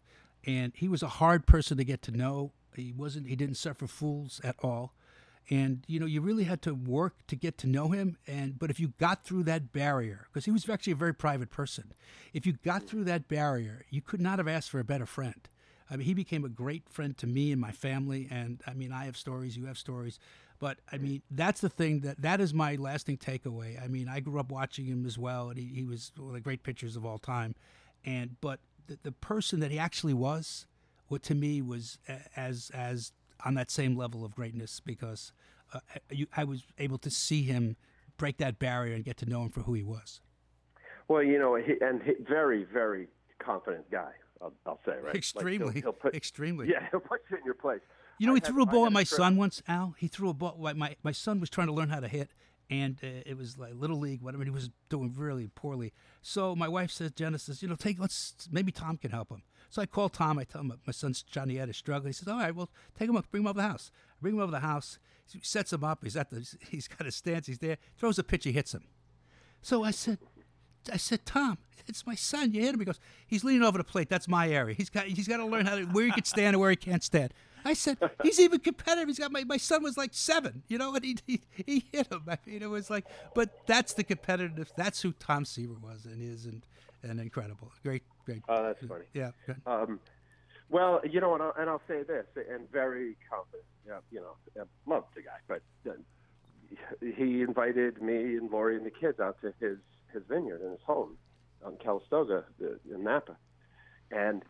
and 0.44 0.72
he 0.74 0.88
was 0.88 1.02
a 1.02 1.08
hard 1.08 1.46
person 1.46 1.76
to 1.76 1.84
get 1.84 2.02
to 2.02 2.10
know. 2.10 2.52
He 2.74 2.92
wasn't 2.92 3.28
he 3.28 3.36
didn't 3.36 3.56
suffer 3.56 3.86
fools 3.86 4.40
at 4.42 4.56
all 4.62 4.94
and 5.50 5.82
you 5.88 5.98
know 5.98 6.06
you 6.06 6.20
really 6.20 6.44
had 6.44 6.62
to 6.62 6.74
work 6.74 7.26
to 7.26 7.36
get 7.36 7.58
to 7.58 7.66
know 7.66 7.88
him. 7.88 8.16
And 8.26 8.58
but 8.58 8.70
if 8.70 8.78
you 8.78 8.94
got 8.98 9.24
through 9.24 9.42
that 9.44 9.72
barrier 9.72 10.26
because 10.28 10.44
he 10.44 10.50
was 10.50 10.68
actually 10.68 10.92
a 10.92 10.96
very 10.96 11.14
private 11.14 11.50
person 11.50 11.92
if 12.32 12.46
you 12.46 12.52
got 12.52 12.84
through 12.84 13.04
that 13.04 13.28
barrier 13.28 13.84
you 13.90 14.00
could 14.00 14.20
not 14.20 14.38
have 14.38 14.48
asked 14.48 14.70
for 14.70 14.78
a 14.78 14.84
better 14.84 15.06
friend. 15.06 15.48
I 15.90 15.96
mean 15.96 16.06
he 16.06 16.14
became 16.14 16.44
a 16.44 16.48
great 16.48 16.88
friend 16.88 17.16
to 17.18 17.26
me 17.26 17.50
and 17.50 17.60
my 17.60 17.72
family. 17.72 18.28
And 18.30 18.62
i 18.66 18.72
mean 18.72 18.92
i 18.92 19.04
have 19.04 19.16
stories 19.16 19.56
you 19.56 19.66
have 19.66 19.78
stories. 19.78 20.18
But 20.60 20.78
i 20.92 20.98
mean 20.98 21.22
that's 21.30 21.60
the 21.60 21.68
thing 21.70 22.00
that 22.00 22.22
that 22.22 22.40
is 22.40 22.54
my 22.54 22.76
lasting 22.76 23.18
takeaway. 23.18 23.82
I 23.82 23.88
mean 23.88 24.08
i 24.08 24.20
grew 24.20 24.38
up 24.38 24.52
watching 24.52 24.86
him 24.86 25.04
as 25.04 25.18
well 25.18 25.50
and 25.50 25.58
he, 25.58 25.66
he 25.66 25.84
was 25.84 26.12
one 26.16 26.28
of 26.28 26.34
the 26.34 26.40
great 26.40 26.62
pitchers 26.62 26.96
of 26.96 27.04
all 27.04 27.18
time. 27.18 27.56
And 28.04 28.36
but 28.40 28.60
the, 28.86 28.98
the 29.02 29.12
person 29.12 29.60
that 29.60 29.70
he 29.72 29.78
actually 29.78 30.14
was 30.14 30.66
what 31.08 31.24
to 31.24 31.34
me 31.34 31.60
was 31.60 31.98
as 32.36 32.70
as 32.72 33.12
on 33.44 33.54
that 33.54 33.70
same 33.70 33.96
level 33.96 34.24
of 34.24 34.34
greatness 34.34 34.80
because 34.80 35.32
uh, 35.72 35.80
you, 36.10 36.26
I 36.36 36.44
was 36.44 36.64
able 36.78 36.98
to 36.98 37.10
see 37.10 37.42
him 37.42 37.76
break 38.16 38.38
that 38.38 38.58
barrier 38.58 38.94
and 38.94 39.04
get 39.04 39.16
to 39.18 39.26
know 39.26 39.42
him 39.42 39.50
for 39.50 39.60
who 39.60 39.74
he 39.74 39.82
was. 39.82 40.20
Well, 41.08 41.22
you 41.22 41.38
know, 41.38 41.56
he, 41.56 41.74
and 41.80 42.02
he, 42.02 42.12
very, 42.20 42.64
very 42.64 43.08
confident 43.38 43.90
guy. 43.90 44.12
I'll, 44.40 44.52
I'll 44.64 44.80
say, 44.86 44.92
right? 45.02 45.14
Extremely, 45.14 45.66
like 45.66 45.74
he'll, 45.74 45.82
he'll 45.82 45.92
put, 45.92 46.14
extremely. 46.14 46.68
Yeah, 46.68 46.86
he'll 46.90 47.00
put 47.00 47.20
you 47.30 47.36
in 47.36 47.44
your 47.44 47.54
place. 47.54 47.80
You 48.18 48.26
know, 48.26 48.32
I 48.32 48.36
he 48.36 48.40
had, 48.44 48.52
threw 48.52 48.62
a 48.62 48.66
ball 48.66 48.86
at 48.86 48.92
my 48.92 49.04
son 49.04 49.36
once. 49.36 49.62
Al, 49.66 49.94
he 49.98 50.06
threw 50.06 50.28
a 50.28 50.34
ball. 50.34 50.56
My 50.74 50.96
my 51.02 51.12
son 51.12 51.40
was 51.40 51.50
trying 51.50 51.66
to 51.66 51.72
learn 51.72 51.88
how 51.88 52.00
to 52.00 52.08
hit, 52.08 52.30
and 52.68 52.98
uh, 53.02 53.06
it 53.26 53.36
was 53.36 53.58
like 53.58 53.72
little 53.74 53.98
league, 53.98 54.22
whatever. 54.22 54.44
He 54.44 54.50
was 54.50 54.70
doing 54.88 55.14
really 55.16 55.48
poorly. 55.48 55.92
So 56.22 56.54
my 56.54 56.68
wife 56.68 56.90
says, 56.90 57.12
Genesis, 57.12 57.62
you 57.62 57.68
know, 57.68 57.76
take 57.76 57.98
let's 57.98 58.48
maybe 58.50 58.72
Tom 58.72 58.96
can 58.96 59.10
help 59.10 59.30
him. 59.30 59.42
So 59.70 59.80
I 59.80 59.86
call 59.86 60.08
Tom. 60.08 60.38
I 60.38 60.44
tell 60.44 60.60
him 60.60 60.72
my 60.84 60.92
son's 60.92 61.22
Johnny 61.22 61.58
Ed 61.58 61.68
is 61.68 61.76
struggling. 61.76 62.10
He 62.10 62.14
says, 62.14 62.28
"All 62.28 62.38
right, 62.38 62.54
well, 62.54 62.68
take 62.98 63.08
him 63.08 63.16
up, 63.16 63.30
bring 63.30 63.44
him 63.44 63.46
over 63.46 63.56
the 63.62 63.68
house. 63.68 63.92
I 64.10 64.16
bring 64.20 64.34
him 64.34 64.40
over 64.40 64.50
the 64.50 64.60
house. 64.60 64.98
He 65.32 65.38
sets 65.42 65.72
him 65.72 65.84
up. 65.84 66.00
He's 66.02 66.16
at 66.16 66.30
the. 66.30 66.46
He's 66.68 66.88
got 66.88 67.06
his 67.06 67.14
stance. 67.14 67.46
He's 67.46 67.58
there. 67.60 67.78
Throws 67.96 68.18
a 68.18 68.24
pitch. 68.24 68.44
He 68.44 68.52
hits 68.52 68.74
him. 68.74 68.82
So 69.62 69.84
I 69.84 69.92
said, 69.92 70.18
I 70.92 70.96
said, 70.96 71.24
Tom, 71.24 71.58
it's 71.86 72.04
my 72.06 72.14
son. 72.16 72.52
You 72.52 72.62
hit 72.62 72.74
him. 72.74 72.80
He 72.80 72.86
goes, 72.86 72.98
he's 73.26 73.44
leaning 73.44 73.62
over 73.62 73.78
the 73.78 73.84
plate. 73.84 74.08
That's 74.08 74.26
my 74.26 74.48
area. 74.48 74.74
He's 74.74 74.90
got. 74.90 75.06
He's 75.06 75.28
got 75.28 75.36
to 75.36 75.46
learn 75.46 75.66
how 75.66 75.76
to 75.76 75.84
where 75.84 76.04
he 76.04 76.10
can 76.10 76.24
stand 76.24 76.54
and 76.54 76.60
where 76.60 76.70
he 76.70 76.76
can't 76.76 77.04
stand. 77.04 77.32
I 77.64 77.74
said, 77.74 77.98
he's 78.22 78.40
even 78.40 78.58
competitive. 78.60 79.08
He's 79.08 79.18
got 79.18 79.30
my, 79.30 79.44
my 79.44 79.58
son 79.58 79.82
was 79.82 79.96
like 79.96 80.14
seven, 80.14 80.62
you 80.68 80.78
know, 80.78 80.94
and 80.94 81.04
he, 81.04 81.18
he, 81.26 81.40
he 81.52 81.84
hit 81.92 82.10
him. 82.10 82.22
I 82.26 82.38
mean, 82.46 82.62
it 82.62 82.70
was 82.70 82.88
like, 82.88 83.04
but 83.34 83.66
that's 83.66 83.92
the 83.92 84.02
competitive. 84.02 84.72
That's 84.76 85.02
who 85.02 85.12
Tom 85.12 85.44
Seaver 85.44 85.74
was 85.74 86.06
and 86.06 86.22
is, 86.22 86.46
and, 86.46 86.64
and 87.02 87.20
incredible. 87.20 87.70
Great, 87.82 88.02
great. 88.24 88.42
Oh, 88.48 88.62
that's 88.62 88.84
funny. 88.86 89.06
Yeah. 89.14 89.30
Um, 89.66 90.00
well, 90.68 91.00
you 91.08 91.20
know, 91.20 91.34
and 91.34 91.42
I'll, 91.42 91.54
and 91.58 91.68
I'll 91.68 91.82
say 91.88 92.02
this, 92.02 92.26
and 92.36 92.70
very 92.70 93.16
confident. 93.28 93.64
Yeah, 93.86 93.98
you 94.10 94.20
know, 94.20 94.36
I 94.60 94.64
love 94.90 95.04
the 95.14 95.22
guy, 95.22 95.38
but 95.48 95.62
uh, 95.90 95.94
he 97.00 97.42
invited 97.42 98.00
me 98.00 98.36
and 98.36 98.50
Lori 98.50 98.76
and 98.76 98.86
the 98.86 98.90
kids 98.90 99.18
out 99.20 99.40
to 99.42 99.52
his 99.60 99.78
his 100.12 100.22
vineyard 100.28 100.60
and 100.60 100.72
his 100.72 100.80
home 100.86 101.16
on 101.64 101.76
Calistoga 101.76 102.44
in 102.60 103.04
Napa, 103.04 103.36
and 104.10 104.42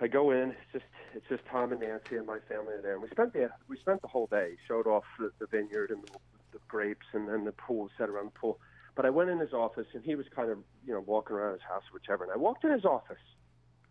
I 0.00 0.08
go 0.08 0.30
in. 0.30 0.50
It's 0.50 0.72
just 0.72 0.84
it's 1.14 1.26
just 1.28 1.42
Tom 1.50 1.72
and 1.72 1.80
Nancy 1.80 2.16
and 2.16 2.26
my 2.26 2.38
family 2.48 2.74
are 2.74 2.82
there, 2.82 2.94
and 2.94 3.02
we 3.02 3.08
spent 3.10 3.32
the 3.32 3.50
we 3.68 3.78
spent 3.78 4.02
the 4.02 4.08
whole 4.08 4.26
day. 4.26 4.56
Showed 4.68 4.86
off 4.86 5.04
the, 5.18 5.30
the 5.38 5.46
vineyard 5.46 5.90
and 5.90 6.02
the, 6.02 6.08
the 6.52 6.58
grapes, 6.68 7.06
and 7.12 7.28
then 7.28 7.44
the 7.44 7.52
pool 7.52 7.88
set 7.98 8.08
around 8.08 8.26
the 8.26 8.38
pool. 8.38 8.58
But 8.94 9.06
I 9.06 9.10
went 9.10 9.30
in 9.30 9.38
his 9.38 9.52
office, 9.52 9.86
and 9.94 10.04
he 10.04 10.14
was 10.14 10.26
kind 10.34 10.50
of 10.50 10.58
you 10.86 10.92
know 10.92 11.00
walking 11.00 11.36
around 11.36 11.52
his 11.52 11.62
house, 11.62 11.82
or 11.90 11.94
whichever. 11.94 12.24
And 12.24 12.32
I 12.32 12.36
walked 12.36 12.64
in 12.64 12.72
his 12.72 12.84
office, 12.84 13.22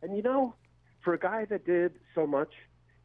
and 0.02 0.16
you 0.16 0.22
know 0.22 0.56
for 1.04 1.14
a 1.14 1.20
guy 1.20 1.46
that 1.46 1.66
did 1.66 1.94
so 2.14 2.28
much, 2.28 2.54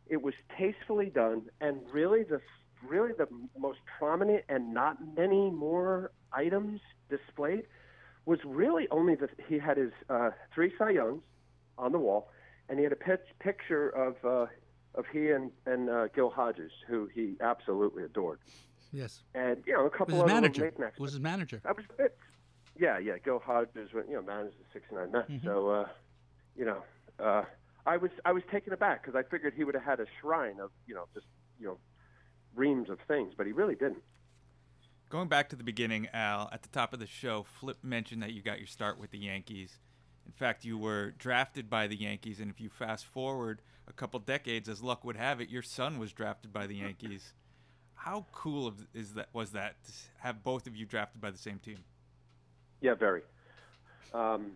it 0.07 0.23
was 0.23 0.35
tastefully 0.59 1.07
done, 1.07 1.43
and 1.61 1.81
really 1.93 2.23
the 2.23 2.41
really 2.87 3.13
the 3.17 3.27
most 3.59 3.79
prominent 3.99 4.45
and 4.49 4.73
not 4.73 4.99
many 5.17 5.51
more 5.51 6.13
items 6.33 6.81
displayed 7.09 7.65
was 8.27 8.39
really 8.45 8.87
only 8.91 9.15
that 9.15 9.31
he 9.49 9.59
had 9.59 9.77
his 9.77 9.93
uh, 10.11 10.31
three 10.55 10.73
Cy 10.77 10.91
Youngs 10.91 11.23
on 11.79 11.93
the 11.93 11.99
wall, 11.99 12.29
and 12.69 12.79
he 12.79 12.85
had 12.85 12.93
a 12.93 13.19
picture 13.41 13.89
of 13.89 14.17
uh, 14.25 14.47
of 14.95 15.07
he 15.13 15.31
and 15.31 15.51
and 15.65 15.89
uh, 15.89 16.09
Gil 16.09 16.31
Hodges, 16.31 16.73
who 16.89 17.09
he 17.15 17.37
absolutely 17.41 18.05
adored. 18.05 18.41
Yes, 18.93 19.23
and 19.35 19.63
you 19.67 19.73
know 19.73 19.87
a 19.87 19.91
couple 19.91 20.15
was 20.15 20.23
of 20.23 20.29
his 20.29 20.35
manager. 20.35 20.65
knickknacks. 20.65 20.99
Was 20.99 21.13
his 21.13 21.21
manager? 21.21 21.61
That 21.65 21.77
was 21.77 21.85
it. 21.99 22.17
Yeah, 22.79 22.99
yeah. 22.99 23.15
Gil 23.25 23.39
Hodges, 23.39 23.91
you 23.93 24.15
know, 24.15 24.23
managed 24.23 24.57
the 24.59 24.65
'69 24.73 25.11
Mets. 25.13 25.31
Mm-hmm. 25.31 25.47
So, 25.47 25.69
uh, 25.71 25.89
you 26.57 26.65
know, 26.65 26.83
uh, 27.19 27.45
I 27.87 27.97
was 27.97 28.11
I 28.25 28.33
was 28.33 28.43
taken 28.51 28.73
aback 28.73 29.03
because 29.05 29.19
I 29.19 29.29
figured 29.29 29.55
he 29.55 29.65
would 29.65 29.75
have 29.75 29.85
had 29.85 30.01
a 30.01 30.07
shrine 30.21 30.61
of 30.61 30.71
you 30.87 30.95
know 30.95 31.07
just 31.15 31.27
you 31.59 31.67
know 31.67 31.79
reams 32.55 32.91
of 32.91 32.99
things, 33.09 33.33
but 33.37 33.47
he 33.47 33.53
really 33.53 33.75
didn't. 33.75 34.03
Going 35.09 35.29
back 35.29 35.49
to 35.51 35.57
the 35.57 35.63
beginning, 35.63 36.09
Al, 36.13 36.49
at 36.53 36.63
the 36.63 36.69
top 36.69 36.93
of 36.93 36.99
the 36.99 37.07
show, 37.07 37.45
Flip 37.45 37.79
mentioned 37.83 38.23
that 38.23 38.33
you 38.33 38.43
got 38.43 38.59
your 38.59 38.67
start 38.67 38.99
with 38.99 39.13
the 39.13 39.19
Yankees. 39.19 39.79
In 40.27 40.33
fact, 40.33 40.65
you 40.65 40.77
were 40.77 41.13
drafted 41.13 41.71
by 41.71 41.87
the 41.87 41.95
Yankees, 41.95 42.41
and 42.41 42.51
if 42.51 42.61
you 42.61 42.69
fast 42.69 43.05
forward 43.07 43.63
a 43.87 43.93
couple 43.93 44.19
decades, 44.19 44.69
as 44.69 44.83
luck 44.83 45.05
would 45.05 45.17
have 45.17 45.41
it, 45.41 45.49
your 45.49 45.63
son 45.63 45.99
was 46.01 46.13
drafted 46.13 46.53
by 46.53 46.67
the 46.67 46.75
Yankees. 46.85 47.35
How 47.97 48.25
cool 48.33 48.73
is 48.95 49.15
that? 49.15 49.29
Was 49.33 49.51
that 49.51 49.75
to 49.85 49.93
have 50.21 50.45
both 50.45 50.67
of 50.67 50.77
you 50.77 50.87
drafted 50.87 51.21
by 51.21 51.31
the 51.31 51.39
same 51.39 51.59
team? 51.59 51.79
Yeah, 52.81 52.95
very. 52.95 53.23
Um, 54.15 54.53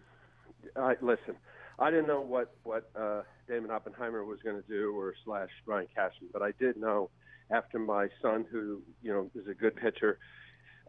I, 0.77 0.95
listen, 1.01 1.37
I 1.79 1.91
didn't 1.91 2.07
know 2.07 2.21
what 2.21 2.55
what 2.63 2.91
uh, 2.95 3.23
Damon 3.49 3.71
Oppenheimer 3.71 4.25
was 4.25 4.41
going 4.43 4.61
to 4.61 4.69
do 4.69 4.97
or 4.97 5.15
slash 5.25 5.49
Brian 5.67 5.89
Cashman, 5.95 6.31
but 6.33 6.43
I 6.43 6.53
did 6.59 6.77
know 6.77 7.11
after 7.51 7.79
my 7.79 8.09
son, 8.23 8.45
who 8.51 8.83
you 9.03 9.13
know 9.13 9.31
is 9.35 9.49
a 9.49 9.55
good 9.55 9.75
pitcher, 9.75 10.19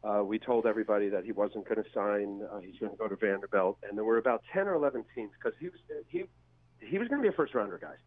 uh, 0.03 0.23
we 0.23 0.37
told 0.37 0.65
everybody 0.65 1.09
that 1.09 1.23
he 1.23 1.31
wasn't 1.31 1.67
going 1.67 1.83
to 1.83 1.89
sign. 1.93 2.41
Uh, 2.51 2.59
he's 2.59 2.77
going 2.79 2.91
to 2.91 2.97
go 2.97 3.07
to 3.07 3.15
Vanderbilt, 3.15 3.77
and 3.87 3.97
there 3.97 4.05
were 4.05 4.17
about 4.17 4.43
ten 4.53 4.67
or 4.67 4.75
eleven 4.75 5.03
teams 5.15 5.31
because 5.41 5.57
he 5.59 5.69
was 5.69 5.79
he 6.07 6.25
he 6.79 6.97
was 6.97 7.07
going 7.07 7.21
to 7.21 7.23
be 7.23 7.33
a 7.33 7.35
first 7.35 7.55
rounder, 7.55 7.79
guys. 7.81 7.97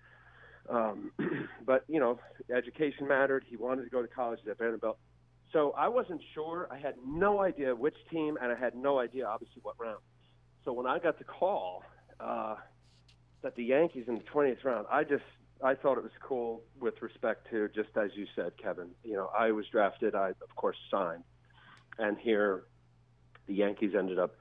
Um, 0.69 1.11
but 1.67 1.85
you 1.89 2.01
know, 2.01 2.19
education 2.55 3.07
mattered. 3.09 3.45
He 3.49 3.57
wanted 3.57 3.85
to 3.85 3.91
go 3.91 4.03
to 4.03 4.09
college 4.09 4.41
at 4.49 4.59
Vanderbilt. 4.59 4.99
So 5.53 5.73
I 5.77 5.89
wasn't 5.89 6.21
sure. 6.35 6.69
I 6.71 6.79
had 6.79 6.95
no 7.07 7.41
idea 7.41 7.75
which 7.75 7.97
team, 8.11 8.37
and 8.43 8.51
I 8.51 8.57
had 8.57 8.75
no 8.75 8.99
idea, 8.99 9.27
obviously, 9.27 9.61
what 9.63 9.77
round. 9.79 10.01
So 10.65 10.73
when 10.73 10.87
I 10.87 10.99
got 10.99 11.19
the 11.19 11.25
call 11.25 11.85
uh, 12.19 12.57
that 13.43 13.55
the 13.55 13.65
Yankees 13.65 14.07
in 14.09 14.15
the 14.17 14.25
20th 14.25 14.65
round, 14.65 14.87
I 14.91 15.05
just 15.05 15.23
I 15.63 15.75
thought 15.75 15.97
it 15.99 16.03
was 16.03 16.13
cool 16.21 16.63
with 16.81 17.01
respect 17.01 17.49
to 17.51 17.69
just 17.69 17.91
as 17.97 18.11
you 18.15 18.27
said, 18.35 18.53
Kevin. 18.61 18.89
You 19.05 19.15
know, 19.15 19.31
I 19.39 19.53
was 19.53 19.67
drafted. 19.71 20.15
I 20.15 20.31
of 20.31 20.57
course 20.57 20.77
signed, 20.91 21.25
and 21.99 22.19
here 22.19 22.65
the 23.47 23.55
Yankees 23.55 23.93
ended 23.97 24.19
up, 24.19 24.35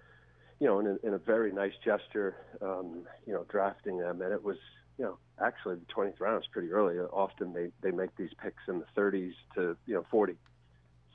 you 0.59 0.67
know, 0.67 0.79
in 0.79 0.87
a, 0.87 1.07
in 1.07 1.13
a 1.13 1.17
very 1.17 1.51
nice 1.51 1.73
gesture, 1.83 2.37
um, 2.61 3.03
you 3.27 3.33
know, 3.33 3.45
drafting 3.49 3.97
them, 3.97 4.21
and 4.21 4.31
it 4.31 4.43
was 4.43 4.57
you 4.97 5.05
know, 5.05 5.17
actually 5.41 5.75
the 5.75 5.85
20th 5.85 6.19
round 6.19 6.43
is 6.43 6.47
pretty 6.51 6.71
early. 6.71 6.97
Often 6.99 7.53
they 7.53 7.69
they 7.81 7.91
make 7.91 8.15
these 8.17 8.31
picks 8.41 8.63
in 8.67 8.79
the 8.79 8.85
30s 8.95 9.33
to 9.55 9.77
you 9.85 9.93
know 9.93 10.05
40. 10.09 10.35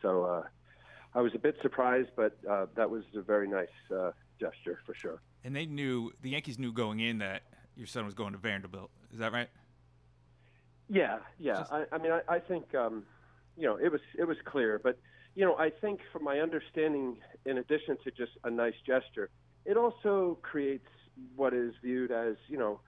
So 0.03 0.25
uh, 0.25 0.43
I 1.15 1.21
was 1.21 1.35
a 1.35 1.39
bit 1.39 1.57
surprised, 1.63 2.11
but 2.17 2.37
uh, 2.49 2.67
that 2.77 2.91
was 2.91 3.05
a 3.17 3.23
very 3.23 3.49
nice 3.49 3.67
uh, 3.95 4.13
gesture 4.39 4.81
for 4.87 4.95
sure. 4.95 5.21
And 5.45 5.55
they 5.55 5.67
knew 5.67 6.13
the 6.23 6.31
Yankees 6.31 6.59
knew 6.59 6.73
going 6.73 7.01
in 7.01 7.19
that 7.19 7.43
your 7.77 7.87
son 7.87 8.05
was 8.05 8.15
going 8.15 8.33
to 8.33 8.39
Vanderbilt. 8.39 8.91
Is 9.13 9.19
that 9.19 9.33
right? 9.33 9.49
Yeah, 10.89 11.19
yeah. 11.39 11.59
Just... 11.59 11.73
I, 11.73 11.85
I 11.93 11.99
mean, 11.99 12.13
I, 12.13 12.21
I 12.29 12.39
think 12.39 12.75
um, 12.75 13.05
you 13.57 13.67
know 13.67 13.77
it 13.77 13.91
was 13.91 14.01
it 14.19 14.25
was 14.25 14.37
clear, 14.45 14.81
but 14.83 14.99
you 15.35 15.45
know, 15.45 15.57
I 15.57 15.71
think 15.71 16.01
from 16.13 16.25
my 16.25 16.41
understanding, 16.41 17.19
in 17.47 17.59
addition 17.59 17.97
to 18.03 18.11
just 18.11 18.33
a 18.43 18.51
nice 18.51 18.75
gesture, 18.85 19.31
it 19.65 19.77
also 19.77 20.39
creates 20.43 20.89
what 21.37 21.55
is 21.55 21.75
viewed 21.83 22.11
as 22.11 22.35
you 22.49 22.59
know 22.59 22.81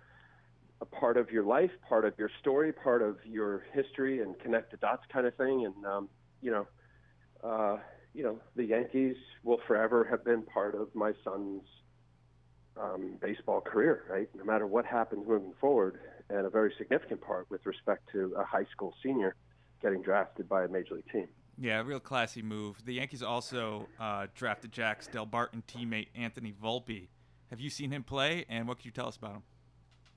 a 0.81 0.87
part 0.87 1.16
of 1.16 1.31
your 1.31 1.45
life, 1.45 1.70
part 1.89 2.05
of 2.05 2.14
your 2.18 2.31
story, 2.41 2.72
part 2.72 3.03
of 3.03 3.16
your 3.24 3.64
history, 3.72 4.22
and 4.22 4.39
connect 4.39 4.70
the 4.70 4.76
dots 4.78 5.03
kind 5.12 5.26
of 5.26 5.35
thing. 5.37 5.66
And 5.66 5.87
um, 5.87 6.09
you 6.41 6.51
know, 6.51 6.66
uh, 7.45 7.78
you 8.14 8.22
know, 8.22 8.39
the 8.57 8.64
Yankees 8.64 9.16
will 9.43 9.61
forever 9.66 10.07
have 10.11 10.24
been 10.24 10.43
part 10.43 10.74
of 10.74 10.95
my 10.95 11.12
son's 11.24 11.62
um, 12.81 13.16
baseball 13.20 13.61
career, 13.61 14.05
right? 14.09 14.28
No 14.35 14.45
matter 14.45 14.66
what 14.66 14.87
happens 14.87 15.26
moving 15.26 15.53
forward, 15.61 16.01
and 16.28 16.47
a 16.47 16.51
very 16.51 16.72
significant 16.78 17.20
part 17.20 17.47
with 17.51 17.64
respect 17.66 18.09
to 18.12 18.35
a 18.39 18.45
high 18.45 18.66
school 18.72 18.95
senior 19.03 19.35
getting 19.83 20.03
drafted 20.03 20.49
by 20.49 20.64
a 20.64 20.68
major 20.68 20.95
league 20.95 21.11
team. 21.12 21.28
Yeah, 21.59 21.83
real 21.83 22.01
classy 22.01 22.43
move. 22.43 22.85
The 22.85 22.95
Yankees 22.95 23.22
also 23.22 23.89
uh, 23.99 24.28
drafted 24.35 24.72
Jack's 24.72 25.09
Delbarton 25.09 25.62
teammate 25.64 26.09
Anthony 26.14 26.53
Volpe. 26.53 27.09
Have 27.51 27.61
you 27.61 27.68
seen 27.68 27.91
him 27.91 28.03
play, 28.03 28.45
and 28.49 28.66
what 28.66 28.78
can 28.78 28.87
you 28.87 28.93
tell 28.93 29.09
us 29.09 29.16
about 29.16 29.33
him? 29.33 29.43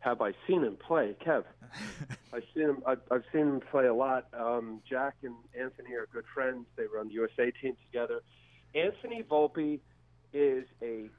Have 0.04 0.22
I 0.22 0.34
seen 0.48 0.64
him 0.64 0.78
play, 0.86 1.16
Kev? 1.26 1.44
I've 2.34 2.44
seen 2.54 2.64
him. 2.64 2.84
I've, 2.86 3.00
I've 3.10 3.24
seen 3.32 3.42
him 3.42 3.62
play 3.72 3.86
a 3.86 3.94
lot. 3.94 4.28
Um, 4.38 4.82
Jack 4.90 5.16
and 5.24 5.36
Anthony 5.60 5.94
are 5.94 6.08
good 6.12 6.26
friends. 6.34 6.66
They 6.76 6.84
run 6.94 7.08
the 7.08 7.14
USA 7.14 7.52
team 7.62 7.76
together. 7.86 8.22
Anthony 8.76 9.24
Volpe 9.24 9.80
is 10.34 10.66
a. 10.82 11.10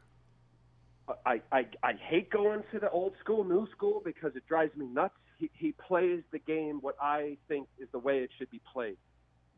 I, 1.27 1.43
I 1.53 1.67
I 1.83 1.93
hate 1.95 2.31
going 2.31 2.63
to 2.73 2.79
the 2.79 2.91
old 2.91 3.15
school, 3.21 3.45
new 3.45 3.67
school 3.71 4.03
because 4.05 4.37
it 4.37 4.47
drives 4.47 4.77
me 4.77 4.87
nuts. 4.87 5.15
He 5.39 5.51
he 5.55 5.73
plays 5.73 6.23
the 6.31 6.39
game 6.39 6.79
what 6.81 6.97
I 7.01 7.39
think 7.49 7.69
is 7.79 7.89
the 7.93 7.99
way 7.99 8.19
it 8.19 8.31
should 8.39 8.51
be 8.51 8.61
played. 8.73 8.97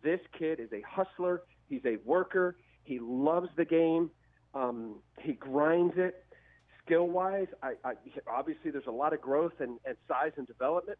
This 0.02 0.20
kid 0.38 0.60
is 0.60 0.72
a 0.72 0.82
hustler. 0.88 1.42
He's 1.68 1.84
a 1.84 1.96
worker. 2.04 2.56
He 2.84 3.00
loves 3.00 3.48
the 3.56 3.64
game. 3.64 4.10
Um, 4.54 4.96
he 5.20 5.32
grinds 5.32 5.94
it 5.96 6.25
skill 6.86 7.08
wise, 7.08 7.48
I, 7.62 7.74
I 7.84 7.94
obviously 8.30 8.70
there's 8.70 8.86
a 8.86 8.92
lot 8.92 9.12
of 9.12 9.20
growth 9.20 9.52
and, 9.60 9.78
and 9.84 9.96
size 10.08 10.32
and 10.36 10.46
development. 10.46 10.98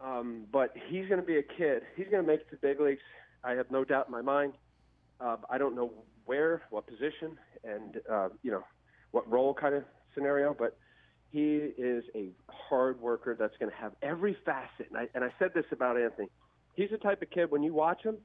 Um, 0.00 0.46
but 0.52 0.74
he's 0.88 1.06
going 1.08 1.20
to 1.20 1.26
be 1.26 1.38
a 1.38 1.42
kid. 1.42 1.82
He's 1.96 2.08
going 2.10 2.24
to 2.24 2.26
make 2.26 2.40
it 2.40 2.50
to 2.50 2.56
big 2.56 2.80
leagues. 2.80 3.00
I 3.44 3.52
have 3.52 3.70
no 3.70 3.84
doubt 3.84 4.06
in 4.06 4.12
my 4.12 4.22
mind. 4.22 4.54
Uh, 5.20 5.36
I 5.48 5.58
don't 5.58 5.76
know 5.76 5.92
where, 6.24 6.62
what 6.70 6.86
position, 6.86 7.38
and 7.62 8.00
uh, 8.10 8.28
you 8.42 8.50
know 8.50 8.64
what 9.12 9.30
role 9.30 9.54
kind 9.54 9.74
of 9.74 9.84
scenario, 10.14 10.54
but 10.58 10.76
he 11.30 11.70
is 11.78 12.04
a 12.14 12.30
hard 12.48 13.00
worker 13.00 13.36
that's 13.38 13.56
going 13.58 13.70
to 13.70 13.76
have 13.76 13.92
every 14.02 14.36
facet. 14.44 14.86
And 14.90 14.98
I, 14.98 15.08
and 15.14 15.24
I 15.24 15.28
said 15.38 15.50
this 15.54 15.64
about 15.70 16.00
Anthony. 16.00 16.28
He's 16.74 16.90
the 16.90 16.98
type 16.98 17.22
of 17.22 17.30
kid 17.30 17.50
when 17.50 17.62
you 17.62 17.72
watch 17.72 18.02
him, 18.02 18.16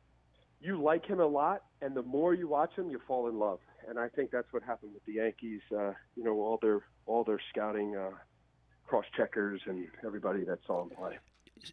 you 0.59 0.81
like 0.81 1.05
him 1.05 1.19
a 1.19 1.25
lot, 1.25 1.63
and 1.81 1.95
the 1.95 2.01
more 2.01 2.33
you 2.33 2.47
watch 2.47 2.71
him, 2.75 2.89
you 2.89 2.99
fall 3.07 3.27
in 3.29 3.37
love. 3.37 3.59
And 3.87 3.99
I 3.99 4.07
think 4.09 4.31
that's 4.31 4.51
what 4.51 4.63
happened 4.63 4.91
with 4.93 5.05
the 5.05 5.13
Yankees. 5.13 5.61
Uh, 5.71 5.93
you 6.15 6.23
know, 6.23 6.33
all 6.33 6.59
their 6.61 6.81
all 7.05 7.23
their 7.23 7.39
scouting 7.49 7.95
uh, 7.95 8.11
cross 8.85 9.05
checkers 9.15 9.61
and 9.65 9.87
everybody 10.05 10.43
that 10.45 10.59
saw 10.65 10.83
him 10.83 10.89
play. 10.89 11.17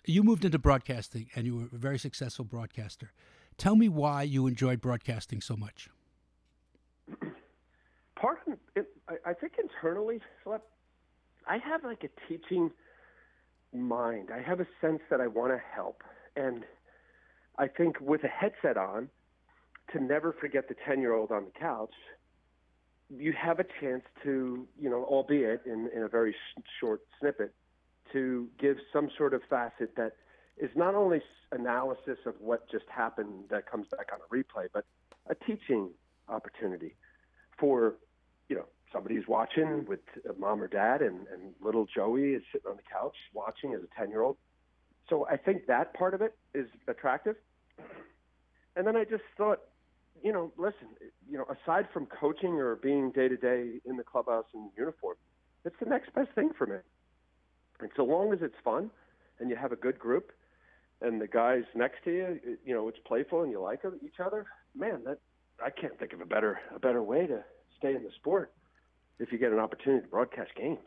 You 0.04 0.22
moved 0.22 0.44
into 0.44 0.58
broadcasting, 0.58 1.28
and 1.34 1.46
you 1.46 1.56
were 1.56 1.64
a 1.72 1.78
very 1.78 1.98
successful 1.98 2.44
broadcaster. 2.44 3.12
Tell 3.58 3.76
me 3.76 3.88
why 3.88 4.22
you 4.22 4.46
enjoyed 4.46 4.80
broadcasting 4.80 5.40
so 5.40 5.56
much. 5.56 5.88
Part 8.16 8.38
of 8.46 8.58
it, 8.74 8.86
I, 9.08 9.30
I 9.30 9.34
think 9.34 9.54
internally, 9.58 10.20
Philip, 10.42 10.62
I 11.46 11.58
have 11.58 11.84
like 11.84 12.04
a 12.04 12.28
teaching 12.28 12.70
mind. 13.72 14.30
I 14.34 14.40
have 14.40 14.60
a 14.60 14.66
sense 14.80 15.00
that 15.10 15.20
I 15.20 15.26
want 15.26 15.52
to 15.52 15.60
help, 15.74 16.02
and 16.36 16.64
I 17.58 17.68
think 17.68 18.00
with 18.00 18.24
a 18.24 18.28
headset 18.28 18.76
on, 18.76 19.08
to 19.92 20.02
never 20.02 20.32
forget 20.32 20.68
the 20.68 20.74
10 20.86 21.00
year 21.00 21.14
old 21.14 21.30
on 21.30 21.44
the 21.44 21.50
couch, 21.58 21.94
you 23.10 23.32
have 23.32 23.60
a 23.60 23.64
chance 23.80 24.02
to, 24.22 24.66
you 24.78 24.90
know, 24.90 25.04
albeit 25.04 25.62
in, 25.66 25.88
in 25.94 26.02
a 26.02 26.08
very 26.08 26.32
sh- 26.32 26.62
short 26.80 27.02
snippet, 27.20 27.54
to 28.12 28.48
give 28.58 28.76
some 28.92 29.10
sort 29.16 29.34
of 29.34 29.42
facet 29.48 29.94
that 29.96 30.16
is 30.56 30.70
not 30.76 30.94
only 30.94 31.20
analysis 31.52 32.18
of 32.26 32.34
what 32.38 32.70
just 32.70 32.84
happened 32.88 33.44
that 33.50 33.70
comes 33.70 33.86
back 33.90 34.10
on 34.12 34.18
a 34.20 34.34
replay, 34.34 34.66
but 34.72 34.84
a 35.28 35.34
teaching 35.34 35.90
opportunity 36.28 36.94
for, 37.58 37.94
you 38.48 38.56
know, 38.56 38.66
somebody 38.92 39.16
who's 39.16 39.26
watching 39.26 39.84
with 39.86 40.00
mom 40.38 40.62
or 40.62 40.68
dad, 40.68 41.02
and, 41.02 41.26
and 41.32 41.54
little 41.60 41.86
Joey 41.92 42.34
is 42.34 42.42
sitting 42.52 42.70
on 42.70 42.76
the 42.76 42.82
couch 42.90 43.16
watching 43.32 43.74
as 43.74 43.80
a 43.82 44.00
10 44.00 44.10
year 44.10 44.22
old. 44.22 44.36
So 45.08 45.26
I 45.26 45.36
think 45.36 45.66
that 45.66 45.92
part 45.94 46.14
of 46.14 46.22
it 46.22 46.36
is 46.54 46.66
attractive. 46.88 47.36
And 48.76 48.86
then 48.86 48.96
I 48.96 49.04
just 49.04 49.24
thought, 49.36 49.60
you 50.24 50.32
know, 50.32 50.50
listen, 50.56 50.88
you 51.30 51.36
know, 51.36 51.44
aside 51.44 51.86
from 51.92 52.06
coaching 52.06 52.54
or 52.54 52.76
being 52.76 53.12
day 53.12 53.28
to 53.28 53.36
day 53.36 53.74
in 53.84 53.98
the 53.98 54.02
clubhouse 54.02 54.46
in 54.54 54.70
uniform, 54.76 55.16
it's 55.66 55.76
the 55.78 55.86
next 55.88 56.14
best 56.14 56.30
thing 56.34 56.50
for 56.56 56.66
me. 56.66 56.78
And 57.80 57.90
so 57.94 58.04
long 58.04 58.32
as 58.32 58.38
it's 58.40 58.54
fun 58.64 58.90
and 59.38 59.50
you 59.50 59.56
have 59.56 59.70
a 59.70 59.76
good 59.76 59.98
group 59.98 60.32
and 61.02 61.20
the 61.20 61.26
guys 61.26 61.64
next 61.74 62.02
to 62.04 62.10
you, 62.10 62.40
you 62.64 62.74
know, 62.74 62.88
it's 62.88 62.98
playful 63.06 63.42
and 63.42 63.52
you 63.52 63.60
like 63.60 63.80
each 64.02 64.18
other, 64.18 64.46
man, 64.74 65.02
that 65.04 65.18
I 65.62 65.68
can't 65.68 65.98
think 65.98 66.14
of 66.14 66.22
a 66.22 66.26
better 66.26 66.58
a 66.74 66.78
better 66.78 67.02
way 67.02 67.26
to 67.26 67.44
stay 67.76 67.94
in 67.94 68.02
the 68.02 68.10
sport 68.16 68.50
if 69.18 69.30
you 69.30 69.38
get 69.38 69.52
an 69.52 69.58
opportunity 69.58 70.02
to 70.04 70.08
broadcast 70.08 70.52
games 70.56 70.78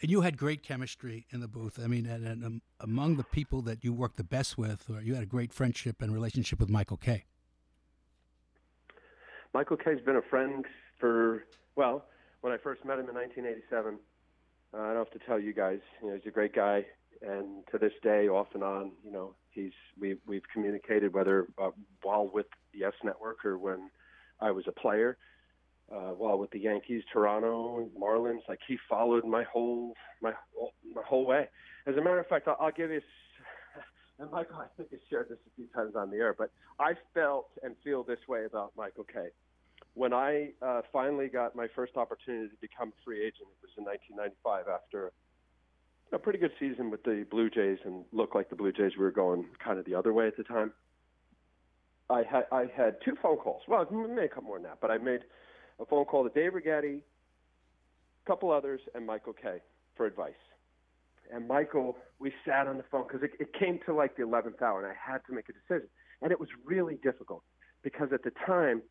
you 0.00 0.22
had 0.22 0.36
great 0.36 0.64
chemistry 0.64 1.26
in 1.30 1.38
the 1.38 1.46
booth. 1.46 1.78
I 1.82 1.86
mean, 1.86 2.04
and, 2.04 2.26
and 2.26 2.44
um, 2.44 2.62
among 2.80 3.16
the 3.16 3.22
people 3.22 3.62
that 3.62 3.84
you 3.84 3.92
worked 3.92 4.16
the 4.16 4.24
best 4.24 4.58
with, 4.58 4.90
or 4.90 5.00
you 5.00 5.14
had 5.14 5.22
a 5.22 5.26
great 5.26 5.52
friendship 5.52 6.02
and 6.02 6.12
relationship 6.12 6.58
with 6.58 6.68
Michael 6.68 6.96
Kay. 6.96 7.26
Michael 9.54 9.76
Kay's 9.76 10.00
been 10.04 10.16
a 10.16 10.22
friend 10.22 10.64
for 10.98 11.44
well, 11.76 12.06
when 12.40 12.52
I 12.52 12.56
first 12.58 12.84
met 12.84 12.98
him 12.98 13.08
in 13.08 13.14
1987. 13.14 13.98
Uh, 14.74 14.76
I 14.76 14.86
don't 14.92 14.96
have 14.96 15.20
to 15.20 15.26
tell 15.26 15.38
you 15.38 15.52
guys. 15.52 15.78
You 16.02 16.08
know, 16.08 16.14
he's 16.14 16.26
a 16.26 16.30
great 16.30 16.54
guy, 16.54 16.84
and 17.22 17.64
to 17.70 17.78
this 17.78 17.92
day, 18.02 18.28
off 18.28 18.48
and 18.54 18.62
on, 18.62 18.92
you 19.04 19.10
know, 19.10 19.34
he's 19.50 19.72
we 19.98 20.16
we've 20.26 20.42
communicated 20.52 21.14
whether 21.14 21.48
uh, 21.60 21.70
while 22.02 22.30
with 22.32 22.46
the 22.72 22.80
Yes 22.80 22.92
Network 23.02 23.44
or 23.44 23.58
when 23.58 23.90
I 24.40 24.50
was 24.50 24.64
a 24.68 24.72
player 24.72 25.16
uh, 25.90 26.10
while 26.10 26.38
with 26.38 26.50
the 26.50 26.60
Yankees, 26.60 27.02
Toronto, 27.12 27.88
Marlins. 27.98 28.40
Like 28.48 28.60
he 28.66 28.76
followed 28.88 29.24
my 29.24 29.44
whole 29.44 29.94
my 30.20 30.32
my 30.94 31.02
whole 31.06 31.26
way. 31.26 31.48
As 31.86 31.96
a 31.96 32.00
matter 32.00 32.18
of 32.18 32.26
fact, 32.26 32.48
I'll, 32.48 32.56
I'll 32.60 32.72
give 32.72 32.90
you. 32.90 33.00
And 34.18 34.30
Michael, 34.30 34.56
I 34.56 34.66
think 34.76 34.90
has 34.90 35.00
shared 35.08 35.28
this 35.28 35.38
a 35.46 35.50
few 35.54 35.66
times 35.68 35.94
on 35.94 36.10
the 36.10 36.16
air, 36.16 36.34
but 36.36 36.50
I 36.80 36.94
felt 37.14 37.50
and 37.62 37.74
feel 37.84 38.02
this 38.02 38.18
way 38.28 38.44
about 38.44 38.72
Michael 38.76 39.04
Kay. 39.04 39.28
When 39.94 40.12
I 40.12 40.50
uh, 40.60 40.82
finally 40.92 41.28
got 41.28 41.54
my 41.54 41.68
first 41.74 41.96
opportunity 41.96 42.48
to 42.48 42.56
become 42.60 42.88
a 42.88 43.04
free 43.04 43.20
agent, 43.20 43.46
it 43.50 43.62
was 43.62 43.70
in 43.78 43.84
1995 43.84 44.66
after 44.68 45.12
a 46.12 46.18
pretty 46.18 46.38
good 46.38 46.52
season 46.58 46.90
with 46.90 47.02
the 47.04 47.26
Blue 47.30 47.50
Jays 47.50 47.78
and 47.84 48.04
looked 48.12 48.34
like 48.34 48.50
the 48.50 48.56
Blue 48.56 48.72
Jays 48.72 48.92
were 48.98 49.10
going 49.10 49.46
kind 49.62 49.78
of 49.78 49.84
the 49.84 49.94
other 49.94 50.12
way 50.12 50.26
at 50.26 50.36
the 50.36 50.42
time. 50.42 50.72
I 52.10 52.22
had 52.22 52.44
I 52.50 52.64
had 52.74 52.96
two 53.04 53.16
phone 53.22 53.36
calls. 53.36 53.62
Well, 53.68 53.86
maybe 53.90 54.24
a 54.24 54.28
couple 54.28 54.44
more 54.44 54.56
than 54.56 54.64
that, 54.64 54.78
but 54.80 54.90
I 54.90 54.98
made 54.98 55.20
a 55.78 55.84
phone 55.84 56.06
call 56.06 56.28
to 56.28 56.30
Dave 56.30 56.52
Righetti, 56.52 57.00
a 57.00 58.26
couple 58.26 58.50
others, 58.50 58.80
and 58.94 59.06
Michael 59.06 59.34
Kay 59.34 59.58
for 59.94 60.06
advice. 60.06 60.32
And 61.32 61.46
Michael, 61.46 61.96
we 62.18 62.32
sat 62.46 62.66
on 62.66 62.76
the 62.76 62.84
phone 62.90 63.04
because 63.06 63.22
it, 63.22 63.32
it 63.38 63.52
came 63.52 63.78
to 63.86 63.94
like 63.94 64.16
the 64.16 64.22
11th 64.22 64.62
hour, 64.62 64.82
and 64.82 64.90
I 64.90 65.12
had 65.12 65.18
to 65.26 65.34
make 65.34 65.46
a 65.48 65.52
decision. 65.52 65.88
And 66.22 66.32
it 66.32 66.40
was 66.40 66.48
really 66.64 66.96
difficult 67.02 67.42
because 67.82 68.08
at 68.12 68.22
the 68.22 68.32
time, 68.46 68.82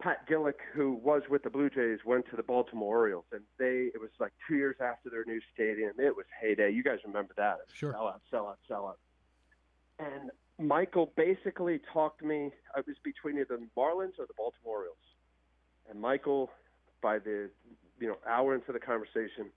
Pat 0.00 0.26
Gillick, 0.28 0.54
who 0.72 0.94
was 0.94 1.22
with 1.28 1.42
the 1.42 1.50
Blue 1.50 1.68
Jays, 1.68 1.98
went 2.04 2.28
to 2.30 2.36
the 2.36 2.42
Baltimore 2.42 2.96
Orioles, 2.98 3.26
and 3.32 3.42
they 3.58 3.90
it 3.94 4.00
was 4.00 4.10
like 4.18 4.32
two 4.48 4.56
years 4.56 4.76
after 4.80 5.10
their 5.10 5.24
new 5.26 5.40
stadium. 5.52 5.92
It 5.98 6.16
was 6.16 6.26
heyday. 6.40 6.70
You 6.70 6.82
guys 6.82 6.98
remember 7.04 7.34
that? 7.36 7.58
Sure. 7.74 7.92
Sell 7.92 8.08
out, 8.08 8.22
sell 8.30 8.46
out, 8.46 8.58
sell 8.66 8.86
out. 8.86 8.98
and 9.98 10.30
Michael 10.58 11.12
basically 11.16 11.80
talked 11.92 12.22
me. 12.22 12.50
I 12.74 12.80
was 12.86 12.96
between 13.04 13.36
either 13.36 13.58
the 13.58 13.68
Marlins 13.76 14.18
or 14.18 14.26
the 14.26 14.34
Baltimore 14.36 14.78
Orioles, 14.78 14.96
and 15.90 16.00
Michael, 16.00 16.50
by 17.02 17.18
the 17.18 17.50
you 17.98 18.08
know 18.08 18.16
hour 18.26 18.54
into 18.54 18.72
the 18.72 18.80
conversation, 18.80 19.50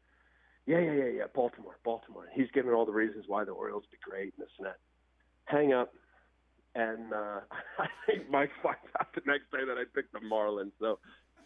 yeah, 0.65 0.79
yeah, 0.79 0.93
yeah, 0.93 1.05
yeah, 1.05 1.23
Baltimore, 1.33 1.77
Baltimore. 1.83 2.27
He's 2.33 2.47
giving 2.53 2.71
all 2.71 2.85
the 2.85 2.91
reasons 2.93 3.25
why 3.27 3.43
the 3.43 3.51
Orioles 3.51 3.83
be 3.91 3.97
great 4.01 4.33
and 4.37 4.45
this 4.45 4.51
and 4.57 4.67
that. 4.67 4.77
Hang 5.45 5.73
up, 5.73 5.93
and 6.75 7.13
uh, 7.13 7.39
I 7.79 7.87
think 8.05 8.29
Mike 8.29 8.51
finds 8.61 8.79
out 8.99 9.13
the 9.13 9.21
next 9.25 9.51
day 9.51 9.65
that 9.67 9.77
I 9.77 9.83
picked 9.93 10.13
the 10.13 10.19
Marlins. 10.19 10.71
So, 10.79 10.99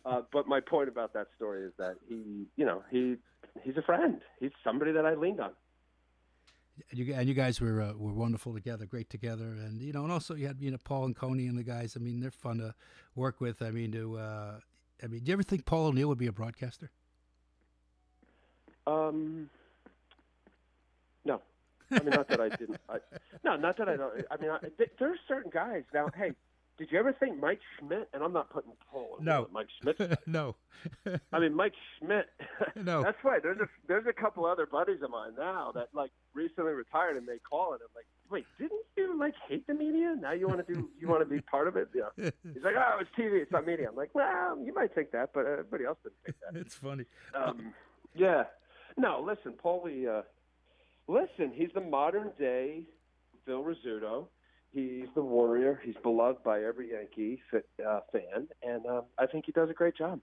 uh, 0.06 0.22
but 0.32 0.48
my 0.48 0.60
point 0.60 0.88
about 0.88 1.14
that 1.14 1.28
story 1.36 1.64
is 1.64 1.74
that 1.80 1.96
he, 2.08 2.46
you 2.56 2.66
know, 2.66 2.84
he 2.92 3.18
he's 3.64 3.78
a 3.78 3.82
friend. 3.82 4.22
He's 4.40 4.52
somebody 4.64 4.92
that 4.92 5.06
I 5.06 5.16
leaned 5.16 5.40
on. 5.40 5.52
And 6.92 7.00
you, 7.00 7.12
and 7.16 7.28
you 7.28 7.34
guys 7.34 7.60
were 7.60 7.82
uh, 7.82 7.94
were 7.94 8.14
wonderful 8.14 8.54
together, 8.54 8.86
great 8.86 9.10
together, 9.10 9.46
and 9.46 9.82
you 9.82 9.94
know, 9.94 10.04
and 10.04 10.12
also 10.12 10.36
you 10.36 10.46
had 10.46 10.62
you 10.62 10.70
know 10.70 10.78
Paul 10.84 11.06
and 11.06 11.16
Coney 11.16 11.48
and 11.48 11.58
the 11.58 11.64
guys. 11.64 11.96
I 11.96 12.00
mean, 12.00 12.20
they're 12.20 12.30
fun 12.30 12.60
to 12.60 12.76
work 13.16 13.42
with. 13.42 13.64
I 13.64 13.72
mean, 13.72 13.92
to 13.94 14.20
uh, 14.20 14.60
I 15.04 15.08
mean, 15.08 15.24
do 15.24 15.30
you 15.30 15.34
ever 15.34 15.42
think 15.42 15.66
Paul 15.66 15.88
O'Neill 15.88 16.08
would 16.08 16.20
be 16.20 16.28
a 16.28 16.32
broadcaster? 16.32 16.92
Um, 18.88 19.50
no. 21.26 21.42
I 21.92 22.00
mean, 22.00 22.10
not 22.10 22.28
that 22.30 22.42
I 22.42 22.50
didn't. 22.50 22.80
I, 22.90 22.98
no, 23.44 23.56
not 23.56 23.78
that 23.78 23.88
I 23.90 23.96
don't. 23.96 24.26
I 24.32 24.38
mean, 24.38 24.50
I, 24.50 24.58
there 25.00 25.12
are 25.12 25.18
certain 25.28 25.52
guys 25.54 25.84
now. 25.94 26.10
Hey, 26.16 26.32
did 26.78 26.92
you 26.92 27.00
ever 27.00 27.14
think 27.14 27.40
Mike 27.40 27.60
Schmidt? 27.78 28.10
And 28.14 28.22
I'm 28.22 28.34
not 28.34 28.50
putting 28.50 28.72
Paul. 28.92 29.18
No, 29.20 29.48
Mike 29.52 29.68
Schmidt. 29.82 30.00
no. 30.28 30.56
I 31.32 31.40
mean, 31.40 31.54
Mike 31.54 31.74
Schmidt. 31.98 32.28
no, 32.76 33.02
that's 33.02 33.24
right. 33.24 33.42
There's 33.42 33.60
a 33.60 33.68
there's 33.88 34.06
a 34.08 34.14
couple 34.14 34.46
other 34.46 34.66
buddies 34.66 35.02
of 35.02 35.10
mine 35.10 35.32
now 35.38 35.72
that 35.76 35.90
like 35.94 36.12
recently 36.34 36.74
retired, 36.74 37.18
and 37.18 37.28
they 37.28 37.40
call 37.40 37.74
and 37.74 37.82
I'm 37.82 37.90
like, 37.96 38.06
wait, 38.30 38.46
didn't 38.60 38.82
you 38.96 39.18
like 39.18 39.34
hate 39.48 39.66
the 39.66 39.74
media? 39.74 40.16
Now 40.20 40.34
you 40.34 40.48
want 40.48 40.66
to 40.66 40.74
do 40.74 40.90
you 41.00 41.08
want 41.08 41.22
to 41.22 41.26
be 41.26 41.42
part 41.42 41.68
of 41.68 41.78
it? 41.78 41.90
Yeah. 41.96 42.30
He's 42.54 42.64
like, 42.64 42.76
oh, 42.78 43.00
it's 43.00 43.10
TV, 43.18 43.42
it's 43.42 43.52
not 43.52 43.66
media. 43.66 43.88
I'm 43.90 43.96
like, 43.96 44.14
well, 44.14 44.58
you 44.64 44.74
might 44.74 44.94
think 44.94 45.12
that, 45.12 45.32
but 45.34 45.46
everybody 45.46 45.86
else 45.86 45.98
didn't 46.04 46.18
think 46.26 46.38
that. 46.42 46.60
it's 46.62 46.76
funny. 46.76 47.06
Um, 47.34 47.74
yeah. 48.14 48.44
No, 48.98 49.24
listen, 49.26 49.54
Paulie. 49.64 50.08
Uh, 50.08 50.24
listen, 51.08 51.52
he's 51.54 51.70
the 51.74 51.82
modern 51.82 52.32
day 52.40 52.82
Phil 53.46 53.64
Rizzuto. 53.64 54.28
He's 54.74 55.08
the 55.16 55.22
warrior. 55.22 55.80
He's 55.84 55.96
beloved 56.04 56.44
by 56.44 56.64
every 56.64 56.92
Yankee 56.92 57.42
uh, 57.54 58.00
fan, 58.12 58.48
and 58.62 58.86
uh, 58.86 59.02
I 59.18 59.26
think 59.26 59.46
he 59.46 59.52
does 59.52 59.70
a 59.70 59.74
great 59.74 59.96
job. 59.96 60.20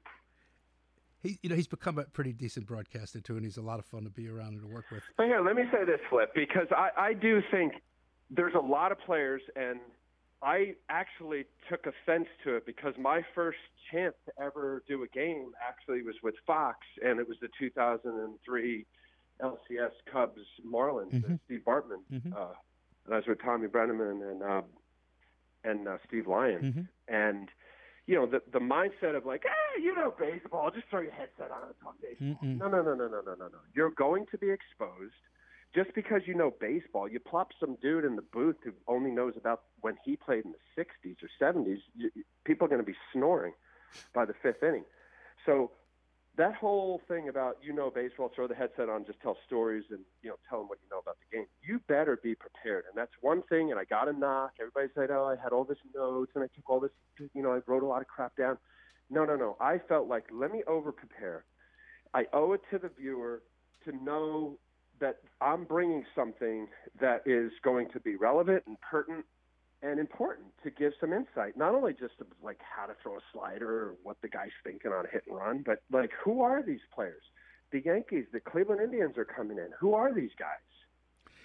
He, 1.23 1.39
you 1.43 1.49
know, 1.49 1.57
he's 1.57 1.67
become 1.67 1.99
a 1.99 2.05
pretty 2.05 2.35
decent 2.35 2.67
broadcaster 2.67 3.21
too, 3.21 3.37
and 3.37 3.45
he's 3.45 3.57
a 3.57 3.63
lot 3.63 3.79
of 3.79 3.87
fun 3.87 4.05
to 4.05 4.11
be 4.11 4.29
around 4.29 4.49
and 4.49 4.61
to 4.61 4.69
work 4.69 4.85
with. 4.93 5.03
But 5.17 5.27
here, 5.27 5.41
let 5.41 5.57
me 5.57 5.63
say 5.73 5.85
this, 5.87 6.01
Flip, 6.11 6.31
because 6.35 6.67
I, 6.71 6.91
I 6.97 7.13
do 7.15 7.41
think 7.51 7.73
there's 8.31 8.55
a 8.55 8.61
lot 8.61 8.93
of 8.93 8.99
players, 9.01 9.41
and 9.57 9.81
I 10.45 10.75
actually 10.91 11.47
took 11.71 11.87
offense 11.87 12.29
to 12.45 12.57
it 12.57 12.67
because 12.67 12.93
my 12.99 13.23
first 13.35 13.59
chance 13.91 14.15
to 14.27 14.43
ever 14.43 14.83
do 14.87 15.03
a 15.03 15.09
game 15.09 15.53
actually 15.67 16.03
was 16.03 16.17
with 16.23 16.35
Fox, 16.47 16.79
and 17.03 17.19
it 17.19 17.27
was 17.27 17.39
the 17.41 17.49
2003 17.59 18.87
LCS 19.43 19.91
Cubs 20.13 20.41
Marlins, 20.67 21.13
mm-hmm. 21.13 21.35
Steve 21.47 21.63
Bartman. 21.67 22.03
Mm-hmm. 22.13 22.33
Uh, 22.35 22.55
and 23.07 23.15
I 23.15 23.17
was 23.17 23.25
with 23.27 23.41
Tommy 23.43 23.69
Brennaman 23.69 24.31
and 24.31 24.43
uh, 24.43 24.63
and 25.65 25.89
uh, 25.89 25.97
Steve 26.07 26.27
Lyons, 26.27 26.65
mm-hmm. 26.65 27.15
and 27.15 27.49
you 28.07 28.15
know 28.15 28.27
the 28.27 28.43
the 28.53 28.59
mindset 28.59 29.17
of 29.17 29.25
like, 29.25 29.45
hey, 29.45 29.83
you 29.83 29.95
know 29.95 30.15
baseball, 30.19 30.71
just 30.71 30.89
throw 30.91 31.01
your 31.01 31.13
headset 31.13 31.51
on 31.51 31.69
and 31.69 31.75
talk 31.83 31.95
baseball. 32.03 32.37
No, 32.43 32.69
no, 32.69 32.83
no, 32.83 32.95
no, 32.95 33.09
no, 33.09 33.23
no, 33.25 33.35
no, 33.35 33.47
no. 33.47 33.59
You're 33.75 33.91
going 33.91 34.27
to 34.31 34.39
be 34.39 34.51
exposed. 34.51 35.15
Just 35.75 35.93
because 35.97 36.21
you 36.27 36.37
know 36.37 36.55
baseball, 36.61 37.09
you 37.09 37.19
plop 37.19 37.49
some 37.59 37.77
dude 37.83 38.05
in 38.05 38.15
the 38.15 38.23
booth 38.23 38.57
who 38.63 38.71
only 38.87 39.11
knows 39.11 39.35
about 39.37 39.63
when 39.85 39.99
he 40.03 40.17
played 40.17 40.47
in 40.47 40.53
the 40.53 40.83
60s 40.83 41.17
or 41.23 41.29
70s. 41.39 41.77
You, 41.95 42.11
people 42.45 42.65
are 42.65 42.69
going 42.69 42.81
to 42.81 42.87
be 42.87 42.97
snoring 43.13 43.53
by 44.15 44.25
the 44.25 44.33
fifth 44.43 44.63
inning. 44.63 44.85
So 45.45 45.73
that 46.39 46.55
whole 46.55 47.03
thing 47.07 47.29
about 47.29 47.59
you 47.63 47.75
know 47.75 47.91
baseball, 47.91 48.33
throw 48.35 48.49
the 48.49 48.55
headset 48.55 48.89
on, 48.89 49.05
just 49.05 49.21
tell 49.21 49.37
stories 49.47 49.85
and 49.91 50.01
you 50.23 50.31
know 50.31 50.37
tell 50.49 50.61
them 50.61 50.69
what 50.69 50.79
you 50.83 50.89
know 50.91 51.01
about 51.01 51.19
the 51.21 51.37
game. 51.37 51.47
You 51.63 51.83
better 51.87 52.19
be 52.23 52.35
prepared, 52.35 52.85
and 52.89 52.97
that's 52.97 53.13
one 53.21 53.43
thing. 53.43 53.71
And 53.71 53.79
I 53.79 53.85
got 53.85 54.09
a 54.09 54.15
knock. 54.15 54.53
Everybody 54.59 54.89
said, 54.95 55.11
"Oh, 55.11 55.27
I 55.27 55.41
had 55.41 55.53
all 55.53 55.65
this 55.65 55.79
notes 55.95 56.33
and 56.35 56.43
I 56.43 56.49
took 56.57 56.69
all 56.69 56.81
this, 56.81 56.91
you 57.35 57.43
know, 57.43 57.53
I 57.53 57.61
wrote 57.67 57.83
a 57.83 57.87
lot 57.87 58.01
of 58.01 58.09
crap 58.09 58.35
down." 58.37 58.57
No, 59.11 59.27
no, 59.27 59.37
no. 59.37 59.59
I 59.61 59.79
felt 59.87 60.09
like 60.09 60.25
let 60.33 60.51
me 60.51 60.63
over 60.67 60.93
prepare. 60.93 61.45
I 62.15 62.25
owe 62.33 62.55
it 62.55 62.63
to 62.71 62.79
the 62.79 62.89
viewer 62.89 63.43
to 63.85 63.93
know 64.03 64.59
that 65.01 65.19
I'm 65.43 65.65
bringing 65.65 66.05
something 66.15 66.69
that 67.01 67.23
is 67.27 67.53
going 67.63 67.91
to 67.91 68.01
be 68.01 68.17
relevant 68.17 68.63
and 68.67 68.81
pertinent 68.81 69.27
and 69.85 70.01
important 70.01 70.47
to 70.63 70.71
give 70.71 70.93
some 70.99 71.13
insight, 71.13 71.57
not 71.57 71.75
only 71.75 71.93
just 71.93 72.15
of 72.21 72.27
like 72.43 72.59
how 72.59 72.87
to 72.87 72.95
throw 73.03 73.17
a 73.17 73.21
slider 73.33 73.69
or 73.69 73.95
what 74.03 74.17
the 74.23 74.29
guy's 74.29 74.49
thinking 74.65 74.91
on 74.91 75.05
a 75.05 75.09
hit 75.09 75.25
and 75.29 75.37
run, 75.37 75.63
but 75.65 75.83
like 75.93 76.11
who 76.25 76.41
are 76.41 76.63
these 76.63 76.81
players? 76.95 77.23
The 77.71 77.83
Yankees, 77.85 78.25
the 78.33 78.41
Cleveland 78.41 78.81
Indians 78.81 79.19
are 79.19 79.25
coming 79.25 79.59
in. 79.59 79.69
Who 79.79 79.95
are 79.95 80.13
these 80.15 80.31
guys? 80.39 80.49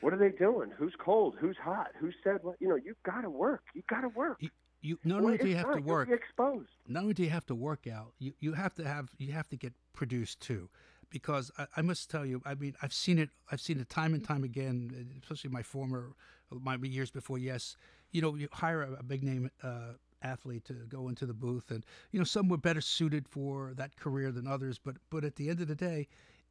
What 0.02 0.14
are 0.14 0.18
they 0.18 0.30
doing? 0.30 0.72
Who's 0.78 0.94
cold? 0.98 1.36
Who's 1.40 1.58
hot? 1.62 1.90
Who 2.00 2.12
said 2.24 2.38
what? 2.42 2.56
You 2.62 2.70
know, 2.70 2.78
you've 2.78 3.02
got 3.04 3.22
to 3.22 3.30
work. 3.30 3.64
You've 3.74 3.88
got 3.88 4.02
to 4.02 4.10
work. 4.10 4.38
You, 4.40 4.50
you 4.82 4.98
not 5.04 5.22
only 5.22 5.38
do 5.38 5.50
you 5.50 5.58
have 5.58 5.68
not, 5.68 5.76
to 5.76 5.82
work, 5.82 6.10
exposed. 6.10 6.70
Not 6.88 7.02
only 7.02 7.14
do 7.14 7.24
you 7.24 7.30
have 7.32 7.46
to 7.48 7.56
work 7.56 7.88
out, 7.88 8.14
you, 8.20 8.32
you 8.40 8.54
have 8.54 8.74
to 8.76 8.88
have 8.88 9.10
you 9.18 9.34
have 9.34 9.50
to 9.50 9.58
get 9.58 9.74
produced 9.94 10.40
too 10.40 10.70
because 11.10 11.52
I, 11.58 11.68
I, 11.78 11.82
must 11.82 12.10
tell 12.10 12.26
you, 12.26 12.42
I 12.46 12.56
mean, 12.56 12.76
I've 12.82 12.94
seen 12.94 13.20
it. 13.20 13.30
I've 13.52 13.62
seen 13.62 13.80
it 13.80 13.90
time 13.90 14.14
and 14.14 14.24
time 14.24 14.44
again, 14.44 15.20
especially 15.22 15.50
my 15.50 15.64
former, 15.64 16.12
my 16.52 16.76
years 16.82 17.12
before. 17.12 17.38
Yes, 17.38 17.76
you 18.12 18.22
know, 18.22 18.36
you 18.36 18.48
hire 18.52 18.82
a, 18.82 19.04
big 19.04 19.24
name 19.24 19.50
uh, 19.64 19.94
athlete 20.22 20.66
to 20.66 20.74
go 20.74 21.10
into 21.10 21.26
the 21.26 21.34
booth, 21.34 21.72
and 21.72 21.86
you 22.12 22.20
know, 22.20 22.26
some 22.26 22.50
were 22.50 22.58
better 22.58 22.82
suited 22.82 23.28
for 23.28 23.74
that 23.76 23.96
career 23.96 24.32
than 24.32 24.48
others. 24.48 24.80
But 24.80 24.98
but 25.10 25.24
at 25.24 25.36
the 25.36 25.50
end 25.50 25.62
of 25.62 25.68
the 25.68 25.76
day, 25.76 26.08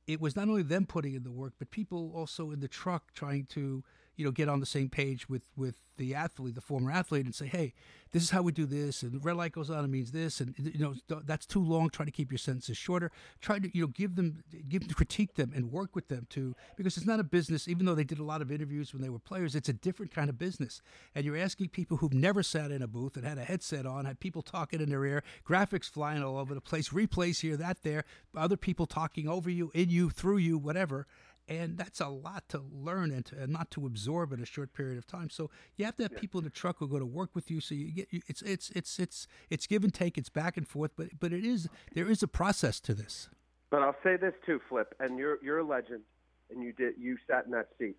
it 0.07 0.21
was 0.21 0.37
not 0.37 0.49
only 0.49 0.63
them 0.63 0.87
putting 0.87 1.15
in 1.15 1.23
the 1.23 1.31
work, 1.31 1.55
but 1.59 1.71
people 1.71 2.13
also 2.15 2.51
in 2.51 2.61
the 2.61 2.69
truck 2.69 3.13
trying 3.13 3.45
to 3.47 3.85
you 4.19 4.25
know 4.25 4.31
get 4.33 4.49
on 4.49 4.61
the 4.61 4.67
same 4.67 4.91
page 4.91 5.29
with 5.29 5.43
with 5.57 5.77
the 5.97 6.15
athlete, 6.15 6.55
the 6.55 6.61
former 6.61 6.91
athlete, 6.91 7.25
and 7.25 7.35
say, 7.35 7.47
hey, 7.47 7.75
this 8.13 8.23
is 8.23 8.31
how 8.31 8.41
we 8.43 8.53
do 8.53 8.67
this, 8.67 9.03
and 9.03 9.13
the 9.13 9.19
red 9.19 9.37
light 9.37 9.53
goes 9.53 9.69
on, 9.69 9.85
it 9.85 9.89
means 9.89 10.13
this, 10.13 10.41
and 10.41 10.55
you 10.59 10.79
know 10.79 10.95
that's 11.25 11.47
too 11.47 11.63
long. 11.63 11.89
Try 11.91 12.05
to 12.05 12.11
keep 12.11 12.31
your 12.31 12.39
sentences 12.39 12.77
shorter. 12.77 13.11
Try 13.41 13.59
to 13.59 13.71
you 13.77 13.83
know 13.83 13.89
give 13.89 14.17
them, 14.17 14.43
give 14.69 14.83
them, 14.83 14.95
critique 14.95 15.35
them, 15.35 15.53
and 15.55 15.71
work 15.71 15.95
with 15.95 16.09
them 16.09 16.27
too, 16.31 16.55
because 16.77 16.97
it's 16.97 17.07
not 17.07 17.21
a 17.21 17.25
business. 17.25 17.69
Even 17.69 17.87
though 17.87 17.95
they 17.95 18.05
did 18.05 18.19
a 18.19 18.25
lot 18.25 18.43
of 18.43 18.51
interviews 18.51 18.93
when 18.93 19.03
they 19.03 19.09
were 19.09 19.19
players, 19.19 19.55
it's 19.55 19.69
a 19.69 19.73
different 19.73 20.13
kind 20.13 20.29
of 20.29 20.39
business. 20.39 20.83
And 21.15 21.25
you're 21.25 21.37
asking 21.37 21.69
people 21.69 21.99
who've 21.99 22.15
never 22.15 22.43
sat 22.43 22.71
in 22.73 22.83
a 22.83 22.89
booth 22.89 23.17
and 23.17 23.27
had 23.27 23.39
a 23.39 23.45
headset 23.45 23.87
on, 23.87 24.05
had 24.05 24.19
people 24.19 24.43
talking 24.43 24.81
in 24.81 24.89
their 24.89 25.05
ear, 25.05 25.23
graphics 25.47 25.91
flying 25.91 26.23
all 26.23 26.39
over 26.39 26.55
the 26.55 26.61
place, 26.61 26.89
replays 26.89 27.41
here, 27.41 27.57
that, 27.57 27.83
there, 27.83 28.05
other 28.35 28.57
people 28.57 28.87
talking 28.87 29.29
over 29.29 29.51
you, 29.51 29.71
in 29.75 29.91
you, 29.91 30.11
through 30.11 30.39
you, 30.39 30.59
whatever 30.59 31.07
and 31.49 31.79
that's 31.79 32.01
a 32.01 32.09
lot 32.09 32.49
to 32.51 32.63
learn 32.73 33.11
and, 33.11 33.25
to, 33.27 33.39
and 33.39 33.53
not 33.53 33.71
to 33.73 33.87
absorb 33.87 34.33
in 34.33 34.41
a 34.41 34.47
short 34.47 34.75
period 34.75 34.99
of 34.99 35.07
time. 35.07 35.31
So 35.31 35.51
you 35.77 35.85
have 35.87 35.97
to 35.97 36.05
have 36.05 36.13
yeah. 36.13 36.21
people 36.21 36.39
in 36.39 36.45
the 36.45 36.51
truck 36.51 36.77
who 36.79 36.89
go 36.89 36.99
to 36.99 37.07
work 37.07 37.31
with 37.35 37.51
you. 37.51 37.61
So 37.61 37.75
you 37.75 37.91
get 37.91 38.09
it's 38.11 38.43
it's 38.43 38.71
it's 38.71 38.99
it's 38.99 39.27
it's 39.51 39.67
give 39.67 39.85
and 39.85 39.93
take. 39.93 40.19
It's 40.19 40.29
back 40.29 40.57
and 40.57 40.69
forth, 40.69 40.93
but 40.97 41.09
but 41.19 41.33
it 41.33 41.45
is 41.45 41.69
there 41.95 42.11
is 42.11 42.23
a 42.23 42.29
process 42.29 42.81
to 42.81 42.95
this. 42.95 43.29
But 43.71 43.83
I'll 43.83 43.97
say 44.03 44.17
this 44.17 44.35
too, 44.47 44.61
Flip, 44.69 44.95
and 45.01 45.19
you're 45.19 45.39
you're 45.43 45.59
a 45.59 45.65
legend, 45.65 46.03
and 46.51 46.63
you 46.63 46.73
did 46.73 46.95
you 46.99 47.17
sat 47.27 47.47
in 47.47 47.53
that 47.53 47.69
seat 47.79 47.97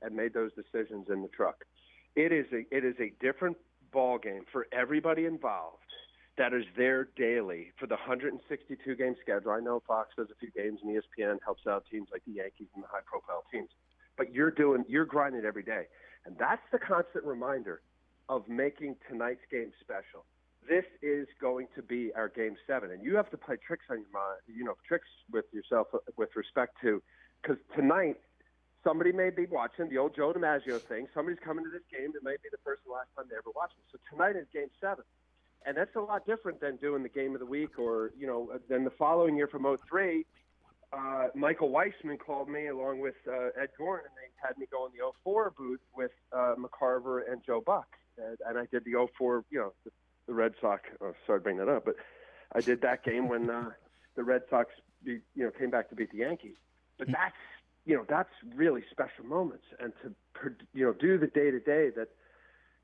and 0.00 0.14
made 0.14 0.34
those 0.34 0.50
decisions 0.54 1.08
in 1.10 1.22
the 1.22 1.28
truck. 1.28 1.64
It 2.14 2.32
is 2.32 2.46
a 2.52 2.64
it 2.74 2.84
is 2.84 2.94
a 3.00 3.12
different 3.20 3.56
ball 3.92 4.18
game 4.18 4.44
for 4.50 4.66
everybody 4.72 5.26
involved 5.26 5.81
that 6.42 6.52
is 6.52 6.64
there 6.76 7.06
daily 7.14 7.70
for 7.78 7.86
the 7.86 7.94
162 7.94 8.96
game 8.96 9.14
schedule. 9.22 9.52
I 9.52 9.60
know 9.60 9.80
Fox 9.86 10.08
does 10.16 10.26
a 10.28 10.34
few 10.34 10.50
games 10.50 10.80
and 10.82 10.90
ESPN 10.90 11.38
helps 11.44 11.68
out 11.68 11.84
teams 11.88 12.08
like 12.10 12.24
the 12.26 12.32
Yankees 12.32 12.66
and 12.74 12.82
the 12.82 12.88
high 12.90 13.06
profile 13.06 13.44
teams. 13.52 13.68
But 14.18 14.34
you're 14.34 14.50
doing 14.50 14.84
you're 14.88 15.04
grinding 15.04 15.44
every 15.44 15.62
day. 15.62 15.84
And 16.26 16.36
that's 16.36 16.62
the 16.72 16.80
constant 16.80 17.24
reminder 17.24 17.80
of 18.28 18.48
making 18.48 18.96
tonight's 19.08 19.46
game 19.52 19.70
special. 19.80 20.26
This 20.68 20.84
is 21.00 21.28
going 21.40 21.68
to 21.76 21.82
be 21.82 22.10
our 22.16 22.28
game 22.28 22.56
7 22.66 22.90
and 22.90 23.04
you 23.04 23.14
have 23.14 23.30
to 23.30 23.36
play 23.36 23.54
tricks 23.64 23.84
on 23.88 23.98
your 23.98 24.10
mind, 24.12 24.42
you 24.48 24.64
know, 24.64 24.74
tricks 24.86 25.08
with 25.30 25.44
yourself 25.52 25.94
with 26.16 26.34
respect 26.34 26.74
to 26.82 27.00
cuz 27.46 27.56
tonight 27.76 28.18
somebody 28.82 29.12
may 29.12 29.30
be 29.30 29.46
watching 29.46 29.88
the 29.88 29.98
old 29.98 30.16
Joe 30.16 30.32
DiMaggio 30.32 30.80
thing. 30.80 31.06
Somebody's 31.14 31.38
coming 31.38 31.64
to 31.64 31.70
this 31.70 31.86
game 31.88 32.10
that 32.14 32.24
may 32.24 32.34
be 32.42 32.48
the 32.50 32.58
first 32.64 32.82
and 32.84 32.94
last 32.94 33.14
time 33.14 33.26
they 33.30 33.36
ever 33.36 33.54
watched 33.54 33.78
it. 33.78 33.86
So 33.92 33.98
tonight 34.10 34.34
is 34.34 34.48
game 34.52 34.70
7 34.80 35.04
and 35.66 35.76
that's 35.76 35.94
a 35.96 36.00
lot 36.00 36.26
different 36.26 36.60
than 36.60 36.76
doing 36.76 37.02
the 37.02 37.08
game 37.08 37.34
of 37.34 37.40
the 37.40 37.46
week 37.46 37.78
or 37.78 38.12
you 38.18 38.26
know 38.26 38.50
then 38.68 38.84
the 38.84 38.90
following 38.90 39.36
year 39.36 39.46
from 39.46 39.64
03 39.88 40.24
uh, 40.92 41.28
Michael 41.34 41.70
Weisman 41.70 42.18
called 42.18 42.48
me 42.48 42.66
along 42.66 43.00
with 43.00 43.14
uh, 43.26 43.48
Ed 43.60 43.70
Goren, 43.78 44.04
and 44.04 44.14
they 44.14 44.46
had 44.46 44.58
me 44.58 44.66
go 44.70 44.86
in 44.86 44.92
the 44.92 45.10
04 45.24 45.52
booth 45.56 45.80
with 45.96 46.10
uh, 46.32 46.54
McCarver 46.58 47.22
and 47.30 47.42
Joe 47.44 47.62
Buck, 47.64 47.86
and, 48.18 48.36
and 48.46 48.58
I 48.58 48.66
did 48.70 48.84
the 48.84 49.08
04, 49.16 49.44
you 49.50 49.58
know, 49.58 49.72
the, 49.84 49.90
the 50.26 50.34
Red 50.34 50.52
Sox. 50.60 50.82
Oh, 51.00 51.14
sorry 51.26 51.40
to 51.40 51.42
bring 51.42 51.56
that 51.58 51.68
up, 51.68 51.86
but 51.86 51.96
I 52.54 52.60
did 52.60 52.82
that 52.82 53.04
game 53.04 53.28
when 53.28 53.48
uh, 53.48 53.70
the 54.16 54.22
Red 54.22 54.42
Sox, 54.50 54.70
beat, 55.02 55.22
you 55.34 55.44
know, 55.44 55.50
came 55.50 55.70
back 55.70 55.88
to 55.88 55.94
beat 55.94 56.12
the 56.12 56.18
Yankees. 56.18 56.56
But 56.98 57.08
that's 57.10 57.34
you 57.84 57.96
know 57.96 58.04
that's 58.08 58.30
really 58.54 58.84
special 58.90 59.24
moments, 59.24 59.64
and 59.80 59.92
to 60.02 60.54
you 60.74 60.84
know 60.84 60.92
do 60.92 61.18
the 61.18 61.26
day 61.26 61.50
to 61.50 61.58
day 61.58 61.90
that 61.96 62.08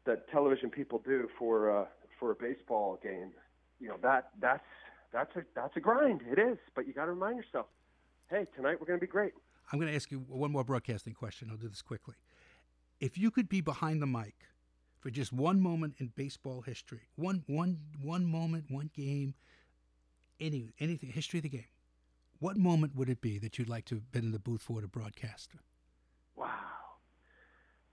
that 0.07 0.29
television 0.31 0.71
people 0.71 1.01
do 1.05 1.29
for 1.39 1.83
uh, 1.83 1.85
for 2.19 2.31
a 2.31 2.35
baseball 2.35 2.99
game, 3.03 3.33
you 3.81 3.89
know 3.89 3.97
that 4.03 4.31
that's 4.41 4.65
that's 5.13 5.35
a 5.37 5.43
that's 5.55 5.77
a 5.77 5.81
grind. 5.81 6.23
It 6.31 6.39
is, 6.39 6.59
but 6.75 6.87
you 6.87 6.93
got 6.93 7.07
to 7.07 7.13
remind 7.13 7.37
yourself, 7.37 7.67
hey, 8.31 8.47
tonight 8.55 8.81
we're 8.81 8.87
going 8.87 8.99
to 8.99 9.07
be 9.07 9.11
great. 9.11 9.33
I'm 9.73 9.79
going 9.79 9.91
to 9.91 9.97
ask 9.97 10.11
you 10.11 10.19
one 10.29 10.51
more 10.51 10.65
broadcasting 10.65 11.15
question. 11.15 11.49
I'll 11.51 11.57
do 11.57 11.69
this 11.69 11.83
quickly. 11.83 12.15
If 13.01 13.19
you 13.19 13.31
could 13.31 13.49
be 13.49 13.61
behind 13.61 14.03
the 14.03 14.07
mic 14.07 14.35
for 14.99 15.11
just 15.11 15.33
one 15.33 15.61
moment 15.61 15.95
in 15.99 16.13
baseball 16.17 16.63
history, 16.63 17.09
one 17.17 17.45
one 17.47 17.79
one 18.03 18.27
moment, 18.27 18.65
one 18.69 18.91
game, 18.95 19.35
any 20.41 20.71
anything 20.81 21.11
history 21.11 21.39
of 21.39 21.45
the 21.45 21.49
game, 21.51 21.65
what 22.41 22.57
moment 22.57 22.95
would 22.95 23.09
it 23.09 23.21
be 23.21 23.39
that 23.39 23.59
you'd 23.59 23.69
like 23.69 23.85
to 23.87 23.97
have 23.97 24.11
been 24.11 24.25
in 24.25 24.33
the 24.33 24.39
booth 24.39 24.63
for 24.63 24.81
to 24.81 24.89
broadcast? 24.89 25.51
Wow. 26.37 26.49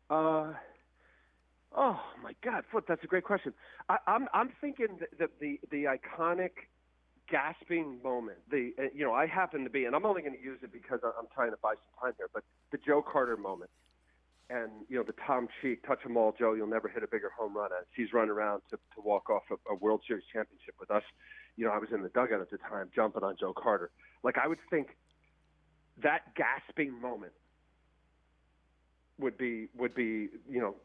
Uh, 0.09 0.53
oh 1.75 1.99
my 2.23 2.33
God, 2.43 2.63
Flip, 2.71 2.85
that's 2.87 3.03
a 3.03 3.07
great 3.07 3.23
question. 3.23 3.53
I, 3.89 3.97
I'm 4.07 4.27
I'm 4.33 4.49
thinking 4.61 4.99
the 5.19 5.27
the 5.39 5.59
the 5.71 5.85
iconic 5.85 6.51
gasping 7.29 7.99
moment. 8.03 8.37
The 8.49 8.73
uh, 8.79 8.83
you 8.93 9.05
know 9.05 9.13
I 9.13 9.27
happen 9.27 9.63
to 9.63 9.69
be, 9.69 9.85
and 9.85 9.95
I'm 9.95 10.05
only 10.05 10.21
going 10.21 10.35
to 10.35 10.41
use 10.41 10.59
it 10.63 10.71
because 10.71 10.99
I'm 11.03 11.27
trying 11.33 11.51
to 11.51 11.57
buy 11.61 11.73
some 11.73 12.01
time 12.01 12.13
here. 12.17 12.29
But 12.33 12.43
the 12.71 12.77
Joe 12.85 13.01
Carter 13.01 13.37
moment, 13.37 13.71
and 14.49 14.71
you 14.89 14.97
know 14.97 15.03
the 15.03 15.15
Tom 15.25 15.47
Cheek, 15.61 15.85
touch 15.85 15.99
'em 16.05 16.17
all, 16.17 16.33
Joe. 16.37 16.53
You'll 16.53 16.67
never 16.67 16.87
hit 16.87 17.03
a 17.03 17.07
bigger 17.07 17.31
home 17.37 17.55
run. 17.55 17.71
As 17.77 17.85
he's 17.95 18.13
running 18.13 18.31
around 18.31 18.61
to 18.71 18.77
to 18.77 19.01
walk 19.01 19.29
off 19.29 19.43
a, 19.51 19.73
a 19.73 19.75
World 19.75 20.01
Series 20.07 20.23
championship 20.31 20.75
with 20.79 20.91
us. 20.91 21.03
You 21.57 21.65
know 21.65 21.71
I 21.71 21.77
was 21.77 21.89
in 21.93 22.01
the 22.01 22.09
dugout 22.09 22.41
at 22.41 22.49
the 22.49 22.57
time, 22.57 22.89
jumping 22.95 23.23
on 23.23 23.35
Joe 23.39 23.53
Carter. 23.53 23.91
Like 24.23 24.37
I 24.37 24.47
would 24.47 24.59
think 24.69 24.89
that 26.03 26.35
gasping 26.35 26.99
moment 26.99 27.31
would 29.17 29.37
be 29.37 29.69
would 29.77 29.95
be 29.95 30.29
you 30.49 30.59
know 30.59 30.75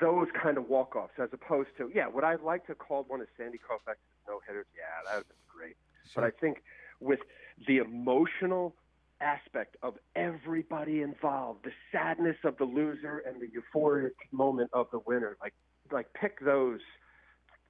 those 0.00 0.28
kind 0.40 0.58
of 0.58 0.68
walk 0.68 0.96
offs 0.96 1.14
as 1.18 1.28
opposed 1.32 1.70
to 1.78 1.90
yeah 1.94 2.06
would 2.06 2.24
I'd 2.24 2.40
like 2.40 2.66
to 2.66 2.74
call 2.74 3.04
one 3.08 3.20
of 3.20 3.28
Sandy 3.36 3.58
Koufax's 3.58 3.98
no 4.28 4.40
hitters 4.46 4.66
yeah 4.74 4.82
that 5.04 5.16
would 5.16 5.26
have 5.26 5.28
been 5.28 5.36
great 5.48 5.76
but 6.14 6.24
I 6.24 6.30
think 6.30 6.62
with 7.00 7.20
the 7.66 7.78
emotional 7.78 8.74
aspect 9.20 9.76
of 9.82 9.94
everybody 10.14 11.02
involved, 11.02 11.64
the 11.64 11.72
sadness 11.90 12.36
of 12.44 12.56
the 12.58 12.64
loser 12.64 13.22
and 13.26 13.40
the 13.40 13.48
euphoric 13.48 14.12
moment 14.32 14.70
of 14.72 14.86
the 14.92 15.00
winner, 15.06 15.36
like 15.40 15.54
like 15.90 16.12
pick 16.14 16.40
those 16.44 16.80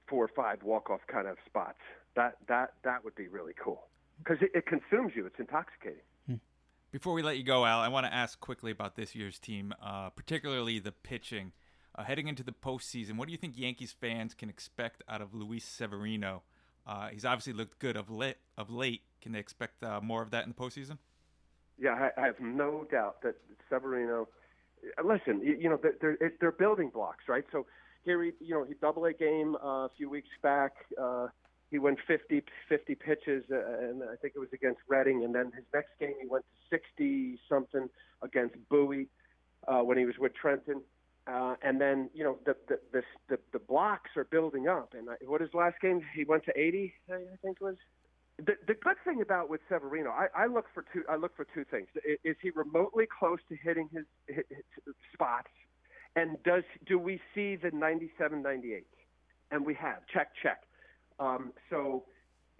four 0.07 0.25
or 0.25 0.29
five 0.29 0.63
walk 0.63 0.89
off 0.89 1.01
kind 1.07 1.27
of 1.27 1.37
spots. 1.45 1.79
That 2.15 2.37
that 2.47 2.73
that 2.83 3.03
would 3.03 3.15
be 3.15 3.27
really 3.27 3.53
cool 3.61 3.87
because 4.19 4.37
it, 4.41 4.51
it 4.53 4.65
consumes 4.65 5.13
you. 5.15 5.25
It's 5.25 5.39
intoxicating. 5.39 6.01
Before 6.89 7.13
we 7.13 7.21
let 7.21 7.37
you 7.37 7.43
go, 7.43 7.65
Al, 7.65 7.79
I 7.79 7.89
want 7.89 8.05
to 8.05 8.13
ask 8.13 8.39
quickly 8.39 8.71
about 8.71 8.95
this 8.95 9.13
year's 9.13 9.39
team, 9.39 9.73
uh, 9.83 10.09
particularly 10.09 10.79
the 10.79 10.93
pitching. 10.93 11.51
Uh, 11.97 12.03
heading 12.03 12.27
into 12.27 12.43
the 12.43 12.51
postseason, 12.51 13.17
what 13.17 13.27
do 13.27 13.31
you 13.31 13.37
think 13.37 13.57
Yankees 13.57 13.91
fans 13.91 14.35
can 14.35 14.49
expect 14.49 15.03
out 15.09 15.19
of 15.19 15.33
Luis 15.33 15.65
Severino? 15.65 16.43
Uh, 16.85 17.07
he's 17.07 17.25
obviously 17.25 17.53
looked 17.53 17.79
good 17.79 17.97
of 17.97 18.11
late. 18.11 18.37
Of 18.55 18.69
late, 18.69 19.01
can 19.21 19.31
they 19.31 19.39
expect 19.39 19.83
uh, 19.83 19.99
more 20.01 20.21
of 20.21 20.29
that 20.31 20.43
in 20.43 20.49
the 20.49 20.55
postseason? 20.55 20.99
Yeah, 21.79 22.09
I, 22.15 22.25
have 22.25 22.39
no 22.39 22.85
doubt 22.89 23.21
that 23.23 23.35
Severino. 23.69 24.27
uh, 24.97 25.03
Listen, 25.03 25.41
you, 25.41 25.69
know 25.69 25.79
they're, 25.81 25.95
they're 25.99 26.33
they're 26.39 26.51
building 26.51 26.89
blocks, 26.89 27.23
right? 27.27 27.43
So 27.51 27.65
here, 28.03 28.23
he, 28.23 28.31
you 28.39 28.53
know, 28.53 28.63
he 28.63 28.73
double 28.79 29.05
A 29.05 29.13
game 29.13 29.55
uh, 29.55 29.85
a 29.85 29.89
few 29.97 30.09
weeks 30.09 30.29
back. 30.41 30.73
Uh, 31.01 31.27
he 31.69 31.79
went 31.79 31.99
50, 32.07 32.43
50 32.69 32.95
pitches, 32.95 33.43
uh, 33.51 33.55
and 33.79 34.03
I 34.03 34.15
think 34.15 34.33
it 34.35 34.39
was 34.39 34.49
against 34.53 34.79
Reading. 34.87 35.23
And 35.23 35.35
then 35.35 35.51
his 35.53 35.65
next 35.73 35.89
game, 35.99 36.13
he 36.21 36.27
went 36.27 36.45
to 36.45 36.77
60 36.77 37.39
something 37.49 37.89
against 38.21 38.55
Bowie 38.69 39.07
uh, 39.67 39.79
when 39.79 39.97
he 39.97 40.05
was 40.05 40.15
with 40.17 40.33
Trenton. 40.33 40.81
Uh, 41.27 41.55
and 41.61 41.81
then 41.81 42.09
you 42.13 42.23
know 42.23 42.37
the 42.45 42.55
the, 42.67 42.79
the 42.93 43.01
the 43.29 43.39
the 43.51 43.59
blocks 43.59 44.11
are 44.15 44.23
building 44.23 44.67
up. 44.67 44.93
And 44.97 45.09
I, 45.09 45.15
what 45.25 45.41
his 45.41 45.53
last 45.53 45.75
game? 45.81 46.01
He 46.15 46.23
went 46.23 46.45
to 46.45 46.57
80, 46.57 46.93
I 47.11 47.17
think 47.41 47.59
was. 47.59 47.75
The 48.37 48.53
the 48.67 48.75
good 48.75 48.97
thing 49.03 49.21
about 49.21 49.49
with 49.49 49.61
Severino, 49.67 50.11
I, 50.11 50.27
I 50.35 50.45
look 50.45 50.65
for 50.73 50.85
two. 50.93 51.03
I 51.09 51.15
look 51.15 51.35
for 51.35 51.45
two 51.53 51.65
things. 51.65 51.87
Is, 52.05 52.17
is 52.23 52.35
he 52.41 52.51
remotely 52.51 53.07
close 53.19 53.39
to 53.49 53.57
hitting 53.61 53.89
his, 53.91 54.05
his, 54.27 54.45
his 54.85 54.95
spots? 55.13 55.49
And 56.15 56.41
does 56.43 56.63
do 56.87 56.97
we 56.97 57.19
see 57.35 57.55
the 57.55 57.71
97, 57.71 58.41
98? 58.41 58.85
And 59.51 59.65
we 59.65 59.73
have 59.75 59.99
check 60.11 60.29
check. 60.41 60.63
Um, 61.19 61.51
so 61.69 62.05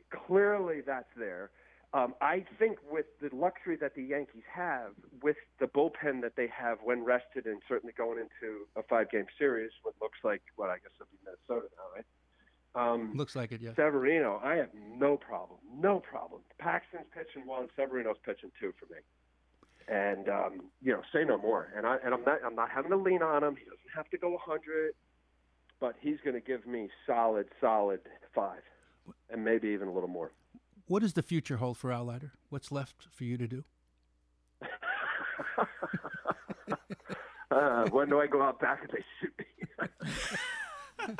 clearly 0.09 0.81
that's 0.85 1.09
there. 1.17 1.51
Um, 1.93 2.15
I 2.19 2.43
think 2.59 2.77
with 2.89 3.05
the 3.21 3.33
luxury 3.33 3.77
that 3.77 3.95
the 3.95 4.03
Yankees 4.03 4.43
have, 4.53 4.91
with 5.23 5.37
the 5.59 5.67
bullpen 5.67 6.21
that 6.21 6.35
they 6.35 6.47
have 6.47 6.79
when 6.83 7.03
rested, 7.03 7.45
and 7.45 7.61
certainly 7.67 7.93
going 7.97 8.19
into 8.19 8.67
a 8.75 8.83
five-game 8.83 9.25
series, 9.39 9.71
what 9.83 9.95
looks 10.01 10.19
like 10.23 10.41
what 10.57 10.69
I 10.69 10.75
guess 10.75 10.91
will 10.99 11.07
be 11.11 11.17
Minnesota 11.23 11.67
now, 11.77 11.95
right? 11.95 12.05
Um, 12.75 13.13
Looks 13.15 13.35
like 13.35 13.51
it, 13.51 13.61
yeah. 13.61 13.71
Severino, 13.75 14.39
I 14.43 14.55
have 14.55 14.69
no 14.73 15.17
problem, 15.17 15.59
no 15.73 15.99
problem. 15.99 16.41
Paxton's 16.59 17.07
pitching 17.13 17.47
one, 17.47 17.69
Severino's 17.75 18.17
pitching 18.23 18.51
two 18.59 18.73
for 18.77 18.85
me, 18.93 18.99
and 19.87 20.29
um, 20.29 20.61
you 20.81 20.91
know, 20.91 21.01
say 21.13 21.23
no 21.23 21.37
more. 21.37 21.69
And 21.75 21.87
I 21.87 21.97
and 22.03 22.13
I'm 22.13 22.23
not 22.23 22.39
I'm 22.45 22.55
not 22.55 22.69
having 22.69 22.91
to 22.91 22.97
lean 22.97 23.23
on 23.23 23.43
him. 23.43 23.55
He 23.55 23.63
doesn't 23.63 23.95
have 23.95 24.09
to 24.09 24.17
go 24.17 24.31
100, 24.31 24.93
but 25.79 25.95
he's 25.99 26.17
going 26.23 26.35
to 26.35 26.41
give 26.41 26.67
me 26.67 26.89
solid, 27.07 27.47
solid 27.59 28.01
five, 28.35 28.61
and 29.31 29.43
maybe 29.43 29.69
even 29.69 29.87
a 29.87 29.93
little 29.93 30.09
more. 30.09 30.31
What 30.87 31.01
does 31.01 31.13
the 31.13 31.21
future 31.21 31.57
hold 31.57 31.77
for 31.77 31.93
Leiter? 31.95 32.31
What's 32.49 32.71
left 32.71 33.07
for 33.11 33.25
you 33.25 33.37
to 33.37 33.47
do? 33.47 33.65
uh, 37.51 37.89
when 37.89 38.07
do 38.09 38.21
I 38.21 38.27
go 38.27 38.41
out 38.41 38.61
back 38.61 38.79
and 38.81 38.91
they 38.91 39.03
shoot 39.19 39.33
me? 39.37 39.45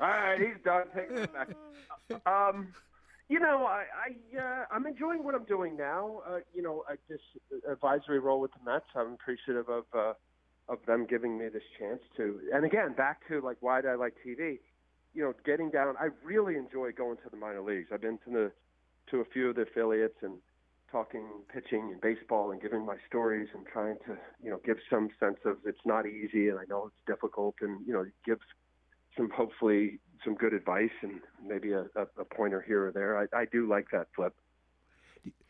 All 0.00 0.08
right, 0.08 0.38
he's 0.38 0.62
done. 0.64 0.84
Take 0.94 1.10
it 1.10 1.32
back. 1.32 1.48
Um, 2.26 2.68
you 3.28 3.40
know, 3.40 3.64
I, 3.66 3.86
I 4.04 4.38
uh, 4.38 4.66
I'm 4.70 4.86
enjoying 4.86 5.24
what 5.24 5.34
I'm 5.34 5.44
doing 5.44 5.76
now. 5.76 6.22
Uh, 6.28 6.38
you 6.54 6.62
know, 6.62 6.84
I 6.88 6.94
just 7.08 7.24
advisory 7.68 8.20
role 8.20 8.40
with 8.40 8.52
the 8.52 8.60
Mets. 8.64 8.86
I'm 8.94 9.14
appreciative 9.14 9.68
of 9.68 9.84
uh, 9.92 10.12
of 10.68 10.78
them 10.86 11.06
giving 11.08 11.36
me 11.36 11.48
this 11.48 11.64
chance 11.78 12.00
to. 12.18 12.38
And 12.52 12.64
again, 12.64 12.94
back 12.96 13.26
to 13.28 13.40
like 13.40 13.56
why 13.60 13.80
do 13.80 13.88
I 13.88 13.96
like 13.96 14.14
TV? 14.24 14.60
You 15.16 15.22
know, 15.22 15.34
getting 15.44 15.70
down. 15.70 15.94
I 15.98 16.08
really 16.22 16.56
enjoy 16.56 16.92
going 16.92 17.16
to 17.16 17.30
the 17.30 17.36
minor 17.36 17.62
leagues. 17.62 17.88
I've 17.92 18.02
been 18.02 18.18
to 18.26 18.30
the 18.30 18.52
to 19.10 19.20
a 19.20 19.24
few 19.24 19.50
of 19.50 19.56
the 19.56 19.62
affiliates 19.62 20.16
and 20.22 20.34
talking 20.90 21.24
pitching 21.52 21.90
and 21.92 22.00
baseball 22.00 22.50
and 22.50 22.60
giving 22.60 22.84
my 22.84 22.96
stories 23.08 23.48
and 23.54 23.66
trying 23.66 23.96
to 24.06 24.16
you 24.42 24.50
know 24.50 24.60
give 24.64 24.76
some 24.88 25.08
sense 25.18 25.38
of 25.44 25.56
it's 25.64 25.84
not 25.84 26.06
easy 26.06 26.48
and 26.48 26.58
I 26.58 26.64
know 26.68 26.86
it's 26.86 27.06
difficult 27.06 27.56
and 27.60 27.84
you 27.86 27.92
know 27.92 28.04
give 28.24 28.38
some 29.16 29.30
hopefully 29.30 29.98
some 30.24 30.34
good 30.34 30.52
advice 30.52 30.90
and 31.02 31.20
maybe 31.44 31.72
a, 31.72 31.86
a, 31.96 32.02
a 32.18 32.24
pointer 32.24 32.60
here 32.60 32.86
or 32.86 32.92
there. 32.92 33.18
I, 33.18 33.26
I 33.36 33.44
do 33.46 33.66
like 33.66 33.86
that 33.92 34.08
flip. 34.14 34.34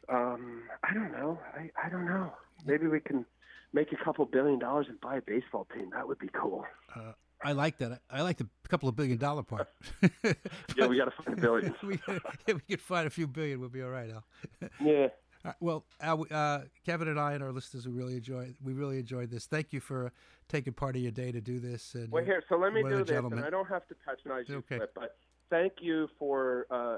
Um, 0.09 0.63
I 0.85 0.95
don't 0.95 1.13
know. 1.13 1.39
I, 1.55 1.71
I 1.85 1.89
don't 1.89 2.07
know. 2.07 2.33
Maybe 2.65 2.87
we 2.87 3.01
can 3.01 3.27
make 3.73 3.93
a 3.93 4.05
couple 4.05 4.25
billion 4.25 4.59
dollars 4.59 4.87
and 4.89 5.01
buy 5.01 5.17
a 5.17 5.23
baseball 5.23 5.67
team. 5.75 5.91
That 5.93 6.07
would 6.07 6.19
be 6.19 6.29
cool. 6.33 6.65
Uh, 6.95 7.13
I 7.45 7.53
like 7.53 7.79
that. 7.79 8.01
I 8.11 8.23
like 8.23 8.39
the 8.39 8.49
couple 8.69 8.89
of 8.89 8.97
billion 8.97 9.19
dollar 9.19 9.43
part. 9.43 9.69
yeah, 10.25 10.87
we 10.87 10.97
got 10.97 11.05
to 11.05 11.23
find 11.23 11.39
a 11.39 11.41
billion. 11.41 11.75
we, 11.83 12.01
if 12.47 12.55
we 12.55 12.61
could 12.69 12.81
find 12.81 13.07
a 13.07 13.11
few 13.11 13.27
billion, 13.27 13.61
we'll 13.61 13.69
be 13.69 13.83
all 13.83 13.91
right, 13.91 14.11
Al. 14.11 14.25
yeah. 14.81 15.09
Uh, 15.45 15.53
well, 15.61 15.85
Al, 16.01 16.27
uh, 16.31 16.61
Kevin 16.85 17.09
and 17.09 17.21
I 17.21 17.35
and 17.35 17.43
our 17.43 17.53
listeners, 17.53 17.87
we 17.87 17.95
really 17.95 18.17
enjoy. 18.17 18.55
We 18.63 18.73
really 18.73 18.99
enjoyed 18.99 19.31
this. 19.31 19.47
Thank 19.47 19.73
you 19.73 19.81
for 19.81 20.13
taking 20.49 20.73
part 20.73 20.97
of 20.97 21.03
your 21.03 21.13
day 21.13 21.31
to 21.31 21.41
do 21.41 21.61
this. 21.61 21.95
And, 21.95 22.11
well, 22.11 22.25
here, 22.25 22.43
so 22.49 22.57
let 22.57 22.73
me 22.73 22.83
do 22.83 22.99
this, 22.99 23.09
gentleman. 23.09 23.39
and 23.39 23.47
I 23.47 23.51
don't 23.51 23.69
have 23.69 23.87
to 23.89 23.95
patronize 23.95 24.49
you, 24.49 24.57
Okay. 24.57 24.79
Flip, 24.79 24.93
but 24.95 25.17
thank 25.51 25.75
you 25.81 26.09
for 26.19 26.67
uh, 26.71 26.97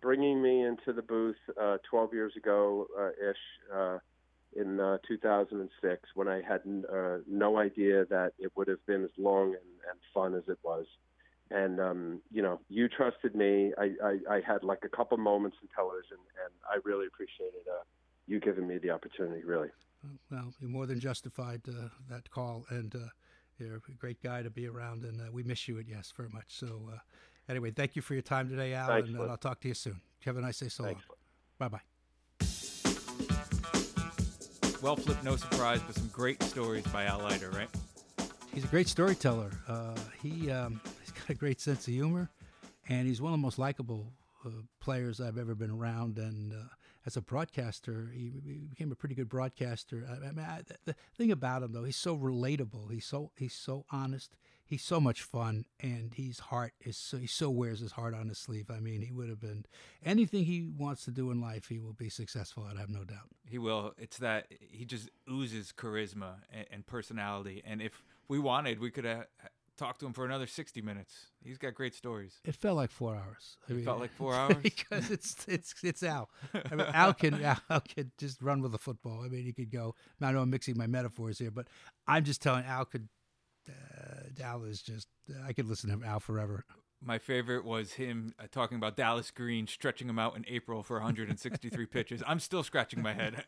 bringing 0.00 0.42
me 0.42 0.64
into 0.64 0.92
the 0.92 1.02
booth 1.02 1.36
uh, 1.60 1.76
12 1.88 2.14
years 2.14 2.32
ago 2.36 2.86
uh, 2.98 3.08
ish 3.08 3.36
uh, 3.72 3.98
in 4.56 4.80
uh, 4.80 4.98
2006 5.06 6.02
when 6.14 6.28
I 6.28 6.42
had 6.42 6.60
uh, 6.92 7.18
no 7.28 7.58
idea 7.58 8.04
that 8.06 8.32
it 8.38 8.52
would 8.56 8.68
have 8.68 8.84
been 8.86 9.04
as 9.04 9.10
long 9.16 9.48
and, 9.48 9.56
and 9.90 9.98
fun 10.14 10.34
as 10.34 10.44
it 10.48 10.58
was. 10.62 10.86
And 11.50 11.80
um, 11.80 12.20
you 12.30 12.42
know, 12.42 12.60
you 12.68 12.88
trusted 12.88 13.34
me. 13.34 13.72
I, 13.78 13.92
I, 14.04 14.18
I 14.36 14.40
had 14.46 14.62
like 14.62 14.80
a 14.84 14.88
couple 14.88 15.16
moments 15.16 15.56
in 15.62 15.68
television, 15.74 16.18
and 16.44 16.52
I 16.68 16.78
really 16.84 17.06
appreciated 17.06 17.62
uh, 17.66 17.84
you 18.26 18.38
giving 18.38 18.66
me 18.68 18.76
the 18.78 18.90
opportunity. 18.90 19.42
Really. 19.44 19.68
well, 20.30 20.52
you're 20.60 20.68
more 20.68 20.84
than 20.86 21.00
justified 21.00 21.62
uh, 21.68 21.88
that 22.10 22.30
call, 22.30 22.66
and 22.68 22.94
uh, 22.94 22.98
you're 23.58 23.76
a 23.76 23.92
great 23.98 24.22
guy 24.22 24.42
to 24.42 24.50
be 24.50 24.66
around, 24.66 25.04
and 25.04 25.20
uh, 25.20 25.24
we 25.32 25.42
miss 25.42 25.66
you 25.68 25.78
at 25.78 25.88
Yes 25.88 26.12
very 26.14 26.28
much. 26.28 26.46
So, 26.48 26.90
uh, 26.92 26.98
anyway, 27.48 27.70
thank 27.70 27.96
you 27.96 28.02
for 28.02 28.12
your 28.12 28.22
time 28.22 28.50
today, 28.50 28.74
Al, 28.74 28.88
Thanks, 28.88 29.08
and 29.08 29.18
I'll 29.18 29.38
talk 29.38 29.60
to 29.60 29.68
you 29.68 29.74
soon. 29.74 30.02
Kevin, 30.22 30.44
I 30.44 30.50
say 30.50 30.68
so 30.68 30.84
Thanks. 30.84 31.02
long. 31.08 31.70
Bye 31.70 31.76
bye. 31.76 31.97
Well, 34.80 34.94
flipped, 34.94 35.24
no 35.24 35.34
surprise, 35.34 35.80
but 35.84 35.96
some 35.96 36.06
great 36.08 36.40
stories 36.42 36.84
by 36.86 37.04
Al 37.06 37.18
Leiter, 37.18 37.50
right? 37.50 37.68
He's 38.54 38.62
a 38.62 38.68
great 38.68 38.86
storyteller. 38.86 39.50
Uh, 39.66 39.96
he 40.22 40.52
um, 40.52 40.80
he's 41.00 41.10
got 41.10 41.28
a 41.30 41.34
great 41.34 41.60
sense 41.60 41.88
of 41.88 41.94
humor, 41.94 42.30
and 42.88 43.06
he's 43.08 43.20
one 43.20 43.32
of 43.32 43.38
the 43.38 43.42
most 43.42 43.58
likable 43.58 44.12
uh, 44.46 44.50
players 44.78 45.20
I've 45.20 45.36
ever 45.36 45.56
been 45.56 45.72
around. 45.72 46.16
And 46.18 46.52
uh, 46.52 46.68
as 47.06 47.16
a 47.16 47.20
broadcaster, 47.20 48.10
he, 48.14 48.32
he 48.44 48.52
became 48.70 48.92
a 48.92 48.94
pretty 48.94 49.16
good 49.16 49.28
broadcaster. 49.28 50.06
I, 50.08 50.28
I 50.28 50.30
mean, 50.30 50.46
I, 50.46 50.62
the 50.84 50.94
thing 51.16 51.32
about 51.32 51.64
him 51.64 51.72
though, 51.72 51.84
he's 51.84 51.96
so 51.96 52.16
relatable. 52.16 52.92
He's 52.92 53.04
so 53.04 53.32
he's 53.36 53.54
so 53.54 53.84
honest. 53.90 54.36
He's 54.68 54.84
so 54.84 55.00
much 55.00 55.22
fun, 55.22 55.64
and 55.80 56.12
his 56.12 56.38
heart 56.38 56.74
is 56.80 56.96
so 56.96 57.16
he 57.16 57.26
so 57.26 57.48
wears 57.48 57.80
his 57.80 57.92
heart 57.92 58.14
on 58.14 58.28
his 58.28 58.38
sleeve. 58.38 58.70
I 58.70 58.80
mean, 58.80 59.00
he 59.00 59.12
would 59.12 59.30
have 59.30 59.40
been 59.40 59.64
anything 60.04 60.44
he 60.44 60.62
wants 60.62 61.04
to 61.06 61.10
do 61.10 61.30
in 61.30 61.40
life. 61.40 61.68
He 61.68 61.78
will 61.78 61.94
be 61.94 62.10
successful. 62.10 62.66
I 62.70 62.78
have 62.78 62.90
no 62.90 63.04
doubt. 63.04 63.30
He 63.46 63.56
will. 63.56 63.94
It's 63.96 64.18
that 64.18 64.46
he 64.60 64.84
just 64.84 65.08
oozes 65.30 65.72
charisma 65.72 66.42
and, 66.52 66.66
and 66.70 66.86
personality, 66.86 67.62
and 67.64 67.80
if 67.80 68.04
we 68.28 68.38
wanted, 68.38 68.78
we 68.78 68.90
could 68.90 69.04
have 69.06 69.26
talked 69.78 70.00
to 70.00 70.06
him 70.06 70.12
for 70.12 70.26
another 70.26 70.46
60 70.46 70.82
minutes. 70.82 71.28
He's 71.42 71.56
got 71.56 71.72
great 71.72 71.94
stories. 71.94 72.40
It 72.44 72.56
felt 72.56 72.76
like 72.76 72.90
four 72.90 73.14
hours. 73.14 73.56
I 73.68 73.72
mean, 73.72 73.82
it 73.82 73.84
felt 73.84 74.00
like 74.00 74.12
four 74.12 74.34
hours 74.36 74.56
because 74.62 75.10
it's 75.10 75.46
it's 75.48 75.74
it's 75.82 76.02
Al. 76.02 76.28
I 76.52 76.74
mean, 76.74 76.86
Al 76.92 77.14
can 77.14 77.42
Al 77.70 77.80
can 77.80 78.10
just 78.18 78.42
run 78.42 78.60
with 78.60 78.72
the 78.72 78.78
football. 78.78 79.22
I 79.24 79.28
mean, 79.28 79.44
he 79.44 79.52
could 79.52 79.70
go. 79.70 79.94
I 80.20 80.32
know 80.32 80.42
I'm 80.42 80.50
mixing 80.50 80.76
my 80.76 80.86
metaphors 80.86 81.38
here, 81.38 81.50
but 81.50 81.68
I'm 82.06 82.24
just 82.24 82.42
telling 82.42 82.64
Al 82.64 82.84
could. 82.84 83.08
Uh, 83.68 84.17
Al 84.40 84.64
is 84.64 84.82
just. 84.82 85.08
I 85.46 85.52
could 85.52 85.66
listen 85.66 85.98
to 85.98 86.06
Al 86.06 86.20
forever. 86.20 86.64
My 87.00 87.18
favorite 87.18 87.64
was 87.64 87.92
him 87.92 88.34
uh, 88.40 88.44
talking 88.50 88.76
about 88.76 88.96
Dallas 88.96 89.30
Green 89.30 89.66
stretching 89.66 90.08
him 90.08 90.18
out 90.18 90.36
in 90.36 90.44
April 90.48 90.82
for 90.82 90.96
163 90.96 91.86
pitches. 91.86 92.22
I'm 92.26 92.40
still 92.40 92.64
scratching 92.64 93.02
my 93.02 93.14
head. 93.14 93.44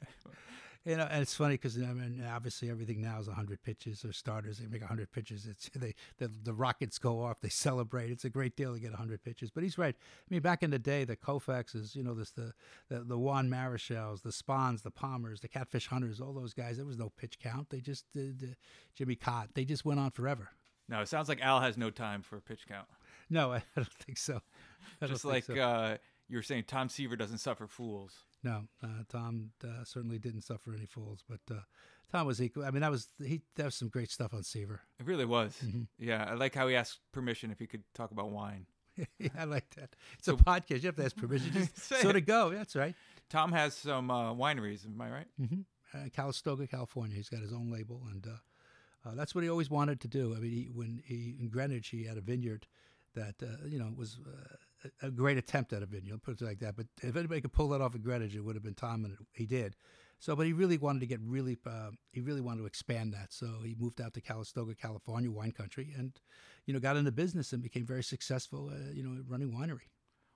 You 0.86 0.97
know, 0.97 1.07
and 1.11 1.20
it's 1.20 1.34
funny 1.34 1.55
because 1.55 1.76
I 1.76 1.93
mean, 1.93 2.24
obviously 2.26 2.70
everything 2.70 3.03
now 3.03 3.20
is 3.20 3.26
100 3.26 3.62
pitches 3.62 4.03
or 4.03 4.14
starters. 4.14 4.59
They 4.59 4.66
make 4.66 4.80
100 4.80 5.12
pitches. 5.12 5.47
It's 5.47 5.68
they 5.74 5.95
the, 6.16 6.30
the 6.43 6.55
rockets 6.55 6.99
go 6.99 7.22
off. 7.22 7.41
They 7.43 7.51
celebrate. 7.51 8.11
It's 8.11 8.24
a 8.24 8.30
great 8.30 8.57
deal 8.57 8.72
to 8.72 8.80
get 8.80 8.93
100 8.93 9.22
pitches. 9.22 9.51
But 9.51 9.62
he's 9.62 9.76
right. 9.76 9.95
I 9.95 10.26
mean, 10.30 10.41
back 10.41 10.62
in 10.62 10.70
the 10.70 10.78
day, 10.78 11.05
the 11.05 11.16
Koufaxes, 11.16 11.95
you 11.95 12.03
know, 12.03 12.14
this 12.14 12.30
the 12.30 12.55
the, 12.88 13.01
the 13.01 13.18
Juan 13.18 13.51
Marichals, 13.51 14.22
the 14.22 14.30
Spahns, 14.30 14.82
the 14.82 14.91
Palmers, 14.91 15.41
the 15.41 15.49
Catfish 15.49 15.88
Hunters, 15.88 16.18
all 16.18 16.32
those 16.32 16.55
guys. 16.55 16.78
There 16.78 16.86
was 16.86 16.99
no 16.99 17.11
pitch 17.11 17.38
count. 17.38 17.68
They 17.68 17.80
just 17.80 18.07
did 18.14 18.43
uh, 18.43 18.55
Jimmy 18.95 19.16
Kaat. 19.16 19.49
They 19.53 19.66
just 19.66 19.84
went 19.84 20.01
on 20.01 20.12
forever. 20.12 20.49
No, 20.91 21.01
it 21.01 21.09
sounds 21.09 21.28
like 21.28 21.41
Al 21.41 21.61
has 21.61 21.78
no 21.78 21.88
time 21.88 22.22
for 22.22 22.36
a 22.36 22.41
pitch 22.43 22.66
count. 22.68 22.86
No, 23.30 23.53
I 23.53 23.62
don't 23.76 23.93
think 23.95 24.18
so. 24.18 24.41
I 25.01 25.07
just 25.07 25.24
like 25.24 25.45
so. 25.45 25.55
uh, 25.55 25.97
you 26.28 26.36
were 26.36 26.43
saying, 26.43 26.64
Tom 26.66 26.88
Seaver 26.88 27.16
doesn't 27.16 27.38
suffer 27.38 27.66
fools. 27.66 28.24
No, 28.43 28.64
uh, 28.82 29.05
Tom 29.09 29.51
uh, 29.64 29.84
certainly 29.84 30.18
didn't 30.18 30.43
suffer 30.43 30.74
any 30.74 30.86
fools, 30.86 31.22
but 31.28 31.41
uh, 31.51 31.61
Tom 32.11 32.26
was 32.26 32.43
equal. 32.43 32.64
I 32.64 32.70
mean, 32.70 32.80
that 32.80 32.91
was 32.91 33.09
he. 33.22 33.43
That 33.57 33.66
was 33.66 33.74
some 33.74 33.88
great 33.88 34.11
stuff 34.11 34.34
on 34.34 34.43
Seaver. 34.43 34.80
It 34.99 35.07
really 35.07 35.26
was. 35.26 35.57
Mm-hmm. 35.64 35.82
Yeah, 35.99 36.26
I 36.28 36.34
like 36.34 36.55
how 36.55 36.66
he 36.66 36.74
asked 36.74 37.01
permission 37.12 37.51
if 37.51 37.59
he 37.59 37.66
could 37.66 37.84
talk 37.95 38.11
about 38.11 38.30
wine. 38.30 38.66
yeah, 39.18 39.28
I 39.38 39.45
like 39.45 39.68
that. 39.76 39.95
It's 40.18 40.26
so, 40.26 40.34
a 40.34 40.36
podcast. 40.36 40.82
You 40.82 40.88
have 40.88 40.97
to 40.97 41.05
ask 41.05 41.16
permission. 41.16 41.53
Just 41.53 41.78
sort 42.01 42.14
to 42.14 42.20
go. 42.20 42.51
That's 42.51 42.74
right. 42.74 42.95
Tom 43.28 43.53
has 43.53 43.74
some 43.74 44.11
uh, 44.11 44.34
wineries. 44.34 44.86
Am 44.86 45.01
I 45.01 45.11
right? 45.11 45.26
Mm-hmm. 45.41 45.61
Uh, 45.93 46.09
Calistoga, 46.12 46.66
California. 46.66 47.16
He's 47.16 47.28
got 47.28 47.41
his 47.41 47.53
own 47.53 47.70
label, 47.70 48.03
and 48.11 48.26
uh, 49.05 49.14
that's 49.14 49.34
what 49.34 49.44
he 49.44 49.51
always 49.51 49.70
wanted 49.70 50.01
to 50.01 50.09
do. 50.09 50.34
I 50.36 50.40
mean, 50.40 50.51
he, 50.51 50.70
when 50.72 51.03
he 51.05 51.36
in 51.40 51.48
Greenwich, 51.48 51.88
he 51.88 52.05
had 52.05 52.18
a 52.18 52.20
vineyard 52.20 52.66
that 53.14 53.34
you 53.66 53.78
know 53.78 53.92
was 53.96 54.18
a 55.03 55.11
great 55.11 55.36
attempt 55.36 55.72
at 55.72 55.82
a 55.82 55.86
vineyard, 55.86 56.22
put 56.22 56.40
it 56.40 56.44
like 56.44 56.61
that. 56.61 56.76
But 56.76 56.86
if 57.03 57.16
anybody 57.16 57.40
could 57.40 57.53
pull 57.53 57.68
that 57.70 57.80
off 57.80 57.94
in 57.94 58.03
Greenwich, 58.03 58.34
it 58.34 58.40
would 58.40 58.57
have 58.57 58.62
been 58.62 58.74
Tom, 58.74 59.05
and 59.05 59.16
he 59.32 59.46
did. 59.46 59.76
So, 60.18 60.36
but 60.36 60.46
he 60.46 60.53
really 60.53 60.76
wanted 60.76 61.01
to 61.01 61.07
get 61.07 61.20
really, 61.22 61.57
uh, 61.66 61.90
he 62.12 62.20
really 62.20 62.42
wanted 62.42 62.61
to 62.61 62.66
expand 62.66 63.14
that. 63.14 63.32
So 63.32 63.46
he 63.64 63.74
moved 63.78 64.01
out 64.01 64.12
to 64.14 64.20
Calistoga, 64.20 64.74
California, 64.74 65.30
wine 65.30 65.53
country, 65.53 65.94
and 65.96 66.12
you 66.66 66.74
know 66.74 66.80
got 66.80 66.96
into 66.96 67.12
business 67.12 67.53
and 67.53 67.62
became 67.62 67.86
very 67.86 68.05
successful. 68.05 68.70
Uh, 68.70 68.92
you 68.92 69.03
know, 69.03 69.22
running 69.26 69.53
winery. 69.53 69.88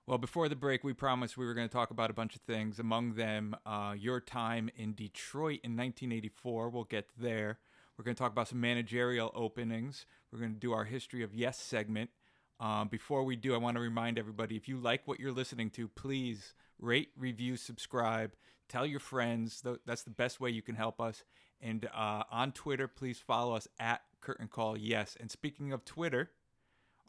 Well, 0.07 0.17
before 0.19 0.49
the 0.49 0.55
break, 0.55 0.83
we 0.83 0.93
promised 0.93 1.35
we 1.35 1.45
were 1.47 1.55
going 1.55 1.67
to 1.67 1.73
talk 1.73 1.89
about 1.89 2.11
a 2.11 2.13
bunch 2.13 2.35
of 2.35 2.41
things. 2.41 2.77
Among 2.77 3.13
them, 3.13 3.55
uh, 3.65 3.95
your 3.97 4.19
time 4.19 4.69
in 4.75 4.93
Detroit 4.93 5.61
in 5.63 5.75
1984. 5.75 6.69
We'll 6.69 6.83
get 6.83 7.09
there. 7.17 7.59
We're 7.97 8.03
going 8.03 8.15
to 8.15 8.19
talk 8.19 8.31
about 8.31 8.49
some 8.49 8.59
managerial 8.59 9.31
openings. 9.33 10.05
We're 10.31 10.39
going 10.39 10.53
to 10.53 10.59
do 10.59 10.73
our 10.73 10.83
history 10.83 11.23
of 11.23 11.33
Yes 11.33 11.59
segment. 11.59 12.09
Um, 12.59 12.87
before 12.87 13.23
we 13.23 13.35
do, 13.35 13.53
I 13.53 13.57
want 13.57 13.75
to 13.75 13.81
remind 13.81 14.17
everybody 14.17 14.55
if 14.55 14.67
you 14.67 14.77
like 14.77 15.07
what 15.07 15.19
you're 15.19 15.31
listening 15.31 15.69
to, 15.71 15.87
please 15.87 16.53
rate, 16.79 17.09
review, 17.17 17.57
subscribe, 17.57 18.33
tell 18.69 18.85
your 18.85 18.99
friends. 18.99 19.63
That's 19.85 20.03
the 20.03 20.11
best 20.11 20.39
way 20.39 20.49
you 20.49 20.61
can 20.61 20.75
help 20.75 20.99
us. 20.99 21.23
And 21.61 21.87
uh, 21.93 22.23
on 22.31 22.51
Twitter, 22.51 22.87
please 22.87 23.19
follow 23.19 23.55
us 23.55 23.67
at 23.79 24.01
Curtain 24.21 24.47
Call 24.47 24.77
Yes. 24.77 25.17
And 25.19 25.31
speaking 25.31 25.71
of 25.71 25.85
Twitter, 25.85 26.31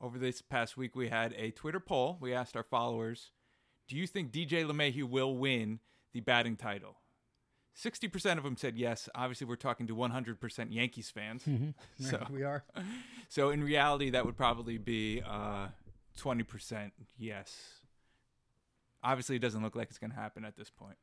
over 0.01 0.19
this 0.19 0.43
past 0.43 0.77
week, 0.77 0.95
we 0.95 1.09
had 1.09 1.35
a 1.37 1.51
Twitter 1.51 1.81
poll. 1.81 2.19
We 2.21 2.35
asked 2.35 2.57
our 2.57 2.63
followers, 2.63 3.31
do 3.89 3.97
you 3.97 4.07
think 4.07 4.33
DJ 4.33 4.65
LeMahieu 4.65 5.05
will 5.05 5.37
win 5.37 5.81
the 6.13 6.21
batting 6.21 6.57
title? 6.57 6.97
60% 7.77 8.39
of 8.39 8.45
them 8.45 8.57
said 8.57 8.77
yes. 8.77 9.09
Obviously, 9.15 9.47
we're 9.47 9.57
talking 9.57 9.87
to 9.87 9.95
100% 9.95 10.67
Yankees 10.71 11.11
fans. 11.11 11.43
Mm-hmm. 11.45 11.71
so 12.05 12.27
we 12.31 12.43
are. 12.43 12.65
So 13.29 13.51
in 13.51 13.63
reality, 13.63 14.11
that 14.11 14.25
would 14.25 14.37
probably 14.37 14.79
be 14.79 15.23
uh, 15.27 15.69
20% 16.19 16.91
yes. 17.19 17.55
Obviously, 19.03 19.37
it 19.37 19.43
doesn't 19.43 19.63
look 19.63 19.77
like 19.77 19.89
it's 19.89 19.99
going 19.99 20.11
to 20.11 20.17
happen 20.17 20.45
at 20.45 20.57
this 20.57 20.71
point. 20.71 20.97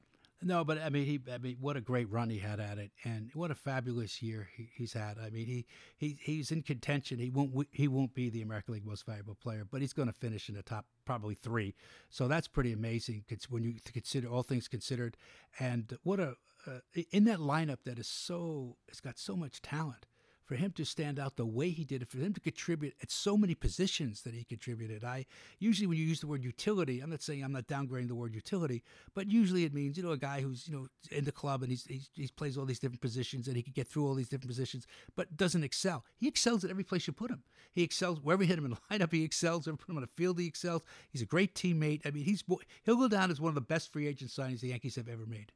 No, 0.46 0.64
but 0.64 0.78
I 0.82 0.90
mean, 0.90 1.06
he. 1.06 1.22
I 1.32 1.38
mean, 1.38 1.58
what 1.62 1.78
a 1.78 1.82
great 1.82 2.12
run 2.12 2.30
he 2.30 2.40
had 2.40 2.60
at 2.60 2.78
it, 2.78 2.92
and 3.06 3.30
what 3.34 3.50
a 3.50 3.56
fabulous 3.56 4.22
year 4.22 4.50
he, 4.56 4.70
he's 4.74 4.92
had. 4.94 5.18
I 5.18 5.30
mean, 5.30 5.46
he, 5.46 5.66
he 5.96 6.18
he's 6.22 6.52
in 6.52 6.64
contention. 6.64 7.20
He 7.20 7.30
won't 7.30 7.68
he 7.72 7.88
won't 7.88 8.14
be 8.14 8.30
the 8.30 8.42
American 8.42 8.74
League 8.74 8.86
Most 8.86 9.06
Valuable 9.06 9.36
Player, 9.36 9.66
but 9.70 9.80
he's 9.80 9.94
going 9.94 10.10
to 10.10 10.14
finish 10.14 10.50
in 10.50 10.56
the 10.56 10.64
top 10.64 10.86
probably 11.06 11.36
three. 11.36 11.76
So 12.10 12.28
that's 12.28 12.48
pretty 12.48 12.74
amazing 12.74 13.24
when 13.50 13.64
you 13.64 13.76
consider 13.94 14.28
all 14.28 14.44
things 14.44 14.68
considered. 14.68 15.16
And 15.60 15.98
what 16.04 16.20
a 16.20 16.36
uh, 16.68 17.02
in 17.12 17.26
that 17.26 17.40
lineup 17.40 17.80
that 17.86 18.00
is 18.00 18.08
so 18.08 18.78
it's 18.88 19.02
got 19.02 19.18
so 19.18 19.36
much 19.36 19.62
talent 19.62 20.06
for 20.46 20.56
him 20.56 20.72
to 20.72 20.86
stand 20.86 21.20
out 21.20 21.36
the 21.36 21.46
way 21.46 21.70
he 21.70 21.86
did, 21.86 22.08
for 22.10 22.18
him 22.18 22.34
to 22.34 22.40
contribute 22.40 22.94
at 23.02 23.10
so 23.10 23.38
many 23.38 23.56
positions 23.56 24.22
that 24.24 24.34
he 24.34 24.44
contributed. 24.44 25.04
I 25.04 25.26
usually 25.60 25.88
when 25.88 25.98
you 25.98 26.04
use 26.04 26.20
the 26.20 26.28
word 26.28 26.44
utility, 26.44 27.00
I'm 27.00 27.10
not 27.10 27.22
saying 27.22 27.44
I'm 27.44 27.54
not 27.54 27.68
downgrading 27.68 28.10
the 28.10 28.16
word 28.16 28.36
utility, 28.36 28.84
but 29.14 29.32
usually 29.32 29.64
it 29.64 29.74
means 29.74 29.98
you 29.98 30.04
know 30.04 30.12
a 30.12 30.18
guy 30.18 30.42
who's 30.42 30.68
you 30.68 30.76
know 30.76 30.88
in 31.12 31.26
the 31.26 31.32
club 31.32 31.64
and 31.64 31.72
he's, 31.72 31.86
he's 31.86 32.10
he 32.14 32.28
plays 32.28 32.58
all 32.58 32.66
these 32.66 32.80
different 32.80 33.02
positions 33.02 33.48
and 33.48 33.56
he 33.56 33.64
could 33.64 33.74
get 33.74 33.88
through 33.88 34.06
all 34.06 34.16
these 34.16 34.30
different 34.30 34.50
positions, 34.50 34.86
but 35.16 35.36
doesn't 35.38 35.64
excel. 35.64 36.04
He 36.18 36.28
excels 36.28 36.64
at 36.64 36.70
every 36.70 36.84
place 36.84 37.08
you 37.08 37.14
put 37.14 37.32
him. 37.32 37.44
He 37.72 37.84
excels 37.84 38.22
wherever 38.22 38.44
you 38.44 38.50
hit 38.50 38.60
him 38.60 38.66
in 38.66 38.72
the 38.72 38.78
lineup. 38.92 39.12
He 39.12 39.24
excels. 39.24 39.66
Wherever 39.66 39.76
you 39.82 39.86
put 39.86 39.92
him 39.92 39.98
on 39.98 40.04
the 40.04 40.22
field, 40.22 40.40
he 40.40 40.48
excels. 40.48 40.84
He's 41.10 41.22
a 41.22 41.26
great 41.26 41.56
teammate. 41.56 42.02
I 42.06 42.12
mean, 42.12 42.26
he's 42.26 42.44
he'll 42.84 42.98
go 42.98 43.08
down 43.08 43.32
as 43.32 43.40
one 43.40 43.50
of 43.50 43.56
the 43.56 43.62
best 43.62 43.92
free 43.92 44.08
agent 44.08 44.32
signings 44.32 44.60
the 44.60 44.70
Yankees 44.70 44.96
have 44.96 45.08
ever 45.08 45.26
made. 45.26 45.52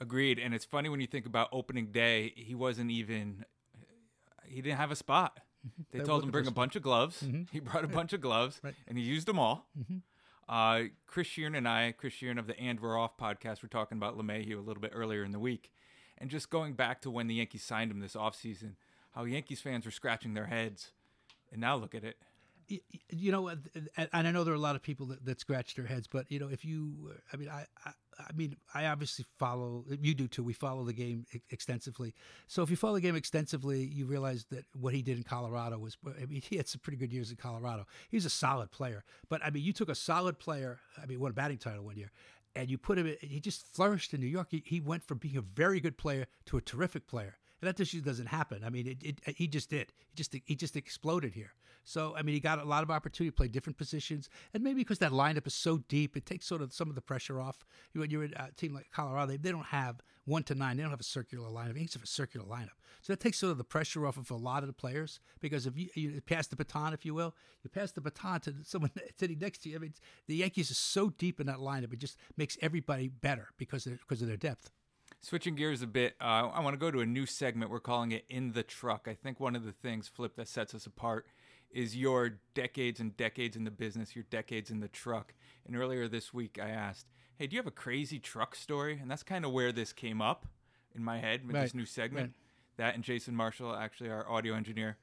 Agreed. 0.00 0.38
And 0.38 0.54
it's 0.54 0.64
funny 0.64 0.88
when 0.88 1.00
you 1.00 1.06
think 1.06 1.26
about 1.26 1.48
opening 1.52 1.86
day, 1.86 2.32
he 2.36 2.54
wasn't 2.54 2.90
even 2.90 3.44
he 4.44 4.60
didn't 4.60 4.78
have 4.78 4.90
a 4.90 4.96
spot. 4.96 5.40
Mm-hmm. 5.66 5.98
They 5.98 6.04
told 6.04 6.22
him 6.22 6.30
bring 6.30 6.46
a 6.46 6.52
bunch 6.52 6.76
of 6.76 6.82
gloves. 6.82 7.22
Mm-hmm. 7.22 7.42
He 7.50 7.60
brought 7.60 7.84
a 7.84 7.88
bunch 7.88 8.12
of 8.12 8.20
gloves, 8.20 8.60
right. 8.62 8.74
and 8.86 8.96
he 8.96 9.04
used 9.04 9.26
them 9.26 9.38
all. 9.38 9.68
Mm-hmm. 9.78 9.96
Uh, 10.48 10.88
Chris 11.06 11.26
Shearn 11.26 11.56
and 11.56 11.66
I, 11.66 11.92
Chris 11.96 12.12
Shearn 12.12 12.38
of 12.38 12.46
the 12.46 12.58
And 12.58 12.78
We're 12.78 12.96
Off 12.96 13.16
podcast, 13.16 13.62
were 13.62 13.68
talking 13.68 13.98
about 13.98 14.16
LeMahieu 14.16 14.56
a 14.56 14.60
little 14.60 14.80
bit 14.80 14.92
earlier 14.94 15.24
in 15.24 15.32
the 15.32 15.40
week. 15.40 15.72
And 16.18 16.30
just 16.30 16.50
going 16.50 16.74
back 16.74 17.02
to 17.02 17.10
when 17.10 17.26
the 17.26 17.34
Yankees 17.34 17.64
signed 17.64 17.90
him 17.90 17.98
this 17.98 18.14
offseason, 18.14 18.74
how 19.12 19.24
Yankees 19.24 19.60
fans 19.60 19.84
were 19.84 19.90
scratching 19.90 20.34
their 20.34 20.46
heads. 20.46 20.92
And 21.50 21.60
now 21.60 21.76
look 21.76 21.94
at 21.94 22.04
it 22.04 22.16
you 22.68 23.32
know, 23.32 23.48
and 23.48 24.08
I 24.12 24.22
know 24.22 24.44
there 24.44 24.52
are 24.52 24.56
a 24.56 24.60
lot 24.60 24.76
of 24.76 24.82
people 24.82 25.06
that, 25.06 25.24
that 25.24 25.40
scratch 25.40 25.74
their 25.74 25.86
heads, 25.86 26.06
but 26.06 26.30
you 26.30 26.38
know, 26.38 26.48
if 26.48 26.64
you, 26.64 27.12
I 27.32 27.36
mean, 27.36 27.48
I, 27.48 27.66
I, 28.18 28.32
mean, 28.34 28.56
I 28.74 28.86
obviously 28.86 29.24
follow. 29.38 29.84
You 30.00 30.14
do 30.14 30.28
too. 30.28 30.42
We 30.42 30.52
follow 30.52 30.84
the 30.84 30.92
game 30.92 31.26
extensively. 31.50 32.14
So 32.46 32.62
if 32.62 32.70
you 32.70 32.76
follow 32.76 32.94
the 32.94 33.00
game 33.00 33.16
extensively, 33.16 33.84
you 33.84 34.06
realize 34.06 34.46
that 34.50 34.64
what 34.74 34.94
he 34.94 35.02
did 35.02 35.16
in 35.16 35.22
Colorado 35.22 35.78
was. 35.78 35.96
I 36.06 36.26
mean, 36.26 36.40
he 36.40 36.56
had 36.56 36.68
some 36.68 36.80
pretty 36.80 36.96
good 36.96 37.12
years 37.12 37.30
in 37.30 37.36
Colorado. 37.36 37.86
He 38.10 38.16
was 38.16 38.24
a 38.24 38.30
solid 38.30 38.70
player, 38.70 39.04
but 39.28 39.44
I 39.44 39.50
mean, 39.50 39.64
you 39.64 39.72
took 39.72 39.88
a 39.88 39.94
solid 39.94 40.38
player. 40.38 40.80
I 41.00 41.06
mean, 41.06 41.20
won 41.20 41.30
a 41.30 41.34
batting 41.34 41.58
title 41.58 41.84
one 41.84 41.96
year, 41.96 42.10
and 42.54 42.70
you 42.70 42.78
put 42.78 42.98
him. 42.98 43.14
He 43.20 43.40
just 43.40 43.66
flourished 43.66 44.14
in 44.14 44.20
New 44.20 44.26
York. 44.26 44.48
He, 44.50 44.62
he 44.64 44.80
went 44.80 45.04
from 45.04 45.18
being 45.18 45.36
a 45.36 45.42
very 45.42 45.80
good 45.80 45.98
player 45.98 46.26
to 46.46 46.56
a 46.56 46.60
terrific 46.60 47.06
player. 47.06 47.36
And 47.60 47.68
that 47.68 47.76
just 47.76 48.04
doesn't 48.04 48.26
happen. 48.26 48.62
I 48.64 48.70
mean, 48.70 48.86
it, 48.86 49.02
it, 49.02 49.36
he 49.36 49.46
just 49.46 49.70
did. 49.70 49.92
He 50.10 50.14
just 50.14 50.36
he 50.44 50.54
just 50.54 50.76
exploded 50.76 51.34
here. 51.34 51.52
So 51.84 52.14
I 52.16 52.22
mean, 52.22 52.34
he 52.34 52.40
got 52.40 52.58
a 52.58 52.64
lot 52.64 52.82
of 52.82 52.90
opportunity 52.90 53.30
to 53.30 53.36
play 53.36 53.48
different 53.48 53.78
positions, 53.78 54.28
and 54.52 54.62
maybe 54.62 54.80
because 54.80 54.98
that 54.98 55.12
lineup 55.12 55.46
is 55.46 55.54
so 55.54 55.78
deep, 55.88 56.16
it 56.16 56.26
takes 56.26 56.44
sort 56.44 56.60
of 56.60 56.72
some 56.72 56.88
of 56.88 56.96
the 56.96 57.00
pressure 57.00 57.40
off. 57.40 57.64
When 57.92 58.10
you're 58.10 58.24
a 58.24 58.50
team 58.56 58.74
like 58.74 58.90
Colorado, 58.92 59.28
they, 59.28 59.36
they 59.36 59.52
don't 59.52 59.66
have 59.66 60.02
one 60.24 60.42
to 60.44 60.54
nine. 60.54 60.76
They 60.76 60.82
don't 60.82 60.90
have 60.90 61.00
a 61.00 61.04
circular 61.04 61.48
lineup. 61.48 61.74
They 61.74 61.80
have 61.80 62.02
a 62.02 62.06
circular 62.06 62.44
lineup, 62.44 62.76
so 63.02 63.12
that 63.12 63.20
takes 63.20 63.38
sort 63.38 63.52
of 63.52 63.58
the 63.58 63.64
pressure 63.64 64.04
off 64.04 64.16
of 64.16 64.30
a 64.30 64.36
lot 64.36 64.64
of 64.64 64.66
the 64.66 64.72
players. 64.72 65.20
Because 65.40 65.66
if 65.66 65.78
you, 65.78 65.88
you 65.94 66.20
pass 66.20 66.48
the 66.48 66.56
baton, 66.56 66.92
if 66.92 67.06
you 67.06 67.14
will, 67.14 67.34
you 67.62 67.70
pass 67.70 67.92
the 67.92 68.00
baton 68.00 68.40
to 68.40 68.54
someone 68.64 68.90
sitting 69.18 69.38
next 69.38 69.62
to 69.62 69.70
you. 69.70 69.76
I 69.76 69.78
mean, 69.78 69.94
the 70.26 70.36
Yankees 70.36 70.70
are 70.72 70.74
so 70.74 71.10
deep 71.10 71.40
in 71.40 71.46
that 71.46 71.58
lineup, 71.58 71.92
it 71.92 72.00
just 72.00 72.18
makes 72.36 72.58
everybody 72.60 73.08
better 73.08 73.48
because 73.58 73.86
of, 73.86 74.00
because 74.00 74.20
of 74.22 74.28
their 74.28 74.36
depth. 74.36 74.70
Switching 75.20 75.56
gears 75.56 75.82
a 75.82 75.86
bit, 75.86 76.14
uh, 76.20 76.48
I 76.52 76.60
want 76.60 76.74
to 76.74 76.78
go 76.78 76.90
to 76.90 77.00
a 77.00 77.06
new 77.06 77.26
segment. 77.26 77.70
We're 77.70 77.80
calling 77.80 78.12
it 78.12 78.24
In 78.28 78.52
the 78.52 78.62
Truck. 78.62 79.08
I 79.08 79.14
think 79.14 79.40
one 79.40 79.56
of 79.56 79.64
the 79.64 79.72
things, 79.72 80.06
Flip, 80.06 80.36
that 80.36 80.46
sets 80.46 80.74
us 80.74 80.86
apart 80.86 81.26
is 81.70 81.96
your 81.96 82.38
decades 82.54 83.00
and 83.00 83.16
decades 83.16 83.56
in 83.56 83.64
the 83.64 83.70
business, 83.70 84.14
your 84.14 84.24
decades 84.30 84.70
in 84.70 84.80
the 84.80 84.88
truck. 84.88 85.34
And 85.66 85.76
earlier 85.76 86.06
this 86.06 86.32
week, 86.32 86.58
I 86.62 86.68
asked, 86.68 87.06
Hey, 87.38 87.46
do 87.46 87.54
you 87.54 87.60
have 87.60 87.66
a 87.66 87.72
crazy 87.72 88.18
truck 88.18 88.54
story? 88.54 88.98
And 89.00 89.10
that's 89.10 89.22
kind 89.22 89.44
of 89.44 89.52
where 89.52 89.72
this 89.72 89.92
came 89.92 90.22
up 90.22 90.46
in 90.94 91.02
my 91.02 91.18
head 91.18 91.46
with 91.46 91.54
this 91.64 91.74
new 91.74 91.84
segment. 91.84 92.28
right. 92.28 92.84
That 92.84 92.94
and 92.94 93.02
Jason 93.02 93.34
Marshall, 93.34 93.74
actually 93.74 94.10
our 94.10 94.30
audio 94.30 94.54
engineer, 94.54 94.96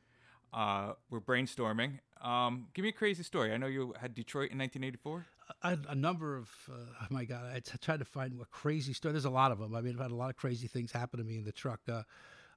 uh, 0.54 0.94
were 1.10 1.22
brainstorming. 1.22 2.00
Um, 2.22 2.68
give 2.74 2.84
me 2.84 2.90
a 2.90 2.94
crazy 2.94 3.24
story. 3.24 3.52
I 3.52 3.58
know 3.58 3.68
you 3.68 3.94
had 4.00 4.16
Detroit 4.16 4.52
in 4.52 4.58
1984. 4.60 5.26
A 5.62 5.96
number 5.96 6.38
of, 6.38 6.50
uh, 6.70 6.76
oh 7.02 7.08
my 7.10 7.26
God, 7.26 7.44
I 7.54 7.60
tried 7.82 8.00
to 8.00 8.06
find 8.06 8.40
a 8.42 8.46
crazy 8.46 8.94
story. 8.94 9.14
There's 9.14 9.26
a 9.26 9.30
lot 9.30 9.52
of 9.52 9.60
them. 9.60 9.76
I 9.76 9.82
mean, 9.82 9.94
I've 9.94 10.02
had 10.02 10.12
a 10.12 10.16
lot 10.16 10.30
of 10.30 10.36
crazy 10.36 10.68
things 10.68 10.92
happen 10.92 11.20
to 11.20 11.26
me 11.26 11.38
in 11.38 11.46
the 11.46 11.52
truck. 11.52 11.82
Uh, 11.90 12.04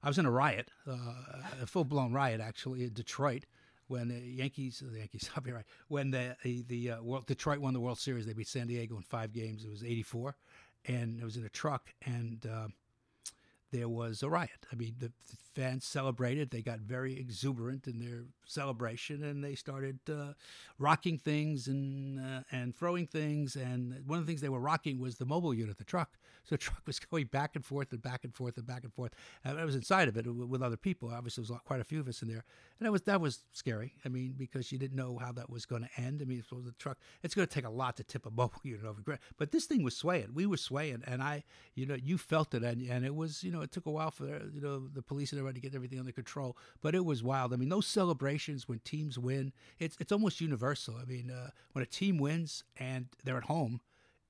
I 0.03 0.07
was 0.07 0.17
in 0.17 0.25
a 0.25 0.31
riot, 0.31 0.71
uh, 0.87 0.95
a 1.61 1.65
full 1.65 1.83
blown 1.83 2.13
riot 2.13 2.39
actually 2.39 2.83
in 2.83 2.93
Detroit 2.93 3.45
when 3.87 4.09
the 4.09 4.19
Yankees, 4.19 4.83
the 4.85 4.99
Yankees, 4.99 5.29
I'll 5.35 5.43
be 5.43 5.51
right, 5.51 5.65
when 5.87 6.11
the 6.11 6.35
the, 6.43 6.63
the 6.67 6.91
uh, 6.91 7.01
World, 7.01 7.25
Detroit 7.25 7.59
won 7.59 7.73
the 7.73 7.79
World 7.79 7.99
Series. 7.99 8.25
They 8.25 8.33
beat 8.33 8.47
San 8.47 8.67
Diego 8.67 8.95
in 8.95 9.01
five 9.01 9.33
games. 9.33 9.63
It 9.63 9.69
was 9.69 9.83
'84, 9.83 10.35
and 10.85 11.19
I 11.21 11.25
was 11.25 11.37
in 11.37 11.45
a 11.45 11.49
truck 11.49 11.93
and. 12.05 12.45
Uh, 12.45 12.67
there 13.71 13.89
was 13.89 14.23
a 14.23 14.29
riot. 14.29 14.65
I 14.71 14.75
mean, 14.75 14.95
the, 14.97 15.07
the 15.07 15.37
fans 15.57 15.85
celebrated. 15.85 16.51
They 16.51 16.61
got 16.61 16.79
very 16.81 17.19
exuberant 17.19 17.87
in 17.87 17.97
their 17.97 18.25
celebration, 18.45 19.23
and 19.23 19.43
they 19.43 19.55
started 19.55 19.99
uh, 20.07 20.33
rocking 20.77 21.17
things 21.17 21.67
and 21.67 22.19
uh, 22.19 22.41
and 22.51 22.75
throwing 22.75 23.07
things. 23.07 23.55
And 23.55 24.03
one 24.05 24.19
of 24.19 24.25
the 24.25 24.29
things 24.29 24.41
they 24.41 24.49
were 24.49 24.59
rocking 24.59 24.99
was 24.99 25.17
the 25.17 25.25
mobile 25.25 25.55
unit, 25.55 25.79
the 25.79 25.83
truck. 25.83 26.19
So 26.43 26.55
the 26.55 26.57
truck 26.65 26.83
was 26.85 26.99
going 26.99 27.25
back 27.25 27.55
and 27.55 27.65
forth 27.65 27.91
and 27.91 28.01
back 28.01 28.23
and 28.23 28.33
forth 28.33 28.57
and 28.57 28.67
back 28.67 28.83
and 28.83 28.93
forth. 28.93 29.13
And 29.43 29.59
I 29.59 29.65
was 29.65 29.75
inside 29.75 30.07
of 30.07 30.15
it 30.15 30.27
with 30.27 30.61
other 30.61 30.77
people. 30.77 31.09
Obviously, 31.11 31.43
there 31.43 31.55
was 31.55 31.61
quite 31.65 31.81
a 31.81 31.83
few 31.83 31.99
of 31.99 32.07
us 32.07 32.21
in 32.21 32.27
there, 32.27 32.45
and 32.79 32.85
that 32.85 32.91
was 32.91 33.01
that 33.03 33.19
was 33.19 33.43
scary. 33.51 33.93
I 34.05 34.09
mean, 34.09 34.35
because 34.37 34.71
you 34.71 34.77
didn't 34.77 34.95
know 34.95 35.17
how 35.17 35.31
that 35.31 35.49
was 35.49 35.65
going 35.65 35.83
to 35.83 36.01
end. 36.01 36.21
I 36.21 36.25
mean, 36.25 36.37
it 36.37 36.55
was 36.55 36.65
the 36.65 36.71
truck. 36.73 36.99
It's 37.23 37.33
going 37.33 37.47
to 37.47 37.53
take 37.53 37.65
a 37.65 37.71
lot 37.71 37.97
to 37.97 38.03
tip 38.03 38.27
a 38.27 38.31
mobile 38.37 38.61
unit 38.61 38.85
over. 38.85 39.01
But 39.37 39.51
this 39.51 39.65
thing 39.65 39.81
was 39.81 39.97
swaying. 39.97 40.29
We 40.35 40.45
were 40.45 40.57
swaying, 40.57 41.03
and 41.07 41.23
I, 41.23 41.43
you 41.73 41.87
know, 41.87 41.95
you 41.95 42.19
felt 42.19 42.53
it, 42.53 42.63
and 42.63 42.81
and 42.87 43.03
it 43.03 43.15
was, 43.15 43.43
you 43.43 43.51
know, 43.51 43.61
it 43.61 43.71
took 43.71 43.87
a 43.87 43.91
while 43.91 44.11
for 44.11 44.27
you 44.53 44.61
know 44.61 44.87
the 44.87 45.01
police 45.01 45.31
and 45.31 45.39
everybody 45.47 45.61
to 45.61 45.69
get 45.71 45.75
everything 45.75 45.99
under 45.99 46.11
control. 46.11 46.57
But 46.81 46.95
it 46.95 47.05
was 47.05 47.23
wild. 47.23 47.53
I 47.53 47.57
mean, 47.57 47.69
those 47.69 47.87
celebrations 47.87 48.67
when 48.67 48.79
teams 48.79 49.17
win, 49.17 49.53
it's 49.79 49.95
it's 49.99 50.11
almost 50.11 50.41
universal. 50.41 50.95
I 51.01 51.05
mean, 51.05 51.31
uh, 51.31 51.49
when 51.73 51.83
a 51.83 51.85
team 51.85 52.17
wins 52.17 52.63
and 52.77 53.07
they're 53.23 53.37
at 53.37 53.43
home, 53.45 53.81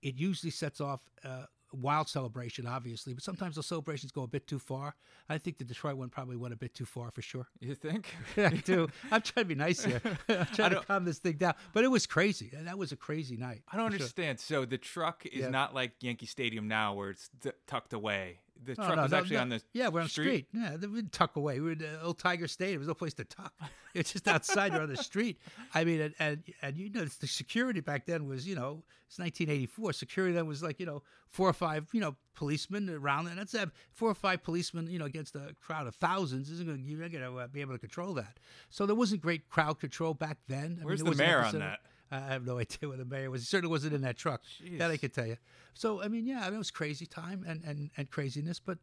it 0.01 0.15
usually 0.15 0.51
sets 0.51 0.80
off. 0.82 1.01
Uh, 1.24 1.45
Wild 1.74 2.07
celebration, 2.07 2.65
obviously, 2.65 3.13
but 3.13 3.22
sometimes 3.24 3.55
those 3.55 3.65
celebrations 3.65 4.09
go 4.13 4.24
a 4.24 4.28
bit 4.28 4.47
too 4.47 4.57
far. 4.57 4.95
I 5.28 5.38
think 5.38 5.57
the 5.57 5.65
Detroit 5.65 5.97
one 5.97 6.07
probably 6.07 6.38
went 6.38 6.53
a 6.53 6.57
bit 6.57 6.74
too 6.74 6.86
far 6.86 7.11
for 7.11 7.22
sure. 7.22 7.45
You 7.59 7.76
think? 7.76 8.15
I 8.38 8.51
do. 8.51 8.88
I'm 9.11 9.22
trying 9.22 9.43
to 9.43 9.45
be 9.45 9.53
nice 9.55 9.84
here. 9.84 10.01
I'm 10.30 10.45
trying 10.45 10.70
to 10.72 10.80
calm 10.80 11.03
this 11.03 11.20
thing 11.20 11.34
down. 11.36 11.55
But 11.74 11.84
it 11.84 11.89
was 11.89 12.07
crazy. 12.07 12.51
That 12.53 12.78
was 12.78 12.93
a 12.93 12.95
crazy 12.95 13.36
night. 13.36 13.63
I 13.70 13.76
don't 13.76 13.88
for 13.91 13.97
sure. 13.97 14.03
understand. 14.05 14.39
So 14.39 14.63
the 14.63 14.78
truck 14.78 15.26
is 15.26 15.41
Yeah. 15.41 15.49
not 15.49 15.76
like 15.76 15.91
Yankee 15.99 16.26
Stadium 16.26 16.70
now, 16.70 16.93
where 16.93 17.09
it's 17.09 17.30
d- 17.41 17.51
tucked 17.68 17.91
away. 17.91 18.39
The 18.64 18.76
truck 18.76 18.95
no, 18.95 19.03
was 19.03 19.12
no, 19.12 19.18
actually 19.18 19.38
on 19.38 19.49
the 19.49 19.62
yeah, 19.74 19.88
we're 19.89 20.01
on 20.01 20.05
the 20.05 20.10
street. 20.10 20.47
Yeah, 20.53 20.72
they 20.72 20.88
didn't 20.88 21.12
tuck 21.12 21.36
away. 21.36 21.60
We 21.60 21.68
were 21.68 21.72
in 21.74 21.84
uh, 21.84 22.05
Old 22.05 22.20
Tiger 22.20 22.47
Stadium. 22.47 22.80
was 22.80 22.88
no 22.88 22.93
place 22.93 23.14
to 23.16 23.26
tuck. 23.26 23.53
It's 23.93 24.14
just 24.14 24.28
outside. 24.28 24.74
You're 24.74 24.84
on 24.84 24.89
the 24.89 24.97
street. 24.97 25.39
I 25.74 25.84
mean, 25.84 25.99
and, 26.01 26.14
and 26.20 26.43
and 26.62 26.78
you 26.78 26.91
know, 26.91 27.03
the 27.05 27.26
security 27.26 27.80
back 27.80 28.05
then 28.05 28.28
was 28.28 28.47
you 28.47 28.53
know 28.53 28.84
it's 29.08 29.18
1984. 29.18 29.93
Security 29.93 30.36
then 30.36 30.45
was 30.45 30.62
like 30.62 30.80
you 30.80 30.86
know 30.86 31.01
four 31.30 31.49
or 31.49 31.53
five 31.53 31.88
you 31.93 31.99
know 31.99 32.16
policemen 32.36 32.89
around, 32.91 33.26
and 33.26 33.39
that's 33.39 33.55
uh, 33.55 33.66
four 33.93 34.12
or 34.12 34.14
five 34.14 34.43
policemen 34.43 34.88
you 34.88 34.99
know 34.99 35.05
against 35.05 35.36
a 35.36 35.55
crowd 35.60 35.88
of 35.88 35.95
thousands. 35.95 36.51
Isn't 36.51 36.68
going 36.68 36.84
you're 36.86 36.99
not 36.99 37.12
going 37.12 37.24
to 37.24 37.39
uh, 37.39 37.47
be 37.47 37.62
able 37.62 37.74
to 37.74 37.80
control 37.80 38.14
that. 38.16 38.38
So 38.70 38.86
there 38.86 38.95
wasn't 38.95 39.22
great 39.22 39.49
crowd 39.49 39.80
control 39.80 40.14
back 40.14 40.38
then. 40.47 40.78
I 40.82 40.86
Where's 40.86 41.03
mean, 41.03 41.14
the 41.14 41.18
there 41.18 41.28
mayor 41.28 41.45
on 41.45 41.60
that? 41.60 41.80
I 42.12 42.20
have 42.20 42.45
no 42.45 42.60
idea 42.60 42.88
where 42.89 42.97
the 42.97 43.05
mayor 43.05 43.30
was. 43.30 43.41
He 43.41 43.45
certainly 43.45 43.72
wasn't 43.72 43.93
in 43.93 44.01
that 44.01 44.18
truck. 44.18 44.41
That 44.78 44.91
I 44.91 44.95
Jeez. 44.95 45.01
could 45.01 45.14
tell 45.14 45.26
you. 45.26 45.38
So 45.74 46.01
I 46.01 46.08
mean, 46.08 46.26
yeah, 46.26 46.41
I 46.41 46.45
mean, 46.45 46.55
it 46.55 46.60
was 46.60 46.72
crazy 46.72 47.05
time 47.05 47.43
and 47.47 47.64
and 47.64 47.89
and 47.97 48.10
craziness, 48.10 48.60
but 48.60 48.78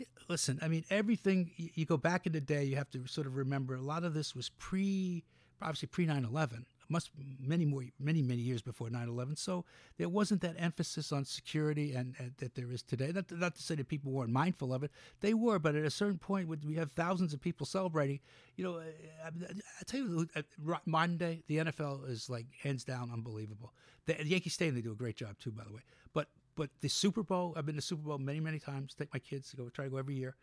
eh, 0.00 0.04
listen, 0.28 0.58
I 0.62 0.68
mean, 0.68 0.84
everything 0.90 1.50
you 1.56 1.84
go 1.84 1.96
back 1.96 2.26
in 2.26 2.32
the 2.32 2.40
day, 2.40 2.64
you 2.64 2.76
have 2.76 2.90
to 2.90 3.06
sort 3.06 3.26
of 3.26 3.36
remember 3.36 3.74
a 3.74 3.80
lot 3.80 4.04
of 4.04 4.14
this 4.14 4.34
was 4.34 4.50
pre, 4.58 5.24
obviously 5.62 5.88
pre 5.88 6.06
9 6.06 6.24
11, 6.24 6.66
must 6.88 7.10
many 7.40 7.64
more, 7.64 7.84
many, 7.98 8.22
many 8.22 8.40
years 8.40 8.62
before 8.62 8.90
9 8.90 9.08
11. 9.08 9.36
So 9.36 9.64
there 9.98 10.08
wasn't 10.08 10.40
that 10.42 10.54
emphasis 10.58 11.12
on 11.12 11.24
security 11.24 11.94
and, 11.94 12.14
and 12.18 12.32
that 12.38 12.54
there 12.54 12.70
is 12.70 12.82
today. 12.82 13.12
Not, 13.12 13.30
not 13.30 13.54
to 13.56 13.62
say 13.62 13.74
that 13.76 13.88
people 13.88 14.12
weren't 14.12 14.30
mindful 14.30 14.72
of 14.72 14.82
it, 14.82 14.90
they 15.20 15.34
were, 15.34 15.58
but 15.58 15.74
at 15.74 15.84
a 15.84 15.90
certain 15.90 16.18
point, 16.18 16.48
we 16.64 16.74
have 16.74 16.92
thousands 16.92 17.32
of 17.34 17.40
people 17.40 17.66
celebrating, 17.66 18.20
you 18.56 18.64
know, 18.64 18.78
I, 18.78 19.28
I, 19.28 19.84
tell 19.86 20.00
you, 20.00 20.28
uh, 20.36 20.42
ro- 20.62 20.78
modern 20.86 21.16
day, 21.16 21.42
the 21.46 21.58
NFL 21.58 22.08
is 22.08 22.28
like 22.30 22.46
hands 22.62 22.84
down 22.84 23.10
unbelievable. 23.12 23.72
The, 24.06 24.14
the 24.14 24.28
Yankee 24.28 24.50
Stadium, 24.50 24.74
they 24.74 24.82
do 24.82 24.92
a 24.92 24.96
great 24.96 25.16
job 25.16 25.38
too, 25.38 25.50
by 25.50 25.64
the 25.64 25.72
way. 25.72 25.82
But 26.12 26.28
but 26.56 26.70
the 26.80 26.88
Super 26.88 27.22
Bowl, 27.22 27.54
I've 27.56 27.66
been 27.66 27.74
to 27.76 27.82
Super 27.82 28.02
Bowl 28.02 28.18
many, 28.18 28.40
many 28.40 28.58
times. 28.58 28.94
Take 28.94 29.12
my 29.12 29.18
kids 29.18 29.50
to 29.50 29.56
go, 29.56 29.68
try 29.68 29.86
to 29.86 29.90
go 29.90 29.96
every 29.96 30.14
year. 30.14 30.36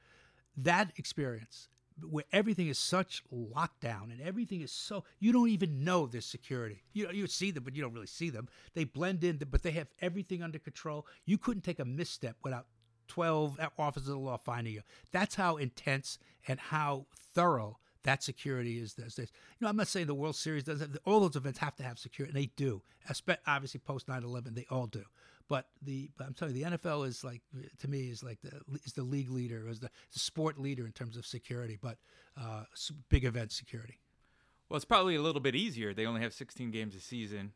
That 0.58 0.92
experience, 0.98 1.70
where 2.10 2.26
everything 2.32 2.68
is 2.68 2.80
such 2.80 3.24
lockdown 3.34 4.12
and 4.12 4.22
everything 4.22 4.62
is 4.62 4.72
so 4.72 5.04
you 5.20 5.32
don't 5.32 5.50
even 5.50 5.84
know 5.84 6.08
there's 6.08 6.26
security. 6.26 6.84
You 6.94 7.10
you 7.12 7.28
see 7.28 7.52
them, 7.52 7.64
but 7.64 7.76
you 7.76 7.82
don't 7.82 7.94
really 7.94 8.08
see 8.08 8.30
them. 8.30 8.48
They 8.74 8.84
blend 8.84 9.24
in, 9.24 9.38
but 9.50 9.64
they 9.64 9.72
have 9.72 9.88
everything 10.02 10.42
under 10.44 10.60
control. 10.60 11.06
You 11.26 11.38
couldn't 11.38 11.64
take 11.64 11.80
a 11.80 11.86
misstep 11.86 12.38
without 12.44 12.68
12 13.08 13.60
officers 13.78 14.08
of 14.08 14.16
the 14.16 14.20
law 14.20 14.38
finding 14.38 14.74
you. 14.74 14.82
That's 15.12 15.36
how 15.36 15.58
intense 15.58 16.18
and 16.48 16.60
how 16.60 17.08
thorough 17.34 17.78
that 18.04 18.24
security 18.24 18.80
is 18.80 18.94
these 18.96 19.16
days. 19.16 19.32
You 19.60 19.66
know, 19.66 19.70
I'm 19.70 19.78
not 19.78 19.88
saying 19.88 20.08
the 20.08 20.16
World 20.16 20.36
Series 20.36 20.64
doesn't. 20.64 20.98
All 21.06 21.20
those 21.20 21.36
events 21.36 21.60
have 21.60 21.76
to 21.76 21.84
have 21.84 22.00
security, 22.00 22.32
and 22.36 22.42
they 22.42 22.52
do. 22.56 22.82
Obviously, 23.46 23.80
post 23.80 24.08
9/11, 24.08 24.56
they 24.56 24.66
all 24.70 24.88
do. 24.88 25.04
But 25.48 25.68
the 25.82 26.10
but 26.18 26.28
I'm 26.28 26.34
telling 26.34 26.56
you, 26.56 26.66
the 26.66 26.78
NFL 26.78 27.08
is 27.08 27.24
like 27.24 27.42
to 27.80 27.88
me 27.88 28.10
is 28.10 28.24
like 28.24 28.40
the 28.42 28.62
is 28.86 28.94
the 28.94 29.04
league 29.04 29.30
leader, 29.30 29.68
is 29.70 29.80
the, 29.80 29.90
sport 30.10 30.60
leader 30.60 30.86
in 30.86 30.92
terms 30.92 31.18
of 31.18 31.26
security, 31.26 31.78
but 31.82 31.98
uh, 32.40 32.64
big 33.10 33.26
event 33.26 33.52
security. 33.52 34.00
Well, 34.70 34.78
it's 34.78 34.86
probably 34.86 35.16
a 35.16 35.22
little 35.22 35.42
bit 35.42 35.56
easier. 35.56 35.94
They 35.94 36.06
only 36.06 36.22
have 36.22 36.34
16 36.34 36.72
games 36.72 36.96
a 36.96 37.02
season. 37.02 37.52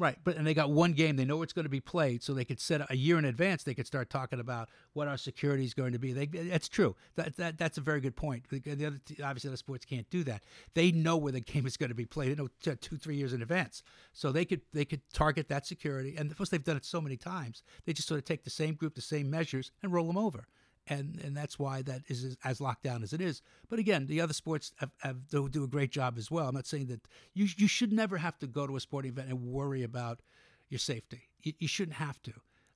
Right, 0.00 0.16
but 0.24 0.36
and 0.36 0.46
they 0.46 0.54
got 0.54 0.70
one 0.70 0.94
game. 0.94 1.16
They 1.16 1.26
know 1.26 1.42
it's 1.42 1.52
going 1.52 1.66
to 1.66 1.68
be 1.68 1.78
played, 1.78 2.22
so 2.22 2.32
they 2.32 2.46
could 2.46 2.58
set 2.58 2.80
a 2.90 2.96
year 2.96 3.18
in 3.18 3.26
advance. 3.26 3.64
They 3.64 3.74
could 3.74 3.86
start 3.86 4.08
talking 4.08 4.40
about 4.40 4.70
what 4.94 5.08
our 5.08 5.18
security 5.18 5.62
is 5.62 5.74
going 5.74 5.92
to 5.92 5.98
be. 5.98 6.14
They, 6.14 6.24
that's 6.24 6.70
true. 6.70 6.96
That, 7.16 7.36
that 7.36 7.58
that's 7.58 7.76
a 7.76 7.82
very 7.82 8.00
good 8.00 8.16
point. 8.16 8.44
The, 8.48 8.60
the 8.60 8.86
other, 8.86 9.00
obviously, 9.22 9.48
other 9.48 9.58
sports 9.58 9.84
can't 9.84 10.08
do 10.08 10.24
that. 10.24 10.42
They 10.72 10.90
know 10.90 11.18
where 11.18 11.32
the 11.32 11.40
game 11.40 11.66
is 11.66 11.76
going 11.76 11.90
to 11.90 11.94
be 11.94 12.06
played. 12.06 12.30
They 12.30 12.34
know 12.34 12.48
two, 12.62 12.96
three 12.96 13.16
years 13.16 13.34
in 13.34 13.42
advance, 13.42 13.82
so 14.14 14.32
they 14.32 14.46
could 14.46 14.62
they 14.72 14.86
could 14.86 15.02
target 15.12 15.50
that 15.50 15.66
security. 15.66 16.14
And 16.16 16.30
of 16.30 16.36
course, 16.38 16.48
they've 16.48 16.64
done 16.64 16.78
it 16.78 16.86
so 16.86 17.02
many 17.02 17.18
times. 17.18 17.62
They 17.84 17.92
just 17.92 18.08
sort 18.08 18.16
of 18.16 18.24
take 18.24 18.44
the 18.44 18.48
same 18.48 18.76
group, 18.76 18.94
the 18.94 19.02
same 19.02 19.28
measures, 19.28 19.70
and 19.82 19.92
roll 19.92 20.06
them 20.06 20.16
over. 20.16 20.46
And 20.90 21.20
and 21.24 21.36
that's 21.36 21.58
why 21.58 21.82
that 21.82 22.02
is 22.08 22.36
as- 22.44 22.60
locked 22.60 22.82
down 22.82 23.02
as 23.02 23.12
it 23.12 23.20
is. 23.20 23.42
But 23.70 23.78
again, 23.78 24.06
the 24.06 24.20
other 24.20 24.34
sports 24.34 24.72
have, 24.78 24.90
have 24.98 25.28
do, 25.28 25.48
do 25.48 25.64
a 25.64 25.68
great 25.68 25.92
job 25.92 26.18
as 26.18 26.30
well. 26.30 26.48
I'm 26.48 26.54
not 26.54 26.66
saying 26.66 26.86
that 26.88 27.00
you 27.32 27.46
you 27.56 27.68
should 27.68 27.92
never 27.92 28.18
have 28.18 28.38
to 28.40 28.46
go 28.46 28.66
to 28.66 28.76
a 28.76 28.80
sporting 28.80 29.12
event 29.12 29.28
and 29.28 29.40
worry 29.40 29.84
about 29.84 30.20
your 30.68 30.80
safety. 30.80 31.30
You, 31.42 31.52
you 31.60 31.68
shouldn't 31.68 31.96
have 31.96 32.20
to. 32.24 32.32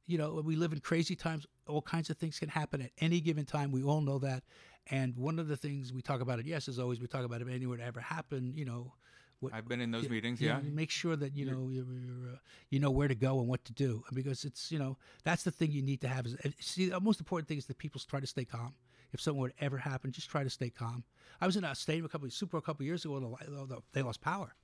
You 0.06 0.18
know, 0.18 0.40
we 0.44 0.54
live 0.54 0.72
in 0.72 0.80
crazy 0.80 1.16
times. 1.16 1.46
All 1.66 1.82
kinds 1.82 2.08
of 2.10 2.16
things 2.16 2.38
can 2.38 2.50
happen 2.50 2.82
at 2.82 2.92
any 3.00 3.20
given 3.20 3.46
time. 3.46 3.72
We 3.72 3.82
all 3.82 4.00
know 4.00 4.18
that. 4.20 4.44
And 4.90 5.16
one 5.16 5.38
of 5.38 5.48
the 5.48 5.56
things 5.56 5.92
we 5.92 6.02
talk 6.02 6.20
about 6.20 6.38
it, 6.38 6.46
yes, 6.46 6.68
as 6.68 6.78
always 6.78 7.00
we 7.00 7.06
talk 7.06 7.24
about 7.24 7.40
if 7.40 7.48
anywhere 7.48 7.78
to 7.78 7.84
ever 7.84 8.00
happen. 8.00 8.52
You 8.54 8.66
know, 8.66 8.92
what, 9.44 9.54
I've 9.54 9.68
been 9.68 9.80
in 9.80 9.90
those 9.90 10.04
you- 10.04 10.10
meetings, 10.10 10.40
you 10.40 10.48
yeah. 10.48 10.56
know, 10.56 10.62
make 10.82 10.90
sure 10.90 11.16
that 11.16 11.36
you 11.36 11.44
know 11.46 11.68
you're, 11.70 11.84
you're, 11.84 12.32
uh, 12.34 12.38
you 12.70 12.80
know 12.80 12.90
where 12.90 13.08
to 13.08 13.14
go 13.14 13.38
and 13.40 13.48
what 13.48 13.64
to 13.66 13.72
do 13.72 14.02
because 14.12 14.44
it's 14.44 14.70
you 14.72 14.78
know 14.78 14.96
that's 15.22 15.44
the 15.44 15.50
thing 15.50 15.70
you 15.70 15.82
need 15.82 16.00
to 16.02 16.08
have. 16.08 16.26
Is 16.26 16.34
uh, 16.44 16.50
see 16.60 16.88
the 16.88 17.00
most 17.00 17.20
important 17.20 17.48
thing 17.48 17.58
is 17.58 17.66
that 17.66 17.78
people 17.78 18.00
try 18.06 18.20
to 18.20 18.26
stay 18.26 18.44
calm. 18.44 18.74
If 19.12 19.20
something 19.20 19.40
would 19.40 19.52
ever 19.60 19.78
happen, 19.78 20.10
just 20.10 20.28
try 20.28 20.42
to 20.42 20.50
stay 20.50 20.70
calm. 20.70 21.04
I 21.40 21.46
was 21.46 21.56
in 21.56 21.62
a 21.64 21.72
stadium 21.74 22.04
a 22.04 22.08
couple 22.08 22.28
Super 22.30 22.52
Bowl 22.52 22.58
a 22.58 22.62
couple 22.62 22.82
of 22.82 22.86
years 22.86 23.04
ago. 23.04 23.16
and 23.16 23.24
the- 23.46 23.66
the- 23.76 23.82
They 23.92 24.02
lost 24.02 24.20
power, 24.20 24.56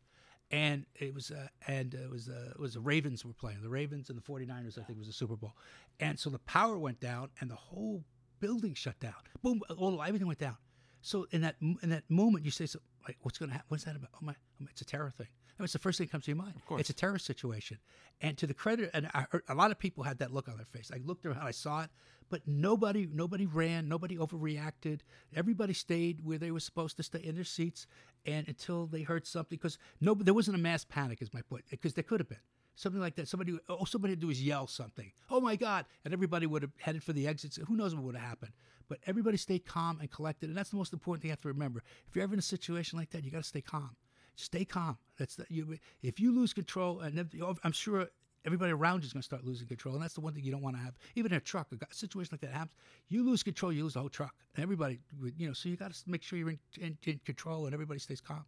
and 0.50 0.86
it 0.96 1.14
was 1.14 1.30
uh, 1.30 1.46
and 1.68 1.94
it 1.94 2.10
was 2.10 2.28
uh, 2.28 2.50
it 2.54 2.58
was 2.60 2.74
the 2.74 2.80
Ravens 2.80 3.24
were 3.24 3.32
playing 3.32 3.62
the 3.62 3.68
Ravens 3.68 4.08
and 4.10 4.18
the 4.18 4.22
49ers 4.22 4.76
I 4.78 4.82
think 4.82 4.98
was 4.98 5.06
the 5.06 5.12
Super 5.12 5.36
Bowl, 5.36 5.54
and 6.00 6.18
so 6.18 6.30
the 6.30 6.40
power 6.40 6.76
went 6.78 6.98
down 7.00 7.30
and 7.40 7.48
the 7.50 7.54
whole 7.56 8.04
building 8.40 8.74
shut 8.74 8.98
down. 9.00 9.14
Boom, 9.42 9.60
all 9.76 10.02
everything 10.02 10.26
went 10.26 10.38
down. 10.40 10.56
So 11.02 11.26
in 11.30 11.40
that 11.42 11.56
in 11.60 11.90
that 11.90 12.04
moment, 12.08 12.44
you 12.44 12.50
say, 12.50 12.66
so, 12.66 12.80
like, 13.06 13.16
what's 13.22 13.38
going 13.38 13.48
to 13.48 13.54
happen? 13.54 13.66
What's 13.68 13.84
that 13.84 13.96
about? 13.96 14.10
Oh 14.14 14.18
my, 14.22 14.32
oh 14.32 14.56
my, 14.60 14.68
it's 14.70 14.80
a 14.80 14.84
terror 14.84 15.10
thing. 15.16 15.28
I 15.58 15.62
mean, 15.62 15.64
it's 15.64 15.74
the 15.74 15.78
first 15.78 15.98
thing 15.98 16.06
that 16.06 16.12
comes 16.12 16.24
to 16.24 16.30
your 16.30 16.38
mind. 16.38 16.54
Of 16.56 16.64
course. 16.64 16.80
It's 16.80 16.90
a 16.90 16.94
terror 16.94 17.18
situation. 17.18 17.78
And 18.22 18.36
to 18.38 18.46
the 18.46 18.54
credit, 18.54 18.90
and 18.94 19.10
I 19.12 19.26
heard, 19.30 19.42
a 19.48 19.54
lot 19.54 19.70
of 19.70 19.78
people 19.78 20.04
had 20.04 20.18
that 20.18 20.32
look 20.32 20.48
on 20.48 20.56
their 20.56 20.64
face. 20.64 20.90
I 20.92 21.00
looked 21.04 21.26
around, 21.26 21.46
I 21.46 21.50
saw 21.50 21.82
it, 21.82 21.90
but 22.30 22.40
nobody, 22.46 23.06
nobody 23.12 23.44
ran, 23.44 23.86
nobody 23.86 24.16
overreacted. 24.16 25.00
Everybody 25.36 25.74
stayed 25.74 26.24
where 26.24 26.38
they 26.38 26.50
were 26.50 26.60
supposed 26.60 26.96
to 26.96 27.02
stay 27.02 27.18
in 27.18 27.34
their 27.34 27.44
seats, 27.44 27.86
and 28.24 28.48
until 28.48 28.86
they 28.86 29.02
heard 29.02 29.26
something, 29.26 29.58
because 29.58 29.76
no, 30.00 30.14
there 30.14 30.32
wasn't 30.32 30.56
a 30.56 30.60
mass 30.60 30.84
panic, 30.84 31.20
is 31.20 31.34
my 31.34 31.42
point, 31.42 31.64
because 31.70 31.92
there 31.92 32.04
could 32.04 32.20
have 32.20 32.28
been 32.28 32.38
something 32.74 33.00
like 33.00 33.16
that. 33.16 33.28
Somebody, 33.28 33.58
oh, 33.68 33.84
somebody 33.84 34.12
would 34.12 34.20
do 34.20 34.30
is 34.30 34.42
yell 34.42 34.66
something. 34.66 35.12
Oh 35.30 35.40
my 35.40 35.56
God! 35.56 35.84
And 36.04 36.14
everybody 36.14 36.46
would 36.46 36.62
have 36.62 36.72
headed 36.78 37.02
for 37.02 37.12
the 37.12 37.26
exits. 37.26 37.58
Who 37.68 37.76
knows 37.76 37.94
what 37.94 38.04
would 38.04 38.16
have 38.16 38.28
happened? 38.28 38.52
But 38.88 38.98
everybody 39.06 39.36
stayed 39.36 39.66
calm 39.66 40.00
and 40.00 40.10
collected, 40.10 40.48
and 40.48 40.58
that's 40.58 40.70
the 40.70 40.76
most 40.76 40.92
important 40.92 41.22
thing 41.22 41.28
you 41.28 41.32
have 41.32 41.40
to 41.42 41.48
remember. 41.48 41.82
If 42.08 42.16
you're 42.16 42.24
ever 42.24 42.32
in 42.32 42.40
a 42.40 42.42
situation 42.42 42.98
like 42.98 43.10
that, 43.10 43.24
you 43.24 43.30
got 43.30 43.42
to 43.42 43.48
stay 43.48 43.60
calm. 43.60 43.94
Stay 44.34 44.64
calm. 44.64 44.98
That's 45.18 45.36
the, 45.36 45.46
you. 45.48 45.76
If 46.02 46.18
you 46.18 46.34
lose 46.34 46.52
control, 46.52 47.00
and 47.00 47.28
I'm 47.62 47.72
sure 47.72 48.08
everybody 48.44 48.72
around 48.72 49.02
you 49.02 49.06
is 49.06 49.12
going 49.12 49.20
to 49.20 49.26
start 49.26 49.44
losing 49.44 49.68
control, 49.68 49.94
and 49.94 50.02
that's 50.02 50.14
the 50.14 50.20
one 50.20 50.32
thing 50.32 50.44
you 50.44 50.50
don't 50.50 50.62
want 50.62 50.76
to 50.76 50.82
have. 50.82 50.94
Even 51.14 51.32
in 51.32 51.38
a 51.38 51.40
truck, 51.40 51.68
a 51.72 51.94
situation 51.94 52.30
like 52.32 52.40
that 52.40 52.52
happens, 52.52 52.74
you 53.08 53.22
lose 53.24 53.42
control, 53.42 53.72
you 53.72 53.84
lose 53.84 53.94
the 53.94 54.00
whole 54.00 54.08
truck, 54.08 54.34
everybody, 54.56 54.98
you 55.36 55.46
know. 55.46 55.52
So 55.52 55.68
you 55.68 55.76
got 55.76 55.92
to 55.92 56.00
make 56.06 56.22
sure 56.22 56.38
you're 56.38 56.50
in, 56.50 56.58
in, 56.80 56.98
in 57.04 57.20
control 57.24 57.66
and 57.66 57.74
everybody 57.74 58.00
stays 58.00 58.20
calm. 58.20 58.44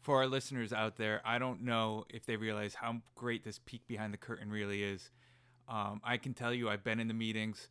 For 0.00 0.18
our 0.18 0.26
listeners 0.26 0.72
out 0.72 0.96
there, 0.96 1.20
I 1.24 1.38
don't 1.38 1.62
know 1.62 2.04
if 2.08 2.26
they 2.26 2.36
realize 2.36 2.74
how 2.74 3.02
great 3.16 3.44
this 3.44 3.58
peek 3.64 3.86
behind 3.88 4.12
the 4.12 4.18
curtain 4.18 4.50
really 4.50 4.82
is. 4.82 5.10
Um, 5.68 6.00
I 6.04 6.16
can 6.16 6.32
tell 6.32 6.54
you, 6.54 6.68
I've 6.68 6.84
been 6.84 7.00
in 7.00 7.08
the 7.08 7.14
meetings. 7.14 7.68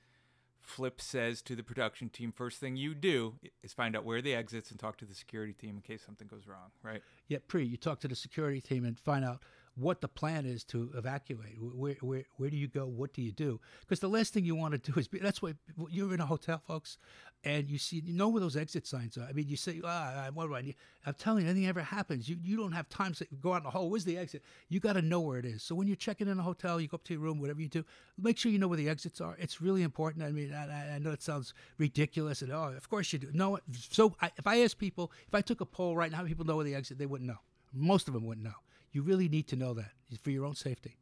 Flip 0.61 0.99
says 0.99 1.41
to 1.43 1.55
the 1.55 1.63
production 1.63 2.09
team, 2.09 2.33
first 2.35 2.59
thing 2.59 2.75
you 2.75 2.95
do 2.95 3.35
is 3.63 3.71
find 3.71 3.95
out 3.95 4.03
where 4.03 4.21
the 4.21 4.33
exits 4.33 4.71
and 4.71 4.79
talk 4.79 4.97
to 4.97 5.05
the 5.05 5.13
security 5.13 5.53
team 5.53 5.75
in 5.75 5.81
case 5.81 6.01
something 6.03 6.27
goes 6.27 6.47
wrong, 6.47 6.71
right? 6.83 7.01
Yeah, 7.27 7.37
pre, 7.47 7.63
you 7.63 7.77
talk 7.77 7.99
to 8.01 8.07
the 8.07 8.15
security 8.15 8.61
team 8.61 8.83
and 8.83 8.99
find 8.99 9.23
out 9.23 9.43
what 9.75 9.99
the 10.01 10.07
plan 10.07 10.45
is 10.45 10.63
to 10.63 10.89
evacuate. 10.95 11.57
Where, 11.59 11.95
where, 12.01 12.23
where 12.37 12.49
do 12.49 12.55
you 12.55 12.67
go? 12.67 12.85
What 12.85 13.13
do 13.13 13.21
you 13.21 13.31
do? 13.31 13.59
Because 13.81 13.99
the 13.99 14.07
last 14.07 14.33
thing 14.33 14.45
you 14.45 14.55
want 14.55 14.81
to 14.81 14.91
do 14.91 14.97
is 14.97 15.07
be, 15.07 15.19
that's 15.19 15.41
why 15.41 15.53
you're 15.89 16.13
in 16.13 16.21
a 16.21 16.25
hotel, 16.25 16.61
folks, 16.65 16.97
and 17.43 17.69
you 17.69 17.77
see, 17.77 18.01
you 18.03 18.13
know 18.13 18.29
where 18.29 18.39
those 18.39 18.55
exit 18.55 18.87
signs 18.87 19.17
are. 19.17 19.25
I 19.25 19.33
mean, 19.33 19.47
you 19.47 19.57
say, 19.57 19.81
ah, 19.83 20.29
what 20.33 20.47
do 20.47 20.55
I 20.55 20.61
need? 20.61 20.75
I'm 21.05 21.13
telling 21.13 21.43
you, 21.43 21.51
anything 21.51 21.67
ever 21.67 21.81
happens, 21.81 22.27
you, 22.27 22.37
you 22.41 22.55
don't 22.55 22.71
have 22.71 22.87
time 22.89 23.13
to 23.15 23.27
go 23.41 23.53
out 23.53 23.57
in 23.57 23.63
the 23.63 23.69
hall. 23.69 23.89
Where's 23.89 24.05
the 24.05 24.17
exit? 24.17 24.43
You 24.69 24.79
got 24.79 24.93
to 24.93 25.01
know 25.01 25.19
where 25.19 25.39
it 25.39 25.45
is. 25.45 25.61
So 25.61 25.75
when 25.75 25.87
you're 25.87 25.95
checking 25.97 26.27
in 26.27 26.39
a 26.39 26.43
hotel, 26.43 26.79
you 26.79 26.87
go 26.87 26.95
up 26.95 27.03
to 27.05 27.13
your 27.13 27.21
room, 27.21 27.39
whatever 27.39 27.61
you 27.61 27.67
do, 27.67 27.83
make 28.17 28.37
sure 28.37 28.51
you 28.51 28.59
know 28.59 28.67
where 28.67 28.77
the 28.77 28.89
exits 28.89 29.19
are. 29.19 29.35
It's 29.39 29.61
really 29.61 29.83
important. 29.83 30.23
I 30.23 30.31
mean, 30.31 30.53
I, 30.53 30.95
I 30.95 30.99
know 30.99 31.11
it 31.11 31.21
sounds 31.21 31.53
ridiculous, 31.77 32.41
and 32.41 32.51
oh, 32.51 32.73
of 32.75 32.89
course 32.89 33.11
you 33.11 33.19
do. 33.19 33.29
No, 33.33 33.59
so 33.71 34.15
I, 34.21 34.31
if 34.37 34.47
I 34.47 34.61
ask 34.61 34.77
people, 34.77 35.11
if 35.27 35.35
I 35.35 35.41
took 35.41 35.61
a 35.61 35.65
poll 35.65 35.95
right 35.95 36.11
now, 36.11 36.23
people 36.23 36.45
know 36.45 36.55
where 36.55 36.65
the 36.65 36.75
exit, 36.75 36.97
they 36.97 37.05
wouldn't 37.05 37.27
know. 37.27 37.39
Most 37.73 38.07
of 38.07 38.13
them 38.13 38.25
wouldn't 38.25 38.45
know. 38.45 38.53
You 38.95 39.01
really 39.01 39.27
need 39.27 39.49
to 39.49 39.57
know 39.57 39.73
that 39.73 39.91
for 40.21 40.31
your 40.31 40.45
own 40.45 40.55
safety. 40.55 40.95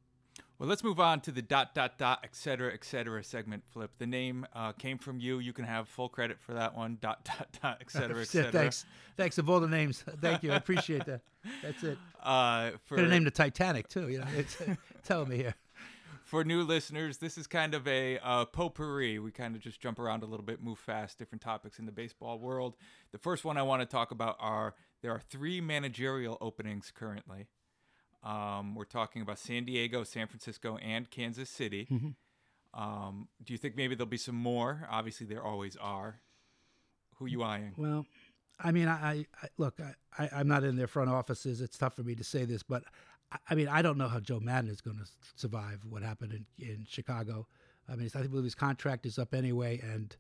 Well, 0.58 0.68
let's 0.68 0.84
move 0.84 1.00
on 1.00 1.22
to 1.22 1.32
the 1.32 1.44
dot 1.44 1.76
dot 1.76 2.00
dot 2.00 2.22
et 2.24 2.36
cetera 2.36 2.74
et 2.74 2.84
cetera 2.84 3.24
segment. 3.24 3.64
Flip. 3.72 3.92
The 4.00 4.08
name 4.08 4.48
uh, 4.56 4.72
came 4.72 4.98
from 4.98 5.20
you. 5.20 5.38
You 5.38 5.54
can 5.54 5.66
have 5.66 5.88
full 5.88 6.10
credit 6.10 6.40
for 6.40 6.56
that 6.56 6.76
one. 6.76 6.98
Dot 7.02 7.24
dot 7.38 7.50
dot 7.62 7.78
et 7.82 7.92
cetera 7.92 8.22
et 8.22 8.28
cetera. 8.30 8.52
Thanks, 8.52 8.88
thanks 9.16 9.38
of 9.38 9.48
all 9.48 9.60
the 9.60 9.68
names. 9.68 10.04
Thank 10.22 10.42
you, 10.42 10.52
I 10.52 10.56
appreciate 10.56 11.06
that. 11.06 11.22
That's 11.62 11.84
it. 11.84 12.00
Uh, 12.20 12.72
for 12.86 12.96
Could 12.96 13.04
have 13.04 13.12
named 13.12 13.28
the 13.28 13.32
Titanic 13.32 13.90
too. 13.90 14.10
You 14.10 14.22
know, 14.22 14.28
it's, 14.36 14.58
tell 15.04 15.28
me 15.28 15.36
here. 15.38 15.54
for 16.24 16.44
new 16.44 16.64
listeners, 16.64 17.20
this 17.20 17.38
is 17.38 17.46
kind 17.46 17.76
of 17.76 17.88
a 17.88 18.18
uh, 18.24 18.46
potpourri. 18.46 19.20
We 19.20 19.30
kind 19.30 19.56
of 19.56 19.62
just 19.62 19.80
jump 19.80 20.00
around 20.00 20.24
a 20.24 20.26
little 20.26 20.46
bit, 20.46 20.64
move 20.64 20.80
fast, 20.80 21.20
different 21.20 21.44
topics 21.44 21.78
in 21.78 21.86
the 21.86 21.92
baseball 21.92 22.40
world. 22.40 22.76
The 23.12 23.20
first 23.20 23.46
one 23.46 23.56
I 23.56 23.62
want 23.62 23.84
to 23.84 23.86
talk 23.86 24.10
about 24.10 24.38
are 24.40 24.74
there 25.04 25.12
are 25.12 25.22
three 25.30 25.62
managerial 25.62 26.40
openings 26.42 26.92
currently. 26.92 27.50
Um, 28.24 28.76
we're 28.76 28.86
talking 28.86 29.22
about 29.22 29.40
San 29.40 29.66
Diego, 29.66 30.04
San 30.04 30.28
Francisco, 30.28 30.78
and 30.78 31.10
Kansas 31.10 31.50
City. 31.50 31.88
Um, 32.74 33.28
do 33.44 33.54
you 33.54 33.58
think 33.58 33.76
maybe 33.76 33.96
there'll 33.96 34.08
be 34.10 34.18
some 34.18 34.36
more? 34.36 34.88
Obviously, 34.90 35.28
there 35.28 35.44
always 35.44 35.76
are. 35.76 36.22
Who 37.18 37.28
you 37.28 37.44
eyeing? 37.44 37.74
Well, 37.78 38.06
I 38.60 38.72
mean, 38.72 38.88
I, 38.88 39.26
I 39.42 39.48
look, 39.58 39.80
I, 39.80 40.24
I, 40.24 40.30
I'm 40.40 40.48
not 40.48 40.64
in 40.64 40.76
their 40.76 40.88
front 40.88 41.10
offices. 41.10 41.62
It's 41.62 41.78
tough 41.78 41.96
for 41.96 42.04
me 42.04 42.16
to 42.16 42.24
say 42.24 42.46
this, 42.46 42.64
but 42.64 42.84
I, 43.32 43.38
I 43.50 43.56
mean, 43.56 43.68
I 43.68 43.82
don't 43.82 43.98
know 43.98 44.08
how 44.08 44.20
Joe 44.20 44.40
Maddon 44.40 44.70
is 44.70 44.82
going 44.82 44.98
to 44.98 45.06
survive 45.36 45.82
what 45.88 46.02
happened 46.02 46.34
in, 46.34 46.66
in 46.66 46.86
Chicago. 46.90 47.48
I 47.88 47.96
mean, 47.96 48.10
I 48.16 48.24
believe 48.24 48.46
his 48.46 48.56
contract 48.56 49.06
is 49.06 49.20
up 49.20 49.34
anyway, 49.34 49.80
and 49.84 50.16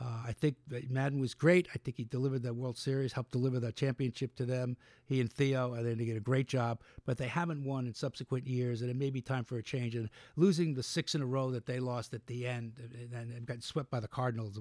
uh, 0.00 0.22
I 0.26 0.32
think 0.32 0.56
that 0.68 0.90
Maddon 0.90 1.18
was 1.18 1.34
great. 1.34 1.66
I 1.74 1.78
think 1.78 1.96
he 1.96 2.04
delivered 2.04 2.44
the 2.44 2.54
World 2.54 2.78
Series, 2.78 3.12
helped 3.12 3.32
deliver 3.32 3.58
the 3.58 3.72
championship 3.72 4.36
to 4.36 4.44
them. 4.44 4.76
He 5.06 5.20
and 5.20 5.32
Theo, 5.32 5.74
I 5.74 5.82
think 5.82 5.98
they 5.98 6.04
did 6.04 6.16
a 6.16 6.20
great 6.20 6.46
job, 6.46 6.82
but 7.04 7.18
they 7.18 7.26
haven't 7.26 7.64
won 7.64 7.86
in 7.86 7.94
subsequent 7.94 8.46
years, 8.46 8.80
and 8.80 8.90
it 8.90 8.96
may 8.96 9.10
be 9.10 9.20
time 9.20 9.44
for 9.44 9.56
a 9.56 9.62
change. 9.62 9.96
And 9.96 10.08
losing 10.36 10.74
the 10.74 10.84
six 10.84 11.16
in 11.16 11.22
a 11.22 11.26
row 11.26 11.50
that 11.50 11.66
they 11.66 11.80
lost 11.80 12.14
at 12.14 12.26
the 12.28 12.46
end, 12.46 12.74
and, 13.12 13.32
and, 13.32 13.46
got 13.46 13.62
swept 13.62 13.90
by 13.90 13.98
the 13.98 14.06
Cardinals, 14.06 14.60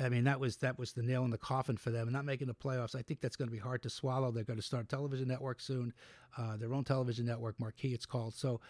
I 0.00 0.08
mean, 0.08 0.24
that 0.24 0.40
was 0.40 0.56
that 0.56 0.76
was 0.76 0.92
the 0.92 1.02
nail 1.02 1.24
in 1.24 1.30
the 1.30 1.38
coffin 1.38 1.76
for 1.76 1.90
them. 1.90 2.08
And 2.08 2.12
not 2.12 2.24
making 2.24 2.48
the 2.48 2.54
playoffs, 2.54 2.96
I 2.96 3.02
think 3.02 3.20
that's 3.20 3.36
going 3.36 3.48
to 3.48 3.52
be 3.52 3.58
hard 3.58 3.82
to 3.82 3.90
swallow. 3.90 4.32
They're 4.32 4.42
going 4.42 4.58
to 4.58 4.62
start 4.62 4.84
a 4.84 4.88
television 4.88 5.28
network 5.28 5.60
soon, 5.60 5.92
uh, 6.36 6.56
their 6.56 6.74
own 6.74 6.82
television 6.82 7.26
network, 7.26 7.60
Marquee, 7.60 7.94
it's 7.94 8.06
called. 8.06 8.34
So. 8.34 8.60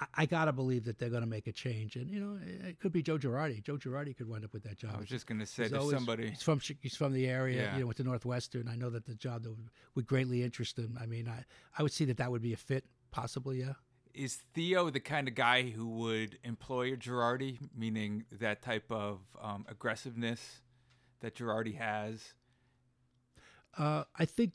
I, 0.00 0.06
I 0.14 0.26
gotta 0.26 0.52
believe 0.52 0.84
that 0.84 0.98
they're 0.98 1.08
gonna 1.10 1.26
make 1.26 1.46
a 1.46 1.52
change, 1.52 1.96
and 1.96 2.10
you 2.10 2.20
know 2.20 2.38
it, 2.44 2.66
it 2.70 2.80
could 2.80 2.92
be 2.92 3.02
Joe 3.02 3.16
Girardi. 3.18 3.62
Joe 3.62 3.76
Girardi 3.76 4.16
could 4.16 4.28
wind 4.28 4.44
up 4.44 4.52
with 4.52 4.62
that 4.64 4.76
job. 4.76 4.92
I 4.94 4.98
was 4.98 5.08
just 5.08 5.26
going 5.26 5.38
to 5.40 5.46
say, 5.46 5.64
He's 5.64 5.70
there's 5.72 5.80
always- 5.82 5.96
somebody. 5.96 6.30
He's 6.30 6.42
from 6.42 6.60
he's 6.80 6.96
from 6.96 7.12
the 7.12 7.26
area. 7.28 7.62
Yeah. 7.62 7.74
You 7.74 7.80
know, 7.82 7.86
with 7.86 7.98
the 7.98 8.04
Northwestern. 8.04 8.68
I 8.68 8.76
know 8.76 8.90
that 8.90 9.06
the 9.06 9.14
job 9.14 9.44
that 9.44 9.50
would, 9.50 9.70
would 9.94 10.06
greatly 10.06 10.42
interest 10.42 10.78
him. 10.78 10.98
I 11.00 11.06
mean, 11.06 11.28
I 11.28 11.44
I 11.78 11.82
would 11.82 11.92
see 11.92 12.04
that 12.06 12.16
that 12.16 12.30
would 12.30 12.42
be 12.42 12.52
a 12.52 12.56
fit, 12.56 12.84
possibly. 13.10 13.60
Yeah. 13.60 13.74
is 14.14 14.38
Theo 14.54 14.90
the 14.90 15.00
kind 15.00 15.28
of 15.28 15.34
guy 15.34 15.62
who 15.70 15.86
would 15.88 16.38
employ 16.44 16.92
a 16.92 16.96
Girardi, 16.96 17.58
meaning 17.76 18.24
that 18.32 18.62
type 18.62 18.90
of 18.90 19.20
um, 19.40 19.64
aggressiveness 19.68 20.60
that 21.20 21.34
Girardi 21.36 21.76
has? 21.76 22.34
Uh, 23.76 24.04
I 24.16 24.24
think 24.24 24.52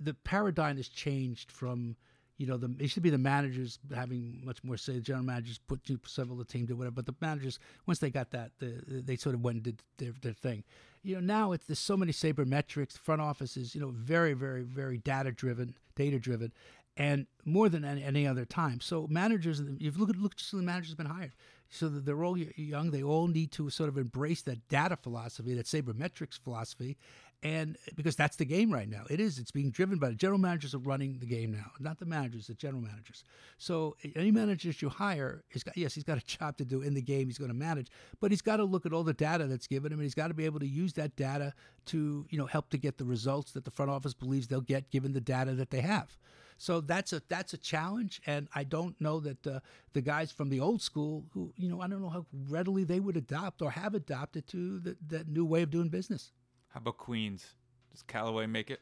the 0.00 0.14
paradigm 0.14 0.76
has 0.76 0.88
changed 0.88 1.50
from, 1.50 1.96
you 2.38 2.46
know, 2.46 2.56
the 2.56 2.74
it 2.78 2.90
to 2.90 3.00
be 3.00 3.10
the 3.10 3.18
managers 3.18 3.78
having 3.94 4.40
much 4.44 4.64
more 4.64 4.76
say. 4.76 4.94
The 4.94 5.00
general 5.00 5.24
managers 5.24 5.58
put 5.58 5.80
you 5.86 6.00
several 6.06 6.40
of 6.40 6.46
the 6.46 6.52
team 6.52 6.66
did 6.66 6.78
whatever, 6.78 6.94
but 6.94 7.06
the 7.06 7.14
managers 7.20 7.58
once 7.86 7.98
they 7.98 8.10
got 8.10 8.30
that, 8.30 8.52
the, 8.58 8.82
they 8.88 9.16
sort 9.16 9.34
of 9.34 9.42
went 9.42 9.56
and 9.56 9.64
did 9.64 9.82
their, 9.98 10.12
their 10.20 10.32
thing. 10.32 10.64
You 11.04 11.16
know, 11.16 11.20
now 11.20 11.52
it's 11.52 11.66
there's 11.66 11.78
so 11.78 11.96
many 11.96 12.12
sabermetrics. 12.12 12.96
Front 12.98 13.20
offices, 13.20 13.74
you 13.74 13.80
know, 13.80 13.90
very, 13.90 14.32
very, 14.32 14.62
very 14.62 14.98
data 14.98 15.32
driven, 15.32 15.74
data 15.94 16.18
driven, 16.18 16.52
and 16.96 17.26
more 17.44 17.68
than 17.68 17.84
any, 17.84 18.02
any 18.02 18.26
other 18.26 18.44
time. 18.44 18.80
So 18.80 19.06
managers, 19.08 19.62
you've 19.78 19.98
look 19.98 20.10
at 20.10 20.16
look 20.16 20.36
just 20.36 20.52
the 20.52 20.58
managers 20.58 20.90
have 20.90 20.98
been 20.98 21.06
hired. 21.06 21.32
So 21.70 21.88
they're 21.88 22.22
all 22.22 22.36
young. 22.36 22.90
They 22.90 23.02
all 23.02 23.28
need 23.28 23.50
to 23.52 23.70
sort 23.70 23.88
of 23.88 23.96
embrace 23.96 24.42
that 24.42 24.68
data 24.68 24.96
philosophy, 24.96 25.54
that 25.54 25.64
sabermetrics 25.64 26.38
philosophy, 26.38 26.98
and 27.42 27.76
because 27.96 28.14
that's 28.14 28.36
the 28.36 28.44
game 28.44 28.72
right 28.72 28.88
now. 28.88 29.02
It 29.10 29.18
is. 29.18 29.38
It's 29.38 29.50
being 29.50 29.70
driven 29.70 29.98
by 29.98 30.08
the 30.08 30.14
general 30.14 30.38
managers 30.38 30.74
are 30.74 30.78
running 30.78 31.18
the 31.18 31.26
game 31.26 31.50
now, 31.50 31.72
not 31.80 31.98
the 31.98 32.06
managers, 32.06 32.46
the 32.46 32.54
general 32.54 32.80
managers. 32.80 33.24
So 33.58 33.96
any 34.14 34.30
managers 34.30 34.80
you 34.80 34.88
hire, 34.88 35.42
got 35.64 35.76
yes, 35.76 35.94
he's 35.94 36.04
got 36.04 36.18
a 36.18 36.24
job 36.26 36.56
to 36.58 36.64
do 36.64 36.82
in 36.82 36.94
the 36.94 37.02
game. 37.02 37.26
He's 37.26 37.38
going 37.38 37.50
to 37.50 37.56
manage, 37.56 37.88
but 38.20 38.30
he's 38.30 38.42
got 38.42 38.56
to 38.56 38.64
look 38.64 38.86
at 38.86 38.92
all 38.92 39.02
the 39.02 39.12
data 39.12 39.46
that's 39.46 39.66
given 39.66 39.92
him, 39.92 39.98
and 39.98 40.04
he's 40.04 40.14
got 40.14 40.28
to 40.28 40.34
be 40.34 40.44
able 40.44 40.60
to 40.60 40.68
use 40.68 40.92
that 40.94 41.16
data 41.16 41.52
to 41.86 42.26
you 42.30 42.38
know 42.38 42.46
help 42.46 42.70
to 42.70 42.78
get 42.78 42.98
the 42.98 43.04
results 43.04 43.52
that 43.52 43.64
the 43.64 43.70
front 43.70 43.90
office 43.90 44.14
believes 44.14 44.46
they'll 44.46 44.60
get 44.60 44.90
given 44.90 45.12
the 45.12 45.20
data 45.20 45.52
that 45.54 45.70
they 45.70 45.80
have. 45.80 46.16
So 46.58 46.80
that's 46.80 47.12
a 47.12 47.20
that's 47.28 47.54
a 47.54 47.58
challenge, 47.58 48.22
and 48.24 48.46
I 48.54 48.62
don't 48.62 49.00
know 49.00 49.18
that 49.18 49.44
uh, 49.44 49.60
the 49.94 50.00
guys 50.00 50.30
from 50.30 50.48
the 50.48 50.60
old 50.60 50.80
school, 50.80 51.24
who 51.32 51.52
you 51.56 51.68
know, 51.68 51.80
I 51.80 51.88
don't 51.88 52.00
know 52.00 52.08
how 52.08 52.24
readily 52.48 52.84
they 52.84 53.00
would 53.00 53.16
adopt 53.16 53.62
or 53.62 53.72
have 53.72 53.96
adopted 53.96 54.46
to 54.48 54.96
that 55.08 55.26
new 55.26 55.44
way 55.44 55.62
of 55.62 55.70
doing 55.70 55.88
business. 55.88 56.30
How 56.72 56.78
about 56.78 56.96
Queens? 56.96 57.54
Does 57.90 58.02
Callaway 58.02 58.46
make 58.46 58.70
it? 58.70 58.80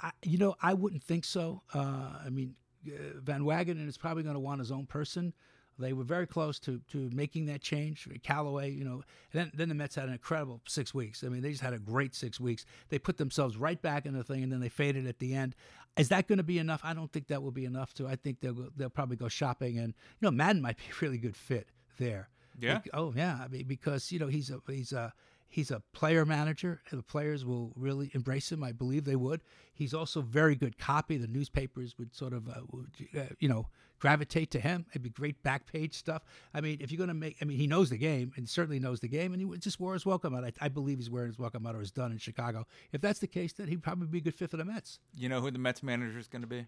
I, 0.00 0.12
you 0.22 0.38
know, 0.38 0.54
I 0.62 0.74
wouldn't 0.74 1.02
think 1.02 1.24
so. 1.24 1.62
Uh, 1.74 2.18
I 2.24 2.28
mean, 2.30 2.54
uh, 2.86 3.20
Van 3.20 3.42
Wagenen 3.42 3.88
is 3.88 3.96
probably 3.96 4.22
going 4.22 4.34
to 4.34 4.40
want 4.40 4.60
his 4.60 4.70
own 4.70 4.86
person. 4.86 5.32
They 5.78 5.92
were 5.92 6.04
very 6.04 6.26
close 6.26 6.58
to, 6.60 6.80
to 6.90 7.08
making 7.12 7.46
that 7.46 7.60
change. 7.62 8.08
Callaway, 8.24 8.72
you 8.72 8.84
know, 8.84 8.94
and 8.94 9.02
then, 9.32 9.52
then 9.54 9.68
the 9.68 9.76
Mets 9.76 9.94
had 9.94 10.06
an 10.06 10.12
incredible 10.12 10.60
six 10.66 10.92
weeks. 10.92 11.22
I 11.22 11.28
mean, 11.28 11.40
they 11.40 11.52
just 11.52 11.62
had 11.62 11.72
a 11.72 11.78
great 11.78 12.16
six 12.16 12.40
weeks. 12.40 12.64
They 12.88 12.98
put 12.98 13.16
themselves 13.16 13.56
right 13.56 13.80
back 13.80 14.04
in 14.04 14.12
the 14.12 14.24
thing, 14.24 14.42
and 14.42 14.52
then 14.52 14.58
they 14.58 14.68
faded 14.68 15.06
at 15.06 15.20
the 15.20 15.34
end. 15.34 15.54
Is 15.96 16.08
that 16.08 16.26
going 16.26 16.38
to 16.38 16.44
be 16.44 16.58
enough? 16.58 16.80
I 16.82 16.94
don't 16.94 17.12
think 17.12 17.28
that 17.28 17.42
will 17.42 17.52
be 17.52 17.64
enough. 17.64 17.94
To 17.94 18.08
I 18.08 18.16
think 18.16 18.40
they'll 18.40 18.70
they'll 18.76 18.90
probably 18.90 19.16
go 19.16 19.28
shopping, 19.28 19.78
and 19.78 19.94
you 20.20 20.26
know, 20.26 20.32
Maddon 20.32 20.62
might 20.62 20.78
be 20.78 20.84
a 20.90 21.00
really 21.00 21.18
good 21.18 21.36
fit 21.36 21.68
there. 21.98 22.28
Yeah? 22.58 22.74
Bec- 22.74 22.88
oh 22.92 23.12
yeah. 23.16 23.38
I 23.42 23.46
mean, 23.46 23.66
because 23.66 24.10
you 24.10 24.18
know 24.18 24.26
he's 24.26 24.50
a 24.50 24.60
he's 24.68 24.92
a 24.92 25.12
he's 25.48 25.70
a 25.70 25.82
player 25.92 26.24
manager, 26.24 26.82
and 26.90 26.98
the 26.98 27.04
players 27.04 27.44
will 27.44 27.72
really 27.74 28.10
embrace 28.14 28.52
him. 28.52 28.62
I 28.62 28.72
believe 28.72 29.04
they 29.04 29.16
would. 29.16 29.40
He's 29.72 29.94
also 29.94 30.20
very 30.20 30.54
good 30.54 30.78
copy. 30.78 31.16
The 31.16 31.26
newspapers 31.26 31.96
would 31.98 32.14
sort 32.14 32.32
of 32.32 32.48
uh, 32.48 32.60
would, 32.70 32.90
uh, 33.16 33.34
you 33.38 33.48
know 33.48 33.68
gravitate 33.98 34.50
to 34.52 34.60
him. 34.60 34.86
It'd 34.90 35.02
be 35.02 35.10
great 35.10 35.42
back 35.42 35.70
page 35.70 35.94
stuff. 35.94 36.22
I 36.54 36.60
mean, 36.60 36.78
if 36.80 36.90
you're 36.90 36.98
going 36.98 37.08
to 37.08 37.14
make, 37.14 37.36
I 37.42 37.44
mean, 37.44 37.58
he 37.58 37.66
knows 37.66 37.90
the 37.90 37.98
game 37.98 38.32
and 38.36 38.48
certainly 38.48 38.78
knows 38.78 39.00
the 39.00 39.08
game, 39.08 39.32
and 39.32 39.42
he 39.42 39.58
just 39.58 39.80
wore 39.80 39.94
his 39.94 40.06
welcome 40.06 40.34
out. 40.34 40.44
I, 40.44 40.52
I 40.60 40.68
believe 40.68 40.98
he's 40.98 41.10
wearing 41.10 41.28
his 41.28 41.38
welcome 41.38 41.66
out 41.66 41.74
or 41.74 41.80
is 41.80 41.90
done 41.90 42.12
in 42.12 42.18
Chicago. 42.18 42.66
If 42.92 43.00
that's 43.00 43.18
the 43.18 43.26
case, 43.26 43.52
then 43.52 43.68
he'd 43.68 43.82
probably 43.82 44.06
be 44.06 44.18
a 44.18 44.20
good 44.20 44.34
fit 44.34 44.50
for 44.50 44.56
the 44.56 44.64
Mets. 44.64 45.00
You 45.16 45.28
know 45.28 45.40
who 45.40 45.50
the 45.50 45.58
Mets 45.58 45.82
manager 45.82 46.18
is 46.18 46.28
going 46.28 46.42
to 46.42 46.48
be? 46.48 46.66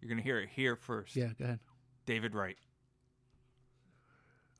You're 0.00 0.08
going 0.08 0.18
to 0.18 0.24
hear 0.24 0.40
it 0.40 0.48
here 0.54 0.76
first. 0.76 1.14
Yeah, 1.16 1.28
go 1.38 1.44
ahead. 1.44 1.60
David 2.06 2.34
Wright. 2.34 2.56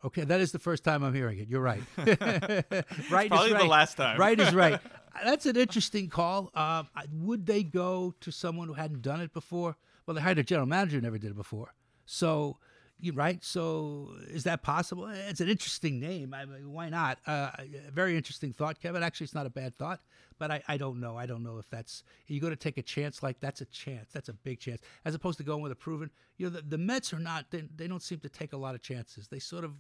Okay, 0.03 0.25
that 0.25 0.41
is 0.41 0.53
the 0.53 0.59
first 0.59 0.83
time 0.83 1.03
I'm 1.03 1.15
hearing 1.15 1.39
it. 1.39 1.49
You're 1.49 1.61
right. 1.61 1.83
right 3.11 3.29
probably 3.29 3.53
is 3.53 3.59
the 3.59 3.65
last 3.69 3.97
time. 3.97 4.19
Right 4.19 4.39
is 4.39 4.55
right. 4.55 4.81
That's 5.25 5.45
an 5.45 5.57
interesting 5.57 6.09
call. 6.09 6.51
Um, 6.55 6.89
would 7.13 7.45
they 7.47 7.63
go 7.63 8.15
to 8.21 8.31
someone 8.31 8.69
who 8.69 8.75
hadn't 8.75 9.03
done 9.03 9.21
it 9.21 9.33
before? 9.33 9.77
Well, 10.07 10.15
they 10.15 10.23
hired 10.23 10.39
a 10.39 10.43
general 10.43 10.67
manager 10.67 10.97
who 10.97 11.03
never 11.03 11.19
did 11.19 11.31
it 11.31 11.37
before. 11.37 11.75
So, 12.07 12.57
You 13.01 13.13
right? 13.13 13.43
So 13.43 14.11
is 14.29 14.45
that 14.45 14.63
possible? 14.63 15.07
It's 15.09 15.41
an 15.41 15.49
interesting 15.49 16.01
name. 16.01 16.35
I 16.35 16.45
mean, 16.45 16.73
why 16.73 16.91
not? 16.91 17.19
Uh, 17.27 17.51
very 17.93 18.17
interesting 18.17 18.53
thought, 18.53 18.81
Kevin. 18.81 19.03
Actually, 19.03 19.25
it's 19.25 19.35
not 19.35 19.47
a 19.47 19.51
bad 19.51 19.77
thought, 19.77 20.01
but 20.39 20.51
I, 20.51 20.63
I 20.69 20.77
don't 20.77 21.01
know. 21.01 21.17
I 21.17 21.27
don't 21.27 21.43
know 21.43 21.59
if 21.59 21.69
that's 21.71 22.05
you 22.27 22.41
go 22.41 22.51
to 22.51 22.57
take 22.57 22.79
a 22.79 22.83
chance 22.83 23.23
like 23.23 23.41
that's 23.41 23.61
a 23.61 23.67
chance. 23.67 24.11
That's 24.13 24.29
a 24.29 24.35
big 24.35 24.61
chance, 24.61 24.83
as 25.05 25.15
opposed 25.15 25.39
to 25.39 25.45
going 25.45 25.63
with 25.63 25.73
a 25.73 25.77
proven. 25.77 26.11
You 26.37 26.47
know, 26.47 26.57
the, 26.57 26.63
the 26.63 26.79
Mets 26.79 27.13
are 27.13 27.19
not. 27.19 27.47
They, 27.51 27.65
they 27.75 27.87
don't 27.87 28.03
seem 28.03 28.19
to 28.21 28.29
take 28.29 28.53
a 28.53 28.57
lot 28.57 28.75
of 28.75 28.83
chances. 28.83 29.29
They 29.29 29.39
sort 29.39 29.65
of, 29.65 29.73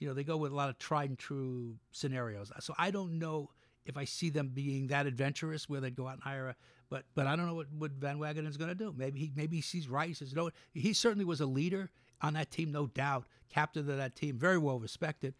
you 0.00 0.08
know, 0.08 0.14
they 0.14 0.24
go 0.24 0.36
with 0.36 0.50
a 0.52 0.56
lot 0.56 0.68
of 0.68 0.78
tried 0.78 1.10
and 1.10 1.18
true 1.18 1.76
scenarios. 1.92 2.50
So 2.60 2.74
I 2.76 2.90
don't 2.90 3.18
know 3.18 3.50
if 3.86 3.96
I 3.96 4.04
see 4.04 4.30
them 4.30 4.48
being 4.52 4.88
that 4.88 5.06
adventurous 5.06 5.68
where 5.68 5.80
they'd 5.80 5.96
go 5.96 6.08
out 6.08 6.14
and 6.14 6.22
hire 6.22 6.48
a. 6.48 6.56
But 6.90 7.04
but 7.14 7.26
I 7.26 7.36
don't 7.36 7.46
know 7.46 7.54
what, 7.54 7.66
what 7.76 7.90
Van 7.92 8.18
Wagenen 8.18 8.48
is 8.48 8.56
going 8.56 8.70
to 8.70 8.74
do. 8.74 8.94
Maybe 8.96 9.20
he 9.20 9.32
maybe 9.36 9.56
he 9.56 9.62
sees 9.62 9.88
right. 9.88 10.16
Says 10.16 10.34
no. 10.34 10.50
He 10.72 10.92
certainly 10.92 11.24
was 11.24 11.40
a 11.40 11.46
leader 11.46 11.90
on 12.22 12.34
that 12.34 12.50
team, 12.50 12.72
no 12.72 12.86
doubt. 12.86 13.26
Captain 13.48 13.88
of 13.88 13.96
that 13.96 14.14
team, 14.14 14.36
very 14.38 14.58
well 14.58 14.78
respected. 14.78 15.34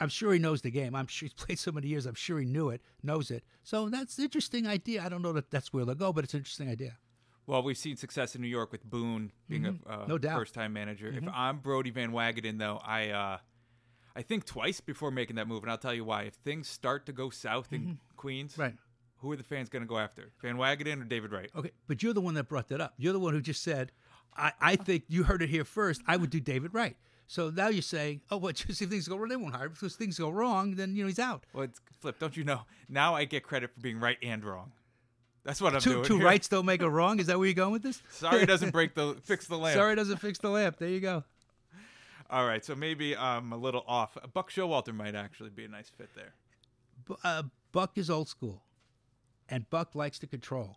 I'm 0.00 0.08
sure 0.08 0.32
he 0.32 0.38
knows 0.38 0.62
the 0.62 0.70
game. 0.70 0.94
I'm 0.94 1.06
sure 1.06 1.26
he's 1.26 1.34
played 1.46 1.58
so 1.58 1.70
many 1.72 1.88
years. 1.88 2.06
I'm 2.06 2.14
sure 2.14 2.38
he 2.38 2.46
knew 2.46 2.70
it, 2.70 2.80
knows 3.02 3.30
it. 3.30 3.44
So 3.62 3.88
that's 3.88 4.16
an 4.18 4.24
interesting 4.24 4.66
idea. 4.66 5.02
I 5.04 5.08
don't 5.08 5.22
know 5.22 5.32
that 5.34 5.50
that's 5.50 5.72
where 5.72 5.84
they'll 5.84 5.94
go, 5.94 6.12
but 6.12 6.24
it's 6.24 6.34
an 6.34 6.38
interesting 6.40 6.70
idea. 6.70 6.96
Well, 7.46 7.62
we've 7.62 7.76
seen 7.78 7.96
success 7.96 8.34
in 8.34 8.40
New 8.42 8.48
York 8.48 8.72
with 8.72 8.82
Boone 8.84 9.30
being 9.48 9.62
Mhm. 9.62 9.86
a 9.86 10.02
uh, 10.02 10.06
No 10.06 10.18
doubt. 10.18 10.36
first-time 10.38 10.72
manager. 10.72 11.08
If 11.08 11.22
Mhm. 11.22 11.32
I'm 11.32 11.58
Brodie 11.60 11.90
Van 11.90 12.10
Wagenen, 12.10 12.58
though, 12.58 12.78
I 12.78 13.10
uh, 13.10 13.38
I 14.16 14.22
think 14.22 14.46
twice 14.46 14.80
before 14.80 15.10
making 15.10 15.36
that 15.36 15.46
move, 15.46 15.62
and 15.62 15.70
I'll 15.70 15.76
tell 15.78 15.92
you 15.94 16.02
why. 16.04 16.22
If 16.22 16.34
things 16.36 16.68
start 16.68 17.04
to 17.06 17.12
go 17.12 17.28
south 17.28 17.70
in 17.72 18.00
Queens, 18.16 18.52
Mm-hmm. 18.52 18.62
Right. 18.62 18.74
who 19.18 19.30
are 19.30 19.36
the 19.36 19.42
fans 19.44 19.68
going 19.68 19.82
to 19.82 19.86
go 19.86 19.98
after? 19.98 20.32
Van 20.40 20.56
Wagenen 20.56 21.02
or 21.02 21.04
David 21.04 21.32
Wright? 21.32 21.50
Okay, 21.54 21.70
but 21.86 22.02
you're 22.02 22.14
the 22.14 22.20
one 22.22 22.32
that 22.34 22.48
brought 22.48 22.68
that 22.68 22.80
up. 22.80 22.94
You're 22.96 23.12
the 23.12 23.20
one 23.20 23.34
who 23.34 23.42
just 23.42 23.62
said, 23.62 23.92
I, 24.36 24.52
I 24.60 24.76
think 24.76 25.04
you 25.08 25.24
heard 25.24 25.42
it 25.42 25.50
here 25.50 25.64
first. 25.64 26.02
I 26.06 26.16
would 26.16 26.30
do 26.30 26.40
David 26.40 26.72
Wright. 26.74 26.96
So 27.26 27.50
now 27.50 27.68
you're 27.68 27.82
saying, 27.82 28.20
oh, 28.30 28.36
well, 28.36 28.52
just 28.54 28.80
if 28.80 28.88
things 28.88 29.08
go 29.08 29.16
wrong, 29.16 29.28
they 29.28 29.36
won't 29.36 29.54
hire 29.54 29.66
him. 29.66 29.72
Because 29.72 29.96
things 29.96 30.18
go 30.18 30.30
wrong, 30.30 30.74
then 30.76 30.94
you 30.94 31.02
know 31.02 31.08
he's 31.08 31.18
out. 31.18 31.44
Well, 31.52 31.64
it's 31.64 31.80
flip. 32.00 32.18
Don't 32.18 32.36
you 32.36 32.44
know? 32.44 32.62
Now 32.88 33.14
I 33.14 33.24
get 33.24 33.42
credit 33.42 33.72
for 33.74 33.80
being 33.80 33.98
right 33.98 34.18
and 34.22 34.44
wrong. 34.44 34.72
That's 35.44 35.60
what 35.60 35.74
I'm 35.74 35.80
Two, 35.80 35.92
doing. 35.92 36.04
two 36.04 36.16
here. 36.18 36.26
rights 36.26 36.48
don't 36.50 36.66
make 36.66 36.82
a 36.82 36.90
wrong. 36.90 37.20
Is 37.20 37.26
that 37.26 37.38
where 37.38 37.46
you're 37.46 37.54
going 37.54 37.72
with 37.72 37.82
this? 37.82 38.02
Sorry 38.10 38.46
doesn't 38.46 38.70
break 38.72 38.94
the 38.94 39.16
fix 39.22 39.46
the 39.46 39.56
lamp. 39.56 39.76
Sorry 39.76 39.94
doesn't 39.94 40.18
fix 40.18 40.38
the 40.38 40.50
lamp. 40.50 40.78
There 40.78 40.88
you 40.88 41.00
go. 41.00 41.24
All 42.28 42.44
right, 42.44 42.64
so 42.64 42.74
maybe 42.74 43.16
I'm 43.16 43.52
a 43.52 43.56
little 43.56 43.84
off. 43.86 44.18
Buck 44.34 44.50
Showalter 44.50 44.92
might 44.92 45.14
actually 45.14 45.50
be 45.50 45.64
a 45.64 45.68
nice 45.68 45.88
fit 45.88 46.10
there. 46.16 46.34
Uh, 47.22 47.44
Buck 47.70 47.92
is 47.96 48.10
old 48.10 48.28
school, 48.28 48.64
and 49.48 49.70
Buck 49.70 49.94
likes 49.94 50.18
to 50.18 50.26
control. 50.26 50.76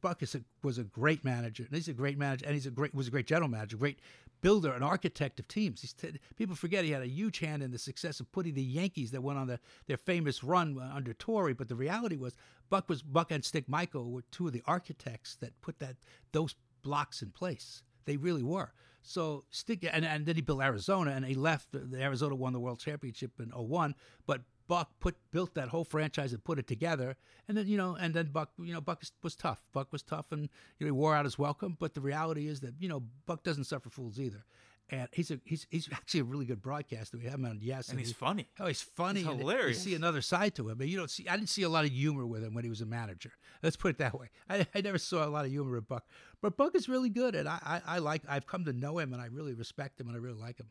Buck 0.00 0.22
is 0.22 0.34
a, 0.34 0.42
was 0.62 0.78
a 0.78 0.84
great 0.84 1.24
manager. 1.24 1.64
And 1.64 1.74
he's 1.74 1.88
a 1.88 1.92
great 1.92 2.18
manager, 2.18 2.46
and 2.46 2.54
he's 2.54 2.66
a 2.66 2.70
great 2.70 2.94
was 2.94 3.08
a 3.08 3.10
great 3.10 3.26
general 3.26 3.48
manager, 3.48 3.76
great 3.76 4.00
builder, 4.40 4.72
an 4.72 4.82
architect 4.82 5.40
of 5.40 5.48
teams. 5.48 5.94
T- 5.94 6.18
people 6.36 6.54
forget 6.54 6.84
he 6.84 6.90
had 6.90 7.02
a 7.02 7.08
huge 7.08 7.38
hand 7.38 7.62
in 7.62 7.70
the 7.70 7.78
success 7.78 8.20
of 8.20 8.30
putting 8.32 8.54
the 8.54 8.62
Yankees 8.62 9.12
that 9.12 9.22
went 9.22 9.38
on 9.38 9.46
the, 9.46 9.58
their 9.86 9.96
famous 9.96 10.44
run 10.44 10.78
uh, 10.78 10.92
under 10.94 11.14
Torre. 11.14 11.54
But 11.54 11.68
the 11.68 11.76
reality 11.76 12.16
was, 12.16 12.36
Buck 12.68 12.88
was 12.88 13.02
Buck 13.02 13.30
and 13.30 13.44
Stick 13.44 13.68
Michael 13.68 14.10
were 14.10 14.24
two 14.30 14.48
of 14.48 14.52
the 14.52 14.62
architects 14.66 15.36
that 15.36 15.58
put 15.62 15.78
that 15.78 15.96
those 16.32 16.54
blocks 16.82 17.22
in 17.22 17.30
place. 17.30 17.82
They 18.04 18.16
really 18.16 18.42
were. 18.42 18.72
So 19.02 19.44
Stick 19.50 19.88
and, 19.90 20.04
and 20.04 20.26
then 20.26 20.34
he 20.34 20.42
built 20.42 20.62
Arizona 20.62 21.12
and 21.12 21.24
he 21.24 21.34
left. 21.34 21.68
The 21.72 22.02
Arizona 22.02 22.34
won 22.34 22.52
the 22.52 22.60
World 22.60 22.80
Championship 22.80 23.32
in 23.40 23.50
01, 23.50 23.94
but 24.26 24.42
Buck 24.72 24.88
put 25.00 25.16
built 25.30 25.54
that 25.54 25.68
whole 25.68 25.84
franchise 25.84 26.32
and 26.32 26.42
put 26.42 26.58
it 26.58 26.66
together. 26.66 27.16
And 27.46 27.56
then 27.56 27.66
you 27.66 27.76
know, 27.76 27.94
and 27.94 28.14
then 28.14 28.26
Buck, 28.32 28.50
you 28.58 28.72
know, 28.72 28.80
Buck 28.80 29.02
was 29.22 29.36
tough. 29.36 29.62
Buck 29.72 29.92
was 29.92 30.02
tough, 30.02 30.32
and 30.32 30.42
you 30.78 30.86
know, 30.86 30.86
he 30.86 30.90
wore 30.92 31.14
out 31.14 31.26
his 31.26 31.38
welcome. 31.38 31.76
But 31.78 31.92
the 31.94 32.00
reality 32.00 32.46
is 32.48 32.60
that 32.60 32.74
you 32.78 32.88
know, 32.88 33.02
Buck 33.26 33.42
doesn't 33.42 33.64
suffer 33.64 33.90
fools 33.90 34.18
either. 34.18 34.44
And 34.90 35.08
he's 35.12 35.30
a 35.30 35.38
he's 35.44 35.66
he's 35.70 35.88
actually 35.92 36.20
a 36.20 36.24
really 36.24 36.44
good 36.46 36.60
broadcaster. 36.62 37.16
We 37.18 37.24
have 37.24 37.34
him 37.34 37.44
on 37.44 37.58
Yes, 37.62 37.88
And 37.90 37.98
he's 37.98 38.08
he- 38.08 38.14
funny. 38.14 38.48
Oh, 38.58 38.66
he's 38.66 38.82
funny. 38.82 39.20
He's 39.20 39.28
and 39.28 39.38
hilarious. 39.40 39.84
You 39.84 39.90
see 39.92 39.94
another 39.94 40.22
side 40.22 40.54
to 40.56 40.68
him, 40.70 40.78
but 40.78 40.88
you 40.88 40.96
don't 40.96 41.10
see. 41.10 41.28
I 41.28 41.36
didn't 41.36 41.50
see 41.50 41.62
a 41.62 41.68
lot 41.68 41.84
of 41.84 41.92
humor 41.92 42.26
with 42.26 42.42
him 42.42 42.52
when 42.54 42.64
he 42.64 42.70
was 42.70 42.80
a 42.80 42.86
manager. 42.86 43.32
Let's 43.62 43.76
put 43.76 43.90
it 43.90 43.98
that 43.98 44.18
way. 44.18 44.28
I, 44.50 44.66
I 44.74 44.80
never 44.80 44.98
saw 44.98 45.26
a 45.26 45.30
lot 45.30 45.44
of 45.44 45.50
humor 45.50 45.72
with 45.76 45.86
Buck, 45.86 46.04
but 46.40 46.56
Buck 46.56 46.74
is 46.74 46.88
really 46.88 47.10
good, 47.10 47.34
and 47.34 47.46
I, 47.48 47.58
I 47.62 47.96
I 47.96 47.98
like. 47.98 48.22
I've 48.28 48.46
come 48.46 48.64
to 48.64 48.72
know 48.72 48.98
him, 48.98 49.12
and 49.12 49.20
I 49.22 49.26
really 49.26 49.52
respect 49.54 50.00
him, 50.00 50.08
and 50.08 50.16
I 50.16 50.18
really 50.18 50.40
like 50.40 50.58
him. 50.58 50.68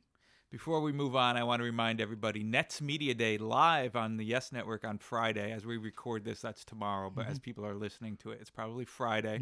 Before 0.51 0.81
we 0.81 0.91
move 0.91 1.15
on, 1.15 1.37
I 1.37 1.45
want 1.45 1.61
to 1.61 1.63
remind 1.63 2.01
everybody 2.01 2.43
Nets 2.43 2.81
Media 2.81 3.13
Day 3.13 3.37
live 3.37 3.95
on 3.95 4.17
the 4.17 4.25
Yes 4.25 4.51
Network 4.51 4.83
on 4.83 4.97
Friday. 4.97 5.53
As 5.53 5.65
we 5.65 5.77
record 5.77 6.25
this, 6.25 6.41
that's 6.41 6.65
tomorrow, 6.65 7.09
but 7.09 7.25
as 7.27 7.39
people 7.39 7.65
are 7.65 7.73
listening 7.73 8.17
to 8.17 8.31
it, 8.31 8.39
it's 8.41 8.49
probably 8.49 8.85
Friday. 8.85 9.35
Uh, 9.35 9.39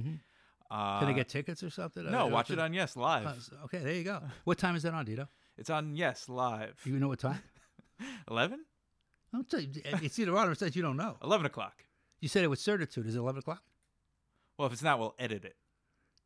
Mm-hmm. 0.71 0.99
Can 0.99 1.09
I 1.09 1.13
get 1.13 1.27
tickets 1.29 1.63
or 1.63 1.71
something? 1.71 2.11
No, 2.11 2.27
watch 2.27 2.51
know. 2.51 2.53
it 2.53 2.59
on 2.59 2.75
Yes 2.75 2.95
Live. 2.95 3.25
Uh, 3.25 3.63
okay, 3.65 3.79
there 3.79 3.95
you 3.95 4.03
go. 4.03 4.21
What 4.43 4.59
time 4.59 4.75
is 4.75 4.83
that 4.83 4.93
on, 4.93 5.03
Dito? 5.03 5.27
it's 5.57 5.71
on 5.71 5.95
Yes 5.95 6.29
Live. 6.29 6.79
You 6.85 6.99
know 6.99 7.07
what 7.07 7.17
time? 7.17 7.41
11? 8.29 8.63
I'll 9.33 9.43
tell 9.45 9.61
you. 9.61 9.69
It's 9.83 10.19
either 10.19 10.37
on 10.37 10.47
or 10.47 10.51
it 10.51 10.59
says 10.59 10.75
you 10.75 10.83
don't 10.83 10.95
know. 10.95 11.17
11 11.23 11.47
o'clock. 11.47 11.85
You 12.19 12.29
said 12.29 12.43
it 12.43 12.49
with 12.49 12.59
certitude. 12.59 13.07
Is 13.07 13.15
it 13.15 13.19
11 13.19 13.39
o'clock? 13.39 13.63
Well, 14.59 14.67
if 14.67 14.73
it's 14.73 14.83
not, 14.83 14.99
we'll 14.99 15.15
edit 15.17 15.43
it. 15.43 15.55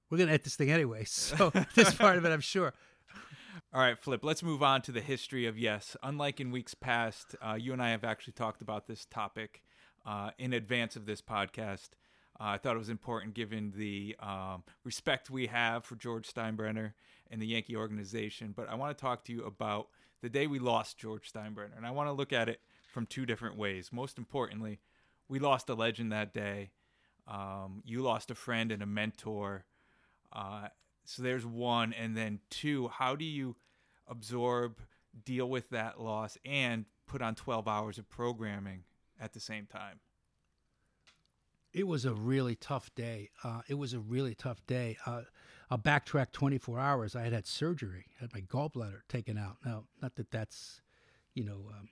We're 0.10 0.18
going 0.18 0.28
to 0.28 0.34
edit 0.34 0.44
this 0.44 0.58
thing 0.58 0.72
anyway. 0.72 1.06
So 1.08 1.54
this 1.74 1.94
part 1.94 2.18
of 2.18 2.26
it, 2.26 2.32
I'm 2.34 2.42
sure. 2.42 2.74
All 3.76 3.82
right, 3.82 3.98
Flip, 3.98 4.24
let's 4.24 4.44
move 4.44 4.62
on 4.62 4.84
to 4.84 4.92
the 4.92 5.02
history 5.02 5.48
of 5.48 5.58
yes. 5.58 5.98
Unlike 6.04 6.40
in 6.40 6.52
weeks 6.52 6.76
past, 6.76 7.36
uh, 7.42 7.56
you 7.56 7.74
and 7.74 7.82
I 7.82 7.90
have 7.90 8.04
actually 8.04 8.34
talked 8.34 8.62
about 8.62 8.86
this 8.86 9.06
topic 9.06 9.64
uh, 10.06 10.30
in 10.38 10.54
advance 10.54 10.96
of 10.96 11.08
this 11.08 11.24
podcast. 11.24 11.90
Uh, 12.40 12.54
I 12.54 12.60
thought 12.60 12.76
it 12.76 12.78
was 12.78 12.90
important 12.90 13.34
given 13.34 13.74
the 13.76 14.16
um, 14.20 14.62
respect 14.84 15.32
we 15.32 15.48
have 15.48 15.86
for 15.86 15.96
George 15.96 16.32
Steinbrenner 16.32 16.94
and 17.32 17.42
the 17.42 17.48
Yankee 17.48 17.76
organization. 17.76 18.54
But 18.56 18.70
I 18.70 18.76
want 18.76 18.96
to 18.96 19.02
talk 19.02 19.24
to 19.24 19.34
you 19.34 19.44
about 19.44 19.88
the 20.22 20.30
day 20.30 20.46
we 20.46 20.60
lost 20.60 21.00
George 21.00 21.34
Steinbrenner. 21.34 21.76
And 21.76 21.84
I 21.84 21.90
want 21.90 22.08
to 22.10 22.14
look 22.14 22.32
at 22.32 22.50
it 22.50 22.60
from 22.92 23.08
two 23.08 23.26
different 23.26 23.58
ways. 23.58 23.90
Most 23.92 24.20
importantly, 24.20 24.82
we 25.28 25.40
lost 25.40 25.68
a 25.68 25.74
legend 25.74 26.12
that 26.12 26.32
day. 26.32 26.70
Um, 27.28 27.82
you 27.84 28.04
lost 28.04 28.30
a 28.30 28.36
friend 28.36 28.72
and 28.72 28.84
a 28.84 28.86
mentor. 28.86 29.66
Uh, 30.32 30.68
so 31.06 31.22
there's 31.22 31.46
one. 31.46 31.94
And 31.94 32.16
then 32.16 32.40
two, 32.50 32.88
how 32.88 33.16
do 33.16 33.26
you 33.26 33.56
absorb, 34.08 34.80
deal 35.26 35.50
with 35.50 35.70
that 35.70 36.00
loss, 36.00 36.38
and 36.46 36.86
put 37.08 37.22
on 37.22 37.36
12 37.36 37.68
hours 37.68 37.98
of 37.98 38.10
programming 38.10 38.84
at 39.20 39.34
the 39.34 39.40
same 39.40 39.66
time? 39.66 40.00
It 41.74 41.88
was 41.88 42.06
a 42.06 42.14
really 42.14 42.56
tough 42.56 42.94
day. 42.94 43.32
Uh, 43.44 43.62
it 43.68 43.76
was 43.76 43.94
a 43.94 44.00
really 44.00 44.36
tough 44.36 44.66
day. 44.68 44.98
Uh, 45.06 45.22
I'll 45.72 45.80
backtrack 45.80 46.32
24 46.32 46.80
hours. 46.80 47.16
I 47.16 47.24
had 47.24 47.34
had 47.34 47.48
surgery, 47.48 48.06
had 48.20 48.32
my 48.32 48.42
gallbladder 48.42 49.02
taken 49.10 49.40
out. 49.40 49.58
Now, 49.66 49.86
not 50.02 50.16
that 50.16 50.30
that's, 50.30 50.82
you 51.34 51.44
know, 51.44 51.72
um, 51.76 51.90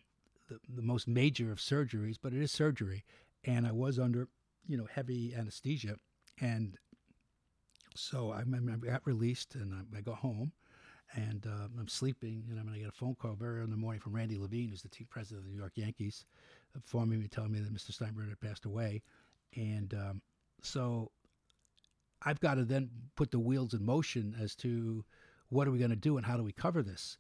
the, 0.50 0.60
the 0.76 0.84
most 0.84 1.08
major 1.08 1.52
of 1.52 1.58
surgeries, 1.58 2.18
but 2.22 2.32
it 2.32 2.42
is 2.42 2.52
surgery. 2.52 3.04
And 3.44 3.66
I 3.66 3.72
was 3.72 3.98
under, 3.98 4.28
you 4.68 4.78
know, 4.78 4.86
heavy 4.86 5.34
anesthesia. 5.34 5.96
And 6.40 6.78
so 7.95 8.31
I, 8.31 8.39
I 8.41 8.76
got 8.77 9.05
released 9.05 9.55
and 9.55 9.73
I, 9.73 9.97
I 9.97 10.01
go 10.01 10.13
home 10.13 10.51
and 11.15 11.45
uh, 11.45 11.68
I'm 11.80 11.88
sleeping 11.88 12.43
and 12.49 12.57
I'm 12.57 12.65
going 12.65 12.76
to 12.76 12.80
get 12.80 12.89
a 12.89 12.97
phone 12.97 13.15
call 13.15 13.35
very 13.35 13.55
early 13.55 13.65
in 13.65 13.69
the 13.69 13.77
morning 13.77 13.99
from 13.99 14.15
Randy 14.15 14.38
Levine, 14.38 14.69
who's 14.69 14.81
the 14.81 14.89
team 14.89 15.07
president 15.09 15.39
of 15.39 15.45
the 15.45 15.51
New 15.51 15.59
York 15.59 15.73
Yankees, 15.76 16.26
informing 16.76 17.19
me, 17.19 17.27
telling 17.27 17.51
me 17.51 17.59
that 17.59 17.73
Mr. 17.73 17.91
Steinbrenner 17.91 18.30
had 18.30 18.39
passed 18.39 18.65
away. 18.65 19.01
And 19.55 19.93
um, 19.93 20.22
so 20.61 21.11
I've 22.23 22.39
got 22.39 22.55
to 22.55 22.63
then 22.63 22.89
put 23.15 23.31
the 23.31 23.39
wheels 23.39 23.73
in 23.73 23.85
motion 23.85 24.35
as 24.39 24.55
to 24.57 25.03
what 25.49 25.68
are 25.68 25.72
we 25.72 25.80
going 25.80 25.91
to 25.91 25.97
do 25.97 26.18
and 26.18 26.26
how 26.26 26.38
do 26.38 26.43
we 26.43 26.53
cover 26.53 26.81
this. 26.81 27.18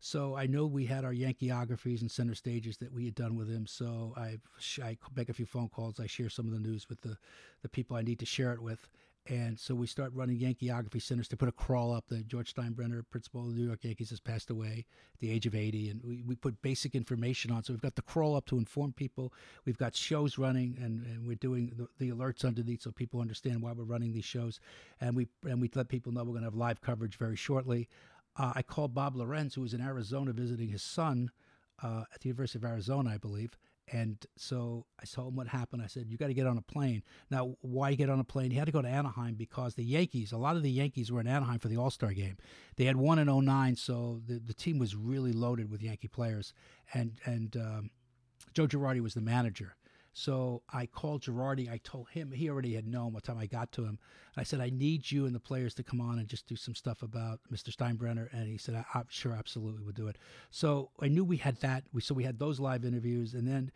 So 0.00 0.36
I 0.36 0.46
know 0.46 0.66
we 0.66 0.86
had 0.86 1.04
our 1.04 1.14
Yankeeographies 1.14 2.02
and 2.02 2.10
center 2.10 2.34
stages 2.34 2.76
that 2.78 2.92
we 2.92 3.06
had 3.06 3.14
done 3.14 3.36
with 3.36 3.48
him. 3.48 3.66
So 3.66 4.12
I 4.16 4.38
I 4.82 4.96
make 5.16 5.28
a 5.28 5.34
few 5.34 5.46
phone 5.46 5.68
calls. 5.68 5.98
I 5.98 6.06
share 6.06 6.28
some 6.28 6.46
of 6.46 6.52
the 6.52 6.58
news 6.58 6.88
with 6.88 7.00
the, 7.00 7.16
the 7.62 7.68
people 7.68 7.96
I 7.96 8.02
need 8.02 8.18
to 8.18 8.26
share 8.26 8.52
it 8.52 8.60
with. 8.60 8.88
And 9.26 9.58
so 9.58 9.74
we 9.74 9.86
start 9.86 10.12
running 10.14 10.38
Yankeeography 10.38 11.00
centers 11.00 11.28
to 11.28 11.36
put 11.36 11.48
a 11.48 11.52
crawl 11.52 11.94
up. 11.94 12.08
The 12.08 12.18
George 12.24 12.54
Steinbrenner, 12.54 13.02
principal 13.10 13.40
of 13.40 13.54
the 13.54 13.54
New 13.54 13.66
York 13.66 13.82
Yankees, 13.82 14.10
has 14.10 14.20
passed 14.20 14.50
away 14.50 14.84
at 15.14 15.20
the 15.20 15.30
age 15.30 15.46
of 15.46 15.54
80. 15.54 15.88
And 15.88 16.02
we, 16.04 16.22
we 16.26 16.34
put 16.34 16.60
basic 16.60 16.94
information 16.94 17.50
on. 17.50 17.64
So 17.64 17.72
we've 17.72 17.80
got 17.80 17.94
the 17.94 18.02
crawl 18.02 18.36
up 18.36 18.44
to 18.46 18.58
inform 18.58 18.92
people. 18.92 19.32
We've 19.64 19.78
got 19.78 19.96
shows 19.96 20.36
running, 20.36 20.76
and, 20.78 21.06
and 21.06 21.26
we're 21.26 21.36
doing 21.36 21.72
the, 21.74 21.88
the 21.98 22.14
alerts 22.14 22.44
underneath 22.44 22.82
so 22.82 22.90
people 22.90 23.20
understand 23.20 23.62
why 23.62 23.72
we're 23.72 23.84
running 23.84 24.12
these 24.12 24.26
shows. 24.26 24.60
And 25.00 25.16
we 25.16 25.28
and 25.44 25.58
we 25.58 25.70
let 25.74 25.88
people 25.88 26.12
know 26.12 26.22
we're 26.22 26.32
going 26.32 26.42
to 26.42 26.48
have 26.48 26.54
live 26.54 26.82
coverage 26.82 27.16
very 27.16 27.36
shortly. 27.36 27.88
Uh, 28.36 28.52
I 28.54 28.62
called 28.62 28.94
Bob 28.94 29.16
Lorenz, 29.16 29.54
who 29.54 29.62
was 29.62 29.72
in 29.72 29.80
Arizona 29.80 30.32
visiting 30.32 30.68
his 30.68 30.82
son 30.82 31.30
uh, 31.82 32.04
at 32.12 32.20
the 32.20 32.28
University 32.28 32.58
of 32.58 32.64
Arizona, 32.64 33.10
I 33.10 33.16
believe. 33.16 33.56
And 33.92 34.24
so 34.36 34.86
I 35.00 35.04
told 35.04 35.28
him 35.28 35.36
what 35.36 35.48
happened. 35.48 35.82
I 35.82 35.86
said, 35.86 36.06
You 36.08 36.16
got 36.16 36.28
to 36.28 36.34
get 36.34 36.46
on 36.46 36.56
a 36.56 36.62
plane. 36.62 37.02
Now, 37.30 37.56
why 37.60 37.94
get 37.94 38.08
on 38.08 38.18
a 38.18 38.24
plane? 38.24 38.50
He 38.50 38.56
had 38.56 38.66
to 38.66 38.72
go 38.72 38.80
to 38.80 38.88
Anaheim 38.88 39.34
because 39.34 39.74
the 39.74 39.84
Yankees, 39.84 40.32
a 40.32 40.38
lot 40.38 40.56
of 40.56 40.62
the 40.62 40.70
Yankees 40.70 41.12
were 41.12 41.20
in 41.20 41.26
Anaheim 41.26 41.58
for 41.58 41.68
the 41.68 41.76
All 41.76 41.90
Star 41.90 42.12
game. 42.12 42.38
They 42.76 42.84
had 42.84 42.96
won 42.96 43.18
in 43.18 43.26
09, 43.26 43.76
so 43.76 44.20
the, 44.26 44.38
the 44.38 44.54
team 44.54 44.78
was 44.78 44.96
really 44.96 45.32
loaded 45.32 45.70
with 45.70 45.82
Yankee 45.82 46.08
players. 46.08 46.54
And, 46.94 47.18
and 47.26 47.56
um, 47.56 47.90
Joe 48.54 48.66
Girardi 48.66 49.00
was 49.00 49.14
the 49.14 49.20
manager. 49.20 49.76
So 50.14 50.62
I 50.72 50.86
called 50.86 51.22
Girardi. 51.22 51.70
I 51.70 51.80
told 51.82 52.08
him 52.08 52.30
he 52.30 52.48
already 52.48 52.74
had 52.74 52.86
known 52.86 53.12
what 53.12 53.24
time 53.24 53.36
I 53.36 53.46
got 53.46 53.72
to 53.72 53.84
him. 53.84 53.98
I 54.36 54.44
said 54.44 54.60
I 54.60 54.70
need 54.70 55.10
you 55.10 55.26
and 55.26 55.34
the 55.34 55.40
players 55.40 55.74
to 55.74 55.82
come 55.82 56.00
on 56.00 56.20
and 56.20 56.28
just 56.28 56.46
do 56.46 56.54
some 56.56 56.74
stuff 56.74 57.02
about 57.02 57.40
Mr. 57.52 57.74
Steinbrenner. 57.74 58.32
And 58.32 58.48
he 58.48 58.56
said, 58.56 58.76
I, 58.94 58.98
am 58.98 59.06
sure, 59.08 59.32
absolutely, 59.32 59.82
we'll 59.82 59.92
do 59.92 60.06
it. 60.06 60.16
So 60.50 60.90
I 61.00 61.08
knew 61.08 61.24
we 61.24 61.36
had 61.36 61.56
that. 61.60 61.84
We 61.92 62.00
so 62.00 62.14
we 62.14 62.22
had 62.22 62.38
those 62.38 62.60
live 62.60 62.84
interviews, 62.84 63.34
and 63.34 63.46
then 63.46 63.72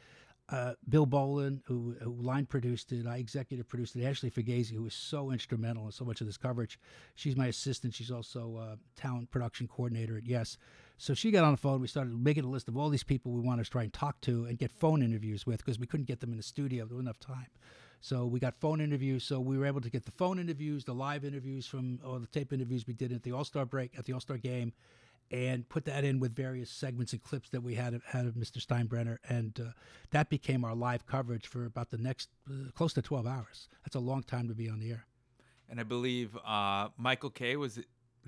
uh, 0.50 0.74
Bill 0.88 1.06
Bolin, 1.06 1.60
who, 1.66 1.94
who, 2.00 2.10
line 2.22 2.46
produced 2.46 2.92
it, 2.92 3.06
I 3.06 3.16
executive 3.18 3.68
produced 3.68 3.96
it. 3.96 4.04
Ashley 4.04 4.30
Fugazi, 4.30 4.74
who 4.74 4.82
was 4.84 4.94
so 4.94 5.30
instrumental 5.30 5.86
in 5.86 5.92
so 5.92 6.04
much 6.04 6.20
of 6.20 6.26
this 6.26 6.38
coverage. 6.38 6.78
She's 7.16 7.36
my 7.36 7.48
assistant. 7.48 7.94
She's 7.94 8.10
also 8.10 8.56
uh, 8.56 8.76
talent 8.96 9.30
production 9.30 9.68
coordinator 9.68 10.16
at 10.16 10.26
Yes. 10.26 10.56
So 11.00 11.14
she 11.14 11.30
got 11.30 11.44
on 11.44 11.52
the 11.52 11.56
phone. 11.56 11.80
We 11.80 11.86
started 11.86 12.12
making 12.20 12.44
a 12.44 12.48
list 12.48 12.66
of 12.66 12.76
all 12.76 12.88
these 12.88 13.04
people 13.04 13.30
we 13.30 13.40
wanted 13.40 13.64
to 13.64 13.70
try 13.70 13.84
and 13.84 13.92
talk 13.92 14.20
to 14.22 14.44
and 14.46 14.58
get 14.58 14.72
phone 14.72 15.00
interviews 15.00 15.46
with 15.46 15.58
because 15.58 15.78
we 15.78 15.86
couldn't 15.86 16.06
get 16.06 16.18
them 16.18 16.32
in 16.32 16.36
the 16.36 16.42
studio. 16.42 16.84
There 16.84 16.96
wasn't 16.96 17.06
enough 17.06 17.20
time. 17.20 17.46
So 18.00 18.26
we 18.26 18.40
got 18.40 18.56
phone 18.56 18.80
interviews. 18.80 19.22
So 19.22 19.38
we 19.38 19.56
were 19.56 19.66
able 19.66 19.80
to 19.80 19.90
get 19.90 20.04
the 20.04 20.10
phone 20.10 20.40
interviews, 20.40 20.84
the 20.84 20.94
live 20.94 21.24
interviews 21.24 21.66
from 21.66 22.00
all 22.04 22.18
the 22.18 22.26
tape 22.26 22.52
interviews 22.52 22.86
we 22.86 22.94
did 22.94 23.12
at 23.12 23.22
the 23.22 23.32
All 23.32 23.44
Star 23.44 23.64
break, 23.64 23.96
at 23.96 24.06
the 24.06 24.12
All 24.12 24.20
Star 24.20 24.38
game, 24.38 24.72
and 25.30 25.68
put 25.68 25.84
that 25.84 26.02
in 26.02 26.18
with 26.18 26.34
various 26.34 26.70
segments 26.70 27.12
and 27.12 27.22
clips 27.22 27.48
that 27.50 27.62
we 27.62 27.76
had 27.76 27.94
of, 27.94 28.02
had 28.04 28.26
of 28.26 28.34
Mr. 28.34 28.64
Steinbrenner, 28.64 29.18
and 29.28 29.60
uh, 29.60 29.70
that 30.10 30.30
became 30.30 30.64
our 30.64 30.74
live 30.74 31.06
coverage 31.06 31.46
for 31.46 31.64
about 31.64 31.90
the 31.90 31.98
next 31.98 32.28
uh, 32.48 32.70
close 32.74 32.92
to 32.94 33.02
12 33.02 33.26
hours. 33.26 33.68
That's 33.84 33.96
a 33.96 34.00
long 34.00 34.24
time 34.24 34.48
to 34.48 34.54
be 34.54 34.68
on 34.68 34.80
the 34.80 34.90
air. 34.90 35.06
And 35.70 35.78
I 35.78 35.82
believe 35.82 36.36
uh, 36.46 36.88
Michael 36.96 37.30
Kay 37.30 37.56
was 37.56 37.78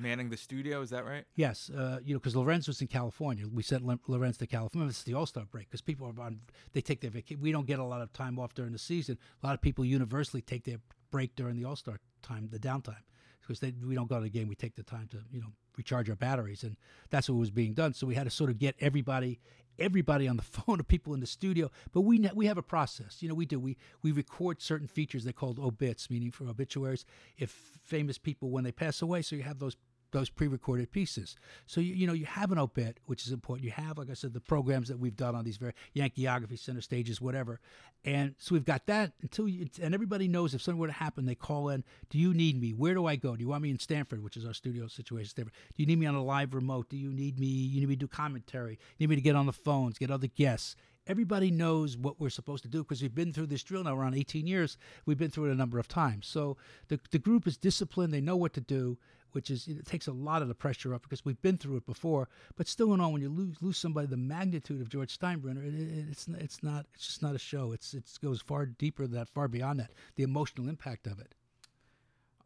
manning 0.01 0.31
the 0.31 0.37
studio. 0.37 0.81
Is 0.81 0.91
that 0.91 1.05
right? 1.05 1.25
Yes. 1.37 1.71
Uh, 1.71 1.99
you 2.05 2.15
know, 2.15 2.19
because 2.19 2.37
Lorenz 2.37 2.67
was 2.67 2.81
in 2.81 2.89
California. 2.89 3.47
We 3.47 3.63
sent 3.63 3.85
Lorenz 4.09 4.39
to 4.39 4.47
California. 4.47 4.89
It's 4.89 5.03
the 5.03 5.15
All 5.15 5.27
Star 5.27 5.45
break 5.45 5.69
because 5.69 5.81
people 5.81 6.07
are 6.07 6.23
on. 6.23 6.41
They 6.73 6.81
take 6.81 7.01
their 7.01 7.11
vacation. 7.11 7.43
We 7.43 7.53
don't 7.53 7.67
get 7.67 7.79
a 7.79 7.85
lot 7.85 8.01
of 8.01 8.13
time 8.13 8.39
off 8.39 8.55
during 8.55 8.73
the 8.73 8.79
season. 8.79 9.19
A 9.43 9.47
lot 9.47 9.55
of 9.55 9.61
people 9.61 9.85
universally 9.85 10.43
take 10.43 10.65
their 10.65 10.79
break 11.11 11.37
during 11.37 11.57
the 11.57 11.65
All 11.65 11.77
Star 11.77 11.99
time, 12.23 12.49
the 12.51 12.59
downtime 12.59 13.03
because 13.41 13.73
we 13.85 13.95
don't 13.95 14.09
go 14.09 14.17
to 14.17 14.23
the 14.23 14.31
game. 14.31 14.49
We 14.49 14.55
take 14.55 14.77
the 14.77 14.83
time 14.83 15.09
to 15.11 15.19
you 15.33 15.41
know 15.41 15.53
recharge 15.77 16.09
our 16.09 16.17
batteries, 16.17 16.63
and 16.63 16.77
that's 17.11 17.29
what 17.29 17.39
was 17.39 17.51
being 17.51 17.75
done. 17.75 17.95
So 17.95 18.07
we 18.07 18.15
had 18.15 18.25
to 18.25 18.31
sort 18.31 18.51
of 18.51 18.59
get 18.59 18.77
everybody 18.81 19.41
everybody 19.79 20.29
on 20.29 20.37
the 20.37 20.43
phone 20.43 20.79
of 20.79 20.87
people 20.87 21.15
in 21.15 21.21
the 21.21 21.27
studio. 21.27 21.71
But 21.93 22.03
we 22.03 22.29
we 22.35 22.47
have 22.47 22.59
a 22.59 22.63
process. 22.63 23.23
You 23.23 23.29
know, 23.29 23.35
we 23.35 23.47
do. 23.47 23.59
We 23.59 23.77
we 24.03 24.13
record 24.13 24.63
certain 24.63 24.87
features 24.87 25.25
They're 25.25 25.33
called 25.33 25.59
obits, 25.59 26.11
meaning 26.11 26.31
for 26.31 26.47
obituaries. 26.47 27.05
If 27.39 27.51
famous 27.83 28.19
people 28.19 28.51
when 28.51 28.65
they 28.65 28.73
pass 28.73 29.03
away, 29.03 29.23
so 29.23 29.37
you 29.37 29.43
have 29.43 29.59
those 29.59 29.77
those 30.13 30.31
pre-recorded 30.31 30.93
pieces. 30.93 31.37
So 31.67 31.81
you, 31.81 31.95
you 31.95 32.07
know 32.07 32.13
you 32.13 32.27
have 32.27 32.53
an 32.53 32.59
op-ed, 32.59 33.01
which 33.07 33.27
is 33.27 33.33
important. 33.33 33.65
You 33.65 33.73
have, 33.73 33.99
like 33.99 34.11
I 34.11 34.15
said, 34.15 34.33
the 34.33 34.41
programs 34.41 34.89
that 34.89 34.99
we've 34.99 35.17
done 35.17 35.35
on 35.35 35.45
these 35.45 35.57
very 35.57 35.73
Yankeeography 35.95 36.59
center 36.59 36.81
stages, 36.81 37.21
whatever. 37.21 37.61
And 38.05 38.35
so 38.39 38.55
we've 38.55 38.65
got 38.65 38.87
that 38.87 39.13
until 39.21 39.47
you, 39.47 39.69
and 39.83 39.95
everybody 39.95 40.27
knows 40.27 40.55
if 40.55 40.63
something 40.63 40.79
were 40.79 40.87
to 40.87 40.93
happen, 40.93 41.27
they 41.27 41.35
call 41.35 41.69
in. 41.69 41.85
Do 42.09 42.19
you 42.19 42.33
need 42.33 42.61
me? 42.61 42.71
Where 42.71 42.95
do 42.95 43.07
I 43.07 43.17
go? 43.17 43.37
Do 43.37 43.43
you 43.43 43.49
want 43.49 43.63
me 43.63 43.71
in 43.71 43.79
Stamford, 43.79 44.23
which 44.23 44.37
is 44.37 44.47
our 44.47 44.55
studio 44.55 44.89
situation? 44.89 45.29
Stamford. 45.29 45.53
Do 45.77 45.83
you 45.83 45.87
need 45.87 45.99
me 45.99 46.07
on 46.07 46.15
a 46.15 46.25
live 46.25 46.55
remote? 46.55 46.89
Do 46.89 46.97
you 46.97 47.13
need 47.13 47.39
me? 47.39 47.47
You 47.47 47.81
need 47.81 47.89
me 47.89 47.97
to 47.97 48.01
do 48.01 48.09
commentary? 48.09 48.79
You 48.97 49.07
need 49.07 49.11
me 49.11 49.17
to 49.17 49.23
get 49.23 49.37
on 49.37 49.47
the 49.47 49.53
phones, 49.53 49.99
get 49.99 50.11
other 50.11 50.29
guests? 50.29 50.77
Everybody 51.11 51.51
knows 51.51 51.97
what 51.97 52.21
we're 52.21 52.31
supposed 52.31 52.63
to 52.63 52.69
do 52.69 52.85
because 52.85 53.03
we've 53.03 53.15
been 53.15 53.33
through 53.33 53.49
this 53.49 53.65
drill 53.65 53.85
now 53.85 53.97
around 53.97 54.15
18 54.15 54.47
years. 54.47 54.79
We've 55.05 55.19
been 55.19 55.31
through 55.31 55.47
it 55.47 55.53
a 55.53 55.57
number 55.57 55.79
of 55.79 55.89
times. 55.89 56.29
So 56.29 56.57
the, 56.89 57.01
the 57.11 57.19
group 57.19 57.47
is 57.47 57.57
disciplined. 57.57 58.15
They 58.15 58.21
know 58.21 58.37
what 58.37 58.53
to 58.55 58.61
do 58.61 58.97
which 59.33 59.51
is 59.51 59.69
it 59.69 59.87
takes 59.87 60.07
a 60.07 60.13
lot 60.13 60.43
of 60.43 60.49
the 60.49 60.55
pressure 60.55 60.95
off 60.95 61.03
because 61.03 61.25
we've 61.25 61.41
been 61.43 61.57
through 61.57 61.77
it 61.77 61.87
before. 61.87 62.29
But 62.57 62.69
still, 62.69 62.93
and 62.93 63.01
all, 63.01 63.13
when 63.13 63.23
you 63.23 63.29
lose 63.29 63.57
lose 63.61 63.79
somebody 63.79 64.07
the 64.07 64.17
magnitude 64.17 64.81
of 64.81 64.89
George 64.89 65.17
Steinbrenner, 65.17 65.65
it, 65.65 65.75
it, 65.75 66.07
it's 66.11 66.27
it's 66.29 66.63
not 66.63 66.87
it's 66.95 67.07
just 67.07 67.23
not 67.23 67.35
a 67.35 67.39
show. 67.39 67.73
It's 67.73 67.95
it 67.95 68.11
goes 68.23 68.41
far 68.41 68.67
deeper 68.67 69.07
than 69.07 69.15
that, 69.17 69.29
far 69.29 69.49
beyond 69.49 69.81
that. 69.81 69.93
The 70.17 70.23
emotional 70.23 70.69
impact 70.69 71.07
of 71.07 71.19
it. 71.21 71.35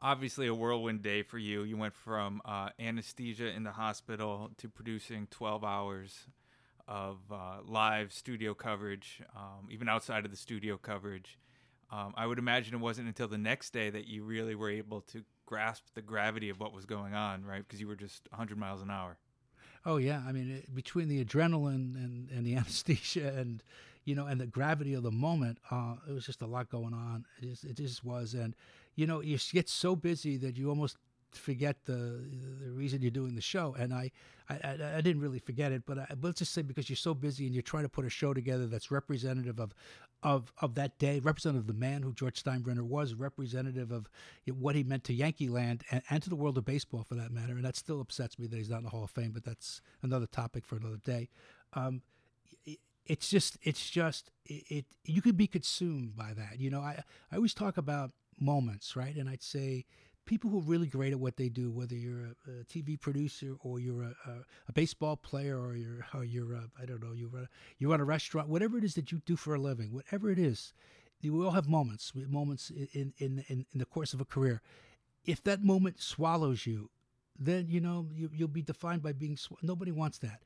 Obviously, 0.02 0.46
a 0.46 0.54
whirlwind 0.54 1.02
day 1.02 1.22
for 1.22 1.38
you. 1.38 1.62
You 1.62 1.78
went 1.78 1.94
from 1.94 2.42
uh, 2.44 2.68
anesthesia 2.78 3.46
in 3.46 3.62
the 3.62 3.72
hospital 3.72 4.50
to 4.58 4.68
producing 4.68 5.28
12 5.30 5.64
hours 5.64 6.26
of 6.86 7.18
uh, 7.30 7.58
live 7.66 8.12
studio 8.12 8.54
coverage, 8.54 9.22
um, 9.36 9.68
even 9.70 9.88
outside 9.88 10.24
of 10.24 10.30
the 10.30 10.36
studio 10.36 10.76
coverage. 10.76 11.38
Um, 11.90 12.14
I 12.16 12.26
would 12.26 12.38
imagine 12.38 12.74
it 12.74 12.80
wasn't 12.80 13.08
until 13.08 13.28
the 13.28 13.38
next 13.38 13.72
day 13.72 13.90
that 13.90 14.06
you 14.06 14.24
really 14.24 14.54
were 14.54 14.70
able 14.70 15.00
to 15.02 15.24
grasp 15.46 15.84
the 15.94 16.02
gravity 16.02 16.50
of 16.50 16.58
what 16.58 16.72
was 16.72 16.86
going 16.86 17.14
on, 17.14 17.44
right? 17.44 17.62
Because 17.66 17.80
you 17.80 17.86
were 17.86 17.96
just 17.96 18.28
100 18.30 18.58
miles 18.58 18.82
an 18.82 18.90
hour. 18.90 19.16
Oh 19.86 19.98
yeah, 19.98 20.22
I 20.26 20.32
mean, 20.32 20.50
it, 20.50 20.74
between 20.74 21.08
the 21.08 21.24
adrenaline 21.24 21.94
and, 21.96 22.30
and 22.30 22.46
the 22.46 22.54
anesthesia 22.56 23.34
and 23.36 23.62
you 24.04 24.14
know 24.14 24.26
and 24.26 24.40
the 24.40 24.46
gravity 24.46 24.94
of 24.94 25.02
the 25.02 25.10
moment, 25.10 25.58
uh, 25.70 25.94
it 26.08 26.12
was 26.12 26.26
just 26.26 26.42
a 26.42 26.46
lot 26.46 26.68
going 26.70 26.94
on. 26.94 27.26
It 27.40 27.46
just, 27.50 27.64
it 27.64 27.76
just 27.76 28.04
was, 28.04 28.34
and 28.34 28.54
you 28.96 29.06
know, 29.06 29.20
you 29.20 29.38
get 29.52 29.68
so 29.68 29.96
busy 29.96 30.36
that 30.38 30.56
you 30.56 30.68
almost 30.68 30.96
forget 31.36 31.84
the 31.84 32.24
the 32.62 32.70
reason 32.70 33.02
you're 33.02 33.10
doing 33.10 33.34
the 33.34 33.40
show. 33.42 33.74
And 33.78 33.92
I 33.92 34.10
I, 34.48 34.76
I, 34.96 35.00
didn't 35.00 35.22
really 35.22 35.38
forget 35.38 35.72
it, 35.72 35.84
but, 35.86 35.98
I, 35.98 36.06
but 36.10 36.24
let's 36.24 36.40
just 36.40 36.52
say 36.52 36.60
because 36.60 36.90
you're 36.90 36.96
so 36.96 37.14
busy 37.14 37.46
and 37.46 37.54
you're 37.54 37.62
trying 37.62 37.84
to 37.84 37.88
put 37.88 38.04
a 38.04 38.10
show 38.10 38.34
together 38.34 38.66
that's 38.66 38.90
representative 38.90 39.58
of 39.58 39.72
of 40.22 40.52
of 40.60 40.74
that 40.74 40.98
day, 40.98 41.18
representative 41.20 41.62
of 41.62 41.66
the 41.66 41.80
man 41.80 42.02
who 42.02 42.12
George 42.12 42.42
Steinbrenner 42.42 42.82
was, 42.82 43.14
representative 43.14 43.90
of 43.90 44.08
what 44.46 44.74
he 44.74 44.82
meant 44.82 45.04
to 45.04 45.14
Yankee 45.14 45.48
land 45.48 45.82
and, 45.90 46.02
and, 46.10 46.22
to 46.22 46.28
the 46.28 46.36
world 46.36 46.58
of 46.58 46.64
baseball 46.64 47.04
for 47.04 47.14
that 47.14 47.30
matter. 47.30 47.54
And 47.54 47.64
that 47.64 47.76
still 47.76 48.00
upsets 48.00 48.38
me 48.38 48.46
that 48.46 48.56
he's 48.56 48.70
not 48.70 48.78
in 48.78 48.84
the 48.84 48.90
Hall 48.90 49.04
of 49.04 49.10
Fame, 49.10 49.32
but 49.32 49.44
that's 49.44 49.80
another 50.02 50.26
topic 50.26 50.66
for 50.66 50.76
another 50.76 51.00
day. 51.04 51.28
Um, 51.74 52.02
it's 53.06 53.28
just 53.28 53.58
it's 53.62 53.90
just 53.90 54.30
it, 54.46 54.64
it, 54.68 54.84
you 55.04 55.20
could 55.22 55.36
be 55.36 55.46
consumed 55.46 56.16
by 56.16 56.32
that. 56.34 56.58
You 56.58 56.70
know, 56.70 56.80
I 56.80 57.02
I 57.30 57.36
always 57.36 57.54
talk 57.54 57.76
about 57.76 58.12
moments, 58.40 58.96
right? 58.96 59.14
And 59.14 59.28
I'd 59.28 59.42
say 59.42 59.84
people 60.26 60.50
who 60.50 60.58
are 60.58 60.62
really 60.62 60.86
great 60.86 61.12
at 61.12 61.20
what 61.20 61.36
they 61.36 61.48
do, 61.48 61.70
whether 61.70 61.94
you're 61.94 62.24
a, 62.24 62.60
a 62.60 62.64
TV 62.64 62.98
producer 62.98 63.54
or 63.60 63.80
you're 63.80 64.02
a, 64.02 64.14
a, 64.26 64.32
a, 64.68 64.72
baseball 64.72 65.16
player 65.16 65.58
or 65.58 65.76
you're 65.76 66.06
or 66.14 66.24
you're 66.24 66.54
uh, 66.54 66.66
I 66.80 66.86
don't 66.86 67.02
know 67.02 67.12
you 67.12 67.28
run 67.28 67.48
you 67.78 67.90
run 67.90 68.00
a 68.00 68.04
restaurant, 68.04 68.48
whatever 68.48 68.78
it 68.78 68.84
is 68.84 68.94
that 68.94 69.12
you 69.12 69.20
do 69.24 69.36
for 69.36 69.54
a 69.54 69.58
living, 69.58 69.92
whatever 69.92 70.30
it 70.30 70.38
is, 70.38 70.72
we 71.22 71.30
all 71.30 71.52
have 71.52 71.68
moments, 71.68 72.12
moments 72.14 72.70
in 72.70 73.12
in 73.18 73.44
in, 73.48 73.66
in 73.72 73.78
the 73.78 73.84
course 73.86 74.12
of 74.14 74.20
a 74.20 74.24
career. 74.24 74.62
If 75.24 75.42
that 75.44 75.62
moment 75.62 76.00
swallows 76.00 76.66
you, 76.66 76.90
then 77.38 77.66
you 77.68 77.80
know 77.80 78.08
you, 78.12 78.30
will 78.38 78.48
be 78.48 78.62
defined 78.62 79.02
by 79.02 79.12
being. 79.12 79.36
Sw- 79.36 79.62
nobody 79.62 79.92
wants 79.92 80.18
that 80.18 80.42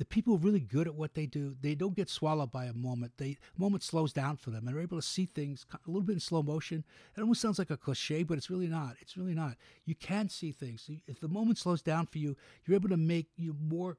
the 0.00 0.06
people 0.06 0.32
are 0.32 0.38
really 0.38 0.60
good 0.60 0.86
at 0.86 0.94
what 0.94 1.12
they 1.12 1.26
do, 1.26 1.54
they 1.60 1.74
don't 1.74 1.94
get 1.94 2.08
swallowed 2.08 2.50
by 2.50 2.64
a 2.64 2.72
moment. 2.72 3.12
They 3.18 3.36
moment 3.58 3.82
slows 3.82 4.14
down 4.14 4.38
for 4.38 4.48
them 4.48 4.66
and 4.66 4.74
they're 4.74 4.82
able 4.82 4.96
to 4.96 5.06
see 5.06 5.26
things 5.26 5.66
a 5.74 5.78
little 5.86 6.00
bit 6.00 6.14
in 6.14 6.20
slow 6.20 6.42
motion. 6.42 6.86
It 7.14 7.20
almost 7.20 7.42
sounds 7.42 7.58
like 7.58 7.68
a 7.68 7.76
cliche, 7.76 8.22
but 8.22 8.38
it's 8.38 8.48
really 8.48 8.66
not. 8.66 8.96
It's 9.02 9.18
really 9.18 9.34
not. 9.34 9.56
You 9.84 9.94
can 9.94 10.30
see 10.30 10.52
things. 10.52 10.88
If 11.06 11.20
the 11.20 11.28
moment 11.28 11.58
slows 11.58 11.82
down 11.82 12.06
for 12.06 12.16
you, 12.16 12.34
you're 12.64 12.76
able 12.76 12.88
to 12.88 12.96
make 12.96 13.26
you 13.36 13.54
more 13.60 13.98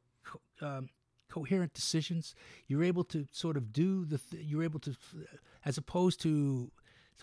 um, 0.59 0.89
coherent 1.29 1.75
decisions. 1.75 2.33
You're 2.65 2.83
able 2.83 3.03
to 3.03 3.27
sort 3.31 3.55
of 3.55 3.71
do 3.71 4.03
the. 4.03 4.17
Th- 4.17 4.43
you're 4.43 4.63
able 4.63 4.79
to, 4.79 4.95
as 5.63 5.77
opposed 5.77 6.19
to, 6.23 6.71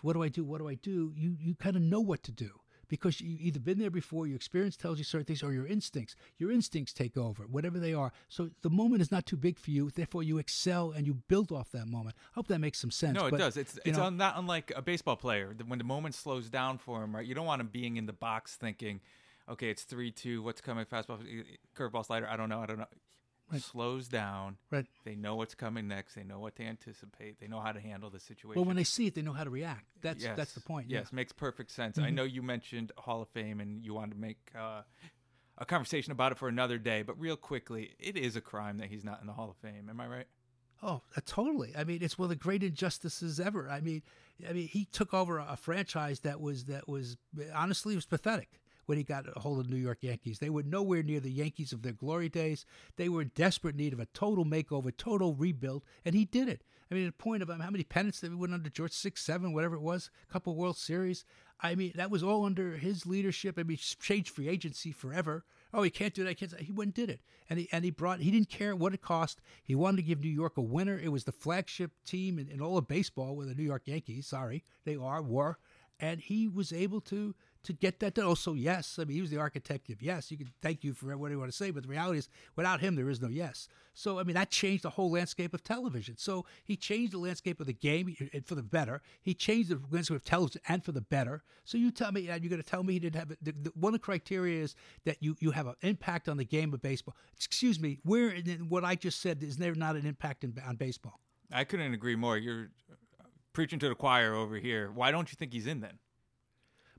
what 0.02 0.12
do 0.12 0.22
I 0.22 0.28
do? 0.28 0.44
What 0.44 0.58
do 0.58 0.68
I 0.68 0.74
do? 0.74 1.12
You 1.16 1.34
you 1.36 1.56
kind 1.56 1.74
of 1.74 1.82
know 1.82 2.00
what 2.00 2.22
to 2.22 2.30
do 2.30 2.60
because 2.88 3.20
you 3.20 3.36
either 3.40 3.60
been 3.60 3.78
there 3.78 3.90
before, 3.90 4.26
your 4.26 4.36
experience 4.36 4.76
tells 4.76 4.98
you 4.98 5.04
certain 5.04 5.26
things, 5.26 5.42
or 5.42 5.52
your 5.52 5.66
instincts. 5.66 6.16
Your 6.38 6.50
instincts 6.50 6.92
take 6.92 7.16
over, 7.16 7.44
whatever 7.44 7.78
they 7.78 7.94
are. 7.94 8.12
So 8.28 8.50
the 8.62 8.70
moment 8.70 9.02
is 9.02 9.12
not 9.12 9.26
too 9.26 9.36
big 9.36 9.58
for 9.58 9.70
you. 9.70 9.90
Therefore, 9.90 10.22
you 10.22 10.38
excel 10.38 10.90
and 10.90 11.06
you 11.06 11.14
build 11.28 11.52
off 11.52 11.70
that 11.72 11.86
moment. 11.86 12.16
I 12.18 12.34
hope 12.34 12.48
that 12.48 12.58
makes 12.58 12.78
some 12.78 12.90
sense. 12.90 13.14
No, 13.14 13.26
it 13.26 13.30
but, 13.32 13.38
does. 13.38 13.56
It's 13.56 13.78
it's 13.84 13.98
know, 13.98 14.10
not 14.10 14.36
unlike 14.36 14.72
a 14.74 14.82
baseball 14.82 15.16
player. 15.16 15.54
When 15.66 15.78
the 15.78 15.84
moment 15.84 16.14
slows 16.14 16.48
down 16.48 16.78
for 16.78 17.02
him, 17.02 17.14
right? 17.14 17.26
You 17.26 17.34
don't 17.34 17.46
want 17.46 17.60
him 17.60 17.68
being 17.68 17.96
in 17.96 18.06
the 18.06 18.12
box 18.12 18.56
thinking, 18.56 19.00
okay, 19.48 19.70
it's 19.70 19.82
three 19.82 20.10
two. 20.10 20.42
What's 20.42 20.60
coming? 20.60 20.84
Fastball, 20.84 21.18
curveball, 21.76 22.06
slider. 22.06 22.28
I 22.28 22.36
don't 22.36 22.48
know. 22.48 22.60
I 22.60 22.66
don't 22.66 22.78
know 22.78 22.86
right. 23.52 23.62
slows 23.62 24.08
down. 24.08 24.56
Right. 24.70 24.86
They 25.04 25.14
know 25.14 25.36
what's 25.36 25.54
coming 25.54 25.88
next. 25.88 26.14
They 26.14 26.24
know 26.24 26.38
what 26.38 26.56
to 26.56 26.62
anticipate. 26.62 27.40
They 27.40 27.46
know 27.46 27.60
how 27.60 27.72
to 27.72 27.80
handle 27.80 28.10
the 28.10 28.20
situation. 28.20 28.60
Well, 28.60 28.66
when 28.66 28.76
they 28.76 28.84
see 28.84 29.06
it, 29.06 29.14
they 29.14 29.22
know 29.22 29.32
how 29.32 29.44
to 29.44 29.50
react. 29.50 29.86
That's 30.00 30.22
yes. 30.22 30.36
that's 30.36 30.52
the 30.54 30.60
point. 30.60 30.88
Yes, 30.88 31.08
yeah. 31.10 31.16
makes 31.16 31.32
perfect 31.32 31.70
sense. 31.70 31.96
Mm-hmm. 31.96 32.06
I 32.06 32.10
know 32.10 32.24
you 32.24 32.42
mentioned 32.42 32.92
Hall 32.96 33.22
of 33.22 33.28
Fame 33.28 33.60
and 33.60 33.84
you 33.84 33.94
wanted 33.94 34.14
to 34.14 34.20
make 34.20 34.52
uh, 34.58 34.82
a 35.56 35.64
conversation 35.64 36.12
about 36.12 36.32
it 36.32 36.38
for 36.38 36.48
another 36.48 36.78
day, 36.78 37.02
but 37.02 37.18
real 37.20 37.36
quickly, 37.36 37.94
it 37.98 38.16
is 38.16 38.36
a 38.36 38.40
crime 38.40 38.78
that 38.78 38.88
he's 38.88 39.04
not 39.04 39.20
in 39.20 39.26
the 39.26 39.32
Hall 39.32 39.50
of 39.50 39.56
Fame. 39.56 39.88
Am 39.88 40.00
I 40.00 40.06
right? 40.06 40.26
Oh, 40.82 41.02
uh, 41.16 41.20
totally. 41.26 41.72
I 41.76 41.84
mean, 41.84 42.02
it's 42.02 42.16
one 42.16 42.26
of 42.26 42.30
the 42.30 42.36
great 42.36 42.62
injustices 42.62 43.40
ever. 43.40 43.68
I 43.68 43.80
mean, 43.80 44.02
I 44.48 44.52
mean, 44.52 44.68
he 44.68 44.84
took 44.84 45.12
over 45.12 45.38
a 45.38 45.56
franchise 45.56 46.20
that 46.20 46.40
was 46.40 46.66
that 46.66 46.88
was 46.88 47.16
honestly 47.52 47.94
was 47.94 48.06
pathetic 48.06 48.60
when 48.88 48.96
he 48.96 49.04
got 49.04 49.26
a 49.36 49.38
hold 49.38 49.58
of 49.60 49.68
the 49.68 49.74
New 49.74 49.80
York 49.80 49.98
Yankees. 50.00 50.38
They 50.38 50.48
were 50.48 50.62
nowhere 50.62 51.02
near 51.02 51.20
the 51.20 51.30
Yankees 51.30 51.74
of 51.74 51.82
their 51.82 51.92
glory 51.92 52.30
days. 52.30 52.64
They 52.96 53.10
were 53.10 53.20
in 53.20 53.32
desperate 53.34 53.76
need 53.76 53.92
of 53.92 54.00
a 54.00 54.06
total 54.06 54.46
makeover, 54.46 54.96
total 54.96 55.34
rebuild, 55.34 55.84
and 56.06 56.14
he 56.14 56.24
did 56.24 56.48
it. 56.48 56.64
I 56.90 56.94
mean, 56.94 57.04
the 57.04 57.12
point 57.12 57.42
of 57.42 57.50
um, 57.50 57.60
how 57.60 57.68
many 57.68 57.84
pennants 57.84 58.22
we 58.22 58.30
went 58.30 58.54
under 58.54 58.70
George 58.70 58.92
six, 58.92 59.22
seven, 59.22 59.52
whatever 59.52 59.74
it 59.74 59.82
was, 59.82 60.08
a 60.26 60.32
couple 60.32 60.56
World 60.56 60.78
Series. 60.78 61.26
I 61.60 61.74
mean, 61.74 61.92
that 61.96 62.10
was 62.10 62.22
all 62.22 62.46
under 62.46 62.78
his 62.78 63.04
leadership. 63.04 63.58
I 63.58 63.62
mean, 63.62 63.76
changed 63.76 64.30
free 64.30 64.48
agency 64.48 64.90
forever. 64.90 65.44
Oh, 65.74 65.82
he 65.82 65.90
can't 65.90 66.14
do 66.14 66.24
that. 66.24 66.30
He 66.30 66.46
can't. 66.46 66.58
He 66.58 66.72
went 66.72 66.88
and 66.88 66.94
did 66.94 67.10
it, 67.10 67.20
and 67.50 67.58
he 67.58 67.68
and 67.70 67.84
he 67.84 67.90
brought. 67.90 68.20
He 68.20 68.30
didn't 68.30 68.48
care 68.48 68.74
what 68.74 68.94
it 68.94 69.02
cost. 69.02 69.42
He 69.62 69.74
wanted 69.74 69.98
to 69.98 70.02
give 70.02 70.20
New 70.20 70.30
York 70.30 70.56
a 70.56 70.62
winner. 70.62 70.98
It 70.98 71.12
was 71.12 71.24
the 71.24 71.32
flagship 71.32 71.90
team 72.06 72.38
in, 72.38 72.48
in 72.48 72.62
all 72.62 72.78
of 72.78 72.88
baseball, 72.88 73.36
with 73.36 73.48
the 73.48 73.54
New 73.54 73.64
York 73.64 73.82
Yankees. 73.84 74.28
Sorry, 74.28 74.64
they 74.86 74.96
are 74.96 75.20
were, 75.20 75.58
and 76.00 76.20
he 76.20 76.48
was 76.48 76.72
able 76.72 77.02
to 77.02 77.34
to 77.64 77.72
get 77.72 78.00
that 78.00 78.14
done. 78.14 78.24
Oh, 78.24 78.30
also, 78.30 78.54
yes, 78.54 78.98
I 79.00 79.04
mean 79.04 79.16
he 79.16 79.20
was 79.20 79.30
the 79.30 79.38
architect 79.38 79.90
of 79.90 80.02
yes. 80.02 80.30
You 80.30 80.36
can 80.36 80.50
thank 80.62 80.84
you 80.84 80.94
for 80.94 81.06
whatever 81.16 81.34
you 81.34 81.38
want 81.38 81.50
to 81.50 81.56
say, 81.56 81.70
but 81.70 81.82
the 81.82 81.88
reality 81.88 82.18
is, 82.18 82.28
without 82.56 82.80
him, 82.80 82.94
there 82.94 83.08
is 83.10 83.20
no 83.20 83.28
yes. 83.28 83.68
So 83.94 84.18
I 84.18 84.22
mean 84.22 84.34
that 84.34 84.50
changed 84.50 84.84
the 84.84 84.90
whole 84.90 85.10
landscape 85.10 85.54
of 85.54 85.64
television. 85.64 86.16
So 86.16 86.46
he 86.64 86.76
changed 86.76 87.12
the 87.12 87.18
landscape 87.18 87.60
of 87.60 87.66
the 87.66 87.72
game 87.72 88.14
eh, 88.20 88.26
eh, 88.32 88.40
for 88.44 88.54
the 88.54 88.62
better. 88.62 89.02
He 89.22 89.34
changed 89.34 89.70
the 89.70 89.80
landscape 89.90 90.16
of 90.16 90.24
television 90.24 90.60
and 90.68 90.84
for 90.84 90.92
the 90.92 91.00
better. 91.00 91.42
So 91.64 91.78
you 91.78 91.90
tell 91.90 92.12
me, 92.12 92.28
and 92.28 92.42
you're 92.42 92.50
going 92.50 92.62
to 92.62 92.68
tell 92.68 92.82
me 92.82 92.94
he 92.94 93.00
didn't 93.00 93.16
have 93.16 93.28
the, 93.42 93.52
the, 93.52 93.72
one 93.74 93.94
of 93.94 94.00
the 94.00 94.04
criteria 94.04 94.62
is 94.62 94.74
that 95.04 95.22
you 95.22 95.36
you 95.40 95.50
have 95.50 95.66
an 95.66 95.74
impact 95.82 96.28
on 96.28 96.36
the 96.36 96.44
game 96.44 96.72
of 96.72 96.82
baseball. 96.82 97.16
Excuse 97.34 97.80
me, 97.80 97.98
where 98.04 98.34
what 98.68 98.84
I 98.84 98.94
just 98.94 99.20
said 99.20 99.42
is 99.42 99.56
there 99.56 99.74
not 99.74 99.96
an 99.96 100.06
impact 100.06 100.44
in, 100.44 100.54
on 100.66 100.76
baseball? 100.76 101.20
I 101.52 101.64
couldn't 101.64 101.92
agree 101.94 102.16
more. 102.16 102.36
You're 102.36 102.70
uh, 102.90 103.24
preaching 103.52 103.78
to 103.80 103.88
the 103.88 103.94
choir 103.94 104.34
over 104.34 104.56
here. 104.56 104.90
Why 104.92 105.10
don't 105.10 105.30
you 105.32 105.36
think 105.36 105.52
he's 105.52 105.66
in 105.66 105.80
then? 105.80 105.98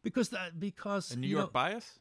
Because 0.03 0.29
that 0.29 0.59
because 0.59 1.11
a 1.11 1.19
New 1.19 1.27
York 1.27 1.47
know, 1.47 1.51
bias. 1.51 1.99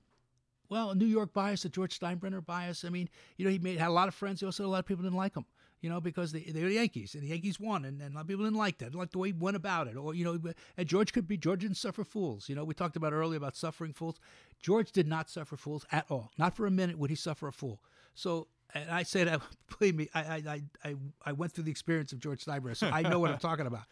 Well, 0.68 0.90
a 0.90 0.94
New 0.94 1.06
York 1.06 1.32
bias, 1.32 1.64
a 1.64 1.68
George 1.68 1.98
Steinbrenner 1.98 2.44
bias. 2.44 2.84
I 2.84 2.90
mean, 2.90 3.08
you 3.36 3.44
know, 3.44 3.50
he 3.50 3.58
made 3.58 3.78
had 3.78 3.88
a 3.88 3.92
lot 3.92 4.08
of 4.08 4.14
friends. 4.14 4.40
He 4.40 4.46
also 4.46 4.64
had 4.64 4.68
a 4.68 4.70
lot 4.70 4.78
of 4.80 4.86
people 4.86 5.02
didn't 5.02 5.16
like 5.16 5.34
him. 5.34 5.46
You 5.80 5.88
know, 5.88 6.00
because 6.00 6.32
they, 6.32 6.40
they 6.40 6.60
were 6.60 6.68
the 6.68 6.74
Yankees 6.74 7.14
and 7.14 7.22
the 7.22 7.28
Yankees 7.28 7.60
won, 7.60 7.84
and, 7.84 8.02
and 8.02 8.12
a 8.12 8.16
lot 8.16 8.22
of 8.22 8.26
people 8.26 8.44
didn't 8.44 8.58
like 8.58 8.78
that. 8.78 8.86
Didn't 8.86 8.98
like 8.98 9.12
the 9.12 9.18
way 9.18 9.28
he 9.28 9.32
went 9.32 9.54
about 9.54 9.86
it, 9.86 9.96
or 9.96 10.12
you 10.12 10.24
know, 10.24 10.52
and 10.76 10.88
George 10.88 11.12
could 11.12 11.28
be 11.28 11.36
George 11.36 11.60
didn't 11.60 11.76
suffer 11.76 12.02
fools. 12.02 12.48
You 12.48 12.56
know, 12.56 12.64
we 12.64 12.74
talked 12.74 12.96
about 12.96 13.12
earlier 13.12 13.36
about 13.36 13.54
suffering 13.54 13.92
fools. 13.92 14.18
George 14.60 14.90
did 14.90 15.06
not 15.06 15.30
suffer 15.30 15.56
fools 15.56 15.86
at 15.92 16.04
all. 16.10 16.32
Not 16.36 16.56
for 16.56 16.66
a 16.66 16.70
minute 16.70 16.98
would 16.98 17.10
he 17.10 17.16
suffer 17.16 17.46
a 17.46 17.52
fool. 17.52 17.80
So 18.16 18.48
and 18.74 18.90
I 18.90 19.04
say 19.04 19.22
that, 19.22 19.40
believe 19.78 19.94
me, 19.94 20.08
I, 20.14 20.20
I, 20.20 20.62
I, 20.84 20.94
I 21.24 21.32
went 21.32 21.52
through 21.52 21.64
the 21.64 21.70
experience 21.70 22.12
of 22.12 22.18
George 22.18 22.44
Steinbrenner, 22.44 22.76
so 22.76 22.88
I 22.88 23.02
know 23.02 23.20
what 23.20 23.30
I'm 23.30 23.38
talking 23.38 23.66
about 23.66 23.84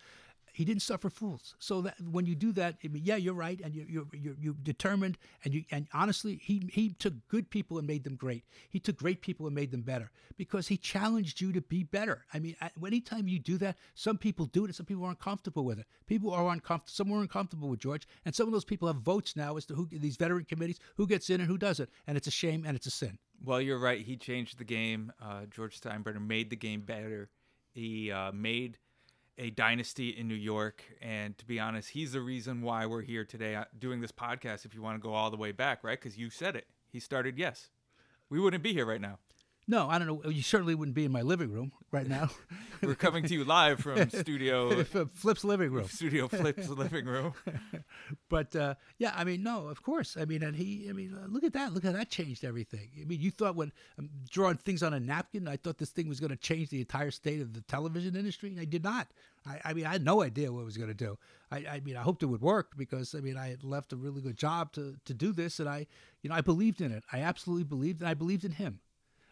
he 0.57 0.65
didn't 0.65 0.81
suffer 0.81 1.11
fools. 1.11 1.55
So 1.59 1.83
that 1.83 1.97
when 2.01 2.25
you 2.25 2.35
do 2.35 2.51
that, 2.53 2.77
I 2.83 2.89
mean, 2.89 3.03
yeah, 3.05 3.17
you're 3.17 3.35
right, 3.35 3.61
and 3.63 3.75
you're 3.75 3.87
you're 3.87 4.07
you're, 4.15 4.37
you're 4.41 4.55
determined, 4.63 5.19
and 5.45 5.53
you 5.53 5.65
and 5.71 5.87
honestly, 5.93 6.41
he 6.43 6.67
he 6.73 6.95
took 6.95 7.13
good 7.29 7.51
people 7.51 7.77
and 7.77 7.87
made 7.87 8.05
them 8.05 8.17
great. 8.17 8.43
He 8.71 8.81
took 8.81 8.97
great 8.97 9.21
people 9.21 9.45
and 9.45 9.55
made 9.55 9.71
them 9.71 9.83
better 9.83 10.11
because 10.39 10.67
he 10.69 10.79
challenged 10.79 11.43
you 11.43 11.53
to 11.53 11.61
be 11.61 11.83
better. 11.83 12.25
I 12.33 12.39
mean, 12.39 12.57
anytime 12.87 13.29
you 13.29 13.39
do 13.39 13.59
that, 13.59 13.77
some 13.95 14.17
people 14.17 14.47
do 14.47 14.65
it, 14.65 14.69
and 14.69 14.75
some 14.75 14.87
people 14.87 15.05
aren't 15.05 15.21
comfortable 15.21 15.63
with 15.67 15.79
it. 15.79 15.87
People 16.07 16.33
are 16.33 16.49
uncomfortable. 16.49 16.95
Some 16.95 17.11
were 17.11 17.21
uncomfortable 17.21 17.69
with 17.69 17.81
George, 17.81 18.09
and 18.25 18.35
some 18.35 18.47
of 18.47 18.55
those 18.55 18.65
people 18.65 18.89
have 18.89 19.03
votes 19.03 19.37
now 19.37 19.59
as 19.59 19.67
to 19.67 19.75
who 19.75 19.87
these 19.93 20.17
veteran 20.17 20.47
committees 20.47 20.81
who 20.97 21.07
gets 21.07 21.29
in 21.29 21.43
and 21.43 21.51
who 21.51 21.59
doesn't, 21.59 21.91
and 22.07 22.17
it's 22.17 22.29
a 22.29 22.31
shame 22.31 22.65
and 22.67 22.75
it's 22.75 22.87
a 22.87 22.91
sin. 22.91 23.19
Well, 23.45 23.61
you're 23.61 23.79
right. 23.79 24.01
He 24.01 24.17
changed 24.17 24.57
the 24.57 24.65
game. 24.65 25.13
Uh, 25.21 25.45
George 25.51 25.79
Steinbrenner 25.79 26.27
made 26.27 26.49
the 26.49 26.57
game 26.57 26.81
better. 26.81 27.29
He 27.75 28.11
uh, 28.11 28.33
made 28.33 28.79
a 29.39 29.51
dynasty 29.51 30.11
in 30.11 30.29
New 30.29 30.35
York. 30.35 30.83
And 31.01 31.37
to 31.39 31.47
be 31.47 31.61
honest, 31.61 31.91
he's 31.91 32.13
the 32.13 32.21
reason 32.21 32.63
why 32.63 32.87
we're 32.87 33.03
here 33.03 33.25
today 33.25 33.55
uh, 33.55 33.65
doing 33.79 34.01
this 34.01 34.13
podcast. 34.13 34.65
If 34.65 34.75
you 34.75 34.83
want 34.83 35.01
to 35.01 35.07
go 35.07 35.15
all 35.15 35.31
the 35.31 35.37
way 35.37 35.53
back, 35.53 35.85
right? 35.85 36.01
Because 36.01 36.17
you 36.17 36.31
said 36.31 36.57
it. 36.57 36.67
He 36.91 37.01
started 37.01 37.39
yes. 37.39 37.69
We 38.31 38.41
wouldn't 38.41 38.63
be 38.63 38.73
here 38.73 38.87
right 38.87 39.01
now. 39.01 39.19
No, 39.69 39.89
I 39.89 39.99
don't 39.99 40.07
know. 40.07 40.31
You 40.31 40.43
certainly 40.43 40.77
wouldn't 40.77 40.95
be 40.95 41.05
in 41.05 41.11
my 41.11 41.23
living 41.23 41.51
room 41.51 41.73
right 41.91 42.07
now. 42.07 42.31
We're 42.83 42.95
coming 42.95 43.25
to 43.25 43.35
you 43.35 43.45
live 43.45 43.81
from 43.81 44.11
studio 44.11 44.85
Flip's 44.85 45.43
living 45.43 45.73
room. 45.73 45.89
Studio 45.89 46.29
Flip's 46.29 46.69
living 46.69 47.05
room. 47.05 47.33
but 48.29 48.55
uh, 48.55 48.75
yeah, 48.99 49.13
I 49.17 49.25
mean, 49.25 49.43
no, 49.43 49.67
of 49.67 49.83
course. 49.83 50.17
I 50.17 50.25
mean, 50.25 50.45
and 50.45 50.55
he, 50.55 50.87
I 50.89 50.93
mean, 50.93 51.19
uh, 51.21 51.27
look 51.27 51.43
at 51.43 51.53
that. 51.55 51.75
Look 51.75 51.83
how 51.83 51.91
that 51.93 52.11
changed 52.11 52.45
everything. 52.45 52.91
I 53.01 53.07
mean, 53.07 53.21
you 53.21 53.33
thought 53.33 53.57
when 53.57 53.73
um, 53.99 54.09
drawing 54.31 54.57
things 54.57 54.85
on 54.85 54.95
a 54.95 55.01
napkin, 55.01 55.49
I 55.49 55.57
thought 55.57 55.79
this 55.79 55.91
thing 55.91 56.09
was 56.09 56.21
going 56.21 56.31
to 56.31 56.37
change 56.37 56.69
the 56.69 56.79
entire 56.79 57.11
state 57.11 57.41
of 57.41 57.53
the 57.53 57.63
television 57.63 58.15
industry. 58.15 58.57
I 58.61 58.67
did 58.67 58.85
not. 58.85 59.09
I, 59.45 59.61
I 59.65 59.75
mean, 59.75 59.87
I 59.87 59.93
had 59.93 60.05
no 60.05 60.23
idea 60.23 60.53
what 60.53 60.61
it 60.61 60.67
was 60.67 60.77
going 60.77 60.91
to 60.91 60.95
do. 60.95 61.19
I, 61.51 61.57
I 61.59 61.81
mean, 61.81 61.97
I 61.97 62.03
hoped 62.03 62.23
it 62.23 62.27
would 62.27 62.41
work 62.41 62.77
because 62.77 63.17
I 63.17 63.21
mean, 63.21 63.37
I 63.37 63.49
had 63.49 63.65
left 63.65 63.93
a 63.93 63.97
really 63.97 64.21
good 64.21 64.37
job 64.37 64.73
to 64.75 64.95
to 65.05 65.15
do 65.15 65.33
this, 65.33 65.59
and 65.59 65.69
I, 65.69 65.87
you 66.23 66.31
know, 66.31 66.37
I 66.37 66.41
believed 66.41 66.81
in 66.81 66.93
it. 66.93 67.03
I 67.13 67.21
absolutely 67.21 67.65
believed, 67.65 68.01
and 68.01 68.09
I 68.09 68.15
believed 68.15 68.45
in 68.45 68.53
him. 68.53 68.79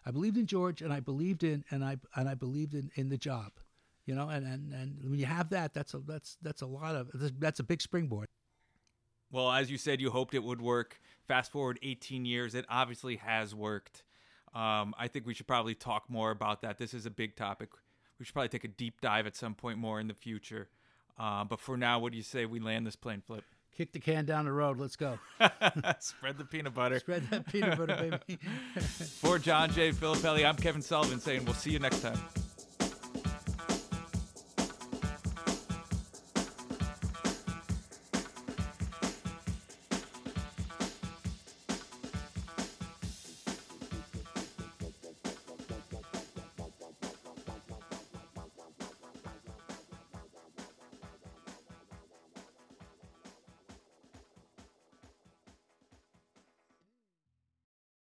I 0.06 0.10
believed 0.10 0.36
in 0.36 0.46
George, 0.46 0.82
and 0.82 0.92
I 0.92 1.00
believed 1.00 1.44
in 1.44 1.64
and 1.70 1.84
I 1.84 1.98
and 2.14 2.28
I 2.28 2.34
believed 2.34 2.74
in, 2.74 2.90
in 2.94 3.08
the 3.08 3.16
job, 3.16 3.52
you 4.06 4.14
know. 4.14 4.28
And, 4.28 4.46
and 4.46 4.72
and 4.72 5.10
when 5.10 5.18
you 5.18 5.26
have 5.26 5.50
that, 5.50 5.74
that's 5.74 5.94
a 5.94 5.98
that's 5.98 6.36
that's 6.42 6.62
a 6.62 6.66
lot 6.66 6.94
of 6.94 7.10
that's 7.38 7.60
a 7.60 7.64
big 7.64 7.80
springboard. 7.80 8.26
Well, 9.30 9.50
as 9.50 9.70
you 9.70 9.78
said, 9.78 10.00
you 10.00 10.10
hoped 10.10 10.34
it 10.34 10.44
would 10.44 10.60
work. 10.60 11.00
Fast 11.26 11.50
forward 11.50 11.78
18 11.82 12.24
years, 12.24 12.54
it 12.54 12.66
obviously 12.68 13.16
has 13.16 13.54
worked. 13.54 14.04
Um, 14.54 14.94
I 14.96 15.08
think 15.08 15.26
we 15.26 15.34
should 15.34 15.48
probably 15.48 15.74
talk 15.74 16.08
more 16.08 16.30
about 16.30 16.62
that. 16.62 16.78
This 16.78 16.94
is 16.94 17.04
a 17.04 17.10
big 17.10 17.34
topic. 17.34 17.70
We 18.18 18.24
should 18.24 18.32
probably 18.32 18.50
take 18.50 18.62
a 18.62 18.68
deep 18.68 19.00
dive 19.00 19.26
at 19.26 19.34
some 19.34 19.54
point 19.54 19.78
more 19.78 19.98
in 19.98 20.06
the 20.06 20.14
future. 20.14 20.68
Uh, 21.18 21.42
but 21.44 21.58
for 21.58 21.76
now, 21.76 21.98
what 21.98 22.12
do 22.12 22.16
you 22.16 22.22
say 22.22 22.46
we 22.46 22.60
land 22.60 22.86
this 22.86 22.94
plane 22.94 23.22
flip? 23.26 23.44
Kick 23.76 23.92
the 23.92 23.98
can 23.98 24.24
down 24.24 24.44
the 24.44 24.52
road. 24.52 24.78
Let's 24.78 24.94
go. 24.94 25.18
Spread 25.98 26.38
the 26.38 26.44
peanut 26.44 26.74
butter. 26.74 27.00
Spread 27.00 27.28
that 27.30 27.50
peanut 27.50 27.76
butter, 27.76 27.96
baby. 27.96 28.38
For 28.80 29.38
John 29.38 29.72
J. 29.72 29.90
Filippelli, 29.90 30.46
I'm 30.46 30.56
Kevin 30.56 30.80
Sullivan 30.80 31.18
saying 31.18 31.44
we'll 31.44 31.54
see 31.54 31.70
you 31.70 31.80
next 31.80 32.00
time. 32.00 32.18